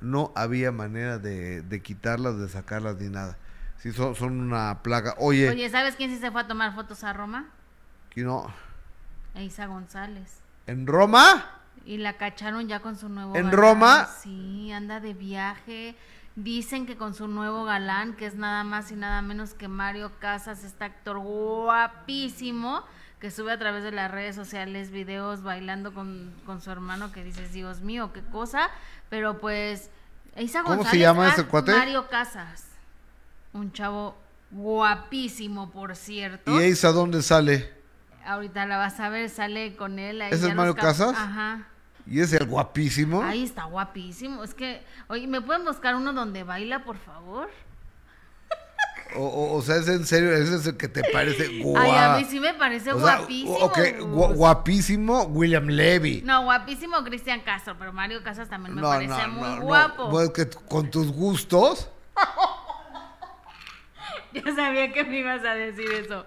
No 0.00 0.32
había 0.36 0.72
manera 0.72 1.18
de, 1.18 1.62
de 1.62 1.82
quitarlas, 1.82 2.38
de 2.38 2.48
sacarlas 2.48 2.96
ni 2.96 3.08
nada. 3.08 3.36
Sí, 3.78 3.92
son, 3.92 4.14
son 4.14 4.40
una 4.40 4.82
plaga. 4.82 5.14
Oye, 5.18 5.48
Oye, 5.50 5.68
¿sabes 5.70 5.96
quién 5.96 6.10
sí 6.10 6.18
se 6.18 6.30
fue 6.30 6.42
a 6.42 6.46
tomar 6.46 6.74
fotos 6.74 7.02
a 7.04 7.12
Roma? 7.12 7.46
que 8.10 8.22
no, 8.22 8.52
Eisa 9.34 9.66
González. 9.66 10.38
¿en 10.66 10.86
Roma? 10.86 11.46
Y 11.86 11.96
la 11.98 12.16
cacharon 12.16 12.68
ya 12.68 12.80
con 12.80 12.96
su 12.96 13.08
nuevo 13.08 13.34
¿En 13.36 13.44
galán. 13.46 13.52
Roma? 13.58 14.08
Sí, 14.22 14.70
anda 14.72 15.00
de 15.00 15.14
viaje. 15.14 15.94
Dicen 16.36 16.86
que 16.86 16.96
con 16.96 17.14
su 17.14 17.26
nuevo 17.28 17.64
galán, 17.64 18.14
que 18.16 18.26
es 18.26 18.34
nada 18.34 18.64
más 18.64 18.90
y 18.92 18.96
nada 18.96 19.22
menos 19.22 19.54
que 19.54 19.68
Mario 19.68 20.12
Casas, 20.18 20.62
este 20.64 20.84
actor 20.84 21.18
guapísimo, 21.18 22.84
que 23.20 23.30
sube 23.30 23.52
a 23.52 23.58
través 23.58 23.84
de 23.84 23.92
las 23.92 24.10
redes 24.10 24.34
sociales 24.34 24.90
videos 24.90 25.42
bailando 25.42 25.92
con, 25.92 26.32
con 26.46 26.60
su 26.62 26.70
hermano, 26.70 27.12
que 27.12 27.22
dices, 27.22 27.52
Dios 27.52 27.80
mío, 27.80 28.12
qué 28.12 28.22
cosa. 28.22 28.70
Pero 29.10 29.38
pues, 29.38 29.90
Eisa 30.34 30.62
¿Cómo 30.62 30.76
se 30.76 30.76
González, 30.78 31.00
llama 31.02 31.28
ese 31.28 31.44
cuate? 31.44 31.72
Mario 31.72 32.08
Casas. 32.08 32.64
Un 33.52 33.72
chavo 33.72 34.16
guapísimo, 34.50 35.70
por 35.70 35.96
cierto. 35.96 36.58
¿Y 36.58 36.64
Eisa 36.64 36.92
dónde 36.92 37.20
sale? 37.22 37.70
Ahorita 38.24 38.64
la 38.66 38.78
vas 38.78 38.98
a 39.00 39.08
ver, 39.10 39.28
sale 39.28 39.76
con 39.76 39.98
él. 39.98 40.22
ahí 40.22 40.32
¿Ese 40.32 40.42
ya 40.42 40.48
es 40.48 40.54
los 40.54 40.56
Mario 40.56 40.74
Casas? 40.74 41.14
Ajá. 41.14 41.66
¿Y 42.06 42.20
es 42.20 42.32
el 42.32 42.46
guapísimo? 42.46 43.22
Ahí 43.22 43.44
está 43.44 43.64
guapísimo. 43.64 44.42
Es 44.42 44.54
que, 44.54 44.82
oye, 45.08 45.26
¿me 45.26 45.40
pueden 45.40 45.64
buscar 45.64 45.94
uno 45.94 46.12
donde 46.12 46.42
baila, 46.42 46.84
por 46.84 46.96
favor? 46.96 47.50
O, 49.16 49.24
o- 49.26 49.56
o 49.56 49.62
sea, 49.62 49.76
es 49.76 49.88
en 49.88 50.06
serio, 50.06 50.32
ese 50.32 50.56
es 50.56 50.66
el 50.66 50.76
que 50.76 50.88
te 50.88 51.02
parece 51.12 51.62
guau. 51.62 51.82
Ay, 51.82 51.90
a 51.90 52.16
mí 52.18 52.24
sí 52.30 52.38
me 52.40 52.54
parece 52.54 52.92
O 52.92 53.00
sea, 53.04 53.18
guapísimo. 53.18 53.54
ok, 53.56 53.78
gu- 53.78 54.06
Gus. 54.28 54.36
guapísimo 54.36 55.22
William 55.24 55.66
Levy. 55.66 56.22
No, 56.24 56.44
guapísimo 56.44 57.02
Cristian 57.04 57.40
Castro, 57.40 57.76
pero 57.78 57.92
Mario 57.92 58.22
Casas 58.22 58.48
también 58.48 58.74
me 58.74 58.80
No, 58.82 58.88
parece 58.88 59.12
no, 59.26 59.28
muy 59.28 59.48
no, 59.56 59.62
guapo. 59.62 60.08
Bueno, 60.08 60.32
que 60.32 60.48
con 60.48 60.90
tus 60.90 61.10
gustos. 61.12 61.88
Ya 64.32 64.42
sabía 64.54 64.92
que 64.92 65.02
me 65.04 65.18
ibas 65.18 65.44
a 65.44 65.54
decir 65.54 65.90
eso. 65.92 66.24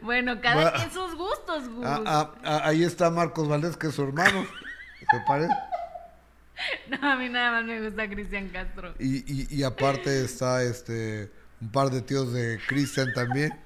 Bueno, 0.00 0.40
cada 0.40 0.54
Bueno. 0.62 0.72
quien 0.76 0.92
sus 0.92 1.14
gustos, 1.16 1.68
Gus. 1.68 1.84
Ah, 1.84 2.00
ah, 2.06 2.30
ah, 2.44 2.60
ahí 2.66 2.84
está 2.84 3.10
Marcos 3.10 3.48
Valdés, 3.48 3.76
que 3.76 3.88
es 3.88 3.94
su 3.94 4.02
hermano. 4.04 4.46
¿Te 5.10 5.20
parece? 5.26 5.52
No, 6.88 7.10
a 7.10 7.16
mí 7.16 7.28
nada 7.28 7.50
más 7.50 7.64
me 7.64 7.80
gusta 7.82 8.08
Cristian 8.08 8.48
Castro. 8.50 8.94
Y, 9.00 9.16
y, 9.26 9.46
y 9.50 9.64
aparte 9.64 10.24
está 10.24 10.62
este 10.62 11.32
un 11.62 11.70
par 11.70 11.88
de 11.90 12.02
tíos 12.02 12.32
de 12.32 12.60
Cristian 12.66 13.12
también. 13.14 13.58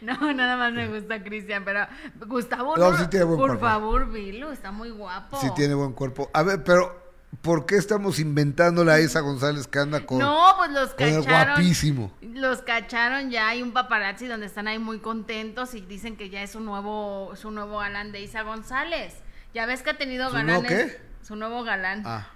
No, 0.00 0.32
nada 0.32 0.56
más 0.56 0.72
me 0.72 0.88
gusta 0.88 1.22
Cristian, 1.22 1.62
pero 1.64 1.86
Gustavo, 2.26 2.76
No, 2.78 2.92
no, 2.92 2.98
sí 2.98 3.08
tiene 3.08 3.26
buen 3.26 3.36
por 3.38 3.48
cuerpo. 3.50 3.66
favor, 3.66 4.10
vilo, 4.10 4.50
está 4.50 4.72
muy 4.72 4.88
guapo. 4.90 5.38
Sí 5.40 5.48
tiene 5.54 5.74
buen 5.74 5.92
cuerpo. 5.92 6.30
A 6.32 6.42
ver, 6.42 6.64
pero 6.64 6.98
¿por 7.42 7.66
qué 7.66 7.76
estamos 7.76 8.18
inventándole 8.18 8.90
a 8.92 9.00
Isa 9.00 9.20
González 9.20 9.66
que 9.66 9.78
anda 9.78 10.06
con, 10.06 10.18
No, 10.18 10.54
pues 10.56 10.70
los 10.70 10.94
con 10.94 11.06
el 11.06 11.16
cacharon. 11.24 11.54
guapísimo? 11.56 12.12
Los 12.22 12.62
cacharon 12.62 13.30
ya, 13.30 13.48
hay 13.48 13.60
un 13.62 13.72
paparazzi 13.72 14.26
donde 14.26 14.46
están 14.46 14.66
ahí 14.66 14.78
muy 14.78 15.00
contentos 15.00 15.74
y 15.74 15.82
dicen 15.82 16.16
que 16.16 16.30
ya 16.30 16.42
es 16.42 16.52
su 16.52 16.60
nuevo, 16.60 17.34
su 17.36 17.50
nuevo 17.50 17.78
galán 17.78 18.12
de 18.12 18.22
Isa 18.22 18.42
González. 18.42 19.14
Ya 19.52 19.66
ves 19.66 19.82
que 19.82 19.90
ha 19.90 19.98
tenido 19.98 20.30
¿Su 20.30 20.36
nuevo 20.42 20.62
galanes. 20.62 20.92
qué? 20.94 21.00
Su 21.22 21.36
nuevo 21.36 21.64
galán. 21.64 22.02
Ah, 22.06 22.28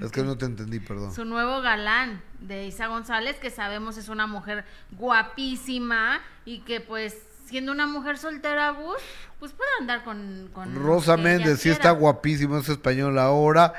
es 0.00 0.10
que 0.10 0.22
no 0.22 0.36
te 0.36 0.46
entendí, 0.46 0.80
perdón. 0.80 1.14
Su 1.14 1.24
nuevo 1.24 1.60
galán 1.60 2.22
de 2.40 2.66
Isa 2.66 2.86
González, 2.86 3.36
que 3.36 3.50
sabemos 3.50 3.96
es 3.96 4.08
una 4.08 4.26
mujer 4.26 4.64
guapísima 4.92 6.20
y 6.44 6.60
que 6.60 6.80
pues 6.80 7.16
siendo 7.46 7.72
una 7.72 7.86
mujer 7.86 8.18
soltera, 8.18 8.70
Gus, 8.70 8.96
pues 9.38 9.52
puede 9.52 9.70
andar 9.80 10.04
con... 10.04 10.50
con 10.52 10.74
Rosa 10.74 11.16
Méndez, 11.16 11.60
sí 11.60 11.70
está 11.70 11.92
guapísimo, 11.92 12.58
es 12.58 12.68
español 12.68 13.18
ahora, 13.18 13.72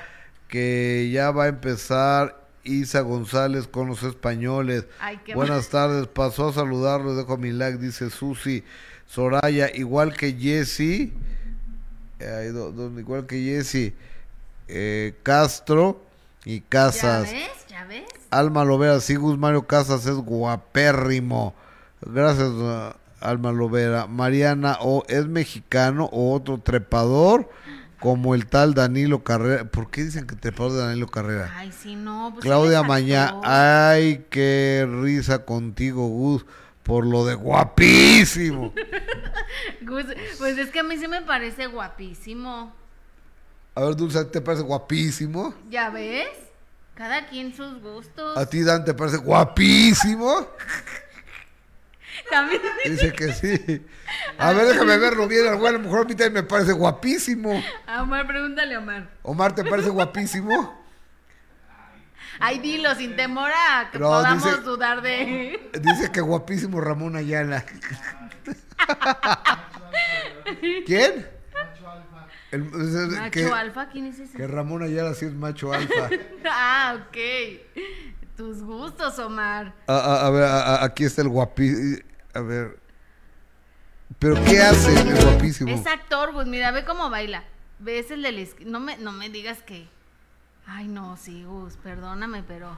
que 0.48 1.10
ya 1.12 1.32
va 1.32 1.46
a 1.46 1.48
empezar 1.48 2.48
Isa 2.64 3.02
González 3.02 3.68
con 3.68 3.88
los 3.88 4.04
españoles. 4.04 4.86
Ay, 5.00 5.20
Buenas 5.34 5.70
tardes, 5.70 6.08
pasó 6.08 6.50
a 6.50 6.54
saludarlo, 6.54 7.16
dejo 7.16 7.38
mi 7.38 7.52
like, 7.52 7.78
dice 7.78 8.10
Susi. 8.10 8.64
Soraya, 9.06 9.70
igual 9.74 10.14
que 10.16 10.34
Jesse, 10.34 11.14
eh, 12.20 12.54
igual 12.98 13.26
que 13.26 13.42
Jesse, 13.42 13.94
eh, 14.68 15.16
Castro 15.24 16.07
y 16.48 16.62
¿Ya 16.62 16.66
Casas. 16.70 17.32
ves? 17.32 17.50
¿Ya 17.70 17.84
ves? 17.84 18.06
Alma 18.32 18.64
Lovera, 18.64 19.02
sí, 19.02 19.16
Gus 19.16 19.38
Mario 19.38 19.68
Casas 19.68 20.06
es 20.06 20.16
guapérrimo. 20.16 21.54
Gracias, 22.02 22.48
uh, 22.48 22.94
Alma 23.20 23.52
Lovera. 23.52 24.08
Mariana, 24.08 24.78
o 24.80 25.04
es 25.10 25.28
mexicano 25.28 26.06
o 26.06 26.34
otro 26.34 26.60
trepador 26.60 27.50
como 28.00 28.34
el 28.34 28.48
tal 28.48 28.74
Danilo 28.74 29.26
Carrera. 29.26 29.66
¿Por 29.66 29.92
qué 29.92 30.06
dicen 30.06 30.26
que 30.26 30.38
trepador 30.38 30.72
de 30.72 30.80
Danilo 30.80 31.08
Carrera? 31.08 31.52
Ay, 31.54 31.74
sí, 31.74 31.98
no. 31.98 32.30
Pues 32.34 32.46
Claudia 32.46 32.82
Mañá, 32.82 33.36
ay, 33.44 34.26
qué 34.30 34.88
risa 34.90 35.44
contigo, 35.44 36.08
Gus, 36.08 36.46
por 36.84 37.06
lo 37.06 37.26
de 37.26 37.36
guapísimo. 37.36 38.74
Pues 40.38 40.58
es 40.58 40.70
que 40.70 40.80
a 40.80 40.84
mí 40.84 40.98
sí 40.98 41.08
me 41.08 41.22
parece 41.22 41.68
guapísimo. 41.68 42.74
A 43.78 43.82
ver, 43.82 43.96
Dulce, 43.96 44.26
¿te 44.26 44.42
parece 44.42 44.64
guapísimo? 44.64 45.54
¿Ya 45.70 45.92
ves? 45.92 46.30
Cada 46.96 47.28
quien 47.28 47.54
sus 47.56 47.80
gustos. 47.80 48.36
¿A 48.36 48.44
ti, 48.50 48.64
Dan, 48.64 48.84
te 48.84 48.96
parece 48.96 49.18
guapísimo? 49.18 50.48
También. 52.32 52.60
Dice 52.86 53.14
que 53.14 53.32
sí. 53.34 53.86
A 54.40 54.52
ver, 54.54 54.66
déjame 54.66 54.98
verlo 54.98 55.28
bien. 55.28 55.46
A 55.46 55.52
lo 55.52 55.78
mejor 55.80 56.00
a 56.00 56.04
mí 56.06 56.16
también 56.16 56.34
me 56.34 56.42
parece 56.42 56.72
guapísimo. 56.72 57.64
A 57.86 58.02
Omar, 58.02 58.26
pregúntale 58.26 58.74
a 58.74 58.80
Omar. 58.80 59.10
Omar, 59.22 59.54
¿te 59.54 59.64
parece 59.64 59.90
guapísimo? 59.90 60.84
Ay, 62.40 62.58
dilo, 62.58 62.96
sin 62.96 63.16
temor 63.16 63.52
a 63.52 63.92
que 63.92 64.00
No, 64.00 64.08
podamos 64.08 64.44
dice- 64.44 64.58
dudar 64.62 65.04
de... 65.04 65.70
Dice 65.84 66.12
que 66.12 66.22
guapísimo 66.22 66.82
Ramón 66.82 67.16
Ayala. 67.16 67.64
¿Quién? 70.88 71.37
El- 72.52 72.64
Macho 72.64 73.32
que, 73.32 73.46
alfa, 73.46 73.90
¿quién 73.90 74.06
es 74.06 74.20
ese? 74.20 74.38
que 74.38 74.48
Ramón 74.48 74.82
Ayala 74.84 75.14
sí 75.14 75.26
es 75.26 75.34
macho 75.34 75.74
alfa. 75.74 76.10
Ah, 76.50 76.98
ok. 77.08 77.18
Tus 78.38 78.62
gustos, 78.64 79.18
Omar. 79.20 79.74
A, 79.88 79.94
a- 79.98 80.28
a 80.28 80.30
ver, 80.30 80.44
a- 80.44 80.84
aquí 80.84 81.04
está 81.04 81.22
el 81.24 81.30
guapísimo. 81.30 81.98
A 82.34 82.40
ver. 82.42 82.80
¿Pero 84.20 84.36
qué 84.46 84.62
hace 84.62 84.94
el 85.00 85.16
guapísimo? 85.26 85.72
Es 85.72 85.86
actor, 85.86 86.32
pues 86.34 86.48
mira, 86.48 86.72
ve 86.72 86.86
cómo 86.86 87.10
baila. 87.10 87.44
Ves 87.80 88.10
el 88.12 88.22
del... 88.24 88.48
No 88.66 88.80
me, 88.80 88.98
no 88.98 89.12
me 89.12 89.30
digas 89.30 89.62
que... 89.64 89.88
Ay, 90.66 90.88
no, 90.88 91.18
sí, 91.18 91.44
Gus, 91.44 91.76
perdóname, 91.78 92.44
pero... 92.44 92.78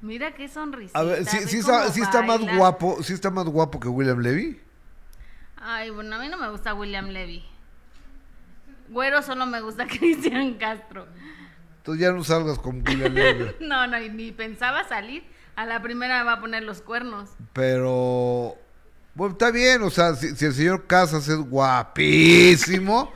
Mira 0.00 0.32
qué 0.34 0.48
sonrisita. 0.48 0.98
A 0.98 1.02
ver, 1.02 1.24
¿sí, 1.26 1.38
sí 1.48 1.58
está, 1.58 1.90
sí 1.92 2.00
está 2.00 2.22
más 2.22 2.40
guapo, 2.56 3.02
sí 3.02 3.12
está 3.14 3.30
más 3.30 3.46
guapo 3.46 3.80
que 3.80 3.88
William 3.88 4.20
Levy? 4.20 4.60
Ay, 5.60 5.90
bueno, 5.90 6.16
a 6.16 6.18
mí 6.18 6.28
no 6.28 6.38
me 6.38 6.48
gusta 6.50 6.74
William 6.74 7.08
Levy. 7.08 7.44
Güero 8.88 9.22
solo 9.22 9.46
me 9.46 9.60
gusta 9.60 9.86
Cristian 9.88 10.54
Castro. 10.54 11.06
Entonces 11.78 12.02
ya 12.02 12.12
no 12.12 12.24
salgas 12.24 12.58
con 12.58 12.82
William 12.86 13.12
Levy. 13.12 13.50
No, 13.60 13.86
no, 13.86 13.98
ni 13.98 14.32
pensaba 14.32 14.86
salir. 14.88 15.24
A 15.56 15.66
la 15.66 15.82
primera 15.82 16.18
me 16.18 16.24
va 16.24 16.34
a 16.34 16.40
poner 16.40 16.62
los 16.62 16.82
cuernos. 16.82 17.30
Pero, 17.52 18.54
bueno, 19.14 19.32
está 19.32 19.50
bien, 19.50 19.82
o 19.82 19.90
sea, 19.90 20.14
si, 20.14 20.36
si 20.36 20.44
el 20.44 20.54
señor 20.54 20.86
Casas 20.86 21.26
es 21.28 21.38
guapísimo, 21.38 23.12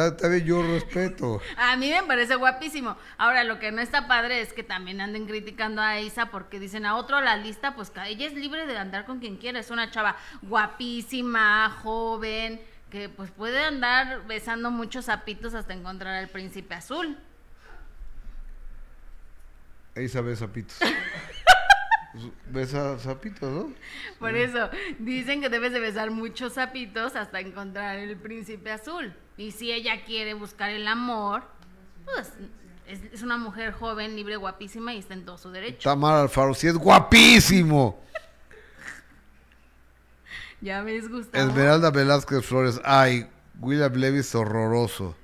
está, 0.00 0.28
bien, 0.28 0.44
yo 0.44 0.62
respeto. 0.62 1.40
A 1.56 1.76
mí 1.76 1.90
me 1.90 2.02
parece 2.04 2.36
guapísimo. 2.36 2.96
Ahora, 3.18 3.44
lo 3.44 3.58
que 3.58 3.72
no 3.72 3.82
está 3.82 4.08
padre 4.08 4.40
es 4.40 4.52
que 4.52 4.62
también 4.62 5.00
anden 5.00 5.26
criticando 5.26 5.82
a 5.82 6.00
Isa 6.00 6.26
porque 6.26 6.58
dicen 6.58 6.86
a 6.86 6.96
otro 6.96 7.20
la 7.20 7.36
lista, 7.36 7.74
pues 7.74 7.92
ella 8.06 8.26
es 8.26 8.34
libre 8.34 8.66
de 8.66 8.78
andar 8.78 9.04
con 9.04 9.20
quien 9.20 9.36
quiera. 9.36 9.60
Es 9.60 9.70
una 9.70 9.90
chava 9.90 10.16
guapísima, 10.40 11.70
joven, 11.82 12.60
que 12.90 13.08
pues 13.08 13.30
puede 13.30 13.62
andar 13.62 14.26
besando 14.26 14.70
muchos 14.70 15.06
zapitos 15.06 15.54
hasta 15.54 15.74
encontrar 15.74 16.14
al 16.14 16.28
príncipe 16.28 16.74
azul. 16.74 17.18
Ahí 19.94 20.08
sabes, 20.08 20.38
zapitos. 20.38 20.78
Pues, 20.78 22.24
Besa 22.46 22.98
sapitos, 22.98 23.50
¿no? 23.50 23.74
Por 24.18 24.36
eso, 24.36 24.70
dicen 24.98 25.40
que 25.40 25.48
debes 25.48 25.72
de 25.72 25.80
besar 25.80 26.10
muchos 26.10 26.54
sapitos 26.54 27.16
hasta 27.16 27.40
encontrar 27.40 27.98
el 27.98 28.16
príncipe 28.16 28.70
azul. 28.70 29.14
Y 29.36 29.50
si 29.52 29.72
ella 29.72 30.04
quiere 30.04 30.34
buscar 30.34 30.70
el 30.70 30.86
amor, 30.86 31.42
pues 32.04 32.32
es, 32.86 33.02
es 33.12 33.22
una 33.22 33.36
mujer 33.38 33.72
joven, 33.72 34.14
libre, 34.16 34.36
guapísima 34.36 34.92
y 34.94 34.98
está 34.98 35.14
en 35.14 35.24
todo 35.24 35.38
su 35.38 35.50
derecho. 35.50 35.88
Tamara 35.88 36.22
Alfaro, 36.22 36.54
sí 36.54 36.66
es 36.68 36.76
guapísimo. 36.76 38.00
Ya 40.60 40.80
ves, 40.82 41.08
Gustavo. 41.08 41.44
Esmeralda 41.48 41.90
Velázquez 41.90 42.46
Flores, 42.46 42.80
ay, 42.84 43.28
William 43.58 43.92
Levis 43.94 44.32
horroroso. 44.34 45.16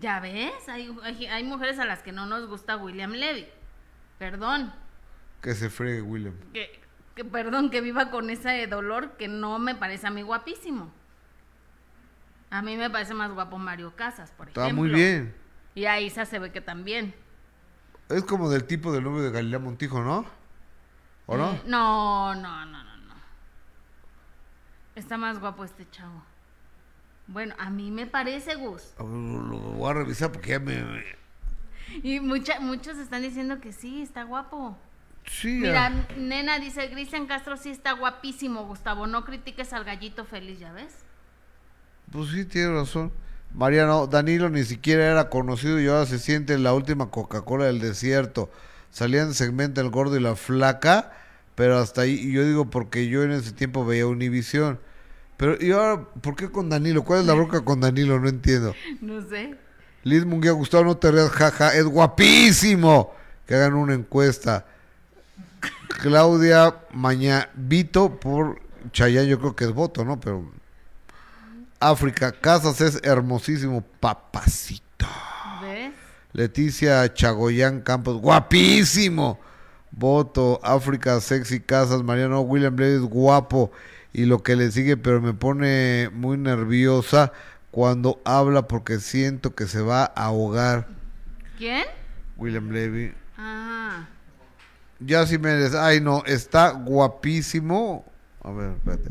Ya 0.00 0.18
ves, 0.18 0.68
hay, 0.68 0.92
hay, 1.04 1.26
hay 1.26 1.44
mujeres 1.44 1.78
a 1.78 1.84
las 1.84 2.02
que 2.02 2.10
no 2.12 2.26
nos 2.26 2.48
gusta 2.48 2.76
William 2.76 3.12
Levy. 3.12 3.46
Perdón, 4.18 4.74
Que 5.40 5.54
se 5.54 5.70
fregue 5.70 6.02
William. 6.02 6.34
que, 6.52 6.80
que 7.14 7.24
perdón 7.24 7.70
que 7.70 7.80
viva 7.80 8.10
con 8.10 8.28
ese 8.28 8.66
dolor 8.66 9.12
que 9.12 9.28
no 9.28 9.58
me 9.60 9.74
parece 9.76 10.08
a 10.08 10.10
mí 10.10 10.22
guapísimo. 10.22 10.90
A 12.50 12.62
mí 12.62 12.76
me 12.76 12.90
parece 12.90 13.14
más 13.14 13.32
guapo 13.32 13.58
Mario 13.58 13.94
Casas, 13.96 14.30
por 14.30 14.46
ejemplo. 14.46 14.62
Está 14.62 14.74
muy 14.74 14.88
bien. 14.90 15.34
Y 15.74 15.86
a 15.86 16.00
Isa 16.00 16.24
se 16.24 16.38
ve 16.38 16.52
que 16.52 16.60
también. 16.60 17.14
Es 18.08 18.24
como 18.24 18.48
del 18.48 18.64
tipo 18.64 18.92
del 18.92 19.04
novio 19.04 19.22
de 19.22 19.30
Galilea 19.30 19.58
Montijo, 19.58 20.00
¿no? 20.02 20.24
¿O 21.26 21.36
no? 21.36 21.52
Eh, 21.52 21.62
no, 21.66 22.34
no, 22.34 22.64
no, 22.66 22.84
no, 22.84 22.96
no. 22.98 23.14
Está 24.94 25.16
más 25.16 25.40
guapo 25.40 25.64
este 25.64 25.88
chavo. 25.90 26.22
Bueno, 27.26 27.54
a 27.58 27.70
mí 27.70 27.90
me 27.90 28.06
parece, 28.06 28.54
Gus. 28.54 28.94
Lo, 28.98 29.04
voy 29.06 29.90
a 29.90 29.94
revisar 29.94 30.30
porque 30.30 30.50
ya 30.50 30.60
me... 30.60 31.04
Y 32.02 32.20
mucha, 32.20 32.60
muchos 32.60 32.98
están 32.98 33.22
diciendo 33.22 33.60
que 33.60 33.72
sí, 33.72 34.02
está 34.02 34.22
guapo. 34.22 34.78
Sí, 35.24 35.58
Mira, 35.60 35.90
nena 36.16 36.60
dice, 36.60 36.88
Cristian 36.90 37.26
Castro 37.26 37.56
sí 37.56 37.70
está 37.70 37.92
guapísimo, 37.92 38.64
Gustavo. 38.66 39.08
No 39.08 39.24
critiques 39.24 39.72
al 39.72 39.84
gallito 39.84 40.24
feliz, 40.24 40.60
¿ya 40.60 40.72
ves? 40.72 41.05
Pues 42.12 42.30
sí, 42.30 42.44
tiene 42.44 42.72
razón. 42.72 43.12
Mariano, 43.54 44.06
Danilo 44.06 44.50
ni 44.50 44.64
siquiera 44.64 45.06
era 45.10 45.30
conocido 45.30 45.80
y 45.80 45.86
ahora 45.86 46.06
se 46.06 46.18
siente 46.18 46.52
en 46.52 46.62
la 46.62 46.74
última 46.74 47.10
Coca-Cola 47.10 47.66
del 47.66 47.80
desierto. 47.80 48.50
Salían 48.90 49.28
en 49.28 49.34
segmento 49.34 49.80
El 49.80 49.90
Gordo 49.90 50.16
y 50.16 50.20
la 50.20 50.36
Flaca, 50.36 51.12
pero 51.54 51.78
hasta 51.78 52.02
ahí, 52.02 52.12
y 52.12 52.32
yo 52.32 52.44
digo 52.44 52.70
porque 52.70 53.08
yo 53.08 53.22
en 53.22 53.32
ese 53.32 53.52
tiempo 53.52 53.84
veía 53.84 54.06
Univisión. 54.06 54.78
Pero, 55.36 55.56
¿y 55.62 55.72
ahora 55.72 56.04
por 56.20 56.36
qué 56.36 56.50
con 56.50 56.68
Danilo? 56.68 57.02
¿Cuál 57.02 57.20
es 57.20 57.26
la 57.26 57.34
roca 57.34 57.62
con 57.62 57.80
Danilo? 57.80 58.18
No 58.18 58.28
entiendo. 58.28 58.74
No 59.00 59.26
sé. 59.28 59.54
Liz 60.02 60.24
Munguía, 60.24 60.52
Gustavo, 60.52 60.84
no 60.84 60.96
te 60.96 61.10
rías, 61.10 61.30
jaja, 61.30 61.74
es 61.74 61.84
guapísimo. 61.84 63.12
Que 63.46 63.54
hagan 63.54 63.74
una 63.74 63.94
encuesta. 63.94 64.66
Claudia 66.00 66.76
Maña, 66.92 67.50
Vito 67.54 68.18
por 68.20 68.60
Chayán, 68.92 69.26
yo 69.26 69.38
creo 69.38 69.56
que 69.56 69.64
es 69.64 69.72
voto, 69.72 70.04
¿no? 70.04 70.20
Pero 70.20 70.50
África, 71.80 72.32
Casas 72.32 72.80
es 72.80 73.00
hermosísimo, 73.02 73.82
papacito. 74.00 75.06
¿Ves? 75.62 75.92
Leticia 76.32 77.12
Chagoyán 77.12 77.80
Campos, 77.80 78.16
guapísimo. 78.20 79.38
Voto, 79.90 80.60
África, 80.62 81.20
sexy 81.20 81.60
Casas, 81.60 82.02
Mariano 82.02 82.40
William 82.42 82.76
Blades, 82.76 83.00
guapo. 83.02 83.72
Y 84.12 84.24
lo 84.26 84.42
que 84.42 84.56
le 84.56 84.70
sigue, 84.70 84.96
pero 84.96 85.20
me 85.20 85.32
pone 85.34 86.10
muy 86.12 86.36
nerviosa 86.38 87.32
cuando 87.70 88.20
habla 88.24 88.66
porque 88.68 88.98
siento 89.00 89.54
que 89.54 89.66
se 89.66 89.80
va 89.82 90.04
a 90.14 90.24
ahogar. 90.26 90.88
¿Quién? 91.58 91.84
William 92.36 92.70
Levy. 92.70 93.14
Ah, 93.38 94.06
Ya 95.00 95.26
si 95.26 95.36
me 95.38 95.50
des- 95.50 95.74
ay 95.74 96.00
no, 96.00 96.22
está 96.26 96.70
guapísimo. 96.70 98.04
A 98.42 98.50
ver, 98.50 98.70
espérate. 98.72 99.10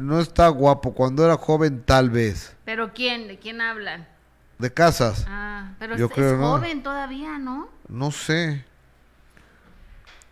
No 0.00 0.20
está 0.20 0.48
guapo, 0.48 0.94
cuando 0.94 1.24
era 1.24 1.36
joven 1.36 1.82
tal 1.84 2.10
vez. 2.10 2.54
¿pero 2.64 2.92
quién? 2.92 3.28
¿De 3.28 3.38
quién 3.38 3.60
hablan? 3.60 4.06
De 4.58 4.72
casas. 4.72 5.24
Ah, 5.28 5.72
pero 5.78 5.96
Yo 5.96 6.06
es, 6.06 6.12
creo, 6.12 6.32
es 6.34 6.38
¿no? 6.38 6.50
joven 6.52 6.82
todavía, 6.82 7.38
¿no? 7.38 7.68
No 7.88 8.10
sé. 8.10 8.64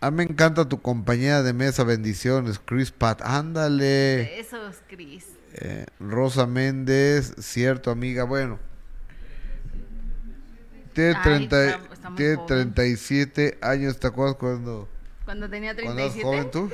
A 0.01 0.11
mí 0.11 0.17
me 0.17 0.23
encanta 0.23 0.67
tu 0.69 0.81
compañía 0.81 1.41
de 1.43 1.51
mesa, 1.53 1.83
bendiciones, 1.83 2.59
Chris 2.63 2.91
Pat. 2.91 3.21
Ándale. 3.21 4.39
Eso 4.39 4.67
es 4.69 4.81
Cris. 4.87 5.25
Eh, 5.53 5.85
Rosa 5.99 6.45
Méndez, 6.45 7.33
cierto, 7.39 7.91
amiga. 7.91 8.23
Bueno. 8.23 8.59
Tiene, 10.93 11.15
Ay, 11.15 11.21
30 11.23 11.65
está- 11.69 11.93
está 11.93 12.15
tiene 12.15 12.35
joven. 12.35 12.47
37 12.73 13.57
años, 13.61 13.99
¿te 13.99 14.07
acuerdas 14.07 14.35
cuando, 14.37 14.87
Cuando 15.25 15.49
tenía 15.49 15.73
cuando 15.75 16.01
eras 16.01 16.13
37. 16.13 16.23
joven 16.23 16.51
tú? 16.51 16.71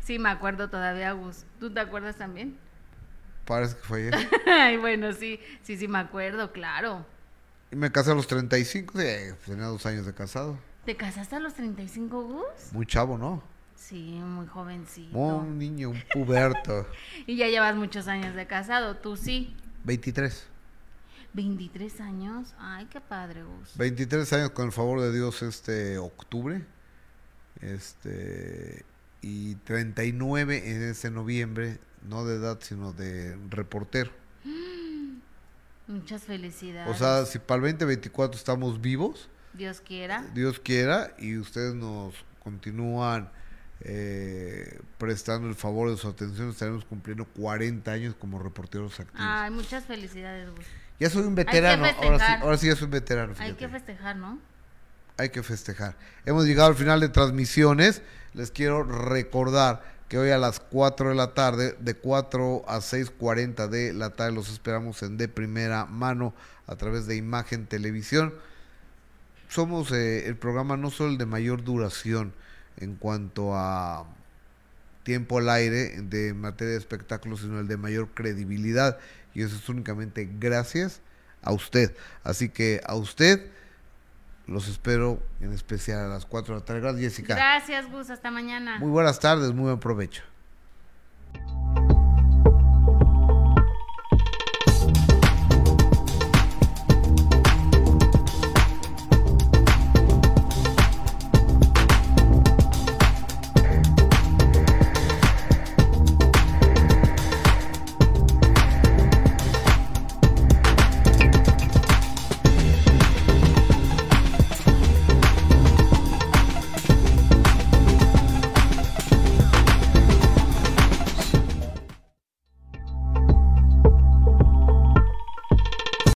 Sí, 0.00 0.18
me 0.18 0.30
acuerdo 0.30 0.68
todavía, 0.68 1.12
Gus. 1.12 1.44
¿Tú 1.60 1.72
te 1.72 1.80
acuerdas 1.80 2.16
también? 2.16 2.56
Parece 3.44 3.76
que 3.76 3.82
fue 3.82 3.98
ayer. 4.08 4.28
Ay, 4.46 4.76
bueno, 4.76 5.12
sí, 5.12 5.40
sí, 5.62 5.76
sí, 5.76 5.88
me 5.88 5.98
acuerdo, 5.98 6.52
claro. 6.52 7.04
Y 7.70 7.76
me 7.76 7.90
casé 7.90 8.12
a 8.12 8.14
los 8.14 8.26
35, 8.26 8.98
sí, 8.98 9.06
tenía 9.46 9.66
dos 9.66 9.84
años 9.86 10.06
de 10.06 10.14
casado. 10.14 10.58
¿Te 10.84 10.96
casaste 10.96 11.36
a 11.36 11.40
los 11.40 11.54
35, 11.54 12.22
Gus? 12.22 12.72
Muy 12.72 12.86
chavo, 12.86 13.16
¿no? 13.16 13.42
Sí, 13.74 14.20
muy 14.22 14.46
jovencito. 14.46 15.18
Un 15.18 15.58
niño, 15.58 15.90
un 15.90 16.02
puberto. 16.12 16.86
Y 17.26 17.36
ya 17.36 17.48
llevas 17.48 17.74
muchos 17.74 18.08
años 18.08 18.34
de 18.34 18.46
casado, 18.46 18.96
tú 18.96 19.16
sí. 19.16 19.56
23. 19.84 20.48
23 21.32 22.00
años. 22.00 22.54
Ay, 22.58 22.86
qué 22.86 23.00
padre, 23.00 23.42
Gus. 23.42 23.76
23 23.76 24.32
años 24.34 24.50
con 24.50 24.66
el 24.66 24.72
favor 24.72 25.00
de 25.00 25.12
Dios 25.12 25.42
este 25.42 25.98
octubre. 25.98 26.64
Este 27.60 28.84
y 29.22 29.54
39 29.54 30.70
en 30.70 30.82
ese 30.82 31.10
noviembre, 31.10 31.78
no 32.02 32.24
de 32.24 32.36
edad, 32.36 32.58
sino 32.60 32.92
de 32.92 33.38
reportero. 33.48 34.10
Muchas 35.86 36.24
felicidades. 36.24 36.94
O 36.94 36.98
sea, 36.98 37.24
si 37.24 37.38
para 37.38 37.58
el 37.66 37.72
2024 37.72 38.36
estamos 38.36 38.80
vivos, 38.80 39.28
Dios 39.54 39.80
quiera. 39.80 40.24
Dios 40.34 40.58
quiera, 40.58 41.14
y 41.18 41.36
ustedes 41.36 41.74
nos 41.74 42.14
continúan 42.42 43.30
eh, 43.80 44.80
prestando 44.98 45.48
el 45.48 45.54
favor 45.54 45.90
de 45.90 45.96
su 45.96 46.08
atención, 46.08 46.50
estaremos 46.50 46.84
cumpliendo 46.84 47.24
40 47.24 47.90
años 47.90 48.14
como 48.18 48.38
reporteros 48.38 48.98
activos. 48.98 49.20
Ay, 49.24 49.50
muchas 49.50 49.84
felicidades, 49.84 50.50
Gus. 50.50 50.64
ya 50.98 51.10
soy 51.10 51.22
un 51.22 51.34
veterano, 51.34 51.84
ahora 51.84 51.94
sí, 51.94 52.08
festejar. 52.08 52.42
ahora 52.42 52.56
sí 52.58 52.66
ya 52.66 52.76
soy 52.76 52.84
un 52.86 52.90
veterano. 52.90 53.34
Hay 53.38 53.54
que 53.54 53.68
festejar, 53.68 54.16
¿no? 54.16 54.38
hay 55.16 55.30
que 55.30 55.42
festejar. 55.42 55.96
Hemos 56.24 56.46
llegado 56.46 56.68
al 56.68 56.74
final 56.74 57.00
de 57.00 57.08
transmisiones. 57.08 58.02
Les 58.34 58.50
quiero 58.50 58.82
recordar 58.82 59.82
que 60.08 60.18
hoy 60.18 60.30
a 60.30 60.38
las 60.38 60.58
4 60.58 61.10
de 61.10 61.14
la 61.14 61.34
tarde, 61.34 61.76
de 61.80 61.94
4 61.94 62.64
a 62.66 62.78
6.40 62.78 63.68
de 63.68 63.92
la 63.92 64.10
tarde, 64.10 64.32
los 64.32 64.50
esperamos 64.50 65.02
en 65.02 65.18
de 65.18 65.28
primera 65.28 65.84
mano 65.84 66.34
a 66.66 66.76
través 66.76 67.06
de 67.06 67.16
Imagen 67.16 67.66
Televisión. 67.66 68.32
Somos 69.48 69.92
eh, 69.92 70.26
el 70.28 70.36
programa 70.36 70.78
no 70.78 70.90
solo 70.90 71.10
el 71.10 71.18
de 71.18 71.26
mayor 71.26 71.62
duración 71.62 72.32
en 72.78 72.96
cuanto 72.96 73.54
a 73.54 74.06
tiempo 75.02 75.38
al 75.38 75.50
aire 75.50 76.00
de 76.00 76.32
materia 76.32 76.72
de 76.72 76.78
espectáculos, 76.78 77.40
sino 77.40 77.60
el 77.60 77.68
de 77.68 77.76
mayor 77.76 78.08
credibilidad. 78.14 78.98
Y 79.34 79.42
eso 79.42 79.56
es 79.56 79.68
únicamente 79.68 80.28
gracias 80.38 81.00
a 81.42 81.52
usted. 81.52 81.94
Así 82.24 82.48
que 82.48 82.80
a 82.86 82.94
usted 82.94 83.50
los 84.46 84.68
espero 84.68 85.22
en 85.40 85.52
especial 85.52 86.00
a 86.00 86.08
las 86.08 86.26
4 86.26 86.54
de 86.54 86.60
la 86.60 86.64
tarde. 86.64 86.80
Gracias, 86.80 87.02
Jessica. 87.02 87.34
Gracias, 87.34 87.90
Gus. 87.90 88.10
Hasta 88.10 88.30
mañana. 88.30 88.78
Muy 88.78 88.90
buenas 88.90 89.20
tardes, 89.20 89.52
muy 89.52 89.64
buen 89.64 89.78
provecho. 89.78 90.22